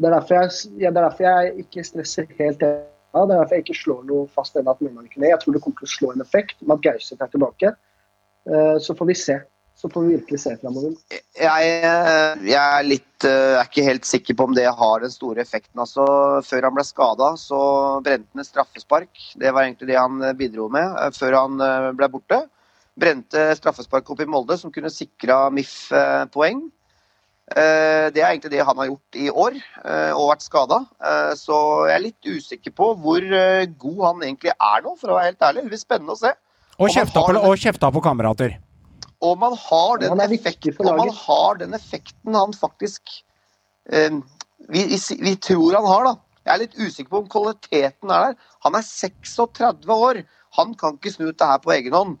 Det, 0.00 0.10
ja, 0.10 0.42
det 0.48 0.88
er 0.90 0.96
derfor 0.96 1.26
jeg 1.26 1.54
ikke 1.64 1.84
stresser 1.84 2.26
helt 2.38 2.64
ennå. 2.64 2.82
Det 3.12 3.22
er 3.22 3.38
derfor 3.38 3.56
jeg 3.56 3.64
ikke 3.66 3.78
slår 3.78 4.02
noe 4.08 4.26
fast 4.34 4.58
ennå 4.58 4.74
at 4.74 4.82
Mjøndalen 4.84 5.08
ikke 5.08 5.22
ned. 5.22 5.32
Jeg 5.32 5.44
tror 5.44 5.56
det 5.56 5.62
kommer 5.64 5.80
til 5.80 5.88
å 5.88 5.94
slå 5.94 6.12
en 6.12 6.26
effekt 6.26 6.60
med 6.60 6.76
at 6.76 6.84
Gauseth 6.88 7.24
er 7.24 7.32
tilbake. 7.32 7.72
Uh, 8.48 8.76
så 8.84 8.96
får 8.96 9.10
vi 9.10 9.16
se. 9.22 9.40
Så 9.80 9.88
får 9.88 10.04
vi 10.04 10.16
virkelig 10.18 10.42
se 10.42 10.52
framover. 10.60 10.92
Jeg, 11.08 11.68
jeg, 12.44 12.60
er 12.60 12.82
litt 12.84 13.24
uh, 13.24 13.56
er 13.62 13.64
ikke 13.64 13.86
helt 13.86 14.08
sikker 14.08 14.36
på 14.36 14.48
om 14.50 14.56
det 14.56 14.66
har 14.68 15.00
den 15.00 15.12
store 15.12 15.40
effekten. 15.40 15.80
Altså, 15.80 16.04
før 16.44 16.68
han 16.68 16.76
ble 16.76 16.84
skada, 16.84 17.32
så 17.40 17.60
brente 18.04 18.28
han 18.34 18.44
et 18.44 18.50
straffespark. 18.50 19.28
Det 19.40 19.56
var 19.56 19.64
egentlig 19.64 19.88
det 19.88 20.00
han 20.00 20.20
bidro 20.36 20.68
med 20.72 21.16
før 21.16 21.40
han 21.40 21.60
ble 21.96 22.12
borte 22.12 22.44
brente 23.00 23.48
straffespark 23.58 24.12
opp 24.12 24.20
i 24.22 24.28
Molde, 24.28 24.58
som 24.60 24.72
kunne 24.74 24.92
sikra 24.92 25.48
MIF 25.54 25.90
eh, 25.96 26.24
poeng. 26.32 26.62
Eh, 27.50 28.06
det 28.14 28.22
er 28.22 28.28
egentlig 28.28 28.52
det 28.54 28.66
han 28.66 28.78
har 28.78 28.90
gjort 28.92 29.18
i 29.18 29.26
år, 29.32 29.58
eh, 29.82 30.12
og 30.14 30.30
vært 30.30 30.46
skada. 30.46 30.82
Så 31.38 31.56
jeg 31.88 31.96
er 31.96 32.06
litt 32.06 32.30
usikker 32.30 32.74
på 32.76 32.92
hvor 33.02 33.26
god 33.84 34.00
han 34.06 34.24
egentlig 34.28 34.54
er 34.54 34.86
nå, 34.86 34.94
for 35.00 35.12
å 35.12 35.18
være 35.18 35.32
helt 35.32 35.46
ærlig. 35.50 35.66
Det 35.66 35.74
blir 35.74 35.84
spennende 35.84 36.16
å 36.16 36.20
se. 36.20 36.34
Og 36.80 36.92
kjefta 36.92 37.24
på, 37.26 37.36
den... 37.36 37.92
på 37.96 38.04
kamerater. 38.04 38.58
Og 39.20 39.36
man 39.38 39.52
har 39.52 39.98
den, 40.00 40.08
Han 40.14 40.20
er 40.20 40.32
effekten, 40.32 40.86
og 40.88 40.96
man 40.96 41.10
har 41.12 41.58
den 41.60 41.76
effekten 41.76 42.36
han 42.36 42.54
faktisk 42.56 43.02
eh, 43.92 44.16
vi, 44.68 44.84
vi, 44.88 44.98
vi 45.20 45.34
tror 45.36 45.76
han 45.76 45.88
har, 45.88 46.08
da. 46.08 46.14
Jeg 46.46 46.52
er 46.54 46.62
litt 46.62 46.78
usikker 46.78 47.10
på 47.12 47.20
om 47.20 47.28
kvaliteten 47.30 48.12
er 48.14 48.30
der. 48.30 48.36
Han 48.64 48.76
er 48.78 48.86
36 48.86 49.92
år. 49.92 50.22
Han 50.56 50.72
kan 50.78 50.96
ikke 50.96 51.12
snu 51.12 51.28
ut 51.28 51.38
det 51.38 51.48
her 51.50 51.60
på 51.62 51.74
egen 51.76 51.96
hånd. 51.96 52.16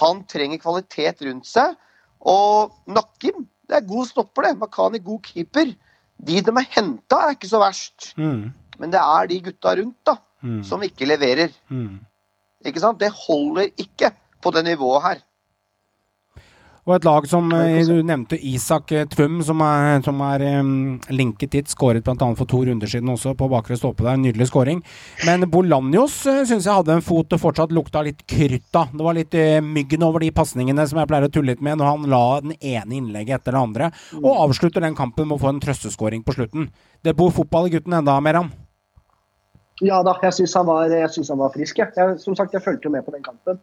Han 0.00 0.24
trenger 0.30 0.58
kvalitet 0.62 1.22
rundt 1.26 1.46
seg. 1.46 1.74
Og 2.20 2.72
Nakkim, 2.86 3.46
det 3.68 3.76
er 3.76 3.88
god 3.88 4.06
stopper, 4.06 4.42
det. 4.46 4.58
Makani, 4.58 4.98
god 5.04 5.20
keeper. 5.26 5.72
De 6.22 6.40
de 6.40 6.52
har 6.54 6.68
henta, 6.76 7.16
er 7.26 7.34
ikke 7.36 7.48
så 7.50 7.58
verst. 7.62 8.12
Mm. 8.16 8.52
Men 8.78 8.92
det 8.92 9.00
er 9.00 9.26
de 9.30 9.40
gutta 9.48 9.74
rundt 9.78 9.98
da, 10.06 10.16
Mm. 10.42 10.62
som 10.64 10.82
ikke 10.82 11.06
leverer. 11.06 11.52
Mm. 11.70 12.00
Ikke 12.66 12.80
sant? 12.80 12.98
Det 13.00 13.10
holder 13.26 13.68
ikke 13.78 14.10
på 14.42 14.50
det 14.50 14.64
nivået 14.64 15.02
her. 15.02 15.20
Og 16.82 16.96
et 16.96 17.04
lag 17.06 17.26
som 17.30 17.46
eh, 17.54 17.84
du 17.86 18.00
nevnte, 18.02 18.34
Isak 18.42 18.90
eh, 18.90 19.04
Tvum, 19.06 19.36
som 19.46 19.60
er, 19.62 20.00
som 20.02 20.18
er 20.26 20.42
um, 20.58 20.96
linket 21.14 21.52
dit. 21.54 21.68
Skåret 21.70 22.02
bl.a. 22.02 22.26
for 22.34 22.50
to 22.50 22.64
runder 22.66 22.90
siden 22.90 23.12
også, 23.12 23.36
på 23.38 23.46
bakre 23.52 23.76
stolpe 23.78 24.02
der. 24.02 24.18
Nydelig 24.18 24.48
skåring. 24.50 24.80
Men 25.22 25.46
Bolanjos 25.50 26.16
uh, 26.26 26.40
syns 26.48 26.66
jeg 26.66 26.74
hadde 26.74 26.96
en 26.96 27.04
fot 27.06 27.30
det 27.30 27.38
fortsatt 27.38 27.70
lukta 27.70 28.02
litt 28.02 28.24
krytt 28.26 28.74
av. 28.74 28.90
Det 28.90 29.06
var 29.06 29.14
litt 29.14 29.36
uh, 29.38 29.60
myggen 29.62 30.02
over 30.02 30.26
de 30.26 30.32
pasningene 30.34 30.88
som 30.90 30.98
jeg 30.98 31.10
pleier 31.12 31.28
å 31.28 31.30
tulle 31.30 31.54
litt 31.54 31.62
med 31.62 31.78
når 31.78 31.90
han 31.92 32.10
la 32.10 32.24
den 32.48 32.56
ene 32.58 32.98
innlegget 32.98 33.38
etter 33.38 33.54
det 33.54 33.62
andre. 33.62 33.92
Og 34.18 34.42
avslutter 34.48 34.82
den 34.82 34.98
kampen 34.98 35.30
med 35.30 35.38
å 35.38 35.44
få 35.44 35.52
en 35.52 35.62
trøsteskåring 35.62 36.26
på 36.26 36.34
slutten. 36.34 36.66
Det 37.06 37.14
bor 37.14 37.30
fotball 37.30 37.70
i 37.70 37.76
gutten 37.76 37.94
enda, 38.00 38.18
Meran. 38.18 38.50
Ja 39.82 40.02
da, 40.06 40.16
jeg 40.26 40.34
syns 40.34 40.58
han, 40.58 40.66
han 40.66 41.40
var 41.46 41.54
frisk. 41.54 41.78
Jeg. 41.78 41.94
Jeg, 41.94 42.18
som 42.26 42.34
sagt, 42.38 42.58
jeg 42.58 42.66
fulgte 42.66 42.90
jo 42.90 42.94
med 42.94 43.06
på 43.06 43.14
den 43.14 43.22
kampen. 43.22 43.62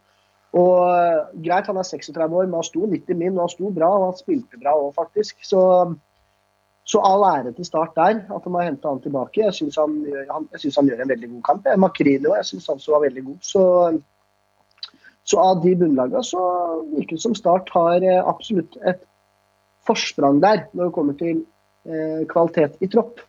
Og 0.57 0.75
eh, 0.89 1.41
Greit, 1.45 1.67
han 1.69 1.77
er 1.77 1.85
36 1.85 2.35
år, 2.35 2.47
men 2.47 2.57
han 2.57 2.65
sto 2.65 2.85
90 2.85 3.17
min, 3.17 3.35
og 3.37 3.45
han 3.45 3.53
sto 3.53 3.71
bra. 3.73 3.89
Og 3.97 4.05
han 4.09 4.19
spilte 4.19 4.61
bra 4.61 4.73
òg, 4.79 4.93
faktisk. 4.97 5.43
Så, 5.45 5.61
så 6.89 7.01
all 7.05 7.25
ære 7.27 7.53
til 7.57 7.67
Start 7.67 7.93
der, 7.99 8.23
at 8.25 8.45
de 8.45 8.53
har 8.55 8.69
henta 8.69 8.93
han 8.93 9.03
tilbake. 9.03 9.43
Jeg 9.43 9.57
syns 9.59 9.77
han, 9.81 9.99
han, 10.31 10.47
han 10.49 10.89
gjør 10.89 11.03
en 11.05 11.13
veldig 11.13 11.31
god 11.35 11.43
kamp. 11.49 11.69
Makrilo, 11.85 12.33
jeg 12.39 12.49
syns 12.49 12.69
han 12.71 12.81
så 12.81 12.95
var 12.95 13.05
veldig 13.05 13.25
god. 13.27 13.37
Så, 13.45 13.63
så 15.29 15.43
av 15.43 15.61
de 15.65 15.75
bunnlagene 15.77 16.25
så 16.25 16.41
virker 16.95 17.15
det 17.17 17.23
som 17.27 17.37
Start 17.37 17.69
har 17.75 18.01
eh, 18.01 18.21
absolutt 18.23 18.79
et 18.89 19.05
forsprang 19.85 20.41
der 20.41 20.65
når 20.73 20.89
det 20.89 20.95
kommer 20.95 21.17
til 21.19 21.43
eh, 21.85 22.25
kvalitet 22.29 22.81
i 22.81 22.89
tropp. 22.89 23.21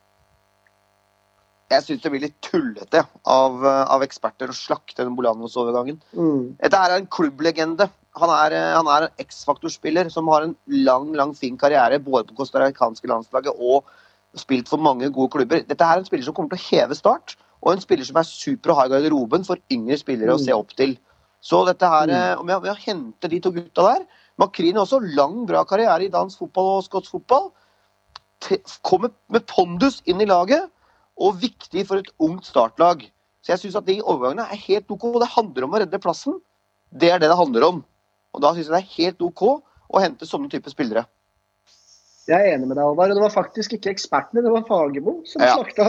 Jeg 1.70 1.84
syns 1.86 2.02
det 2.02 2.10
blir 2.10 2.24
litt 2.24 2.38
tullete 2.42 3.04
av, 3.30 3.64
eh, 3.64 3.84
av 3.94 4.02
eksperter 4.02 4.50
å 4.50 4.56
slakte 4.56 5.04
den 5.04 5.14
Bolanos-overgangen. 5.14 6.00
Mm. 6.16 6.56
Dette 6.58 6.76
er 6.76 6.96
en 6.96 7.06
klubblegende. 7.06 7.88
Han 8.18 8.30
er, 8.34 8.56
eh, 8.56 8.74
han 8.74 8.88
er 8.88 9.06
en 9.06 9.24
X-faktor-spiller 9.24 10.10
som 10.10 10.26
har 10.28 10.42
en 10.42 10.56
lang, 10.66 11.12
lang 11.12 11.34
fin 11.34 11.56
karriere 11.56 12.02
både 12.02 12.26
på 12.28 12.36
costaricanske 12.42 13.06
landslaget 13.06 13.54
og 13.54 13.84
spilt 14.34 14.68
for 14.68 14.78
mange 14.78 15.12
gode 15.12 15.30
klubber. 15.30 15.62
Dette 15.66 15.80
er 15.80 15.98
en 15.98 16.04
spiller 16.04 16.24
som 16.24 16.34
kommer 16.34 16.50
til 16.50 16.58
å 16.58 16.70
heve 16.70 16.96
start, 16.96 17.36
og 17.62 17.72
en 17.72 17.80
spiller 17.80 18.04
som 18.04 18.16
er 18.16 18.26
super 18.26 18.72
å 18.72 18.74
ha 18.74 18.84
i 18.86 18.88
garderoben 18.88 19.46
for 19.46 19.56
yngre 19.70 19.98
spillere 19.98 20.34
å 20.34 20.42
se 20.42 20.52
opp 20.52 20.74
til. 20.74 20.96
Så 21.40 21.64
dette 21.66 21.86
her, 21.86 22.06
mm. 22.06 22.40
om 22.40 22.46
å- 22.48 22.62
med 22.62 22.72
å 22.72 22.76
hente 22.76 23.28
de 23.28 23.40
to 23.40 23.50
gutta 23.50 23.94
der 23.94 24.06
Makrini 24.40 24.78
har 24.78 24.86
også 24.86 25.14
lang, 25.16 25.44
bra 25.46 25.64
karriere 25.64 26.06
i 26.06 26.12
dansk 26.12 26.38
fotball 26.38 26.78
og 26.78 26.84
skotsk 26.84 27.12
fotball. 27.12 27.50
Kommer 28.82 29.12
med 29.28 29.46
pondus 29.46 30.00
inn 30.06 30.20
i 30.20 30.28
laget, 30.28 30.70
og 31.20 31.36
viktig 31.42 31.84
for 31.88 32.00
et 32.00 32.08
ungt 32.22 32.46
startlag. 32.48 33.04
Så 33.44 33.52
jeg 33.54 33.62
syns 33.62 33.76
at 33.80 33.86
de 33.88 33.98
overgangene 34.02 34.46
er 34.52 34.60
helt 34.66 34.90
OK. 34.92 35.06
Det 35.20 35.28
handler 35.36 35.66
om 35.66 35.76
å 35.76 35.80
redde 35.82 36.00
plassen. 36.02 36.38
Det 36.92 37.10
er 37.12 37.20
det 37.22 37.28
det 37.30 37.36
handler 37.38 37.66
om. 37.68 37.78
Og 38.34 38.42
da 38.44 38.52
syns 38.54 38.68
jeg 38.68 38.74
det 38.74 38.80
er 38.82 38.94
helt 38.96 39.22
OK 39.26 39.42
å 39.90 40.02
hente 40.02 40.28
sånne 40.28 40.50
typer 40.52 40.72
spillere. 40.72 41.04
Jeg 42.30 42.36
er 42.46 42.54
enig 42.54 42.68
med 42.70 42.76
deg, 42.78 42.84
Håvard. 42.86 43.10
Og 43.10 43.18
det 43.18 43.24
var 43.24 43.32
faktisk 43.34 43.72
ikke 43.74 43.90
ekspertene, 43.94 44.42
det 44.44 44.52
var 44.54 44.66
Fagermo 44.68 45.16
som 45.26 45.42
Ja. 45.42 45.56
slakta, 45.56 45.86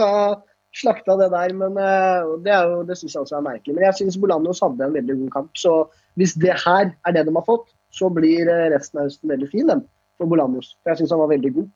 slakta 0.74 1.16
det 1.20 1.28
der. 1.30 1.52
Men 1.54 1.76
eh, 1.78 2.32
det, 2.42 2.52
er 2.56 2.66
jo- 2.72 2.82
det 2.88 2.96
syns 2.98 3.14
jeg 3.14 3.22
også 3.22 3.36
er 3.38 3.46
merkelig. 3.46 3.74
Men 3.76 3.84
jeg 3.84 3.98
syns 4.00 4.18
Bolanos 4.18 4.60
hadde 4.64 4.84
en 4.88 4.96
veldig 4.96 5.18
god 5.20 5.30
kamp. 5.36 5.52
Så 5.60 5.74
hvis 6.18 6.34
det 6.34 6.56
her 6.64 6.90
er 7.06 7.12
det 7.12 7.26
de 7.28 7.34
har 7.36 7.46
fått, 7.46 7.68
så 7.92 8.08
blir 8.10 8.48
eh, 8.48 8.70
resten 8.74 8.98
av 8.98 9.06
høsten 9.10 9.28
veldig 9.30 9.50
fin 9.52 9.66
den, 9.68 9.84
for 10.18 10.26
Bolanos. 10.26 10.74
For 10.82 10.90
jeg 10.94 11.02
syns 11.02 11.10
han 11.14 11.20
var 11.22 11.30
veldig 11.36 11.54
god. 11.60 11.70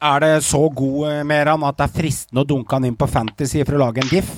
Er 0.00 0.22
det 0.24 0.32
så 0.46 0.62
god, 0.72 1.06
med 1.06 1.26
Meran, 1.28 1.64
at 1.68 1.76
det 1.76 1.86
er 1.86 1.92
fristende 1.92 2.40
å 2.40 2.48
dunke 2.48 2.72
han 2.72 2.86
inn 2.88 2.96
på 2.96 3.08
Fantasy 3.10 3.60
for 3.68 3.76
å 3.76 3.82
lage 3.82 4.00
en 4.00 4.08
diff? 4.08 4.30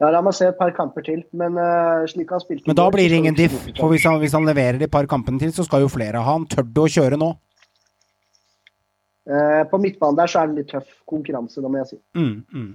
Ja, 0.00 0.08
La 0.08 0.22
meg 0.24 0.32
se 0.32 0.48
et 0.48 0.56
par 0.56 0.72
kamper 0.72 1.04
til. 1.04 1.20
Men 1.36 1.58
uh, 1.60 2.06
slik 2.08 2.32
han 2.32 2.40
spilte 2.40 2.70
Men 2.70 2.78
da 2.78 2.86
går, 2.88 2.96
blir 2.96 3.12
det 3.12 3.20
ingen 3.20 3.36
diff. 3.36 3.56
For 3.76 3.92
hvis 3.92 4.06
han, 4.08 4.16
hvis 4.22 4.36
han 4.36 4.48
leverer 4.48 4.80
de 4.80 4.88
par 4.88 5.08
kampene 5.10 5.42
til, 5.42 5.52
så 5.52 5.66
skal 5.66 5.84
jo 5.84 5.92
flere 5.92 6.24
ha 6.24 6.36
han. 6.38 6.48
Tør 6.48 6.64
du 6.64 6.84
å 6.86 6.88
kjøre 6.88 7.20
nå? 7.20 7.34
Uh, 9.28 9.62
På 9.68 9.78
midtbanen 9.82 10.16
der 10.18 10.32
så 10.32 10.40
er 10.40 10.48
det 10.50 10.62
litt 10.62 10.72
tøff 10.72 10.88
konkurranse, 11.10 11.60
da 11.60 11.68
må 11.68 11.82
jeg 11.82 11.92
si. 11.92 12.00
Mm, 12.16 12.38
mm. 12.48 12.70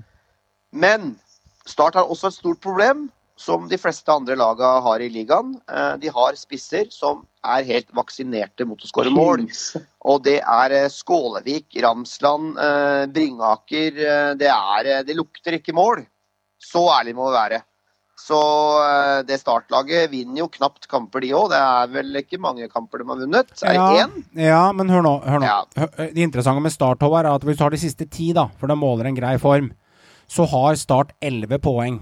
Men 0.85 1.15
Start 1.65 1.97
har 1.97 2.11
også 2.13 2.29
et 2.29 2.37
stort 2.37 2.61
problem, 2.61 3.07
som 3.37 3.65
de 3.67 3.77
fleste 3.77 4.07
andre 4.13 4.35
laga 4.39 4.69
har 4.85 5.01
i 5.03 5.09
ligaen. 5.11 5.55
Eh, 5.67 5.97
De 5.99 6.07
har 6.15 6.37
spisser 6.39 6.87
som 6.93 7.25
er 7.43 7.65
helt 7.67 7.89
vaksinerte 7.95 8.63
mot 8.65 8.79
å 8.79 8.87
skåre 8.87 9.11
mål. 9.11 9.43
Og 10.07 10.23
det 10.23 10.37
er 10.39 10.71
eh, 10.71 10.87
Skålevik, 10.89 11.67
Ramsland, 11.83 12.55
eh, 12.57 13.05
Bringaker. 13.11 13.91
Det, 14.39 14.47
er, 14.51 15.03
det 15.03 15.17
lukter 15.19 15.57
ikke 15.59 15.75
mål. 15.75 16.05
Så 16.63 16.85
ærlig 16.95 17.15
må 17.17 17.27
vi 17.29 17.35
være. 17.35 17.61
Så 18.15 18.37
det 19.27 19.35
startlaget 19.41 20.07
vinner 20.09 20.39
jo 20.39 20.47
knapt 20.47 20.87
kamper, 20.89 21.19
de 21.21 21.33
òg. 21.35 21.49
Det 21.51 21.57
er 21.59 21.89
vel 21.91 22.15
ikke 22.21 22.39
mange 22.41 22.69
kamper 22.71 23.03
de 23.03 23.09
har 23.09 23.19
vunnet. 23.19 23.51
Er 23.59 23.75
det 23.75 23.75
Ja, 23.75 24.05
én? 24.07 24.13
ja, 24.39 24.61
men 24.71 24.87
hør 24.89 25.03
nå. 25.03 25.11
Hør 25.27 25.43
nå. 25.43 25.49
Ja. 25.51 25.85
Det 25.99 26.23
interessante 26.23 26.63
med 26.63 26.71
Start 26.73 27.03
Håvard, 27.03 27.27
er 27.27 27.35
at 27.35 27.43
hvis 27.43 27.59
du 27.59 27.65
har 27.67 27.75
de 27.75 27.81
siste 27.83 28.07
ti, 28.09 28.31
da, 28.33 28.47
for 28.57 28.71
det 28.71 28.79
måler 28.79 29.11
en 29.11 29.19
grei 29.19 29.35
form, 29.37 29.73
så 30.31 30.47
har 30.47 30.79
Start 30.79 31.11
11 31.21 31.59
poeng. 31.59 31.99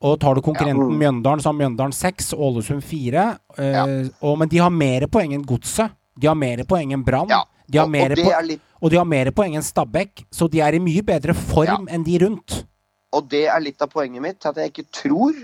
Og 0.00 0.18
tar 0.22 0.34
du 0.34 0.40
konkurrenten 0.40 0.92
Ja. 0.92 0.98
Mjøndalen, 0.98 1.40
så 1.42 1.50
har 1.50 1.58
Mjøndalen 1.58 1.92
6, 1.92 2.32
Ålesund 2.34 2.82
4. 2.84 3.38
Eh, 3.58 3.72
Ja. 3.72 3.84
og, 4.22 4.38
men 4.38 4.48
de 4.48 4.58
har 4.58 4.70
mer 4.70 5.06
poeng 5.06 5.32
enn 5.34 5.42
Godset. 5.44 5.90
De 6.18 6.26
har 6.26 6.34
mer 6.36 6.62
poeng 6.64 6.92
enn 6.92 7.04
Brann. 7.04 7.28
Ja. 7.28 7.42
De 7.70 7.78
Og, 7.80 7.88
og, 7.88 7.94
er 7.96 8.42
litt, 8.42 8.60
og 8.80 8.90
de 8.90 8.96
har 8.96 9.04
mer 9.04 9.30
poeng 9.30 9.54
enn 9.56 9.62
Stabæk, 9.62 10.24
så 10.32 10.48
de 10.50 10.60
er 10.60 10.74
i 10.74 10.78
mye 10.78 11.02
bedre 11.02 11.34
form 11.34 11.86
enn 11.90 12.04
de 12.04 12.18
rundt. 12.18 12.64
og 13.12 13.28
det 13.28 13.46
er 13.48 13.60
litt 13.60 13.80
av 13.82 13.88
poenget 13.88 14.20
mitt. 14.22 14.44
At 14.46 14.56
jeg 14.56 14.70
ikke 14.72 14.86
tror 14.92 15.34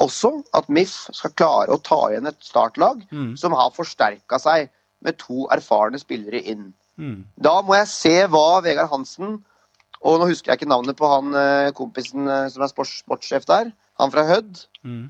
også 0.00 0.42
at 0.54 0.68
MIF 0.68 1.08
skal 1.12 1.30
klare 1.30 1.68
å 1.72 1.82
ta 1.82 1.96
igjen 2.10 2.26
et 2.28 2.36
startlag 2.40 3.02
Mm. 3.10 3.36
som 3.38 3.52
har 3.52 3.70
forsterka 3.70 4.38
seg 4.38 4.68
med 5.02 5.16
to 5.18 5.46
erfarne 5.50 5.98
spillere 5.98 6.42
inn. 6.44 6.74
Mm. 6.98 7.24
Da 7.40 7.60
må 7.62 7.74
jeg 7.76 7.88
se 7.88 8.26
hva 8.26 8.62
Vegard 8.62 8.90
Hansen 8.90 9.42
Og 10.04 10.20
nå 10.20 10.26
husker 10.28 10.52
jeg 10.52 10.60
ikke 10.60 10.68
navnet 10.68 10.94
på 10.96 11.08
han 11.08 11.34
eh, 11.34 11.70
kompisen 11.72 12.28
eh, 12.28 12.48
som 12.48 12.62
er 12.62 12.68
sports, 12.68 13.02
sportssjef 13.02 13.44
der. 13.46 13.72
Han 14.00 14.10
fra 14.12 14.24
Hødd. 14.28 14.64
Mm. 14.84 15.04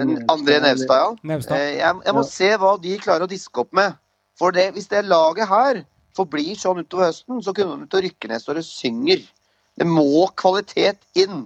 Nevstad, 0.00 0.30
André 0.32 0.54
Nevstad, 0.64 0.96
ja. 0.96 1.10
Eh, 1.60 1.74
Jeg, 1.76 2.00
jeg 2.06 2.14
må 2.16 2.22
Ja. 2.24 2.30
se 2.30 2.48
hva 2.56 2.70
de 2.80 2.98
klarer 2.98 3.26
å 3.26 3.30
diske 3.30 3.60
opp 3.60 3.72
med. 3.76 3.96
For 4.38 4.50
det, 4.50 4.72
hvis 4.74 4.88
det 4.90 5.04
laget 5.04 5.48
her 5.48 5.84
forblir 6.16 6.56
sånn 6.58 6.80
utover 6.82 7.10
høsten, 7.10 7.42
så 7.42 7.52
kunne 7.54 7.76
de 7.82 7.86
til 7.90 8.00
å 8.00 8.04
rykke 8.08 8.28
ned 8.32 8.42
så 8.42 8.54
det 8.56 8.64
synger. 8.64 9.22
Det 9.78 9.86
må 9.86 10.26
kvalitet 10.34 10.98
inn. 11.14 11.44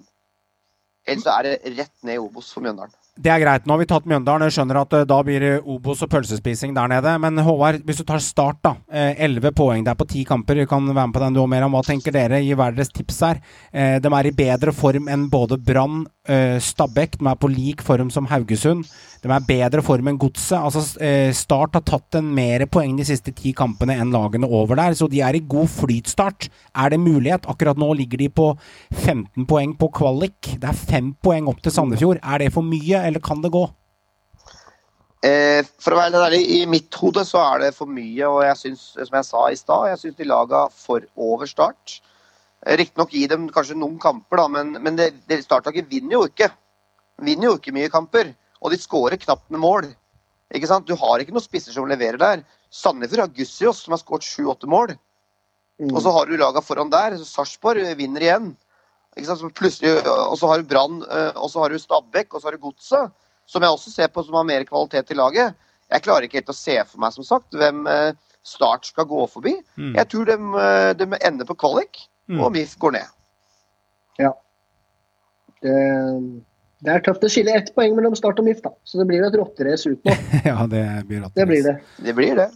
Ellers 1.09 1.27
er 1.27 1.43
det 1.43 1.77
rett 1.79 1.95
ned 2.05 2.15
i 2.15 2.23
Obos 2.23 2.53
for 2.53 2.61
Mjøndalen. 2.65 2.95
Det 3.19 3.33
er 3.35 3.41
greit. 3.43 3.65
Nå 3.67 3.75
har 3.75 3.81
vi 3.83 3.87
tatt 3.91 4.05
Mjøndalen. 4.07 4.47
Jeg 4.47 4.55
skjønner 4.55 4.79
at 4.79 4.93
eh, 4.95 5.07
da 5.11 5.17
blir 5.27 5.43
det 5.43 5.55
Obos 5.67 6.05
og 6.07 6.11
pølsespising 6.13 6.75
der 6.77 6.91
nede. 6.93 7.15
Men 7.19 7.41
Håvard, 7.43 7.81
hvis 7.87 7.99
du 7.99 8.05
tar 8.07 8.23
Start, 8.23 8.61
da. 8.63 8.77
Elleve 9.19 9.51
poeng 9.57 9.83
der 9.87 9.99
på 9.99 10.07
ti 10.07 10.23
kamper. 10.29 10.61
Du 10.61 10.69
kan 10.71 10.87
være 10.87 11.09
med 11.09 11.17
på 11.17 11.23
den 11.25 11.35
du 11.35 11.43
òg, 11.43 11.49
Meran. 11.51 11.73
Hva 11.75 11.83
tenker 11.87 12.15
dere? 12.15 12.39
Gi 12.45 12.55
hver 12.55 12.77
deres 12.77 12.93
tips 12.95 13.19
her. 13.27 13.41
Eh, 13.73 13.97
de 14.05 14.13
er 14.21 14.31
i 14.31 14.35
bedre 14.39 14.75
form 14.77 15.11
enn 15.11 15.27
både 15.33 15.59
Brann, 15.59 16.05
eh, 16.31 16.61
Stabæk. 16.63 17.19
De 17.19 17.27
er 17.27 17.43
på 17.43 17.51
lik 17.51 17.83
form 17.83 18.13
som 18.15 18.31
Haugesund. 18.31 18.87
De 19.23 19.31
er 19.35 19.47
bedre 19.49 19.83
form 19.83 20.11
enn 20.11 20.19
Godset. 20.21 20.59
Altså, 20.59 20.83
eh, 21.03 21.33
Start 21.35 21.75
har 21.75 21.85
tatt 21.87 22.19
en 22.21 22.29
mer 22.35 22.67
poeng 22.71 22.97
de 22.99 23.07
siste 23.09 23.35
ti 23.35 23.53
kampene 23.57 23.97
enn 23.99 24.13
lagene 24.15 24.47
over 24.47 24.79
der, 24.79 24.95
så 24.99 25.09
de 25.11 25.23
er 25.25 25.39
i 25.39 25.43
god 25.43 25.69
flytstart. 25.73 26.49
Er 26.75 26.95
det 26.95 27.01
mulighet? 27.03 27.49
Akkurat 27.51 27.79
nå 27.79 27.91
ligger 27.99 28.23
de 28.23 28.29
på 28.29 28.53
15 28.95 29.47
poeng 29.51 29.75
på 29.79 29.91
kvalik. 29.99 30.55
Det 30.61 30.71
er 30.71 30.79
fem 30.79 31.13
poeng 31.23 31.51
opp 31.51 31.63
til 31.63 31.75
Sandefjord. 31.75 32.23
Er 32.23 32.39
det 32.45 32.53
for 32.55 32.63
mye, 32.63 33.03
eller 33.03 33.21
kan 33.21 33.43
det 33.43 33.53
gå? 33.55 33.67
Eh, 35.27 35.65
for 35.83 35.97
å 35.97 35.99
være 35.99 36.21
ærlig, 36.29 36.45
i 36.61 36.67
mitt 36.71 36.95
hode 36.95 37.25
så 37.27 37.41
er 37.43 37.65
det 37.65 37.73
for 37.75 37.91
mye, 37.91 38.23
og 38.29 38.45
jeg 38.47 38.59
syns, 38.61 38.85
som 38.95 39.17
jeg 39.19 39.27
sa 39.27 39.47
i 39.51 39.59
stad, 39.59 39.89
jeg 39.91 40.03
syns 40.05 40.19
de 40.21 40.29
laga 40.31 40.69
for 40.71 41.03
over 41.19 41.51
start. 41.51 41.99
Eh, 42.63 42.77
Riktignok 42.79 43.11
gi 43.17 43.25
dem 43.31 43.49
kanskje 43.55 43.79
noen 43.79 43.99
kamper, 44.03 44.39
da, 44.39 44.47
men, 44.53 44.77
men 44.85 45.01
startlaget 45.43 45.91
vinner 45.91 46.21
jo 46.21 46.27
ikke. 46.29 46.53
Vinner 47.27 47.51
jo 47.51 47.57
ikke 47.59 47.75
mye 47.75 47.91
kamper, 47.91 48.31
og 48.61 48.71
de 48.73 48.79
skårer 48.81 49.19
knapt 49.21 49.51
med 49.51 49.61
mål. 49.63 49.91
Ikke 50.55 50.69
sant? 50.71 50.87
Du 50.89 50.95
har 50.97 51.21
ikke 51.21 51.35
noen 51.35 51.45
spisser 51.45 51.75
som 51.75 51.89
leverer 51.91 52.19
der. 52.21 52.45
Sandefjord 52.73 53.21
har 53.27 53.35
Gussiås, 53.37 53.83
som 53.85 53.93
har 53.95 54.01
skåret 54.01 54.25
sju-åtte 54.27 54.69
mål. 54.71 54.95
Mm. 55.79 55.93
Og 55.95 56.01
så 56.03 56.11
har 56.15 56.27
du 56.27 56.37
laga 56.41 56.61
foran 56.65 56.91
der. 56.91 57.17
så 57.21 57.25
Sarpsborg 57.29 57.85
vinner 57.99 58.25
igjen. 58.25 58.49
Ikke 59.17 59.27
sant? 59.29 59.41
Så 59.41 59.51
plutselig, 59.55 59.93
og 60.07 60.37
så 60.41 60.49
har 60.51 60.59
du 60.63 60.69
Brann, 60.71 61.03
eh, 61.05 61.33
og 61.37 61.51
så 61.53 61.63
har 61.63 61.71
du 61.71 61.79
Stabæk, 61.79 62.33
og 62.35 62.41
så 62.41 62.49
har 62.49 62.57
du 62.57 62.65
Godset. 62.65 63.13
som 63.49 63.63
jeg 63.63 63.71
også 63.73 63.91
ser 63.91 64.09
på 64.13 64.21
som 64.27 64.35
har 64.35 64.45
mer 64.45 64.65
kvalitet 64.69 65.11
i 65.11 65.15
laget. 65.17 65.55
Jeg 65.91 66.03
klarer 66.05 66.27
ikke 66.27 66.37
helt 66.43 66.51
å 66.53 66.57
se 66.57 66.75
for 66.85 66.99
meg, 67.01 67.13
som 67.15 67.25
sagt, 67.25 67.55
hvem 67.57 67.87
eh, 67.89 68.13
Start 68.45 68.85
skal 68.87 69.05
gå 69.09 69.27
forbi. 69.29 69.55
Mm. 69.77 69.95
Jeg 69.97 70.09
tror 70.09 70.25
de, 70.29 70.37
eh, 70.61 70.93
de 70.95 71.07
ender 71.25 71.45
på 71.49 71.57
kvalik, 71.57 72.09
Mm. 72.29 72.41
og 72.45 72.53
MIF 72.53 72.75
går 72.79 72.93
ned. 72.93 73.07
Det, 75.63 75.73
det 76.85 76.95
er 76.95 77.05
tøft. 77.05 77.23
Det 77.25 77.31
skiller 77.35 77.59
ett 77.59 77.71
poeng 77.75 77.95
mellom 77.99 78.15
Start 78.19 78.39
og 78.39 78.47
MIF, 78.47 78.63
da. 78.63 78.73
Så 78.87 79.01
det 79.01 79.09
blir 79.11 79.25
et 79.27 79.37
rotterace 79.39 79.91
ut 79.91 80.03
nå. 80.07 80.17
ja, 80.51 80.59
det 80.71 80.85
blir 81.09 81.25
rotterace. 81.25 81.39
Det 81.41 81.47
blir 81.51 81.65
det. 81.67 81.79
Det 82.07 82.15
blir 82.15 82.37
det. 82.39 82.51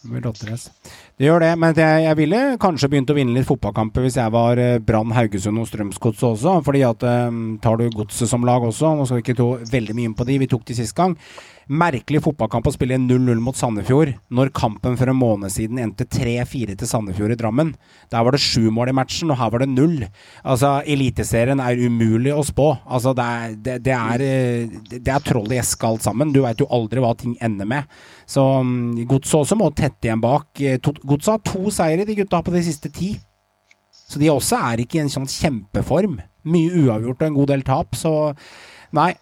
Det 0.00 0.08
blir 0.08 0.22
rotterace. 0.24 0.70
Det 1.18 1.26
gjør 1.26 1.42
det, 1.42 1.50
men 1.60 1.74
jeg, 1.76 2.04
jeg 2.06 2.16
ville 2.16 2.38
kanskje 2.62 2.88
begynt 2.92 3.10
å 3.12 3.16
vinne 3.18 3.34
litt 3.36 3.48
fotballkamper 3.48 4.06
hvis 4.06 4.16
jeg 4.16 4.32
var 4.32 4.60
eh, 4.62 4.78
Brann, 4.80 5.12
Haugesund 5.12 5.60
og 5.60 5.66
Strømsgodset 5.68 6.28
også. 6.30 6.54
fordi 6.64 6.80
at 6.88 7.04
um, 7.04 7.58
tar 7.60 7.76
du 7.76 7.90
Godset 7.92 8.30
som 8.30 8.46
lag 8.48 8.64
også, 8.64 8.94
nå 8.96 9.04
skal 9.04 9.20
vi 9.20 9.26
ikke 9.26 9.36
ta 9.42 9.48
veldig 9.74 9.98
mye 9.98 10.08
inn 10.08 10.16
på 10.16 10.24
de, 10.30 10.38
vi 10.40 10.48
tok 10.48 10.64
de 10.70 10.78
sist 10.78 10.96
gang. 10.96 11.18
Merkelig 11.68 12.22
fotballkamp 12.24 12.66
å 12.66 12.72
spille 12.74 12.96
0-0 12.98 13.42
mot 13.44 13.54
Sandefjord, 13.54 14.14
når 14.32 14.52
kampen 14.56 14.96
for 14.98 15.10
en 15.12 15.18
måned 15.18 15.52
siden 15.52 15.78
endte 15.82 16.06
3-4 16.08 16.74
til 16.80 16.88
Sandefjord 16.88 17.34
i 17.34 17.38
Drammen. 17.38 17.74
Der 18.10 18.24
var 18.26 18.34
det 18.34 18.42
sju 18.42 18.70
mål 18.74 18.90
i 18.90 18.96
matchen, 18.96 19.30
og 19.30 19.38
her 19.38 19.52
var 19.52 19.62
det 19.62 19.70
null. 19.70 20.00
Altså, 20.40 20.72
Eliteserien 20.88 21.62
er 21.62 21.78
umulig 21.78 22.32
å 22.34 22.42
spå. 22.46 22.72
Altså, 22.88 23.14
det 23.18 23.28
er, 23.28 23.54
det, 23.68 23.76
det 23.86 23.94
er, 23.94 24.26
eh, 24.26 24.74
det 24.96 25.14
er 25.14 25.26
troll 25.26 25.52
i 25.52 25.60
eska 25.60 25.92
alt 25.92 26.06
sammen. 26.06 26.34
Du 26.34 26.40
veit 26.46 26.62
jo 26.62 26.70
aldri 26.74 27.04
hva 27.04 27.12
ting 27.18 27.36
ender 27.44 27.68
med. 27.68 28.00
Så 28.26 28.42
um, 28.64 28.92
Godset 29.10 29.42
også 29.44 29.60
må 29.60 29.70
tette 29.76 30.08
igjen 30.08 30.22
bak. 30.24 30.50
Eh, 30.58 30.80
Godset 30.80 31.34
har 31.36 31.44
to 31.46 31.70
seire, 31.74 32.08
de 32.08 32.18
gutta, 32.18 32.42
på 32.42 32.56
de 32.56 32.64
siste 32.66 32.90
ti. 32.94 33.14
Så 34.10 34.18
de 34.18 34.30
også 34.32 34.58
er 34.72 34.82
ikke 34.82 34.98
i 34.98 35.04
en 35.04 35.12
sånn 35.12 35.30
kjempeform. 35.30 36.18
Mye 36.50 36.86
uavgjort 36.86 37.20
og 37.20 37.28
en 37.28 37.36
god 37.36 37.52
del 37.52 37.66
tap, 37.66 37.98
så 37.98 38.14
nei. 38.96 39.12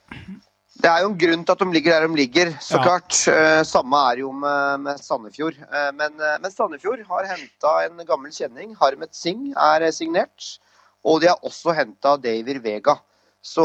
Det 0.79 0.87
er 0.87 1.03
jo 1.03 1.09
en 1.11 1.19
grunn 1.19 1.41
til 1.45 1.55
at 1.57 1.63
de 1.65 1.67
ligger 1.75 1.95
der 1.97 2.07
de 2.07 2.17
ligger, 2.17 2.51
så 2.63 2.77
Ja. 2.79 2.83
klart. 2.85 3.17
Eh, 3.29 3.63
samme 3.67 3.97
er 4.13 4.19
jo 4.21 4.31
med, 4.33 4.81
med 4.81 4.99
Sandefjord. 5.03 5.57
Eh, 5.59 5.91
men, 5.93 6.13
eh, 6.21 6.39
men 6.41 6.51
Sandefjord 6.55 7.03
har 7.09 7.27
henta 7.27 7.73
en 7.87 8.07
gammel 8.07 8.31
kjenning. 8.31 8.77
Harmet 8.79 9.11
Singh 9.15 9.55
er 9.57 9.91
signert. 9.91 10.59
Og 11.05 11.21
de 11.21 11.27
har 11.29 11.39
også 11.43 11.75
henta 11.75 12.17
David 12.21 12.63
Vega. 12.63 12.95
Så 13.43 13.65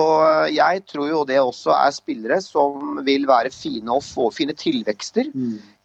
jeg 0.53 0.85
tror 0.87 1.07
jo 1.09 1.23
det 1.25 1.37
også 1.41 1.73
er 1.73 1.91
spillere 1.91 2.41
som 2.41 2.99
vil 3.03 3.25
være 3.27 3.49
fine 3.51 3.89
å 3.89 4.01
få 4.01 4.31
fine 4.31 4.53
tilvekster 4.53 5.25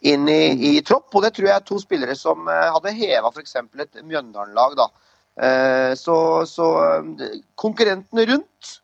inn 0.01 0.29
i, 0.29 0.77
i 0.77 0.81
tropp. 0.81 1.13
Og 1.15 1.23
det 1.23 1.33
tror 1.35 1.47
jeg 1.49 1.55
er 1.55 1.65
to 1.65 1.79
spillere 1.81 2.15
som 2.15 2.45
hadde 2.47 2.93
heva 2.95 3.29
f.eks. 3.33 3.55
et 3.55 4.01
Mjøndalen-lag. 4.05 4.75
da. 4.77 4.87
Eh, 5.41 5.93
Så, 5.95 6.45
så 6.47 6.69
konkurrentene 7.57 8.25
rundt 8.29 8.79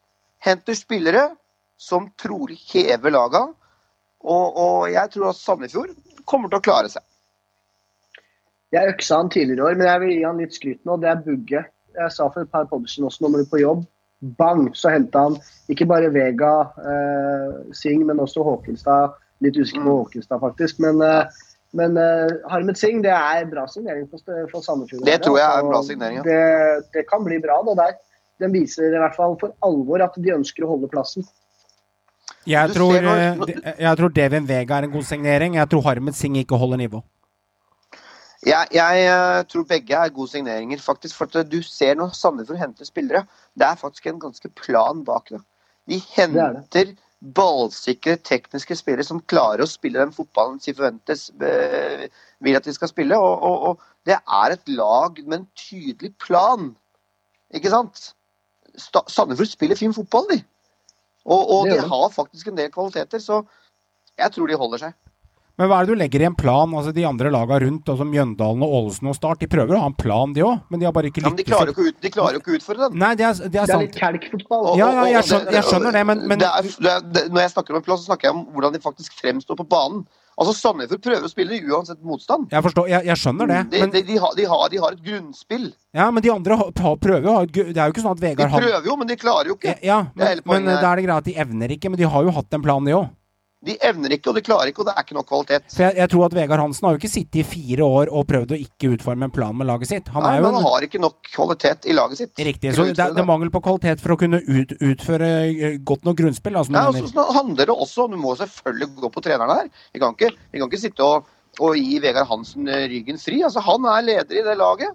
henter 0.46 0.74
spillere 0.78 1.30
som 1.78 2.10
trolig 2.22 2.58
hever 2.72 3.14
laga. 3.14 3.46
Og, 4.26 4.58
og 4.58 4.88
jeg 4.90 5.12
tror 5.14 5.30
at 5.30 5.40
Sandefjord 5.40 5.92
kommer 6.26 6.50
til 6.50 6.62
å 6.62 6.66
klare 6.66 6.90
seg. 6.90 7.04
Jeg 8.74 8.92
øksa 8.96 9.20
han 9.22 9.30
tidligere 9.32 9.68
år, 9.70 9.76
men 9.80 9.88
jeg 9.88 10.02
vil 10.02 10.14
gi 10.16 10.24
han 10.26 10.40
litt 10.42 10.56
skryt 10.56 10.88
nå. 10.88 10.98
Det 11.02 11.12
er 11.12 11.22
Bugge. 11.26 11.62
Jeg 11.96 12.12
sa 12.12 12.26
for 12.28 12.44
et 12.44 12.52
par 12.52 12.66
podder 12.68 12.92
siden 12.92 13.08
også, 13.08 13.24
når 13.24 13.36
man 13.36 13.44
er 13.46 13.52
på 13.52 13.62
jobb, 13.62 13.84
bang, 14.40 14.66
så 14.76 14.92
henta 14.92 15.28
han 15.28 15.38
ikke 15.72 15.86
bare 15.88 16.10
Vega 16.12 16.54
eh, 16.82 17.54
Singh, 17.78 18.04
men 18.08 18.20
også 18.24 18.44
Håkenstad. 18.44 19.16
Litt 19.44 19.58
usikker 19.60 19.84
Mm. 19.84 19.88
på 19.92 19.96
Håkenstad, 20.02 20.42
faktisk. 20.42 20.82
Men, 20.84 21.00
eh, 21.04 21.46
men 21.76 21.98
eh, 22.02 22.34
Harmet 22.52 22.80
Singh, 22.80 23.04
det 23.04 23.14
er 23.14 23.48
bra 23.52 23.68
signering 23.68 24.10
for, 24.10 24.20
Sandefjord. 24.64 25.06
Det 25.06 25.22
tror 25.24 25.38
jeg 25.40 25.48
er 25.48 25.62
en 25.62 25.72
bra 25.72 25.82
signering, 25.84 26.20
ja. 26.20 26.24
Det, 26.26 26.90
det 26.96 27.06
kan 27.12 27.24
bli 27.28 27.40
bra, 27.44 27.62
det 27.70 27.78
der. 27.80 27.96
Den 28.44 28.52
viser 28.56 28.90
i 28.90 29.00
hvert 29.00 29.16
fall 29.16 29.38
for 29.40 29.54
alvor 29.64 30.04
at 30.04 30.16
de 30.20 30.34
ønsker 30.36 30.66
å 30.66 30.74
holde 30.74 30.90
plassen. 30.92 31.24
Jeg 32.48 32.70
tror, 32.76 33.02
når- 33.02 33.50
eh, 33.50 33.74
jeg 33.80 33.98
tror 33.98 34.08
Devin 34.08 34.48
Vega 34.48 34.78
er 34.78 34.84
en 34.84 34.92
god 34.92 35.04
signering. 35.04 35.56
Jeg 35.56 35.70
tror 35.70 35.82
Harmet 35.82 36.16
Singh 36.16 36.38
ikke 36.38 36.58
holder 36.58 36.78
nivå. 36.78 37.04
Jeg, 38.46 38.68
jeg 38.74 39.06
eh, 39.06 39.44
tror 39.50 39.64
begge 39.64 39.96
er 39.96 40.10
gode 40.14 40.30
signeringer, 40.30 40.78
faktisk. 40.78 41.16
For 41.16 41.26
at 41.26 41.52
du 41.52 41.62
ser 41.66 41.96
når 41.96 42.14
Sandefjord 42.14 42.60
henter 42.62 42.86
spillere, 42.86 43.26
det 43.58 43.66
er 43.66 43.76
faktisk 43.76 44.08
en 44.08 44.20
ganske 44.20 44.50
plan 44.50 45.04
bak 45.06 45.30
det. 45.30 45.42
De 45.90 46.02
henter 46.16 46.54
det. 46.54 46.64
henter 46.74 46.94
ballsikre, 47.34 48.18
tekniske 48.22 48.76
spillere 48.78 49.04
som 49.08 49.22
klarer 49.32 49.64
å 49.64 49.70
spille 49.70 50.00
den 50.00 50.14
fotballen 50.14 50.60
de 50.62 50.74
forventes 50.78 51.32
eh, 51.42 52.06
vil 52.44 52.56
at 52.60 52.68
de 52.68 52.74
skal 52.76 52.92
spille. 52.92 53.18
Og, 53.18 53.44
og, 53.44 53.64
og 53.70 53.80
det 54.06 54.20
er 54.20 54.54
et 54.54 54.70
lag 54.70 55.18
med 55.26 55.40
en 55.40 55.48
tydelig 55.58 56.14
plan. 56.22 56.76
Ikke 57.56 57.72
sant? 57.74 58.12
Sandefjord 58.78 59.50
spiller 59.50 59.80
fin 59.80 59.94
fotball, 59.96 60.28
de. 60.30 60.44
Og, 61.26 61.50
og 61.50 61.66
de 61.72 61.80
har 61.82 62.10
faktisk 62.14 62.48
en 62.52 62.56
del 62.60 62.70
kvaliteter, 62.70 63.18
så 63.24 63.42
jeg 64.20 64.32
tror 64.32 64.48
de 64.52 64.58
holder 64.62 64.78
seg. 64.86 64.94
Men 65.56 65.70
hva 65.72 65.78
er 65.80 65.86
det 65.88 65.94
du 65.96 66.00
legger 66.02 66.20
i 66.20 66.26
en 66.28 66.36
plan? 66.36 66.74
Altså 66.76 66.92
De 66.92 67.06
andre 67.08 67.30
laga 67.32 67.62
rundt, 67.64 67.88
altså 67.88 68.04
Mjøndalen 68.04 68.64
og 68.66 68.74
Ålesund 68.76 69.08
og 69.08 69.16
Start, 69.16 69.40
de 69.40 69.48
prøver 69.48 69.78
å 69.78 69.86
ha 69.86 69.88
en 69.88 69.96
plan, 69.96 70.34
de 70.36 70.44
òg, 70.44 70.66
men 70.70 70.82
de 70.82 70.86
har 70.90 70.92
bare 70.96 71.08
ikke 71.08 71.24
Ja, 71.24 71.30
men 71.32 71.40
de 71.40 71.46
klarer 71.48 71.72
jo 71.72 72.42
ikke, 72.42 72.52
å 72.52 72.58
utfordre 72.60 72.90
den. 72.90 73.00
Nei, 73.00 73.14
det 73.16 73.24
er, 73.30 73.40
det 73.48 73.62
er 73.62 73.70
Det 73.72 73.76
er 73.78 73.84
litt 73.86 73.96
kalkfotball. 73.96 74.68
Ja, 74.78 74.90
ja, 75.00 75.06
jeg 75.16 75.24
skjønner- 75.30 75.56
jeg 75.56 75.64
skjønner 75.70 75.96
det, 75.96 76.04
men- 76.12 76.28
men- 76.28 76.40
det 76.44 76.50
er, 76.52 76.62
det 76.62 76.92
er, 76.92 77.00
det, 77.16 77.24
Når 77.32 77.42
jeg 77.46 77.52
snakker 77.56 77.72
om 77.72 77.78
en 77.78 77.88
plan, 77.88 77.98
så 77.98 78.06
snakker 78.12 78.28
jeg 78.28 78.36
om 78.36 78.46
hvordan 78.52 78.74
de 78.76 78.80
faktisk 78.84 79.16
fremstår 79.22 79.56
på 79.64 79.68
banen. 79.70 80.06
Altså 80.36 80.52
Sandefjord 80.58 81.00
prøver 81.06 81.24
å 81.24 81.32
spille 81.32 81.58
uansett 81.72 82.02
motstand. 82.04 82.50
Jeg 82.52 82.64
forstår, 82.66 82.90
jeg, 82.92 83.08
jeg 83.08 83.22
skjønner 83.22 83.48
det. 83.52 83.60
De, 83.72 83.80
Men, 83.86 83.94
de, 83.94 84.02
de, 84.04 84.18
har, 84.20 84.34
de, 84.36 84.48
har, 84.52 84.64
de 84.74 84.82
har 84.84 84.98
et 84.98 85.04
grunnspill. 85.06 85.70
ja, 85.96 86.10
men 86.12 86.26
de 86.26 86.32
andre 86.34 86.58
prøver 86.76 87.30
jo 87.30 87.36
Det 87.56 87.78
er 87.78 87.86
jo 87.88 87.96
ikke 87.96 88.04
sånn 88.04 88.18
at 88.18 88.24
De 88.24 88.34
har 88.34 88.42
De 88.42 88.50
prøver 88.52 88.90
jo, 88.90 88.98
men 89.00 89.08
de 89.08 89.16
klarer 89.22 89.52
jo 89.54 89.56
ikke. 89.56 89.78
Ja, 89.86 90.02
Det 90.16 90.28
er 90.28 90.42
men, 90.44 90.66
men 90.68 90.74
da 90.76 90.92
er 90.92 91.00
det 91.00 91.06
greit 91.08 91.18
at 91.24 91.30
de 91.30 91.38
evner 91.46 91.76
ikke. 91.78 91.94
Men 91.94 92.02
de 92.02 92.10
har 92.12 92.28
jo 92.28 92.36
hatt 92.36 92.58
en 92.60 92.66
plan, 92.66 92.84
de 92.84 92.98
òg. 92.98 93.08
De 93.66 93.76
evner 93.88 94.14
ikke, 94.14 94.30
og 94.30 94.38
de 94.38 94.44
klarer 94.46 94.70
ikke, 94.70 94.84
og 94.84 94.90
det 94.90 94.94
er 94.94 95.06
ikke 95.06 95.18
nok 95.18 95.28
kvalitet. 95.30 95.66
For 95.74 95.84
jeg, 95.88 95.98
jeg 95.98 96.12
tror 96.12 96.26
at 96.28 96.36
Vegard 96.38 96.62
Hansen 96.62 96.86
har 96.86 96.96
jo 96.96 97.00
ikke 97.02 97.12
sittet 97.12 97.40
i 97.42 97.46
fire 97.48 97.88
år 97.88 98.12
og 98.14 98.28
prøvd 98.30 98.54
å 98.54 98.60
ikke 98.62 98.92
utforme 98.94 99.26
en 99.30 99.34
plan 99.34 99.56
med 99.58 99.70
laget 99.70 99.90
sitt. 99.90 100.12
Han 100.14 100.26
Nei, 100.26 100.36
er 100.36 100.42
jo 100.42 100.46
men 100.46 100.58
han 100.60 100.68
har 100.68 100.86
ikke 100.88 101.02
nok 101.02 101.32
kvalitet 101.32 101.88
i 101.90 101.96
laget 101.98 102.22
sitt. 102.22 102.44
Riktig. 102.50 102.74
Så 102.78 102.86
det, 102.92 102.98
det 103.00 103.24
er 103.24 103.30
mangel 103.30 103.50
på 103.54 103.64
kvalitet 103.66 104.04
for 104.04 104.14
å 104.14 104.20
kunne 104.22 104.42
ut, 104.46 104.76
utføre 104.78 105.32
eh, 105.50 105.80
godt 105.82 106.06
nok 106.06 106.20
grunnspill. 106.22 106.60
Altså, 106.62 106.76
Nei, 106.76 106.86
og 106.92 107.10
så 107.10 107.26
handler 107.40 107.72
det 107.72 107.78
også 107.88 108.06
Du 108.12 108.20
må 108.22 108.36
selvfølgelig 108.38 108.92
gå 109.02 109.12
på 109.16 109.26
treneren 109.26 109.64
her. 109.64 109.74
Vi 109.96 110.04
kan 110.04 110.14
ikke, 110.14 110.30
vi 110.54 110.62
kan 110.62 110.70
ikke 110.70 110.84
sitte 110.86 111.10
og, 111.10 111.34
og 111.58 111.80
gi 111.80 111.98
Vegard 112.04 112.30
Hansen 112.30 112.70
eh, 112.70 112.86
ryggen 112.92 113.18
fri. 113.22 113.42
Altså, 113.48 113.66
han 113.66 113.90
er 113.96 114.06
leder 114.12 114.42
i 114.42 114.46
det 114.46 114.58
laget. 114.62 114.94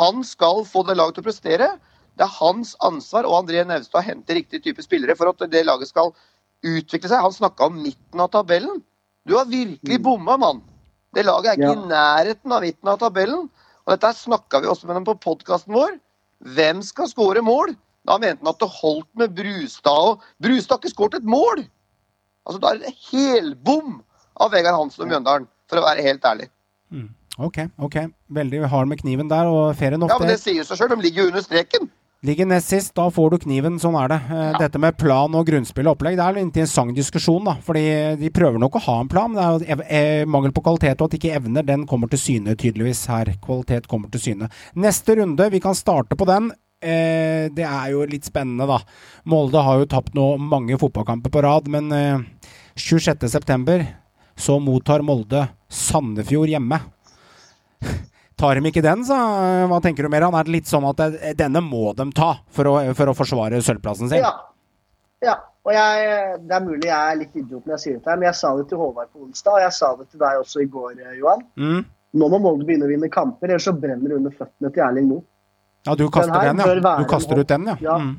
Han 0.00 0.24
skal 0.24 0.64
få 0.64 0.86
det 0.88 0.96
laget 0.96 1.18
til 1.18 1.26
å 1.26 1.28
prestere. 1.28 1.70
Det 2.16 2.26
er 2.26 2.36
hans 2.36 2.74
ansvar, 2.84 3.24
og 3.28 3.42
André 3.42 3.62
Nevstad 3.64 4.04
henter 4.04 4.36
riktig 4.36 4.62
type 4.64 4.82
spillere 4.84 5.16
for 5.16 5.30
at 5.30 5.44
det 5.50 5.62
laget 5.66 5.88
skal 5.88 6.12
utvikle 6.66 7.08
seg. 7.08 7.22
Han 7.24 7.32
snakka 7.34 7.68
om 7.70 7.80
midten 7.82 8.20
av 8.20 8.30
tabellen. 8.34 8.82
Du 9.26 9.36
har 9.36 9.48
virkelig 9.48 10.00
bomma, 10.02 10.36
mann. 10.40 10.62
Det 11.14 11.24
laget 11.26 11.52
er 11.52 11.56
ikke 11.58 11.72
Ja. 11.72 11.72
i 11.72 11.88
nærheten 11.90 12.52
av 12.52 12.62
midten 12.62 12.88
av 12.88 12.98
tabellen. 12.98 13.48
Og 13.86 13.92
dette 13.98 14.14
snakka 14.14 14.60
vi 14.60 14.68
også 14.68 14.86
med 14.86 14.96
dem 14.96 15.04
på 15.04 15.18
podkasten 15.20 15.74
vår. 15.74 15.98
Hvem 16.44 16.82
skal 16.82 17.08
skåre 17.08 17.42
mål? 17.42 17.76
Da 18.06 18.16
mente 18.18 18.40
han 18.40 18.48
at 18.54 18.58
det 18.58 18.68
holdt 18.68 19.08
med 19.14 19.34
Brustad 19.34 19.90
og 19.92 20.22
Brustad 20.40 20.76
har 20.76 20.80
ikke 20.80 20.94
skåret 20.94 21.14
et 21.20 21.24
mål! 21.24 21.66
Altså, 22.46 22.60
Da 22.60 22.68
er 22.72 22.78
det 22.78 22.94
helbom 23.12 24.02
av 24.40 24.50
Vegard 24.52 24.74
Hansen 24.78 25.04
og 25.04 25.08
Mjøndalen, 25.10 25.46
for 25.68 25.76
å 25.76 25.84
være 25.84 26.02
helt 26.02 26.22
ærlig. 26.24 26.48
Ok, 27.38 27.58
ok. 27.78 27.96
Veldig 28.32 28.68
hard 28.68 28.88
med 28.88 28.98
kniven 29.00 29.28
der, 29.28 29.46
og 29.46 29.76
fair 29.76 29.94
enough. 29.94 30.10
Ja, 30.10 30.18
men 30.18 30.28
det 30.28 30.38
Det 30.38 30.44
sier 30.44 30.64
seg 30.64 30.78
sjøl, 30.78 30.88
de 30.88 31.02
ligger 31.02 31.22
jo 31.22 31.28
under 31.28 31.42
streken. 31.42 31.90
Ligger 32.26 32.48
nest 32.50 32.68
sist, 32.68 32.92
da 32.96 33.06
får 33.12 33.32
du 33.32 33.38
kniven. 33.44 33.78
Sånn 33.80 33.96
er 33.98 34.10
det. 34.12 34.18
Ja. 34.28 34.46
Dette 34.60 34.80
med 34.82 34.98
plan 35.00 35.34
og 35.36 35.46
grunnspill 35.48 35.88
og 35.88 35.96
opplegg, 35.96 36.18
det 36.18 36.26
er 36.26 36.38
en 36.38 36.48
interessant 36.48 36.96
diskusjon, 36.96 37.46
da. 37.48 37.56
Fordi 37.64 37.84
de 38.20 38.32
prøver 38.34 38.60
nok 38.60 38.76
å 38.76 38.84
ha 38.86 38.96
en 39.00 39.10
plan. 39.10 39.32
men 39.32 39.40
Det 39.40 39.68
er 39.68 39.76
jo 39.76 39.86
eh, 40.00 40.24
mangel 40.28 40.54
på 40.56 40.64
kvalitet, 40.66 41.00
og 41.00 41.08
at 41.08 41.14
de 41.14 41.20
ikke 41.20 41.36
evner, 41.38 41.66
den 41.66 41.86
kommer 41.90 42.10
til 42.12 42.22
syne 42.22 42.56
tydeligvis 42.60 43.06
her. 43.12 43.32
Kvalitet 43.44 43.88
kommer 43.90 44.12
til 44.12 44.24
syne. 44.26 44.50
Neste 44.76 45.16
runde, 45.20 45.48
vi 45.52 45.62
kan 45.64 45.78
starte 45.78 46.18
på 46.18 46.28
den. 46.28 46.52
Eh, 46.80 47.48
det 47.52 47.66
er 47.66 47.90
jo 47.94 48.04
litt 48.08 48.28
spennende, 48.28 48.68
da. 48.68 48.80
Molde 49.28 49.64
har 49.64 49.80
jo 49.80 49.90
tapt 49.90 50.16
nå 50.16 50.32
mange 50.40 50.78
fotballkamper 50.80 51.32
på 51.32 51.44
rad, 51.44 51.68
men 51.72 51.92
eh, 51.92 52.22
26.9. 52.80 53.80
så 54.40 54.60
mottar 54.60 55.04
Molde 55.04 55.46
Sandefjord 55.68 56.52
hjemme. 56.52 56.80
Tar 58.40 58.56
de 58.56 58.70
ikke 58.70 58.82
den, 58.84 59.04
så 59.04 59.16
eh, 59.16 59.66
hva 59.68 59.78
tenker 59.84 60.06
du 60.06 60.12
mer? 60.12 60.24
Han 60.24 60.38
er 60.38 60.48
litt 60.48 60.70
sånn 60.70 60.86
at 60.88 61.02
denne 61.36 61.60
må 61.64 61.92
de 61.96 62.06
ta 62.16 62.32
for 62.48 62.70
å, 62.70 62.74
for 62.96 63.12
å 63.12 63.16
forsvare 63.16 63.60
sølvplassen 63.64 64.08
sin? 64.08 64.22
Ja. 64.24 64.32
ja. 65.24 65.36
Og 65.68 65.74
jeg, 65.76 66.20
det 66.48 66.54
er 66.56 66.62
mulig 66.64 66.88
jeg 66.88 66.96
er 66.96 67.18
litt 67.20 67.34
idiot 67.36 67.66
når 67.66 67.74
jeg 67.74 67.82
sier 67.82 67.98
dette, 67.98 68.14
men 68.16 68.30
jeg 68.30 68.38
sa 68.38 68.54
det 68.56 68.64
til 68.70 68.80
Håvard 68.80 69.10
på 69.12 69.26
onsdag, 69.26 69.58
og 69.58 69.64
jeg 69.66 69.76
sa 69.76 69.90
det 69.98 70.06
til 70.08 70.22
deg 70.22 70.40
også 70.40 70.64
i 70.64 70.70
går, 70.72 70.94
eh, 70.96 71.18
Johan. 71.20 71.44
Mm. 71.60 71.82
Nå 72.20 72.30
må 72.32 72.40
Molde 72.42 72.64
begynne 72.66 72.88
å 72.88 72.90
vinne 72.90 73.12
kamper, 73.12 73.52
ellers 73.52 73.68
så 73.68 73.76
brenner 73.76 74.08
det 74.08 74.16
under 74.16 74.34
føttene 74.34 74.72
til 74.72 74.86
Erling 74.86 75.12
Moe. 75.12 75.22
Ja, 75.86 75.94
du 75.96 76.06
kaster 76.12 76.48
den, 76.48 76.64
ja. 76.64 76.96
Du 76.96 77.06
kaster 77.08 77.38
ut 77.40 77.52
den, 77.52 77.68
ja. 77.68 77.76
Ja. 77.84 78.00
Mm. 78.00 78.16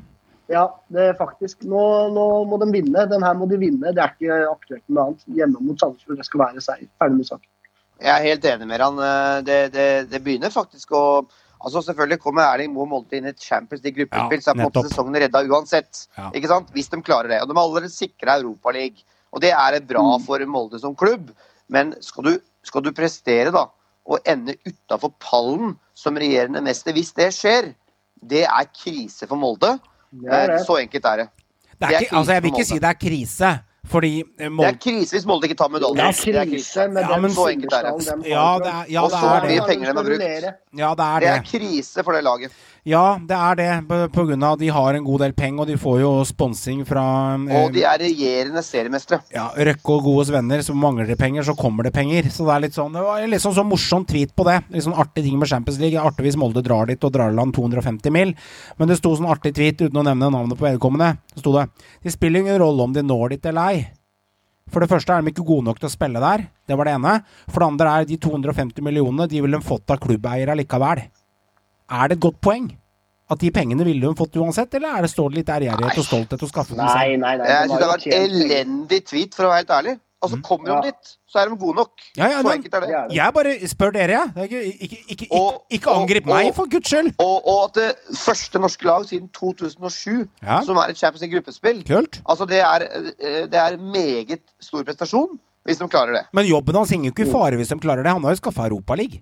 Ja, 0.52 0.66
det 0.92 1.04
er 1.10 1.14
faktisk. 1.16 1.62
Nå, 1.68 1.82
nå 2.12 2.26
må 2.50 2.58
de 2.60 2.68
vinne. 2.74 3.06
Den 3.08 3.22
her 3.24 3.36
må 3.38 3.46
de 3.48 3.56
vinne. 3.60 3.92
Det 3.94 4.02
er 4.02 4.10
ikke 4.12 4.38
aktuelt 4.50 4.82
med 4.86 4.96
noe 4.96 5.04
annet. 5.06 5.22
Hjemme 5.38 5.62
mot 5.64 5.80
Sandefjord, 5.80 6.18
det 6.18 6.26
skal 6.28 6.42
være 6.42 6.64
seier. 6.64 6.88
Ferdig 7.00 7.20
med 7.20 7.28
saken. 7.28 7.48
Jeg 8.02 8.12
er 8.16 8.24
helt 8.26 8.44
enig 8.50 8.66
med 8.66 8.82
han. 8.82 8.98
Eh, 8.98 9.42
Det, 9.46 9.58
det, 9.74 9.86
det 10.10 10.20
begynner 10.24 10.50
faktisk 10.54 10.92
å 10.98 11.04
Altså 11.62 11.78
Selvfølgelig 11.86 12.18
kommer 12.18 12.42
Erling 12.42 12.72
Moe 12.74 12.88
Molde 12.90 13.14
inn 13.14 13.28
i 13.28 13.30
et 13.30 13.38
Champions 13.38 13.84
League-gruppespill, 13.84 14.40
Ja, 14.40 14.42
så 14.42 14.50
er 14.50 14.56
på 14.58 14.64
en 14.64 14.66
måte 14.66 14.80
sesongen 14.88 15.14
redda 15.22 15.42
uansett. 15.46 16.00
Ja. 16.18 16.30
Ikke 16.34 16.48
sant? 16.50 16.72
Hvis 16.74 16.88
de 16.90 16.98
klarer 17.06 17.28
det. 17.30 17.36
Og 17.44 17.46
de 17.46 17.54
har 17.54 17.62
allerede 17.68 17.90
sikra 17.94 18.34
Europaligaen. 18.40 19.04
Og 19.30 19.40
det 19.44 19.52
er 19.54 19.76
bra 19.86 20.02
for 20.26 20.42
Molde 20.50 20.80
som 20.82 20.96
klubb. 20.98 21.30
Men 21.70 21.94
skal 22.02 22.26
du, 22.26 22.32
skal 22.66 22.82
du 22.82 22.90
prestere, 22.92 23.52
da, 23.54 23.68
og 24.10 24.26
ende 24.26 24.56
utafor 24.66 25.14
pallen 25.22 25.76
som 25.94 26.18
regjerende 26.18 26.64
mester, 26.66 26.92
hvis 26.98 27.14
det 27.14 27.30
skjer, 27.32 27.70
det 28.18 28.42
er 28.42 28.66
krise 28.74 29.30
for 29.30 29.38
Molde. 29.38 29.76
Det 30.10 30.28
er 30.34 30.50
Eh, 30.50 30.56
det. 30.56 30.66
Så 30.66 30.80
enkelt 30.82 31.06
er 31.12 31.16
det. 31.22 31.28
Det 31.30 31.86
er 31.86 31.86
Det 31.86 31.94
er 31.94 32.00
ikke, 32.08 32.16
altså, 32.16 32.32
jeg 32.32 32.42
vil 32.42 32.52
ikke 32.52 32.66
si 32.72 32.78
det 32.82 32.90
er 32.90 32.98
krise, 33.06 33.52
fordi 33.90 34.22
eh, 34.38 34.48
Det 34.48 34.66
er 34.68 34.76
krise 34.78 35.16
hvis 35.16 35.24
Molde 35.26 35.48
ikke 35.48 35.56
tar 35.58 35.68
medalje. 35.68 35.96
Det 35.98 36.04
er 36.04 36.32
Det 36.32 36.36
er 36.40 36.50
krise 36.52 36.88
med 36.88 37.02
Ja, 37.02 37.16
men 37.20 37.30
så 37.34 37.46
enkelt 37.50 37.72
er 37.72 37.82
det. 37.82 38.28
Ja, 38.30 38.58
det 38.58 38.66
er- 38.70 38.86
ja, 38.86 38.86
det 38.86 38.94
er, 38.94 39.00
og 39.02 39.10
så 39.10 39.46
mye 39.48 39.66
penger 39.66 39.92
de 39.92 39.96
har 39.96 40.04
brukt. 40.04 40.22
Ja, 40.78 40.94
det 40.94 41.06
er 41.06 41.18
Det 41.18 41.28
det. 41.28 41.32
er 41.34 41.42
krise 41.58 42.04
for 42.04 42.12
det 42.12 42.22
laget. 42.24 42.52
Ja, 42.82 43.14
det 43.14 43.36
er 43.38 43.58
det, 43.60 43.66
av 43.94 44.16
at 44.18 44.58
de 44.58 44.68
har 44.74 44.96
en 44.98 45.04
god 45.06 45.20
del 45.22 45.32
penger, 45.38 45.60
og 45.62 45.68
de 45.70 45.76
får 45.78 46.00
jo 46.00 46.08
sponsing 46.26 46.80
fra 46.82 47.04
eh, 47.36 47.60
Og 47.60 47.76
de 47.76 47.84
er 47.86 48.00
regjerende 48.02 48.58
seriemestere. 48.66 49.20
ja, 49.30 49.44
Røkke 49.54 49.94
og 49.94 50.08
Godes 50.08 50.32
venner, 50.34 50.64
så 50.66 50.74
mangler 50.74 51.06
det 51.06 51.16
penger, 51.20 51.46
så 51.46 51.54
kommer 51.54 51.86
det 51.86 51.92
penger. 51.94 52.26
Så 52.34 52.42
det 52.48 52.56
er 52.56 52.64
litt 52.64 52.74
sånn, 52.74 52.90
det 52.96 53.04
var 53.06 53.22
litt 53.30 53.44
sånn, 53.44 53.54
så 53.54 53.62
morsom 53.62 54.02
tweet 54.10 54.34
på 54.34 54.48
det. 54.50 54.58
Litt 54.74 54.82
sånn 54.88 54.98
artig 54.98 55.22
ting 55.28 55.38
med 55.38 55.52
Champions 55.52 55.78
League. 55.78 56.02
Artig 56.02 56.26
hvis 56.26 56.40
Molde 56.42 56.64
drar 56.66 56.90
dit 56.90 57.06
og 57.06 57.14
drar 57.14 57.30
i 57.30 57.38
land 57.38 57.54
250 57.54 58.16
mil. 58.18 58.34
Men 58.82 58.90
det 58.90 58.98
sto 58.98 59.14
sånn 59.14 59.30
artig 59.30 59.54
tweet 59.60 59.86
uten 59.86 60.02
å 60.02 60.06
nevne 60.10 60.34
navnet 60.34 60.58
på 60.58 60.66
vedkommende. 60.66 61.14
Så 61.36 61.46
sto 61.46 61.54
det 61.54 61.68
Det 62.02 62.16
spiller 62.16 62.42
ingen 62.42 62.58
rolle 62.58 62.82
om 62.82 62.92
de 62.98 63.06
når 63.06 63.36
dit 63.36 63.50
eller 63.52 63.62
ei. 63.70 63.88
For 64.72 64.82
det 64.82 64.90
første 64.90 65.14
er 65.14 65.22
de 65.22 65.30
ikke 65.30 65.46
gode 65.46 65.68
nok 65.70 65.78
til 65.78 65.86
å 65.86 65.94
spille 65.94 66.18
der. 66.18 66.48
Det 66.66 66.74
var 66.74 66.90
det 66.90 66.98
ene. 66.98 67.18
For 67.46 67.62
det 67.62 67.72
andre 67.76 67.94
er 67.94 68.10
de 68.10 68.18
250 68.18 68.82
millionene 68.82 69.30
de 69.30 69.38
ville 69.44 69.62
fått 69.62 69.94
av 69.94 70.02
klubbeiere 70.02 70.58
likevel. 70.58 71.06
Er 71.92 72.08
det 72.08 72.16
et 72.18 72.24
godt 72.24 72.40
poeng? 72.40 72.70
At 73.32 73.38
de 73.40 73.50
pengene 73.54 73.84
ville 73.86 74.04
hun 74.08 74.16
fått 74.18 74.34
uansett, 74.36 74.74
eller 74.76 74.98
er 74.98 75.02
det 75.06 75.10
står 75.12 75.30
det 75.32 75.38
litt 75.42 75.52
ærgjerrighet 75.54 75.98
og 76.02 76.04
stolthet 76.04 76.42
å 76.44 76.48
skaffe 76.50 76.74
dem 76.76 76.84
Nei, 76.84 76.92
selv? 76.92 77.20
nei, 77.22 77.36
nei. 77.40 77.46
Jeg 77.48 77.62
de 77.62 77.68
syns 77.68 77.78
det 77.78 77.86
har 77.86 77.92
vært 77.96 78.08
elendig 78.18 78.98
tweet, 79.08 79.34
for 79.36 79.44
å 79.46 79.52
være 79.52 79.62
helt 79.62 79.70
ærlig. 79.78 79.94
Altså, 80.22 80.36
kommer 80.46 80.66
de 80.68 80.74
Ja. 80.74 80.80
dit, 80.82 81.16
så 81.26 81.38
er 81.40 81.48
de 81.48 81.56
gode 81.56 81.74
nok. 81.76 81.90
Ja, 82.16 82.28
ja, 82.28 82.42
Så 82.42 82.44
men- 82.46 82.58
enkelt 82.62 82.74
er 82.74 82.80
det. 82.80 83.14
Jeg 83.16 83.34
bare 83.34 83.54
spør 83.72 83.92
dere, 83.92 84.08
jeg. 84.10 84.28
Ikke, 84.44 84.60
ikke, 84.62 84.82
ikke, 84.84 85.06
ikke, 85.08 85.26
Og- 85.32 85.62
ikke 85.70 85.90
og- 85.90 85.96
angrip 86.02 86.26
meg, 86.26 86.54
for 86.54 86.66
guds 86.66 86.86
skyld! 86.88 87.14
Og, 87.18 87.48
og 87.48 87.64
at 87.64 87.74
det 87.74 87.96
første 88.18 88.58
norske 88.60 88.84
lag 88.84 89.02
siden 89.08 89.28
2007, 89.32 90.28
Ja. 90.42 90.60
som 90.62 90.76
er 90.76 90.90
et 90.90 90.96
Champions 90.96 91.22
League-gruppespill 91.22 91.82
Kult. 91.84 92.20
Altså, 92.28 92.46
det 92.46 92.60
er, 92.60 92.82
eh, 93.18 93.46
det 93.46 93.54
er 93.54 93.76
meget 93.78 94.38
stor 94.60 94.84
prestasjon 94.84 95.38
hvis 95.66 95.78
de 95.78 95.88
klarer 95.88 96.12
det. 96.12 96.26
Men 96.32 96.46
jobben 96.46 96.74
hans 96.76 96.90
henger 96.90 97.10
jo 97.10 97.14
ikke 97.16 97.28
i 97.28 97.32
fare 97.32 97.56
hvis 97.56 97.68
de 97.68 97.78
klarer 97.80 98.02
det. 98.04 98.12
Han 98.12 98.22
har 98.22 98.30
jo 98.30 98.36
skaffa 98.40 98.68
Europaliga. 98.68 99.18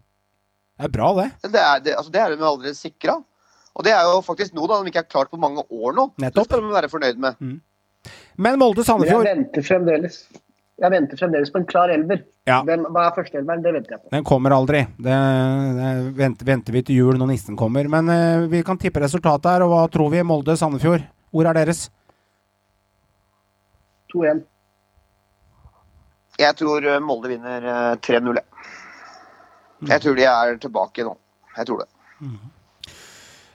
Det 0.81 0.89
er 0.89 0.93
bra, 0.94 1.11
det. 1.19 1.28
Det 1.44 1.61
er, 1.61 1.81
det, 1.85 1.97
altså, 1.98 2.12
det 2.12 2.20
er 2.23 2.32
de 2.32 2.40
allerede 2.40 2.77
sikra. 2.78 3.19
Og 3.77 3.85
det 3.86 3.93
er 3.94 4.07
jo 4.09 4.20
faktisk 4.24 4.55
noe 4.57 4.69
da 4.70 4.81
de 4.81 4.90
ikke 4.90 5.05
er 5.05 5.11
klart 5.12 5.31
på 5.32 5.40
mange 5.40 5.62
år 5.62 5.97
nå. 5.97 6.07
Nettopp. 6.23 6.47
Det 6.47 6.47
skal 6.48 6.65
de 6.65 6.73
være 6.74 6.90
fornøyd 6.93 7.20
med. 7.20 7.59
Men 8.40 8.57
Molde-Sandefjord 8.62 9.28
jeg 9.28 9.36
venter 9.36 9.66
fremdeles. 9.66 10.16
Jeg 10.81 10.93
venter 10.94 11.20
fremdeles 11.20 11.52
på 11.52 11.61
en 11.61 11.66
klar 11.69 11.93
elver. 11.93 12.23
Ja. 12.48 12.62
Den, 12.65 12.86
hva 12.89 13.11
er 13.11 13.16
førsteelveren? 13.19 13.61
Det 13.61 13.74
venter 13.77 13.94
jeg 13.94 14.01
på. 14.01 14.12
den 14.15 14.24
kommer 14.27 14.57
aldri. 14.57 14.81
Det, 14.97 15.16
det 15.77 15.90
venter, 16.16 16.48
venter 16.48 16.78
vi 16.78 16.82
til 16.89 17.02
jul 17.02 17.20
når 17.20 17.35
nissen 17.35 17.59
kommer. 17.61 17.89
Men 17.93 18.09
uh, 18.09 18.48
vi 18.48 18.62
kan 18.65 18.81
tippe 18.81 19.02
resultatet 19.05 19.51
her, 19.52 19.66
og 19.66 19.74
hva 19.74 19.82
tror 19.93 20.09
vi? 20.15 20.24
Molde 20.24 20.57
Sandefjord, 20.57 21.05
hvor 21.36 21.51
er 21.51 21.61
deres? 21.61 21.90
2-1. 24.15 24.40
Jeg 26.40 26.57
tror 26.57 26.86
eh, 26.89 27.02
Molde 27.05 27.28
vinner 27.31 27.66
eh, 27.69 27.98
3-0. 28.01 28.40
Jeg. 29.89 30.01
Tror 30.05 30.16
de 30.16 30.24
er 30.28 30.57
tilbake 30.62 31.05
nå. 31.07 31.16
Jeg 31.57 31.66
tror 31.66 31.85
det. 31.85 31.89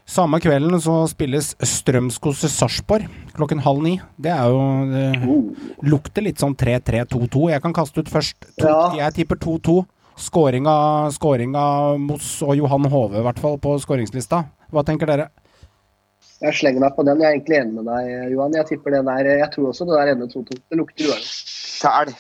Samme 0.06 0.38
kvelden 0.40 0.78
så 0.82 1.00
spilles 1.10 1.56
Strømskos 1.66 2.44
Sarpsborg 2.54 3.08
klokken 3.36 3.60
halv 3.66 3.82
ni. 3.82 3.96
Det 4.22 4.32
er 4.32 4.52
jo 4.54 4.60
Det 4.92 5.90
lukter 5.90 6.22
litt 6.28 6.38
sånn 6.42 6.56
3-3-2-2. 6.56 7.50
Jeg 7.52 7.62
kan 7.64 7.74
kaste 7.74 8.00
ut 8.04 8.12
først. 8.12 8.38
To, 8.62 8.68
Ja. 8.68 8.94
Jeg 9.06 9.14
tipper 9.22 9.36
2-2. 9.42 9.86
Skåring 10.16 10.64
av, 10.72 11.10
skåring 11.12 11.56
av 11.60 11.98
Moss 12.00 12.38
og 12.46 12.56
Johan 12.56 12.86
Hove, 12.88 13.18
i 13.20 13.24
hvert 13.26 13.40
fall, 13.42 13.58
på 13.60 13.74
skåringslista. 13.84 14.46
Hva 14.72 14.84
tenker 14.88 15.10
dere? 15.10 15.26
Jeg 16.40 16.54
slenger 16.56 16.80
meg 16.86 16.96
på 16.96 17.04
den. 17.04 17.20
Jeg 17.20 17.28
er 17.28 17.36
egentlig 17.36 17.58
enig 17.60 17.74
med 17.74 17.86
deg, 17.90 18.32
Johan. 18.32 18.56
Jeg 18.56 18.66
tipper 18.70 18.92
den 18.96 19.06
der, 19.10 19.28
jeg 19.42 19.50
tror 19.52 19.68
også 19.74 19.88
det 19.90 19.98
der 20.00 20.14
ender 20.14 20.28
2-2. 20.32 20.56
Det 20.72 20.80
lukter 20.80 21.10
uavgjort. 21.10 21.28
Sjæl. 21.76 22.14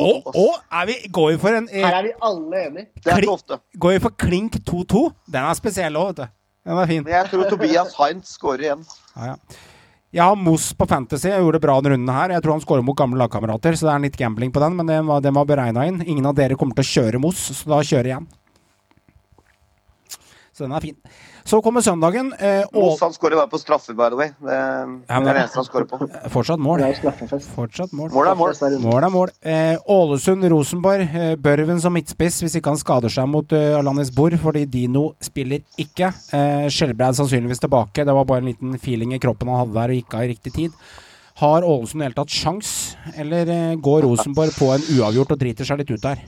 Og, 0.00 0.28
og 0.32 0.86
vi, 0.88 0.94
går 1.12 1.34
vi 1.34 1.40
for 1.42 1.56
en 1.58 1.66
eh, 1.68 1.82
Her 1.84 1.98
er 1.98 2.06
vi 2.06 2.14
alle 2.28 2.62
enige. 2.68 2.86
Det 3.02 3.12
er 3.12 3.24
ikke 3.24 3.34
ofte. 3.34 3.58
Går 3.76 3.96
vi 3.96 4.00
for 4.06 4.16
klink 4.24 4.56
2-2? 4.68 5.02
Den 5.28 5.42
er 5.42 5.58
spesiell 5.58 5.98
òg, 6.00 6.12
vet 6.12 6.22
du. 6.22 6.34
Den 6.62 6.78
var 6.78 6.88
fin. 6.88 7.02
Men 7.04 7.14
jeg 7.16 7.30
tror 7.32 7.50
Tobias 7.50 7.94
Heinz 7.98 8.34
skårer 8.38 8.66
igjen. 8.68 8.84
Ja, 9.16 9.32
ja. 9.32 9.62
Jeg 10.12 10.28
har 10.28 10.36
Moss 10.36 10.66
på 10.76 10.84
Fantasy. 10.84 11.30
Jeg 11.30 11.40
gjorde 11.40 11.56
det 11.56 11.64
bra 11.64 11.74
denne 11.80 11.96
runden 11.96 12.12
her. 12.12 12.34
Jeg 12.34 12.44
tror 12.44 12.52
han 12.58 12.62
skårer 12.64 12.84
mot 12.84 12.96
gamle 12.96 13.16
lagkamerater, 13.22 13.76
så 13.80 13.86
det 13.88 13.92
er 13.94 14.02
litt 14.04 14.18
gambling 14.20 14.52
på 14.52 14.60
den, 14.60 14.76
men 14.76 14.90
den 14.90 15.06
var, 15.08 15.22
den 15.24 15.32
var 15.32 15.46
beregna 15.48 15.86
inn. 15.88 16.02
Ingen 16.04 16.28
av 16.28 16.36
dere 16.36 16.58
kommer 16.60 16.76
til 16.76 16.84
å 16.84 16.90
kjøre 16.90 17.20
Moss, 17.22 17.46
så 17.56 17.72
da 17.72 17.78
kjører 17.80 18.10
jeg 18.10 18.18
igjen 18.18 18.28
Så 20.52 20.66
den 20.66 20.76
er 20.76 20.84
fin. 20.84 20.98
Så 21.44 21.58
kommer 21.62 21.80
søndagen. 21.82 22.32
Eh, 22.38 22.62
Moss 22.72 23.00
Ål 23.02 23.06
han 23.08 23.12
skårer 23.16 23.36
bare 23.40 23.50
på 23.50 23.58
straffer, 23.58 23.94
by 23.98 24.08
the 24.10 24.16
way. 24.16 24.28
Det, 24.40 24.52
Ja, 24.52 24.86
men- 24.86 25.24
det 25.24 25.30
er 25.30 25.34
det 25.34 25.42
eneste 25.42 25.56
han 25.56 25.64
skårer 25.64 25.88
på. 25.90 25.98
fortsatt 26.30 26.58
mål. 26.60 26.78
Det 26.78 27.04
er. 27.04 27.38
Fortsatt 27.56 27.92
mål. 27.92 28.10
Mål 28.14 28.26
er 28.30 28.34
mål. 28.34 28.54
Mål 28.80 29.04
er 29.04 29.10
mål. 29.10 29.28
Eh, 29.42 29.76
Ålesund-Rosenborg. 29.88 31.02
Eh, 31.14 31.36
Børven 31.36 31.80
som 31.80 31.92
midtspiss 31.94 32.42
hvis 32.42 32.56
ikke 32.60 32.70
han 32.72 32.76
skader 32.80 33.10
seg 33.10 33.28
mot 33.28 33.52
eh, 33.52 33.76
Alanis 33.78 34.10
Bor, 34.14 34.30
fordi 34.30 34.64
Dino 34.70 35.14
spiller 35.20 35.62
ikke. 35.78 36.12
Eh, 36.32 36.68
Skjelbreid 36.72 37.14
sannsynligvis 37.18 37.60
tilbake. 37.60 38.04
Det 38.04 38.14
var 38.14 38.24
bare 38.24 38.38
en 38.44 38.50
liten 38.52 38.74
feeling 38.78 39.12
i 39.14 39.18
kroppen 39.18 39.48
han 39.48 39.58
hadde 39.66 39.74
der 39.74 39.88
og 39.94 39.98
gikk 39.98 40.14
av 40.14 40.22
i 40.22 40.32
riktig 40.34 40.52
tid. 40.54 40.72
Har 41.42 41.62
Ålesund 41.62 41.96
i 42.02 42.04
det 42.04 42.12
hele 42.12 42.18
tatt 42.24 42.28
sjans, 42.30 42.96
eller 43.16 43.48
eh, 43.48 43.74
går 43.76 44.02
Rosenborg 44.06 44.52
på 44.58 44.68
en 44.74 44.80
uavgjort 44.98 45.32
og 45.32 45.38
driter 45.40 45.64
seg 45.64 45.78
litt 45.78 45.90
ut 45.90 46.02
der? 46.02 46.18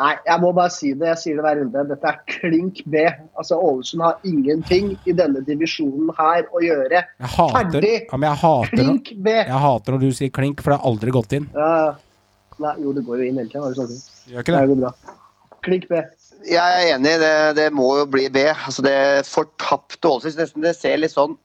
Nei, 0.00 0.12
jeg 0.24 0.40
må 0.40 0.50
bare 0.56 0.72
si 0.72 0.94
det. 0.96 1.08
Jeg 1.10 1.20
sier 1.20 1.36
det 1.36 1.42
hver 1.44 1.58
runde. 1.60 1.82
Dette 1.90 2.08
er 2.08 2.20
klink 2.30 2.78
B. 2.88 3.02
Altså, 3.36 3.58
Ålesund 3.60 4.04
har 4.06 4.22
ingenting 4.24 4.94
i 5.04 5.12
denne 5.16 5.42
divisjonen 5.44 6.08
her 6.16 6.46
å 6.48 6.62
gjøre. 6.64 7.02
Jeg 7.20 7.32
hater, 7.34 7.58
Ferdig! 7.58 7.90
ja, 8.06 8.20
men 8.20 8.30
jeg 8.30 8.40
hater, 8.40 8.78
Klink 8.78 9.10
B! 9.26 9.34
jeg 9.36 9.60
hater 9.66 9.96
når 9.96 10.04
du 10.06 10.16
sier 10.16 10.32
klink, 10.32 10.62
for 10.64 10.72
det 10.72 10.78
har 10.80 10.88
aldri 10.88 11.12
gått 11.12 11.34
inn. 11.36 11.50
Ja. 11.52 11.74
Nei, 12.62 12.72
jo, 12.84 12.94
det 12.96 13.02
går 13.04 13.20
jo 13.20 13.26
inn 13.28 13.40
hele 13.42 13.52
tida. 13.52 13.72
Sånn. 13.76 13.98
Gjør 14.32 14.46
ikke 14.46 14.54
det? 14.54 14.62
går 14.70 14.80
bra. 14.80 14.92
Klink 15.66 15.84
B. 15.90 16.00
Jeg 16.48 16.78
er 16.78 16.94
enig, 16.94 17.12
det, 17.22 17.34
det 17.58 17.66
må 17.76 17.90
jo 18.00 18.06
bli 18.10 18.24
B. 18.32 18.46
Altså 18.50 18.84
det 18.86 18.96
fortapte 19.28 20.08
Ålesund. 20.08 20.64
Det 20.64 20.72
ser 20.78 21.02
litt 21.02 21.12
sånn 21.12 21.36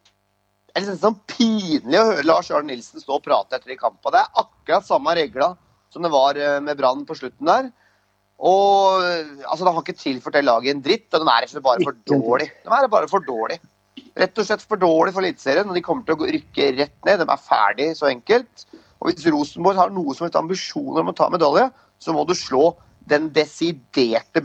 Det 0.72 0.80
er 0.80 0.88
litt 0.88 1.04
sånn 1.04 1.20
pinlig 1.30 2.00
å 2.00 2.06
høre 2.14 2.24
Lars 2.26 2.48
Arne 2.54 2.72
Nilsen 2.72 3.04
stå 3.04 3.20
og 3.20 3.28
prate 3.28 3.60
etter 3.60 3.76
de 3.76 3.78
kampene. 3.82 4.16
Det 4.16 4.24
er 4.24 4.46
akkurat 4.46 4.88
samme 4.88 5.18
regla 5.20 5.52
som 5.92 6.06
det 6.06 6.14
var 6.14 6.40
eh, 6.40 6.62
med 6.64 6.80
Brann 6.80 7.04
på 7.08 7.16
slutten 7.18 7.52
der. 7.52 7.70
Og 8.38 9.02
altså, 9.02 9.66
De 9.66 9.74
har 9.74 9.82
ikke 9.82 9.98
tilført 9.98 10.38
det 10.38 10.46
laget 10.46 10.76
en 10.76 10.84
dritt, 10.86 11.08
og 11.14 11.24
de 11.24 11.26
er 11.26 11.42
rett 11.42 11.50
og 11.50 11.56
slett 11.56 11.66
bare 11.66 11.84
for 11.84 11.96
Ikke 11.98 12.14
dårlig. 12.14 12.50
De 12.64 12.70
er 12.78 12.88
bare 12.88 13.10
for 13.10 13.26
dårlig. 13.26 13.60
Rett 14.18 14.38
og 14.38 14.46
slett 14.46 14.66
for 14.66 14.82
dårlig 14.82 15.14
for 15.14 15.26
Eliteserien, 15.26 15.70
og 15.70 15.78
de 15.78 15.82
kommer 15.86 16.06
til 16.06 16.18
å 16.18 16.30
rykke 16.30 16.72
rett 16.78 16.98
ned. 17.06 17.22
De 17.22 17.26
er 17.34 17.42
ferdig 17.42 17.88
så 17.98 18.10
enkelt. 18.12 18.68
Og 19.02 19.10
hvis 19.10 19.26
Rosenborg 19.30 19.78
har 19.78 19.94
noe 19.94 20.14
som 20.14 20.26
helst 20.26 20.38
ambisjoner 20.40 21.02
om 21.02 21.12
å 21.12 21.18
ta 21.18 21.30
medalje, 21.34 21.68
så 22.02 22.14
må 22.14 22.26
du 22.30 22.34
slå 22.38 22.76
den 23.10 23.30
desiderte 23.34 24.42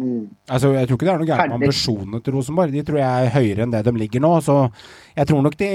bunnkandidaten. 0.00 0.36
Altså, 0.50 0.72
jeg 0.74 0.88
tror 0.88 0.98
ikke 0.98 1.06
det 1.06 1.12
er 1.12 1.20
noe 1.20 1.28
gærent 1.28 1.52
med 1.52 1.58
ambisjonene 1.60 2.20
til 2.24 2.36
Rosenborg. 2.36 2.72
De 2.74 2.84
tror 2.86 3.00
jeg 3.00 3.26
er 3.26 3.34
høyere 3.34 3.66
enn 3.66 3.74
det 3.74 3.82
de 3.86 3.94
ligger 4.00 4.24
nå. 4.24 4.32
Så 4.44 4.56
jeg 5.16 5.30
tror 5.30 5.44
nok 5.46 5.58
de 5.60 5.70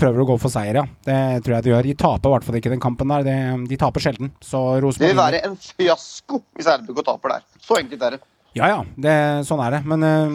prøver 0.00 0.24
å 0.24 0.28
gå 0.32 0.38
for 0.42 0.54
seier, 0.54 0.80
ja. 0.80 0.84
Det 1.08 1.18
tror 1.44 1.56
jeg 1.56 1.66
de 1.66 1.74
gjør. 1.74 1.88
De 1.88 1.96
taper 2.04 2.30
i 2.30 2.34
hvert 2.36 2.48
fall 2.48 2.60
ikke 2.60 2.74
den 2.74 2.84
kampen 2.84 3.14
der. 3.14 3.26
De, 3.26 3.36
de 3.70 3.80
taper 3.80 4.06
sjelden. 4.06 4.32
Så 4.44 4.62
Det 4.84 5.10
vil 5.10 5.18
være 5.18 5.42
en 5.48 5.58
fiasko 5.58 6.42
hvis 6.56 6.70
RBK 6.70 7.04
taper 7.04 7.36
der. 7.36 7.46
Så 7.64 7.80
enkelt 7.80 8.08
er 8.08 8.16
det. 8.16 8.24
Ja 8.54 8.68
ja, 8.70 8.82
det, 8.94 9.14
sånn 9.48 9.62
er 9.64 9.74
det. 9.74 9.80
Men 9.90 10.04
øh, 10.06 10.34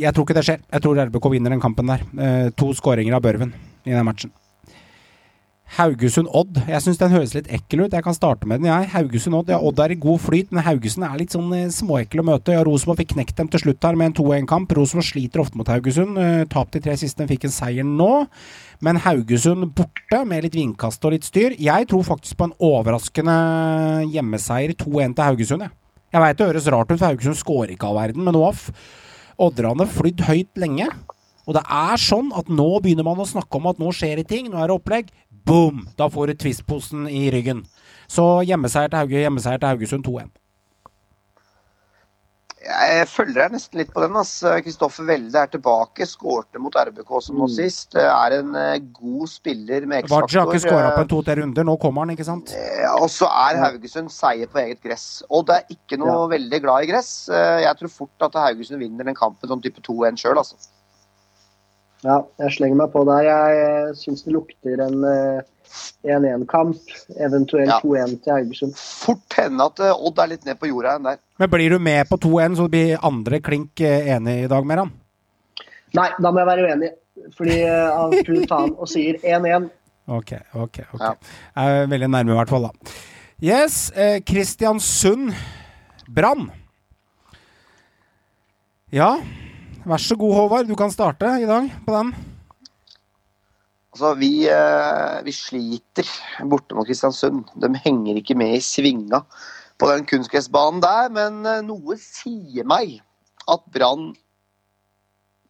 jeg 0.00 0.10
tror 0.14 0.26
ikke 0.26 0.38
det 0.40 0.46
skjer. 0.48 0.64
Jeg 0.72 0.82
tror 0.82 1.04
RBK 1.06 1.28
vinner 1.36 1.54
den 1.54 1.62
kampen 1.62 1.92
der. 1.92 2.02
Uh, 2.10 2.48
to 2.58 2.72
skåringer 2.74 3.14
av 3.14 3.22
Børven 3.22 3.54
i 3.86 3.94
den 3.94 4.02
matchen. 4.06 4.32
Haugesund-Odd. 5.74 6.60
Jeg 6.68 6.82
syns 6.84 7.00
den 7.00 7.10
høres 7.10 7.32
litt 7.34 7.48
ekkel 7.50 7.84
ut. 7.84 7.94
Jeg 7.96 8.04
kan 8.06 8.14
starte 8.14 8.46
med 8.46 8.60
den, 8.60 8.68
jeg. 8.68 8.90
Haugesund-Odd. 8.92 9.48
Ja, 9.50 9.58
Odd 9.64 9.80
er 9.82 9.94
i 9.94 9.98
god 9.98 10.20
flyt, 10.22 10.52
men 10.54 10.62
Haugesund 10.62 11.06
er 11.08 11.16
litt 11.18 11.34
sånn 11.34 11.48
eh, 11.56 11.70
småekkel 11.72 12.22
å 12.22 12.26
møte. 12.28 12.54
Ja, 12.54 12.62
Rosenborg 12.66 13.00
fikk 13.00 13.14
knekt 13.16 13.40
dem 13.40 13.48
til 13.50 13.64
slutt 13.64 13.82
her 13.82 13.98
med 13.98 14.12
en 14.12 14.16
2-1-kamp. 14.20 14.74
Rosenborg 14.78 15.08
sliter 15.08 15.42
ofte 15.42 15.58
mot 15.58 15.70
Haugesund. 15.72 16.20
Uh, 16.20 16.44
Tap 16.52 16.70
de 16.76 16.82
tre 16.84 16.94
siste, 17.00 17.26
fikk 17.30 17.48
en 17.48 17.54
seier 17.56 17.88
nå. 17.88 18.10
Men 18.84 19.00
Haugesund 19.02 19.66
borte, 19.74 20.20
med 20.28 20.46
litt 20.46 20.58
vindkast 20.60 21.02
og 21.08 21.16
litt 21.16 21.26
styr. 21.26 21.56
Jeg 21.58 21.88
tror 21.90 22.04
faktisk 22.06 22.38
på 22.38 22.50
en 22.50 22.54
overraskende 22.62 23.38
hjemmeseier 24.14 24.76
2-1 24.78 25.16
til 25.16 25.26
Haugesund, 25.26 25.66
jeg. 25.66 25.74
Jeg 26.14 26.22
veit 26.22 26.38
det 26.38 26.46
høres 26.46 26.70
rart 26.70 26.92
ut, 26.92 27.00
for 27.00 27.08
Haugesund 27.08 27.40
skårer 27.40 27.74
ikke 27.74 27.88
all 27.88 27.98
verden, 27.98 28.22
men 28.22 28.36
nå 28.36 28.44
har 28.46 28.60
Odderne 29.42 29.88
flydd 29.90 30.22
høyt 30.28 30.62
lenge. 30.62 30.86
Og 31.44 31.56
det 31.58 31.64
er 31.66 32.00
sånn 32.00 32.30
at 32.36 32.48
nå 32.48 32.68
begynner 32.80 33.04
man 33.06 33.20
å 33.20 33.28
snakke 33.28 33.58
om 33.58 33.68
at 33.68 33.80
nå 33.80 33.90
skjer 33.92 34.20
det 34.20 34.28
ting, 34.30 34.48
nå 34.48 34.60
er 34.60 34.70
det 34.70 34.76
opplegg. 34.78 35.10
Boom! 35.46 35.84
Da 35.98 36.08
får 36.10 36.26
du 36.32 36.34
Twist-posen 36.44 37.08
i 37.10 37.26
ryggen. 37.34 37.64
Så 38.08 38.24
hjemmeseier 38.48 38.88
til, 38.92 38.98
Hauge, 39.02 39.20
hjemmeseier 39.26 39.60
til 39.60 39.68
Haugesund 39.74 40.04
2-1. 40.06 40.32
Jeg 42.64 43.04
følger 43.12 43.42
deg 43.42 43.52
nesten 43.58 43.76
litt 43.76 43.90
på 43.92 44.00
den. 44.00 44.14
Kristoffer 44.64 45.04
Welde 45.04 45.36
er 45.36 45.50
tilbake. 45.52 46.06
Skårte 46.08 46.56
mot 46.64 46.72
RBK 46.80 47.10
som 47.26 47.36
nå 47.36 47.44
sist. 47.52 47.92
Er 48.00 48.38
en 48.38 48.54
eh, 48.56 48.78
god 48.96 49.28
spiller 49.28 49.84
med 49.90 50.08
Vardø 50.08 50.38
har 50.40 50.46
ikke 50.48 50.62
X-faktor. 50.62 50.70
skåra 50.72 50.94
på 50.96 51.02
en 51.04 51.10
to-tre 51.12 51.34
runder. 51.42 51.66
Nå 51.68 51.74
kommer 51.82 52.06
han, 52.06 52.14
ikke 52.16 52.24
sant? 52.24 52.54
Eh, 52.56 52.86
Og 53.02 53.10
så 53.12 53.28
er 53.28 53.60
Haugesund 53.66 54.08
seier 54.14 54.48
på 54.48 54.62
eget 54.62 54.80
gress. 54.80 55.04
Odd 55.28 55.52
er 55.52 55.66
ikke 55.76 55.98
noe 56.00 56.14
Ja. 56.14 56.38
veldig 56.38 56.62
glad 56.64 56.86
i 56.86 56.88
gress. 56.94 57.12
Eh, 57.28 57.60
Jeg 57.66 57.76
tror 57.82 57.92
fort 57.98 58.24
at 58.30 58.40
Haugesund 58.46 58.80
vinner 58.80 59.04
den 59.04 59.14
kampen 59.20 59.50
om 59.52 59.60
type 59.60 59.82
2-1 59.84 60.16
sjøl, 60.16 60.38
altså. 60.40 60.56
Ja, 62.04 62.18
jeg 62.42 62.52
slenger 62.58 62.76
meg 62.82 62.90
på 62.92 63.02
der. 63.08 63.26
Jeg 63.26 63.60
eh, 63.64 63.92
syns 63.96 64.24
det 64.26 64.34
lukter 64.34 64.82
en 64.84 65.04
eh, 65.08 65.46
1-1-kamp, 66.04 66.90
eventuelt 67.16 67.70
Ja. 67.72 67.78
2-1 67.80 68.18
til 68.24 68.34
Haugesund. 68.36 68.74
Fort 68.76 69.38
hende 69.38 69.64
at 69.70 69.80
eh, 69.80 69.94
Odd 69.94 70.20
er 70.20 70.34
litt 70.34 70.44
ned 70.44 70.58
på 70.60 70.68
jorda 70.68 70.98
enn 70.98 71.08
der. 71.08 71.22
Men 71.40 71.50
blir 71.54 71.72
du 71.72 71.78
med 71.80 72.04
på 72.10 72.18
2-1, 72.20 72.58
så 72.60 72.68
blir 72.68 73.00
andre 73.08 73.40
klink 73.44 73.80
eh, 73.80 74.10
enig 74.16 74.42
i 74.44 74.50
dag 74.52 74.68
med 74.68 74.82
han? 74.84 74.92
Nei, 75.96 76.10
da 76.20 76.30
må 76.30 76.42
jeg 76.42 76.50
være 76.50 76.68
uenig. 76.68 76.92
Fordi 77.38 77.56
han 77.64 78.12
kunne 78.26 78.44
ta 78.44 78.56
faen 78.58 78.72
og 78.74 78.88
sier 78.90 79.16
1-1. 79.22 79.70
Ok, 80.10 80.32
ok. 80.52 80.80
ok. 80.92 81.00
Ja. 81.00 81.12
Jeg 81.56 81.84
er 81.84 81.86
veldig 81.88 82.08
nærme, 82.12 82.34
i 82.34 82.36
hvert 82.36 82.50
fall. 82.52 82.66
da. 82.68 82.94
Yes, 83.44 83.88
eh, 83.96 84.18
Kristiansund 84.26 85.32
Brann. 86.10 86.50
Ja, 88.94 89.14
vær 89.84 90.00
så 90.02 90.16
god, 90.18 90.34
Håvard. 90.38 90.68
Du 90.70 90.76
kan 90.78 90.92
starte 90.92 91.28
i 91.40 91.48
dag 91.48 91.68
på 91.86 91.94
den. 91.94 92.12
Altså, 93.94 94.14
vi, 94.18 94.30
eh, 94.50 95.18
vi 95.26 95.32
sliter 95.34 96.08
borte 96.50 96.74
mot 96.74 96.86
Kristiansund. 96.88 97.44
De 97.62 97.70
henger 97.84 98.18
ikke 98.18 98.34
med 98.38 98.56
i 98.56 98.62
svinga 98.64 99.22
på 99.78 99.90
den 99.90 100.06
kunstgressbanen 100.10 100.82
der, 100.82 101.10
men 101.14 101.44
eh, 101.46 101.60
noe 101.66 101.96
sier 102.00 102.66
meg 102.66 102.96
at 103.50 103.62
Brann 103.74 104.12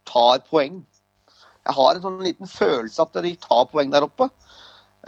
tar 0.08 0.42
poeng. 0.50 0.82
Jeg 1.64 1.76
har 1.78 1.94
en 1.96 2.04
sånn 2.04 2.20
liten 2.24 2.50
følelse 2.50 3.06
at 3.06 3.16
de 3.24 3.32
tar 3.40 3.64
poeng 3.72 3.92
der 3.94 4.04
oppe. 4.04 4.28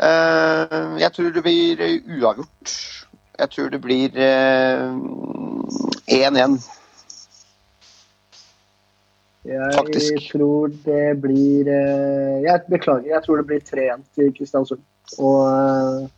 Eh, 0.00 0.96
Jeg 1.02 1.12
tror 1.12 1.34
det 1.34 1.44
blir 1.44 1.82
uavgjort. 2.16 2.76
Jeg 3.36 3.52
tror 3.52 3.68
det 3.68 3.82
blir 3.84 4.16
eh, 4.16 4.96
1-1. 6.08 6.56
Jeg 9.46 9.74
Faktisk. 9.76 10.30
tror 10.32 10.72
det 10.84 11.20
blir 11.22 11.68
eh, 11.70 12.42
Jeg 12.42 12.62
beklager, 12.70 13.10
jeg 13.12 13.22
tror 13.24 13.40
det 13.40 13.46
blir 13.46 13.60
3-1 13.62 14.02
til 14.16 14.32
Kristiansund. 14.34 14.82
Og 15.22 15.42
eh, 15.52 16.08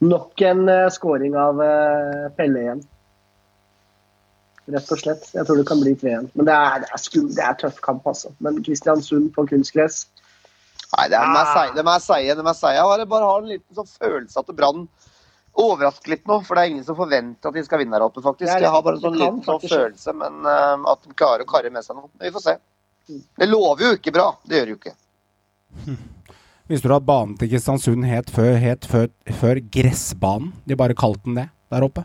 nok 0.00 0.44
en 0.48 0.62
uh, 0.70 0.88
scoring 0.92 1.36
av 1.36 1.60
eh, 1.60 2.30
Pelle 2.38 2.62
igjen. 2.64 2.80
Rett 4.70 4.94
og 4.94 5.02
slett. 5.02 5.26
Jeg 5.34 5.44
tror 5.46 5.60
det 5.60 5.66
kan 5.68 5.82
bli 5.82 5.92
3-1. 6.00 6.30
Men 6.32 6.48
det 6.48 6.56
er, 6.56 6.80
det 6.84 6.88
er, 6.94 7.02
skum, 7.02 7.28
det 7.36 7.44
er 7.44 7.60
tøff 7.60 7.82
kamp, 7.84 8.08
altså. 8.08 8.32
Men 8.40 8.62
Kristiansund 8.64 9.32
på 9.36 9.46
kunstgress 9.50 10.06
Nei, 10.90 11.04
de 11.06 11.14
er 11.14 11.50
seige. 11.52 11.74
De 11.76 11.82
er 11.86 12.00
seige. 12.02 12.34
De 12.34 12.42
er 12.42 12.56
seige. 12.58 12.86
Jeg 12.98 13.08
bare 13.12 13.28
har 13.28 13.44
en 13.44 13.52
liten 13.52 13.76
sånn 13.76 13.90
følelse 13.92 14.42
at 14.42 14.48
Brann 14.58 14.88
overrasker 15.60 16.14
litt 16.14 16.26
nå. 16.28 16.40
For 16.46 16.56
det 16.56 16.64
er 16.64 16.72
ingen 16.74 16.86
som 16.86 16.98
forventer 16.98 17.50
at 17.50 17.58
de 17.58 17.64
skal 17.66 17.82
vinne 17.82 17.96
her 17.96 18.06
oppe, 18.06 18.22
faktisk. 18.24 18.50
Jeg 18.50 18.74
har 18.74 18.84
bare 18.86 18.98
en 18.98 19.04
sånn 19.04 19.18
liten 19.18 19.42
sånn 19.46 19.62
følelse, 19.64 20.14
men 20.20 20.40
uh, 20.46 20.90
at 20.92 21.04
de 21.06 21.16
klarer 21.16 21.46
å 21.46 21.50
karre 21.50 21.72
med 21.74 21.86
seg 21.86 21.98
noe. 21.98 22.10
Vi 22.20 22.32
får 22.34 22.46
se. 22.46 22.56
Mm. 23.10 23.24
Det 23.42 23.50
lover 23.50 23.86
jo 23.88 23.98
ikke 23.98 24.14
bra. 24.14 24.30
Det 24.46 24.60
gjør 24.60 24.70
det 24.70 24.76
jo 24.76 24.80
ikke. 24.80 24.96
Visste 26.70 26.86
du 26.86 26.94
at 26.94 27.06
banen 27.06 27.34
til 27.38 27.50
Kristiansund 27.50 28.06
het 28.06 28.30
før, 28.30 28.52
het 28.62 28.86
før, 28.86 29.08
før 29.40 29.58
Gressbanen? 29.74 30.52
De 30.70 30.78
bare 30.78 30.94
kalte 30.98 31.26
den 31.26 31.40
det 31.40 31.48
der 31.70 31.86
oppe. 31.86 32.04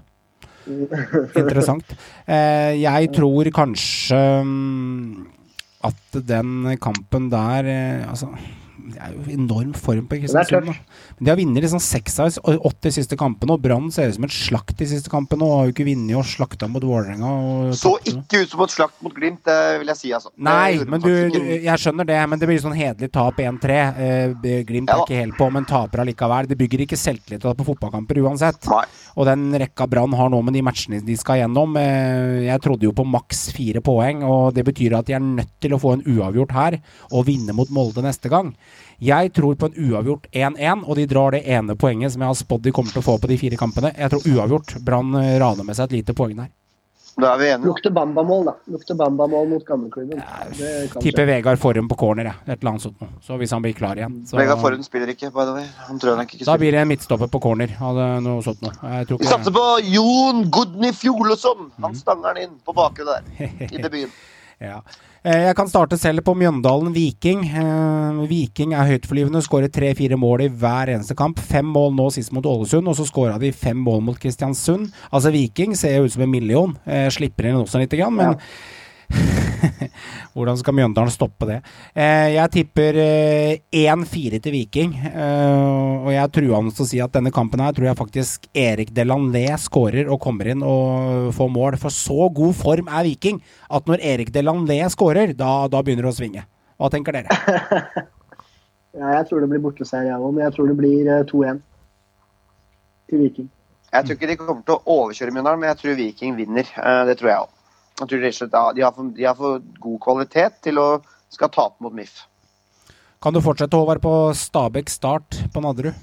Interessant. 1.42 1.92
Eh, 2.26 2.74
jeg 2.82 3.12
tror 3.14 3.50
kanskje 3.54 4.18
um, 4.42 5.28
at 5.86 6.18
den 6.26 6.72
kampen 6.82 7.30
der 7.30 7.70
eh, 7.70 8.10
Altså, 8.10 8.32
det 8.94 9.00
er 9.02 9.14
jo 9.16 9.24
enorm 9.34 9.74
form 9.78 10.06
på 10.10 10.20
Kristiansund. 10.22 10.70
Men 10.70 11.28
de 11.28 11.32
har 11.32 11.40
vunnet 11.40 11.66
liksom 11.66 11.82
seks 11.84 12.20
av 12.22 12.38
åtte 12.70 12.92
siste 12.94 13.18
kampene, 13.20 13.56
og 13.56 13.64
Brann 13.64 13.88
ser 13.94 14.12
ut 14.12 14.18
som 14.18 14.28
et 14.28 14.36
slakt 14.36 14.76
de 14.80 14.88
siste 14.90 15.12
kampene. 15.12 15.46
Og 15.46 15.56
har 15.60 15.70
jo 15.70 15.76
ikke 15.76 15.88
vunnet 15.88 16.20
og 16.20 16.28
slakta 16.30 16.70
mot 16.72 16.86
Vålerenga. 16.86 17.32
Så 17.78 17.96
ikke 18.12 18.44
ut 18.44 18.54
som 18.54 18.66
et 18.66 18.76
slakt 18.76 19.02
mot 19.06 19.16
Glimt, 19.16 19.42
det 19.48 19.58
vil 19.82 19.92
jeg 19.94 20.02
si, 20.02 20.14
altså. 20.16 20.34
Nei, 20.36 20.84
men 20.86 21.04
du, 21.04 21.12
jeg 21.40 21.82
skjønner 21.82 22.08
det, 22.10 22.20
men 22.30 22.42
det 22.42 22.50
blir 22.50 22.62
sånn 22.62 22.78
hederlig 22.78 23.12
tap 23.16 23.42
1-3. 23.42 23.80
Eh, 24.06 24.62
Glimt 24.68 24.92
er 24.92 25.06
ikke 25.06 25.22
helt 25.24 25.40
på, 25.40 25.50
men 25.54 25.68
taper 25.70 26.04
allikevel. 26.06 26.50
Det 26.52 26.60
bygger 26.60 26.86
ikke 26.86 27.00
selvtillit 27.00 27.46
på 27.46 27.70
fotballkamper 27.72 28.22
uansett. 28.26 28.70
Nei. 28.72 28.86
Og 29.16 29.28
den 29.30 29.48
rekka 29.56 29.88
Brann 29.88 30.14
har 30.18 30.32
nå 30.32 30.42
med 30.44 30.56
de 30.58 30.64
matchene 30.66 31.00
de 31.06 31.16
skal 31.20 31.40
gjennom 31.40 31.78
eh, 31.80 32.46
Jeg 32.50 32.62
trodde 32.64 32.88
jo 32.88 32.96
på 32.96 33.06
maks 33.08 33.48
fire 33.56 33.82
poeng, 33.86 34.26
og 34.28 34.56
det 34.58 34.66
betyr 34.68 34.98
at 34.98 35.08
de 35.08 35.16
er 35.16 35.24
nødt 35.24 35.54
til 35.64 35.76
å 35.76 35.80
få 35.82 35.96
en 35.96 36.04
uavgjort 36.04 36.56
her 36.56 36.80
og 37.12 37.28
vinne 37.30 37.56
mot 37.56 37.72
Molde 37.72 38.04
neste 38.06 38.32
gang. 38.32 38.54
Jeg 39.00 39.32
tror 39.36 39.56
på 39.60 39.72
en 39.72 39.80
uavgjort 39.88 40.28
1-1, 40.32 40.84
og 40.84 41.00
de 41.00 41.08
drar 41.12 41.36
det 41.36 41.46
ene 41.48 41.78
poenget 41.80 42.14
som 42.14 42.24
jeg 42.24 42.34
har 42.34 42.40
spådd 42.44 42.68
de 42.68 42.76
kommer 42.76 42.92
til 42.92 43.04
å 43.04 43.08
få 43.08 43.18
på 43.22 43.32
de 43.32 43.40
fire 43.40 43.60
kampene. 43.60 43.96
Jeg 43.96 44.12
tror 44.12 44.30
uavgjort. 44.36 44.78
Brann 44.86 45.16
eh, 45.22 45.36
raner 45.42 45.68
med 45.68 45.80
seg 45.80 45.90
et 45.90 46.00
lite 46.02 46.18
poeng 46.18 46.36
der. 46.44 46.52
Da 47.16 47.30
er 47.32 47.38
vi 47.40 47.46
enige. 47.48 47.70
Lukter 47.70 47.94
Bamba-mål, 47.96 48.42
da. 48.50 48.54
Lukter 48.74 48.96
Bamba-mål 49.00 49.46
mot 49.48 49.64
gamleklubben. 49.66 50.20
Ja, 50.20 51.00
Tipper. 51.00 51.26
Vegard 51.30 51.60
Forhen 51.62 51.88
på 51.88 51.96
corner, 52.02 52.28
jeg. 52.28 52.36
Et 52.50 52.58
eller 52.60 52.72
annet 52.74 52.84
sånt 52.84 53.00
noe. 53.00 53.10
Så 53.24 53.38
hvis 53.40 53.54
han 53.56 53.64
blir 53.64 53.76
klar 53.78 53.96
igjen. 53.96 54.18
Så 54.28 54.36
Vegard 54.36 54.60
Forhund 54.60 54.84
spiller 54.84 55.14
ikke, 55.14 55.30
by 55.32 55.46
the 55.48 55.54
way. 55.56 55.66
Han 55.88 56.02
tror 56.02 56.18
han 56.18 56.26
ikke 56.28 56.44
Da 56.44 56.58
blir 56.60 56.76
det 56.76 56.82
en 56.84 56.92
midtstopper 56.92 57.32
på 57.32 57.40
corner. 57.48 57.72
Hadde 57.80 58.10
noe 58.26 58.44
sånt 58.44 58.62
noe. 58.66 58.76
Jeg 58.98 59.08
tror 59.08 59.22
Vi 59.22 59.30
ikke 59.30 59.38
satser 59.38 59.56
på 59.56 59.66
Jon 59.96 60.44
Gudny 60.52 60.92
Fjolesson. 60.92 61.70
Mhm. 61.72 61.88
Han 61.88 61.96
stanger 61.96 62.36
den 62.36 62.50
inn 62.50 62.58
på 62.68 62.76
bakre 62.76 63.08
der, 63.08 63.32
i 63.64 63.80
debuten. 63.86 64.12
Ja. 64.60 64.82
Eh, 65.26 65.48
Jeg 65.48 65.56
kan 65.58 65.70
starte 65.70 65.98
selv 65.98 66.22
på 66.22 66.36
Mjøndalen 66.38 66.94
Viking. 66.94 67.48
Eh, 67.50 68.20
Viking 68.30 68.76
er 68.78 68.86
høytflyvende, 68.92 69.42
skårer 69.42 69.72
tre-fire 69.74 70.18
mål 70.22 70.44
i 70.46 70.50
hver 70.54 70.92
eneste 70.94 71.16
kamp. 71.18 71.40
Fem 71.42 71.66
mål 71.66 71.96
nå 71.98 72.12
sist 72.14 72.32
mot 72.36 72.46
Ålesund, 72.46 72.86
og 72.88 72.96
så 73.00 73.08
skåra 73.10 73.40
de 73.42 73.50
fem 73.52 73.78
mål 73.82 74.04
mot 74.06 74.20
Kristiansund. 74.22 74.92
Altså 75.12 75.34
Viking 75.34 75.74
ser 75.76 75.98
jo 75.98 76.06
ut 76.06 76.14
som 76.14 76.22
en 76.28 76.30
million. 76.30 76.78
Eh, 76.86 77.10
Slipper 77.10 77.50
inn 77.50 77.58
også 77.58 77.82
lite 77.82 77.98
grann, 77.98 78.14
men 78.16 78.38
Hvordan 80.36 80.58
skal 80.60 80.76
Mjøndalen 80.78 81.14
stoppe 81.14 81.48
det? 81.50 81.58
Eh, 81.94 82.34
jeg 82.36 82.52
tipper 82.54 82.98
eh, 83.02 83.60
1-4 83.86 84.40
til 84.44 84.56
Viking. 84.56 84.96
Eh, 85.10 86.06
og 86.06 86.10
jeg 86.14 86.34
truer 86.36 86.56
han 86.58 86.72
til 86.72 86.86
å 86.86 86.90
si 86.90 87.02
at 87.04 87.14
denne 87.16 87.34
kampen 87.36 87.64
her 87.64 87.76
tror 87.76 87.90
jeg 87.90 88.00
faktisk 88.00 88.50
Erik 88.56 88.92
Delanlé 88.96 89.46
skårer 89.62 90.10
og 90.12 90.22
kommer 90.24 90.52
inn 90.54 90.66
og 90.66 91.32
får 91.38 91.54
mål. 91.56 91.80
For 91.82 91.94
så 91.94 92.30
god 92.36 92.58
form 92.60 92.92
er 92.92 93.08
Viking 93.08 93.40
at 93.70 93.88
når 93.90 94.04
Erik 94.14 94.34
Delanlé 94.36 94.82
skårer, 94.94 95.36
da, 95.38 95.54
da 95.72 95.82
begynner 95.86 96.10
det 96.10 96.14
å 96.14 96.20
svinge. 96.20 96.46
Hva 96.76 96.92
tenker 96.94 97.16
dere? 97.16 97.40
Ja, 98.96 99.10
jeg 99.18 99.26
tror 99.28 99.42
det 99.44 99.50
blir 99.52 99.60
borteseier, 99.60 100.06
jeg 100.08 100.16
òg, 100.24 100.30
men 100.32 100.46
jeg 100.46 100.54
tror 100.56 100.70
det 100.70 100.76
blir 100.80 101.08
eh, 101.12 101.24
2-1 101.28 101.58
til 103.12 103.20
Viking. 103.26 103.50
Jeg 103.92 104.08
tror 104.08 104.16
ikke 104.16 104.30
de 104.30 104.38
kommer 104.40 104.62
til 104.64 104.78
å 104.78 104.94
overkjøre 105.02 105.34
Mjøndalen, 105.36 105.60
men 105.60 105.72
jeg 105.74 105.80
tror 105.82 105.98
Viking 106.00 106.38
vinner. 106.38 106.70
Eh, 106.80 107.02
Det 107.10 107.18
tror 107.20 107.32
jeg 107.32 107.42
òg. 107.42 107.50
Jeg 107.96 108.10
tror 108.12 108.24
rett 108.26 108.34
og 108.34 108.40
slett 108.42 108.56
de 108.76 108.84
har, 108.84 108.92
for, 108.96 109.12
de 109.16 109.24
har 109.24 109.36
for 109.40 109.62
god 109.84 110.00
kvalitet 110.04 110.58
til 110.68 110.80
å 110.82 110.88
skal 111.32 111.52
tape 111.54 111.84
mot 111.84 111.94
MIF. 111.96 112.26
Kan 113.24 113.34
du 113.34 113.40
fortsette, 113.42 113.78
Håvard, 113.80 114.02
på 114.04 114.16
Stabæk 114.38 114.92
Start 114.92 115.40
på 115.54 115.64
Nadderud? 115.64 115.96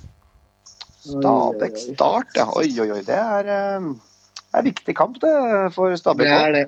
Stabæk 1.02 1.76
Start, 1.78 2.32
ja. 2.38 2.48
Oi, 2.56 2.70
oi, 2.80 2.88
oi. 2.96 3.02
Det 3.06 3.18
er, 3.18 3.52
eh, 3.52 3.92
er 4.52 4.58
en 4.62 4.66
viktig 4.70 4.96
kamp 4.96 5.20
det 5.22 5.34
for 5.76 5.94
Stabæk. 5.98 6.26
Det 6.26 6.40
er 6.40 6.52
det. 6.56 6.66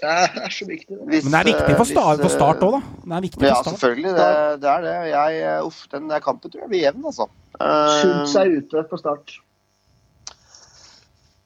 Det 0.00 0.08
er 0.44 0.52
så 0.52 0.66
viktig. 0.68 0.96
det. 0.96 1.06
Hvis, 1.08 1.24
Men 1.24 1.32
det 1.32 1.40
er 1.40 1.48
viktig 1.50 1.76
for, 1.76 1.84
eh, 1.84 2.22
for 2.22 2.32
Start 2.32 2.62
òg, 2.64 2.72
da. 2.76 2.80
Det 3.04 3.16
er 3.16 3.24
viktig 3.26 3.42
Ja, 3.42 3.54
for 3.54 3.62
Start. 3.62 3.74
selvfølgelig. 3.80 4.12
Det, 4.16 4.60
det 4.62 4.70
er 4.70 4.80
det. 4.86 4.96
Jeg, 5.10 5.42
eh, 5.42 5.66
uff, 5.66 5.82
den 5.92 6.08
der 6.08 6.20
kampen 6.24 6.50
tror 6.50 6.60
jeg 6.64 6.72
blir 6.72 6.84
jevn, 6.84 7.04
altså. 7.04 7.28
Eh, 7.60 8.00
Schultz 8.00 8.34
er 8.36 8.56
ute 8.60 8.84
på 8.90 8.98
start. 9.00 9.40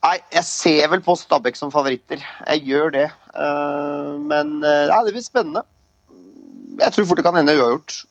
Nei, 0.05 0.19
jeg 0.35 0.45
ser 0.45 0.89
vel 0.93 1.01
på 1.05 1.15
Stabæk 1.17 1.57
som 1.57 1.71
favoritter. 1.73 2.21
Jeg 2.45 2.65
gjør 2.69 2.91
det. 2.93 3.07
Eh, 3.33 4.11
men 4.21 4.59
eh, 4.61 4.91
ja, 4.91 4.99
det 5.07 5.15
blir 5.15 5.25
spennende. 5.25 5.65
Jeg 6.81 6.93
tror 6.93 7.07
fort 7.09 7.21
det 7.21 7.25
kan 7.25 7.39
ende 7.41 7.55
uavgjort. 7.57 8.03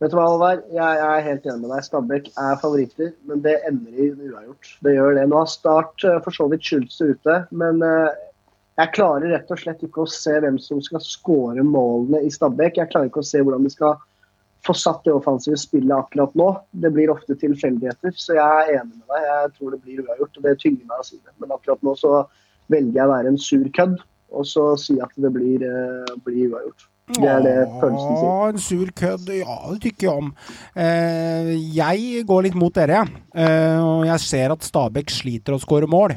Vet 0.00 0.10
du 0.10 0.16
hva, 0.18 0.24
Alvar? 0.30 0.62
Jeg 0.72 1.02
er 1.04 1.26
helt 1.26 1.44
enig 1.46 1.60
med 1.62 1.74
deg. 1.74 1.84
Stabæk 1.86 2.30
er 2.32 2.56
favoritter, 2.62 3.12
men 3.28 3.42
det 3.44 3.58
ender 3.68 4.00
i 4.00 4.08
uavgjort. 4.30 4.70
Det 4.86 4.94
gjør 4.96 5.18
det. 5.18 5.26
Nå 5.28 5.42
har 5.42 5.50
Start 5.52 6.06
eh, 6.08 6.16
for 6.24 6.38
så 6.38 6.48
vidt 6.52 6.64
Schulze 6.64 7.10
ute, 7.12 7.36
men 7.52 7.84
eh, 7.84 8.16
jeg 8.80 8.94
klarer 8.96 9.28
rett 9.36 9.52
og 9.54 9.60
slett 9.60 9.84
ikke 9.86 10.02
å 10.02 10.10
se 10.10 10.34
hvem 10.40 10.56
som 10.62 10.80
skal 10.82 11.04
skåre 11.04 11.62
målene 11.68 12.24
i 12.24 12.32
Stabæk. 12.32 12.80
Jeg 12.80 12.90
klarer 12.94 13.12
ikke 13.12 13.22
å 13.22 13.28
se 13.28 13.44
hvordan 13.44 13.68
de 13.68 13.74
skal 13.76 14.00
få 14.64 14.74
satt 14.78 15.04
det 15.04 15.12
offensive 15.12 15.58
spillet 15.60 15.92
akkurat 15.96 16.32
nå. 16.38 16.48
Det 16.72 16.90
blir 16.94 17.12
ofte 17.12 17.36
tilfeldigheter, 17.36 18.14
så 18.16 18.38
jeg 18.38 18.62
er 18.62 18.80
enig 18.80 18.96
med 18.96 19.12
deg. 19.12 19.28
Jeg 19.28 19.52
tror 19.58 19.74
det 19.74 19.82
blir 19.84 20.02
uavgjort, 20.04 20.40
og 20.40 20.48
det 20.48 20.56
tynger 20.62 20.88
meg 20.88 21.02
å 21.02 21.06
si 21.06 21.18
det. 21.20 21.34
Men 21.42 21.54
akkurat 21.56 21.84
nå 21.84 21.94
så 22.00 22.16
velger 22.72 22.96
jeg 22.96 23.06
å 23.08 23.12
være 23.12 23.32
en 23.34 23.40
sur 23.40 23.70
kødd 23.76 23.98
og 24.34 24.48
så 24.48 24.66
si 24.80 24.96
at 25.02 25.12
det 25.20 25.30
blir, 25.34 25.62
eh, 25.62 26.18
blir 26.24 26.50
uavgjort. 26.50 26.88
Det 27.14 27.28
er 27.28 27.42
det 27.44 27.56
følelsen 27.82 28.14
sier. 28.16 28.48
En 28.48 28.58
sur 28.58 28.86
kødd. 28.96 29.28
Ja, 29.36 29.58
det 29.72 29.80
tykker 29.84 30.06
jeg 30.06 30.22
om. 30.22 30.34
Eh, 30.74 31.52
jeg 31.76 32.24
går 32.26 32.46
litt 32.46 32.56
mot 32.56 32.72
dere. 32.72 33.04
Eh, 33.34 33.78
og 33.78 34.06
jeg 34.08 34.20
ser 34.20 34.52
at 34.52 34.64
Stabæk 34.64 35.12
sliter 35.12 35.52
å 35.52 35.60
skåre 35.60 35.86
mål. 35.86 36.16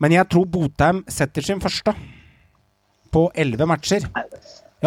Men 0.00 0.10
jeg 0.10 0.28
tror 0.28 0.44
Botheim 0.44 1.04
setter 1.08 1.40
sin 1.40 1.60
første 1.60 1.94
på 3.12 3.30
elleve 3.32 3.66
matcher. 3.66 4.10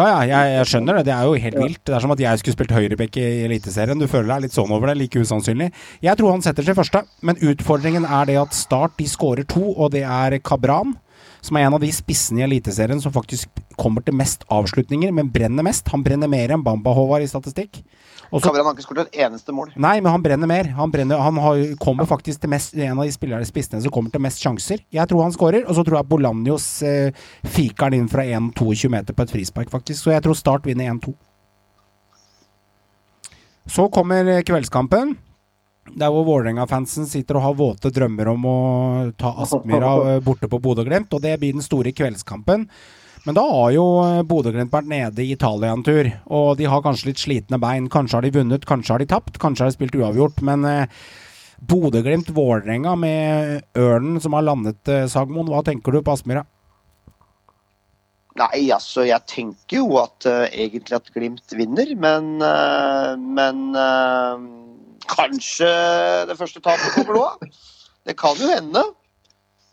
Ja, 0.00 0.06
ja, 0.08 0.20
jeg, 0.30 0.54
jeg, 0.56 0.68
skjønner 0.70 0.98
det. 0.98 1.04
Det 1.10 1.14
er 1.14 1.28
jo 1.28 1.42
helt 1.44 1.58
vilt. 1.60 1.82
Det 1.84 1.94
er 1.96 2.04
som 2.04 2.14
at 2.14 2.22
jeg 2.22 2.40
skulle 2.40 2.56
spilt 2.56 2.72
høyrebekk 2.76 3.18
i 3.20 3.26
Eliteserien. 3.44 4.00
Du 4.00 4.08
føler 4.08 4.32
deg 4.32 4.46
litt 4.46 4.56
sånn 4.56 4.72
over 4.72 4.88
det. 4.90 4.96
Like 5.00 5.20
usannsynlig. 5.20 5.68
Jeg 6.04 6.20
tror 6.20 6.34
han 6.34 6.44
setter 6.44 6.64
seg 6.66 6.78
første, 6.78 7.04
men 7.26 7.40
utfordringen 7.52 8.08
er 8.08 8.30
det 8.30 8.38
at 8.40 8.56
Start 8.56 8.96
de 8.98 9.08
skårer 9.10 9.44
to, 9.50 9.62
og 9.76 9.92
det 9.92 10.06
er 10.08 10.38
Kabran. 10.44 10.96
Som 11.40 11.56
er 11.56 11.66
en 11.66 11.76
av 11.76 11.82
de 11.82 11.90
spissene 11.94 12.42
i 12.42 12.46
Eliteserien 12.46 13.00
som 13.02 13.12
faktisk 13.14 13.48
kommer 13.80 14.04
til 14.04 14.16
mest 14.16 14.44
avslutninger, 14.52 15.12
men 15.16 15.30
brenner 15.32 15.64
mest. 15.64 15.88
Han 15.94 16.04
brenner 16.04 16.30
mer 16.30 16.52
enn 16.52 16.64
Bamba 16.64 16.92
Håvard 16.96 17.24
i 17.24 17.30
statistikk. 17.30 17.80
Også, 18.30 18.46
Kabran 18.46 18.68
har 18.68 18.76
ikke 18.76 18.84
skåret 18.84 19.08
et 19.08 19.22
eneste 19.24 19.54
mål. 19.54 19.72
Nei, 19.74 19.96
men 19.98 20.12
han 20.12 20.22
brenner 20.22 20.50
mer. 20.50 20.68
Han, 20.76 20.92
brenner, 20.92 21.18
han 21.18 21.40
har, 21.42 21.62
kommer 21.82 22.06
faktisk 22.06 22.44
til 22.44 22.52
mest, 22.52 22.76
en 22.78 22.98
av 22.98 23.08
de 23.08 23.14
spillere 23.14 23.46
spissene 23.48 23.80
som 23.82 23.94
kommer 23.94 24.12
til 24.14 24.22
mest 24.22 24.42
sjanser. 24.42 24.84
Jeg 24.94 25.10
tror 25.10 25.24
han 25.24 25.34
skårer, 25.34 25.64
og 25.66 25.74
så 25.78 25.86
tror 25.86 25.98
jeg 25.98 26.10
Bolanjos 26.12 26.68
eh, 26.86 27.24
fiker 27.56 27.88
han 27.88 27.98
inn 27.98 28.12
fra 28.12 28.26
1-22 28.26 28.92
meter 28.92 29.16
på 29.16 29.26
et 29.26 29.34
frispark, 29.34 29.72
faktisk. 29.72 30.04
Så 30.04 30.14
jeg 30.14 30.22
tror 30.26 30.38
Start 30.38 30.68
vinner 30.68 30.92
1-2. 30.92 31.16
Så 33.70 33.88
kommer 33.94 34.30
kveldskampen. 34.46 35.16
Der 35.98 36.12
hvor 36.12 36.26
Vålerenga-fansen 36.28 37.08
sitter 37.08 37.38
og 37.38 37.44
har 37.44 37.58
våte 37.58 37.90
drømmer 37.94 38.30
om 38.32 38.46
å 38.46 38.58
ta 39.18 39.34
Aspmyra 39.42 39.92
eh, 40.14 40.22
borte 40.24 40.50
på 40.50 40.60
Bodø-Glimt, 40.62 41.12
og 41.16 41.22
det 41.24 41.36
blir 41.40 41.56
den 41.56 41.64
store 41.64 41.92
kveldskampen. 41.96 42.66
Men 43.26 43.36
da 43.36 43.44
har 43.44 43.72
jo 43.74 43.86
eh, 44.04 44.20
Bodø-Glimt 44.26 44.72
vært 44.72 44.90
nede 44.90 45.24
i 45.24 45.32
Italia 45.34 45.72
en 45.74 45.84
tur, 45.86 46.08
og 46.30 46.54
de 46.60 46.68
har 46.70 46.84
kanskje 46.84 47.10
litt 47.10 47.24
slitne 47.24 47.60
bein. 47.62 47.90
Kanskje 47.92 48.18
har 48.18 48.26
de 48.26 48.36
vunnet, 48.38 48.68
kanskje 48.68 48.94
har 48.94 49.02
de 49.02 49.10
tapt, 49.10 49.40
kanskje 49.42 49.66
har 49.66 49.72
de 49.72 49.78
spilt 49.78 49.98
uavgjort, 49.98 50.40
men 50.46 50.68
eh, 50.68 51.02
Bodø-Glimt-Vålerenga 51.60 52.94
med 52.96 53.76
Ørnen 53.76 54.22
som 54.22 54.38
har 54.38 54.46
landet, 54.46 54.80
Sagmoen, 55.12 55.50
hva 55.50 55.60
tenker 55.66 55.92
du 55.92 56.00
på 56.04 56.14
Aspmyra? 56.14 56.46
Nei, 58.38 58.70
altså 58.70 59.02
jeg 59.04 59.26
tenker 59.28 59.80
jo 59.80 59.98
at 60.00 60.26
uh, 60.28 60.46
egentlig 60.48 60.96
at 60.96 61.10
Glimt 61.12 61.54
vinner, 61.56 61.90
men 61.98 62.36
uh, 62.38 63.18
Men 63.18 63.64
uh, 63.74 64.38
kanskje 65.10 65.68
det 66.30 66.36
første 66.38 66.62
tapet 66.64 66.94
kommer 66.96 67.18
nå? 67.18 67.50
Det 68.06 68.16
kan 68.18 68.38
jo 68.40 68.48
hende. 68.50 68.84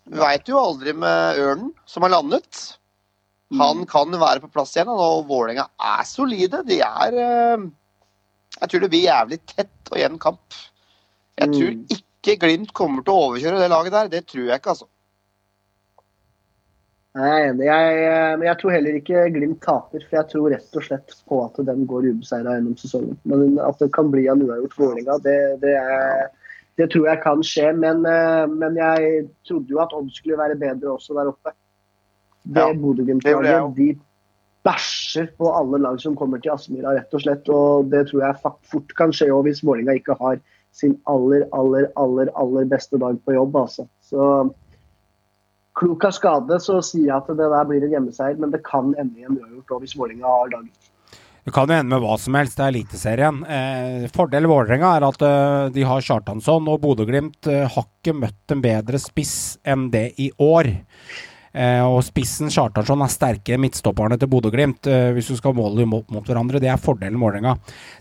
Vi 0.08 0.20
veit 0.22 0.50
jo 0.50 0.60
aldri 0.60 0.94
med 0.96 1.40
Ørnen, 1.42 1.72
som 1.90 2.06
har 2.06 2.14
landet. 2.16 2.64
Han 3.60 3.86
kan 3.88 4.12
være 4.12 4.44
på 4.44 4.52
plass 4.52 4.76
igjen, 4.76 4.92
og 4.92 5.28
Vålerenga 5.30 5.68
er 5.80 6.04
solide. 6.08 6.64
De 6.68 6.82
er 6.84 7.16
Jeg 7.18 8.70
tror 8.72 8.84
det 8.84 8.92
blir 8.92 9.08
jævlig 9.08 9.40
tett 9.48 9.92
og 9.92 10.00
jevn 10.02 10.20
kamp. 10.20 10.60
Jeg 11.38 11.54
tror 11.54 11.98
ikke 11.98 12.38
Glimt 12.42 12.74
kommer 12.76 13.06
til 13.06 13.14
å 13.14 13.28
overkjøre 13.30 13.60
det 13.62 13.72
laget 13.72 13.94
der. 13.94 14.10
Det 14.12 14.24
tror 14.28 14.50
jeg 14.50 14.60
ikke, 14.60 14.74
altså. 14.74 14.88
Jeg 17.18 17.34
er 17.34 17.48
enig. 17.50 17.66
Jeg, 17.66 18.34
men 18.38 18.46
jeg 18.46 18.60
tror 18.62 18.74
heller 18.76 18.98
ikke 19.00 19.22
Glimt 19.34 19.62
taper. 19.66 20.04
For 20.06 20.20
jeg 20.20 20.30
tror 20.32 20.52
rett 20.54 20.80
og 20.80 20.84
slett 20.86 21.16
på 21.30 21.40
at 21.46 21.62
den 21.70 21.86
går 21.90 22.10
ubeseira 22.12 22.58
gjennom 22.58 22.76
sesongen. 22.78 23.16
Men 23.30 23.56
at 23.64 23.80
det 23.82 23.90
kan 23.96 24.12
bli 24.14 24.28
en 24.30 24.44
uavgjort 24.46 24.76
Vålerenga, 24.78 25.18
det, 25.26 25.38
det, 25.64 25.78
det, 26.78 26.90
tror 26.94 27.08
jeg 27.10 27.22
kan 27.24 27.46
skje. 27.46 27.72
Men, 27.86 28.06
men, 28.54 28.78
jeg 28.78 29.24
trodde 29.50 29.74
jo 29.74 29.82
at 29.82 29.96
Odd 29.98 30.12
skulle 30.14 30.38
være 30.38 30.60
bedre 30.62 30.94
også 30.94 31.18
der 31.18 31.32
oppe. 31.34 31.56
Det 32.48 32.64
ja, 32.64 32.76
Bodø-Glimt-laget, 32.80 33.74
de 33.76 33.90
bæsjer 34.68 35.32
på 35.40 35.50
alle 35.56 35.80
lag 35.82 35.98
som 36.00 36.16
kommer 36.16 36.40
til 36.44 36.54
Aspmyra, 36.54 36.94
rett 37.00 37.18
og 37.18 37.24
slett. 37.24 37.50
Og 37.50 37.90
det 37.92 38.06
tror 38.12 38.28
jeg 38.28 38.54
fort 38.72 38.96
kan 39.00 39.16
skje 39.16 39.32
òg 39.34 39.50
hvis 39.50 39.64
Vålerenga 39.66 39.98
ikke 39.98 40.16
har 40.22 40.38
sin 40.78 40.94
aller, 41.10 41.48
aller, 41.58 41.90
aller, 41.98 42.30
aller 42.38 42.70
beste 42.70 43.00
dag 43.02 43.18
på 43.26 43.34
jobb, 43.34 43.58
altså. 43.58 43.88
Så 44.06 44.22
klok 45.78 46.08
av 46.10 46.14
skade 46.16 46.60
så 46.64 46.82
sier 46.86 47.08
jeg 47.12 47.16
at 47.16 47.30
det 47.30 47.48
der 47.54 47.70
blir 47.70 47.86
en 47.86 47.96
hjemmeseier, 47.96 48.38
men 48.42 48.54
det 48.54 48.64
kan 48.68 48.94
ende 48.98 49.20
i 49.20 49.28
en 49.28 49.38
uavgjort 49.38 49.84
hvis 49.84 49.98
Vålerenga 49.98 50.28
har 50.34 50.54
dagen. 50.54 50.72
Det 51.48 51.54
kan 51.56 51.70
jo 51.72 51.78
ende 51.78 51.94
med 51.94 52.04
hva 52.04 52.18
som 52.20 52.36
helst, 52.36 52.58
det 52.58 52.66
er 52.66 52.74
Eliteserien. 52.74 53.38
Eh, 53.48 54.10
fordel 54.12 54.50
Vålerenga 54.52 54.90
er 54.98 55.06
at 55.08 55.22
uh, 55.24 55.70
de 55.72 55.86
har 55.88 56.04
Kjartansson, 56.04 56.68
og 56.68 56.82
Bodø-Glimt 56.84 57.48
uh, 57.48 57.64
har 57.72 57.86
ikke 57.88 58.18
møtt 58.20 58.52
en 58.52 58.64
bedre 58.66 59.00
spiss 59.00 59.56
enn 59.64 59.88
det 59.94 60.10
i 60.20 60.28
år. 60.44 60.74
Eh, 61.56 61.82
og 61.82 62.02
spissen 62.06 62.52
Chartersson 62.54 63.02
er 63.04 63.12
sterkere 63.12 63.62
midtstopperne 63.62 64.18
til 64.20 64.30
Bodø-Glimt, 64.32 64.88
eh, 64.92 65.12
hvis 65.16 65.32
du 65.32 65.38
skal 65.40 65.56
måle 65.58 65.82
dem 65.82 65.96
opp 65.98 66.12
mot 66.14 66.28
hverandre. 66.28 66.62
Det 66.62 66.72
er 66.72 66.82
fordelen 66.82 67.20
Vålerenga. 67.22 67.56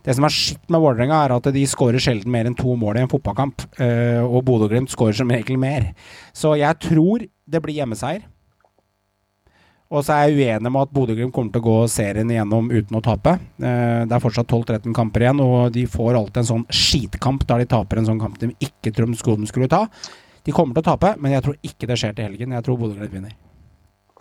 Det 0.05 0.16
som 0.16 0.27
er 0.27 0.35
skitt 0.35 0.70
med 0.73 0.82
Vålerenga, 0.82 1.24
er 1.24 1.36
at 1.36 1.51
de 1.55 1.66
skårer 1.66 2.02
sjelden 2.02 2.32
mer 2.32 2.48
enn 2.48 2.59
to 2.59 2.77
mål 2.77 2.98
i 2.98 3.05
en 3.05 3.12
fotballkamp. 3.12 3.66
Eh, 3.81 4.23
og 4.23 4.44
Bodø-Glimt 4.44 4.93
skårer 4.93 5.16
som 5.16 5.31
regel 5.31 5.60
mer. 5.60 5.93
Så 6.35 6.56
jeg 6.59 6.81
tror 6.82 7.27
det 7.47 7.62
blir 7.62 7.78
hjemmeseier. 7.81 8.27
Og 9.86 10.02
så 10.02 10.16
er 10.16 10.28
jeg 10.32 10.43
uenig 10.43 10.70
med 10.73 10.82
at 10.82 10.93
Bodø-Glimt 10.93 11.32
kommer 11.32 11.55
til 11.55 11.62
å 11.62 11.68
gå 11.68 11.77
serien 11.86 12.31
igjennom 12.31 12.73
uten 12.73 12.97
å 12.98 13.02
tape. 13.06 13.36
Det 13.55 14.10
er 14.10 14.23
fortsatt 14.24 14.51
12-13 14.51 14.90
kamper 14.97 15.23
igjen, 15.23 15.39
og 15.44 15.70
de 15.77 15.85
får 15.86 16.18
alltid 16.18 16.40
en 16.43 16.48
sånn 16.48 16.64
skitkamp 16.74 17.47
der 17.47 17.62
de 17.62 17.68
taper 17.70 18.01
en 18.01 18.09
sånn 18.09 18.18
kamp 18.18 18.40
de 18.40 18.51
ikke 18.59 18.90
trodde 18.90 19.14
de 19.14 19.47
skulle 19.47 19.70
ta. 19.70 19.85
De 20.47 20.55
kommer 20.55 20.77
til 20.77 20.85
å 20.85 20.89
tape, 20.93 21.12
men 21.18 21.35
jeg 21.35 21.44
tror 21.44 21.59
ikke 21.66 21.89
det 21.90 21.98
skjer 22.01 22.16
til 22.16 22.28
helgen. 22.28 22.55
Jeg 22.55 22.66
tror 22.66 22.78
Bodø-Glimt 22.81 23.14
vinner. 23.14 23.36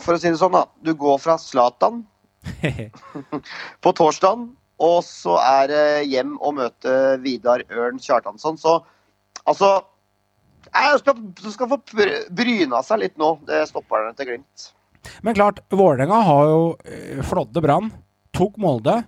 For 0.02 0.18
å 0.18 0.20
si 0.20 0.32
det 0.32 0.40
sånn, 0.42 0.56
da. 0.56 0.66
Du 0.84 0.96
går 0.98 1.20
fra 1.22 1.38
Zlatan 1.40 2.02
på 3.84 3.94
torsdag, 3.96 4.48
og 4.86 4.98
så 5.08 5.38
er 5.40 5.70
det 5.72 5.84
hjem 6.12 6.36
og 6.42 6.58
møte 6.58 6.96
Vidar 7.24 7.64
Ørn 7.72 8.02
Kjartansson. 8.02 8.58
Så 8.60 8.80
altså 9.46 9.78
jeg 10.74 11.00
skal, 11.02 11.22
skal 11.54 11.70
få 11.72 11.80
bryna 12.34 12.82
seg 12.86 13.04
litt 13.04 13.20
nå, 13.22 13.36
det 13.48 13.66
stopperne 13.70 14.16
til 14.18 14.32
Glimt. 14.32 14.70
Men 15.26 15.38
klart, 15.38 15.62
Vålerenga 15.70 16.24
har 16.26 16.48
jo 16.50 16.62
eh, 16.90 17.22
flådde 17.26 17.62
Brann, 17.64 17.92
tok 18.36 18.58
Molde. 18.62 19.04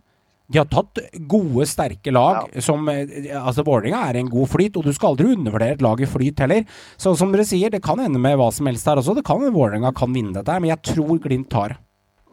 De 0.48 0.62
har 0.62 0.68
tatt 0.72 1.02
gode, 1.28 1.66
sterke 1.68 2.12
lag. 2.14 2.48
Ja. 2.54 2.62
som, 2.64 2.88
eh, 2.90 3.10
altså 3.36 3.66
Vålerenga 3.68 4.06
er 4.08 4.22
en 4.22 4.30
god 4.32 4.48
flyt, 4.48 4.78
og 4.80 4.86
du 4.88 4.94
skal 4.96 5.12
aldri 5.12 5.34
undervurdere 5.36 5.76
et 5.76 5.84
lag 5.84 6.00
i 6.00 6.08
flyt 6.08 6.40
heller. 6.40 6.64
Så 6.96 7.16
som 7.20 7.34
dere 7.34 7.44
sier, 7.48 7.70
det 7.74 7.84
kan 7.84 8.00
ende 8.00 8.22
med 8.22 8.38
hva 8.40 8.48
som 8.54 8.70
helst 8.70 8.88
her 8.88 9.02
også. 9.02 9.18
Det 9.18 9.26
kan 9.28 9.44
Vålerenga 9.44 9.92
kan 9.96 10.14
vinne 10.16 10.34
dette, 10.34 10.48
her, 10.48 10.64
men 10.64 10.72
jeg 10.72 10.94
tror 10.94 11.20
Glimt 11.20 11.50
tar 11.52 11.76
det. 11.76 11.78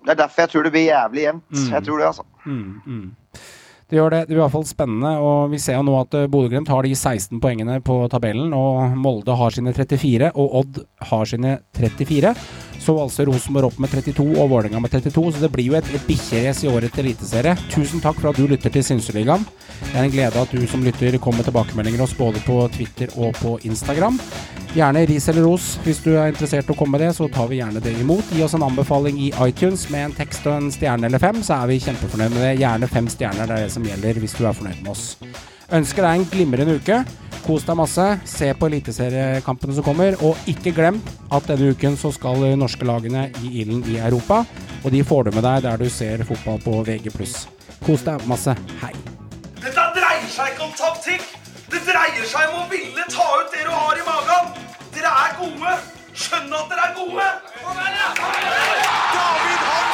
Det 0.04 0.12
er 0.12 0.20
derfor 0.20 0.44
jeg 0.44 0.50
tror 0.52 0.64
det 0.66 0.72
blir 0.74 0.86
jævlig 0.90 1.22
jevnt. 1.24 1.44
Mm. 1.50 1.68
Jeg 1.72 1.84
tror 1.84 1.98
det, 1.98 2.06
altså. 2.06 2.24
Mm, 2.44 2.80
mm. 2.86 3.04
Det 3.90 3.98
gjør 3.98 4.14
det. 4.14 4.20
Det 4.24 4.32
blir 4.32 4.40
i 4.40 4.44
hvert 4.44 4.54
fall 4.54 4.68
spennende. 4.68 5.14
og 5.20 5.50
Vi 5.52 5.60
ser 5.62 5.78
jo 5.78 5.86
nå 5.86 5.96
at 6.00 6.14
eh, 6.16 6.28
Bodø-Glimt 6.30 6.70
har 6.72 6.86
de 6.86 6.94
16 6.94 7.40
poengene 7.42 7.80
på 7.84 7.98
tabellen. 8.12 8.54
og 8.56 8.96
Molde 8.96 9.36
har 9.36 9.54
sine 9.54 9.74
34, 9.76 10.32
og 10.34 10.56
Odd 10.62 10.80
har 11.10 11.28
sine 11.28 11.58
34. 11.76 12.34
Så 12.84 12.94
altså 13.00 13.24
Rosenborg 13.24 13.70
opp 13.70 13.78
med 13.80 13.92
32 13.92 14.26
og 14.36 14.50
Vålerenga 14.50 14.80
med 14.82 14.92
32, 14.92 15.30
så 15.32 15.40
det 15.40 15.52
blir 15.54 15.70
jo 15.70 15.76
et, 15.78 15.88
bikkjerace 16.04 16.66
i 16.66 16.72
årets 16.72 17.00
eliteserie. 17.00 17.54
Tusen 17.72 18.02
takk 18.04 18.18
for 18.20 18.32
at 18.32 18.40
du 18.40 18.48
lytter 18.50 18.72
til 18.72 18.84
Synseligaen. 18.84 19.46
Det 19.80 19.94
er 19.94 20.02
en 20.04 20.12
glede 20.12 20.42
at 20.42 20.52
du 20.52 20.66
som 20.68 20.84
lytter 20.84 21.16
kommer 21.16 21.40
med 21.40 21.48
tilbakemeldinger 21.48 22.04
oss 22.04 22.16
både 22.18 22.42
på 22.44 22.58
Twitter 22.76 23.12
og 23.16 23.32
på 23.40 23.56
Instagram. 23.64 24.20
Gjerne 24.74 25.04
ris 25.06 25.28
eller 25.30 25.44
ros. 25.46 25.66
Hvis 25.84 26.00
du 26.02 26.10
er 26.16 26.32
interessert 26.32 26.66
i 26.66 26.74
å 26.74 26.76
komme 26.76 26.96
med 26.98 27.04
det, 27.06 27.12
så 27.14 27.28
tar 27.30 27.46
vi 27.46 27.60
gjerne 27.60 27.80
det 27.80 27.92
imot. 28.02 28.32
Gi 28.34 28.42
oss 28.42 28.56
en 28.58 28.64
anbefaling 28.66 29.20
i 29.22 29.30
iTunes 29.46 29.86
med 29.94 30.08
en 30.08 30.16
tekst 30.16 30.48
og 30.50 30.56
en 30.56 30.72
stjerne 30.74 31.06
eller 31.06 31.22
fem, 31.22 31.38
så 31.46 31.60
er 31.60 31.70
vi 31.70 31.78
kjempefornøyd 31.84 32.34
med 32.34 32.42
det. 32.42 32.52
Gjerne 32.58 32.90
fem 32.90 33.10
stjerner, 33.12 33.46
er 33.46 33.68
det 33.68 33.73
som 33.74 33.84
gjelder 33.86 34.22
hvis 34.22 34.36
du 34.38 34.44
er 34.46 34.56
fornøyd 34.56 34.80
med 34.82 34.94
oss. 34.94 35.04
Ønsker 35.74 36.04
deg 36.04 36.20
en 36.20 36.26
glimrende 36.30 36.76
uke. 36.78 37.00
Kos 37.44 37.64
deg 37.66 37.76
masse. 37.76 38.04
Se 38.28 38.50
på 38.56 38.68
eliteseriekampene 38.70 39.76
som 39.76 39.86
kommer. 39.86 40.16
Og 40.24 40.38
ikke 40.50 40.72
glem 40.76 41.00
at 41.34 41.48
denne 41.50 41.72
uken 41.74 41.98
så 42.00 42.12
skal 42.14 42.40
de 42.44 42.54
norske 42.60 42.86
lagene 42.88 43.26
i 43.42 43.52
ilden 43.62 43.82
i 43.90 43.98
Europa. 44.00 44.44
Og 44.84 44.92
de 44.92 45.02
får 45.04 45.28
du 45.28 45.34
med 45.36 45.44
deg 45.46 45.64
der 45.66 45.80
du 45.80 45.88
ser 45.92 46.24
fotball 46.28 46.60
på 46.64 46.82
VG+. 46.86 47.12
Kos 47.84 48.04
deg 48.06 48.28
masse. 48.30 48.54
Hei. 48.82 48.92
Dette 49.60 49.88
dreier 49.96 50.30
seg 50.30 50.52
ikke 50.54 50.68
om 50.68 50.76
taktikk. 50.78 51.24
Det 51.72 51.80
dreier 51.88 52.28
seg 52.28 52.52
om 52.52 52.62
å 52.64 52.68
ville 52.70 53.08
ta 53.10 53.28
ut 53.40 53.50
det 53.52 53.64
du 53.66 53.72
har 53.72 53.98
i 53.98 54.06
magen. 54.06 54.54
Dere 54.94 55.16
er 55.24 55.36
gode. 55.40 55.74
Skjønn 56.14 56.52
at 56.54 56.70
dere 56.70 56.86
er 56.90 56.94
gode. 57.00 57.28
David 59.16 59.60
Hansen! 59.66 59.93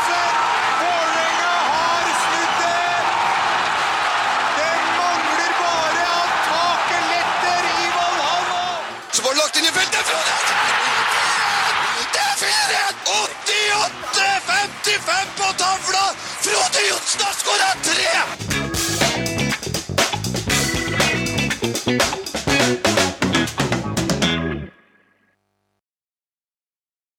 75 14.85 15.27
på 15.37 15.53
tavla! 15.59 16.15
Frode 16.41 16.81
Johnsen 16.89 17.21
har 17.21 17.33
skåra 17.33 17.71
tre! 17.83 18.21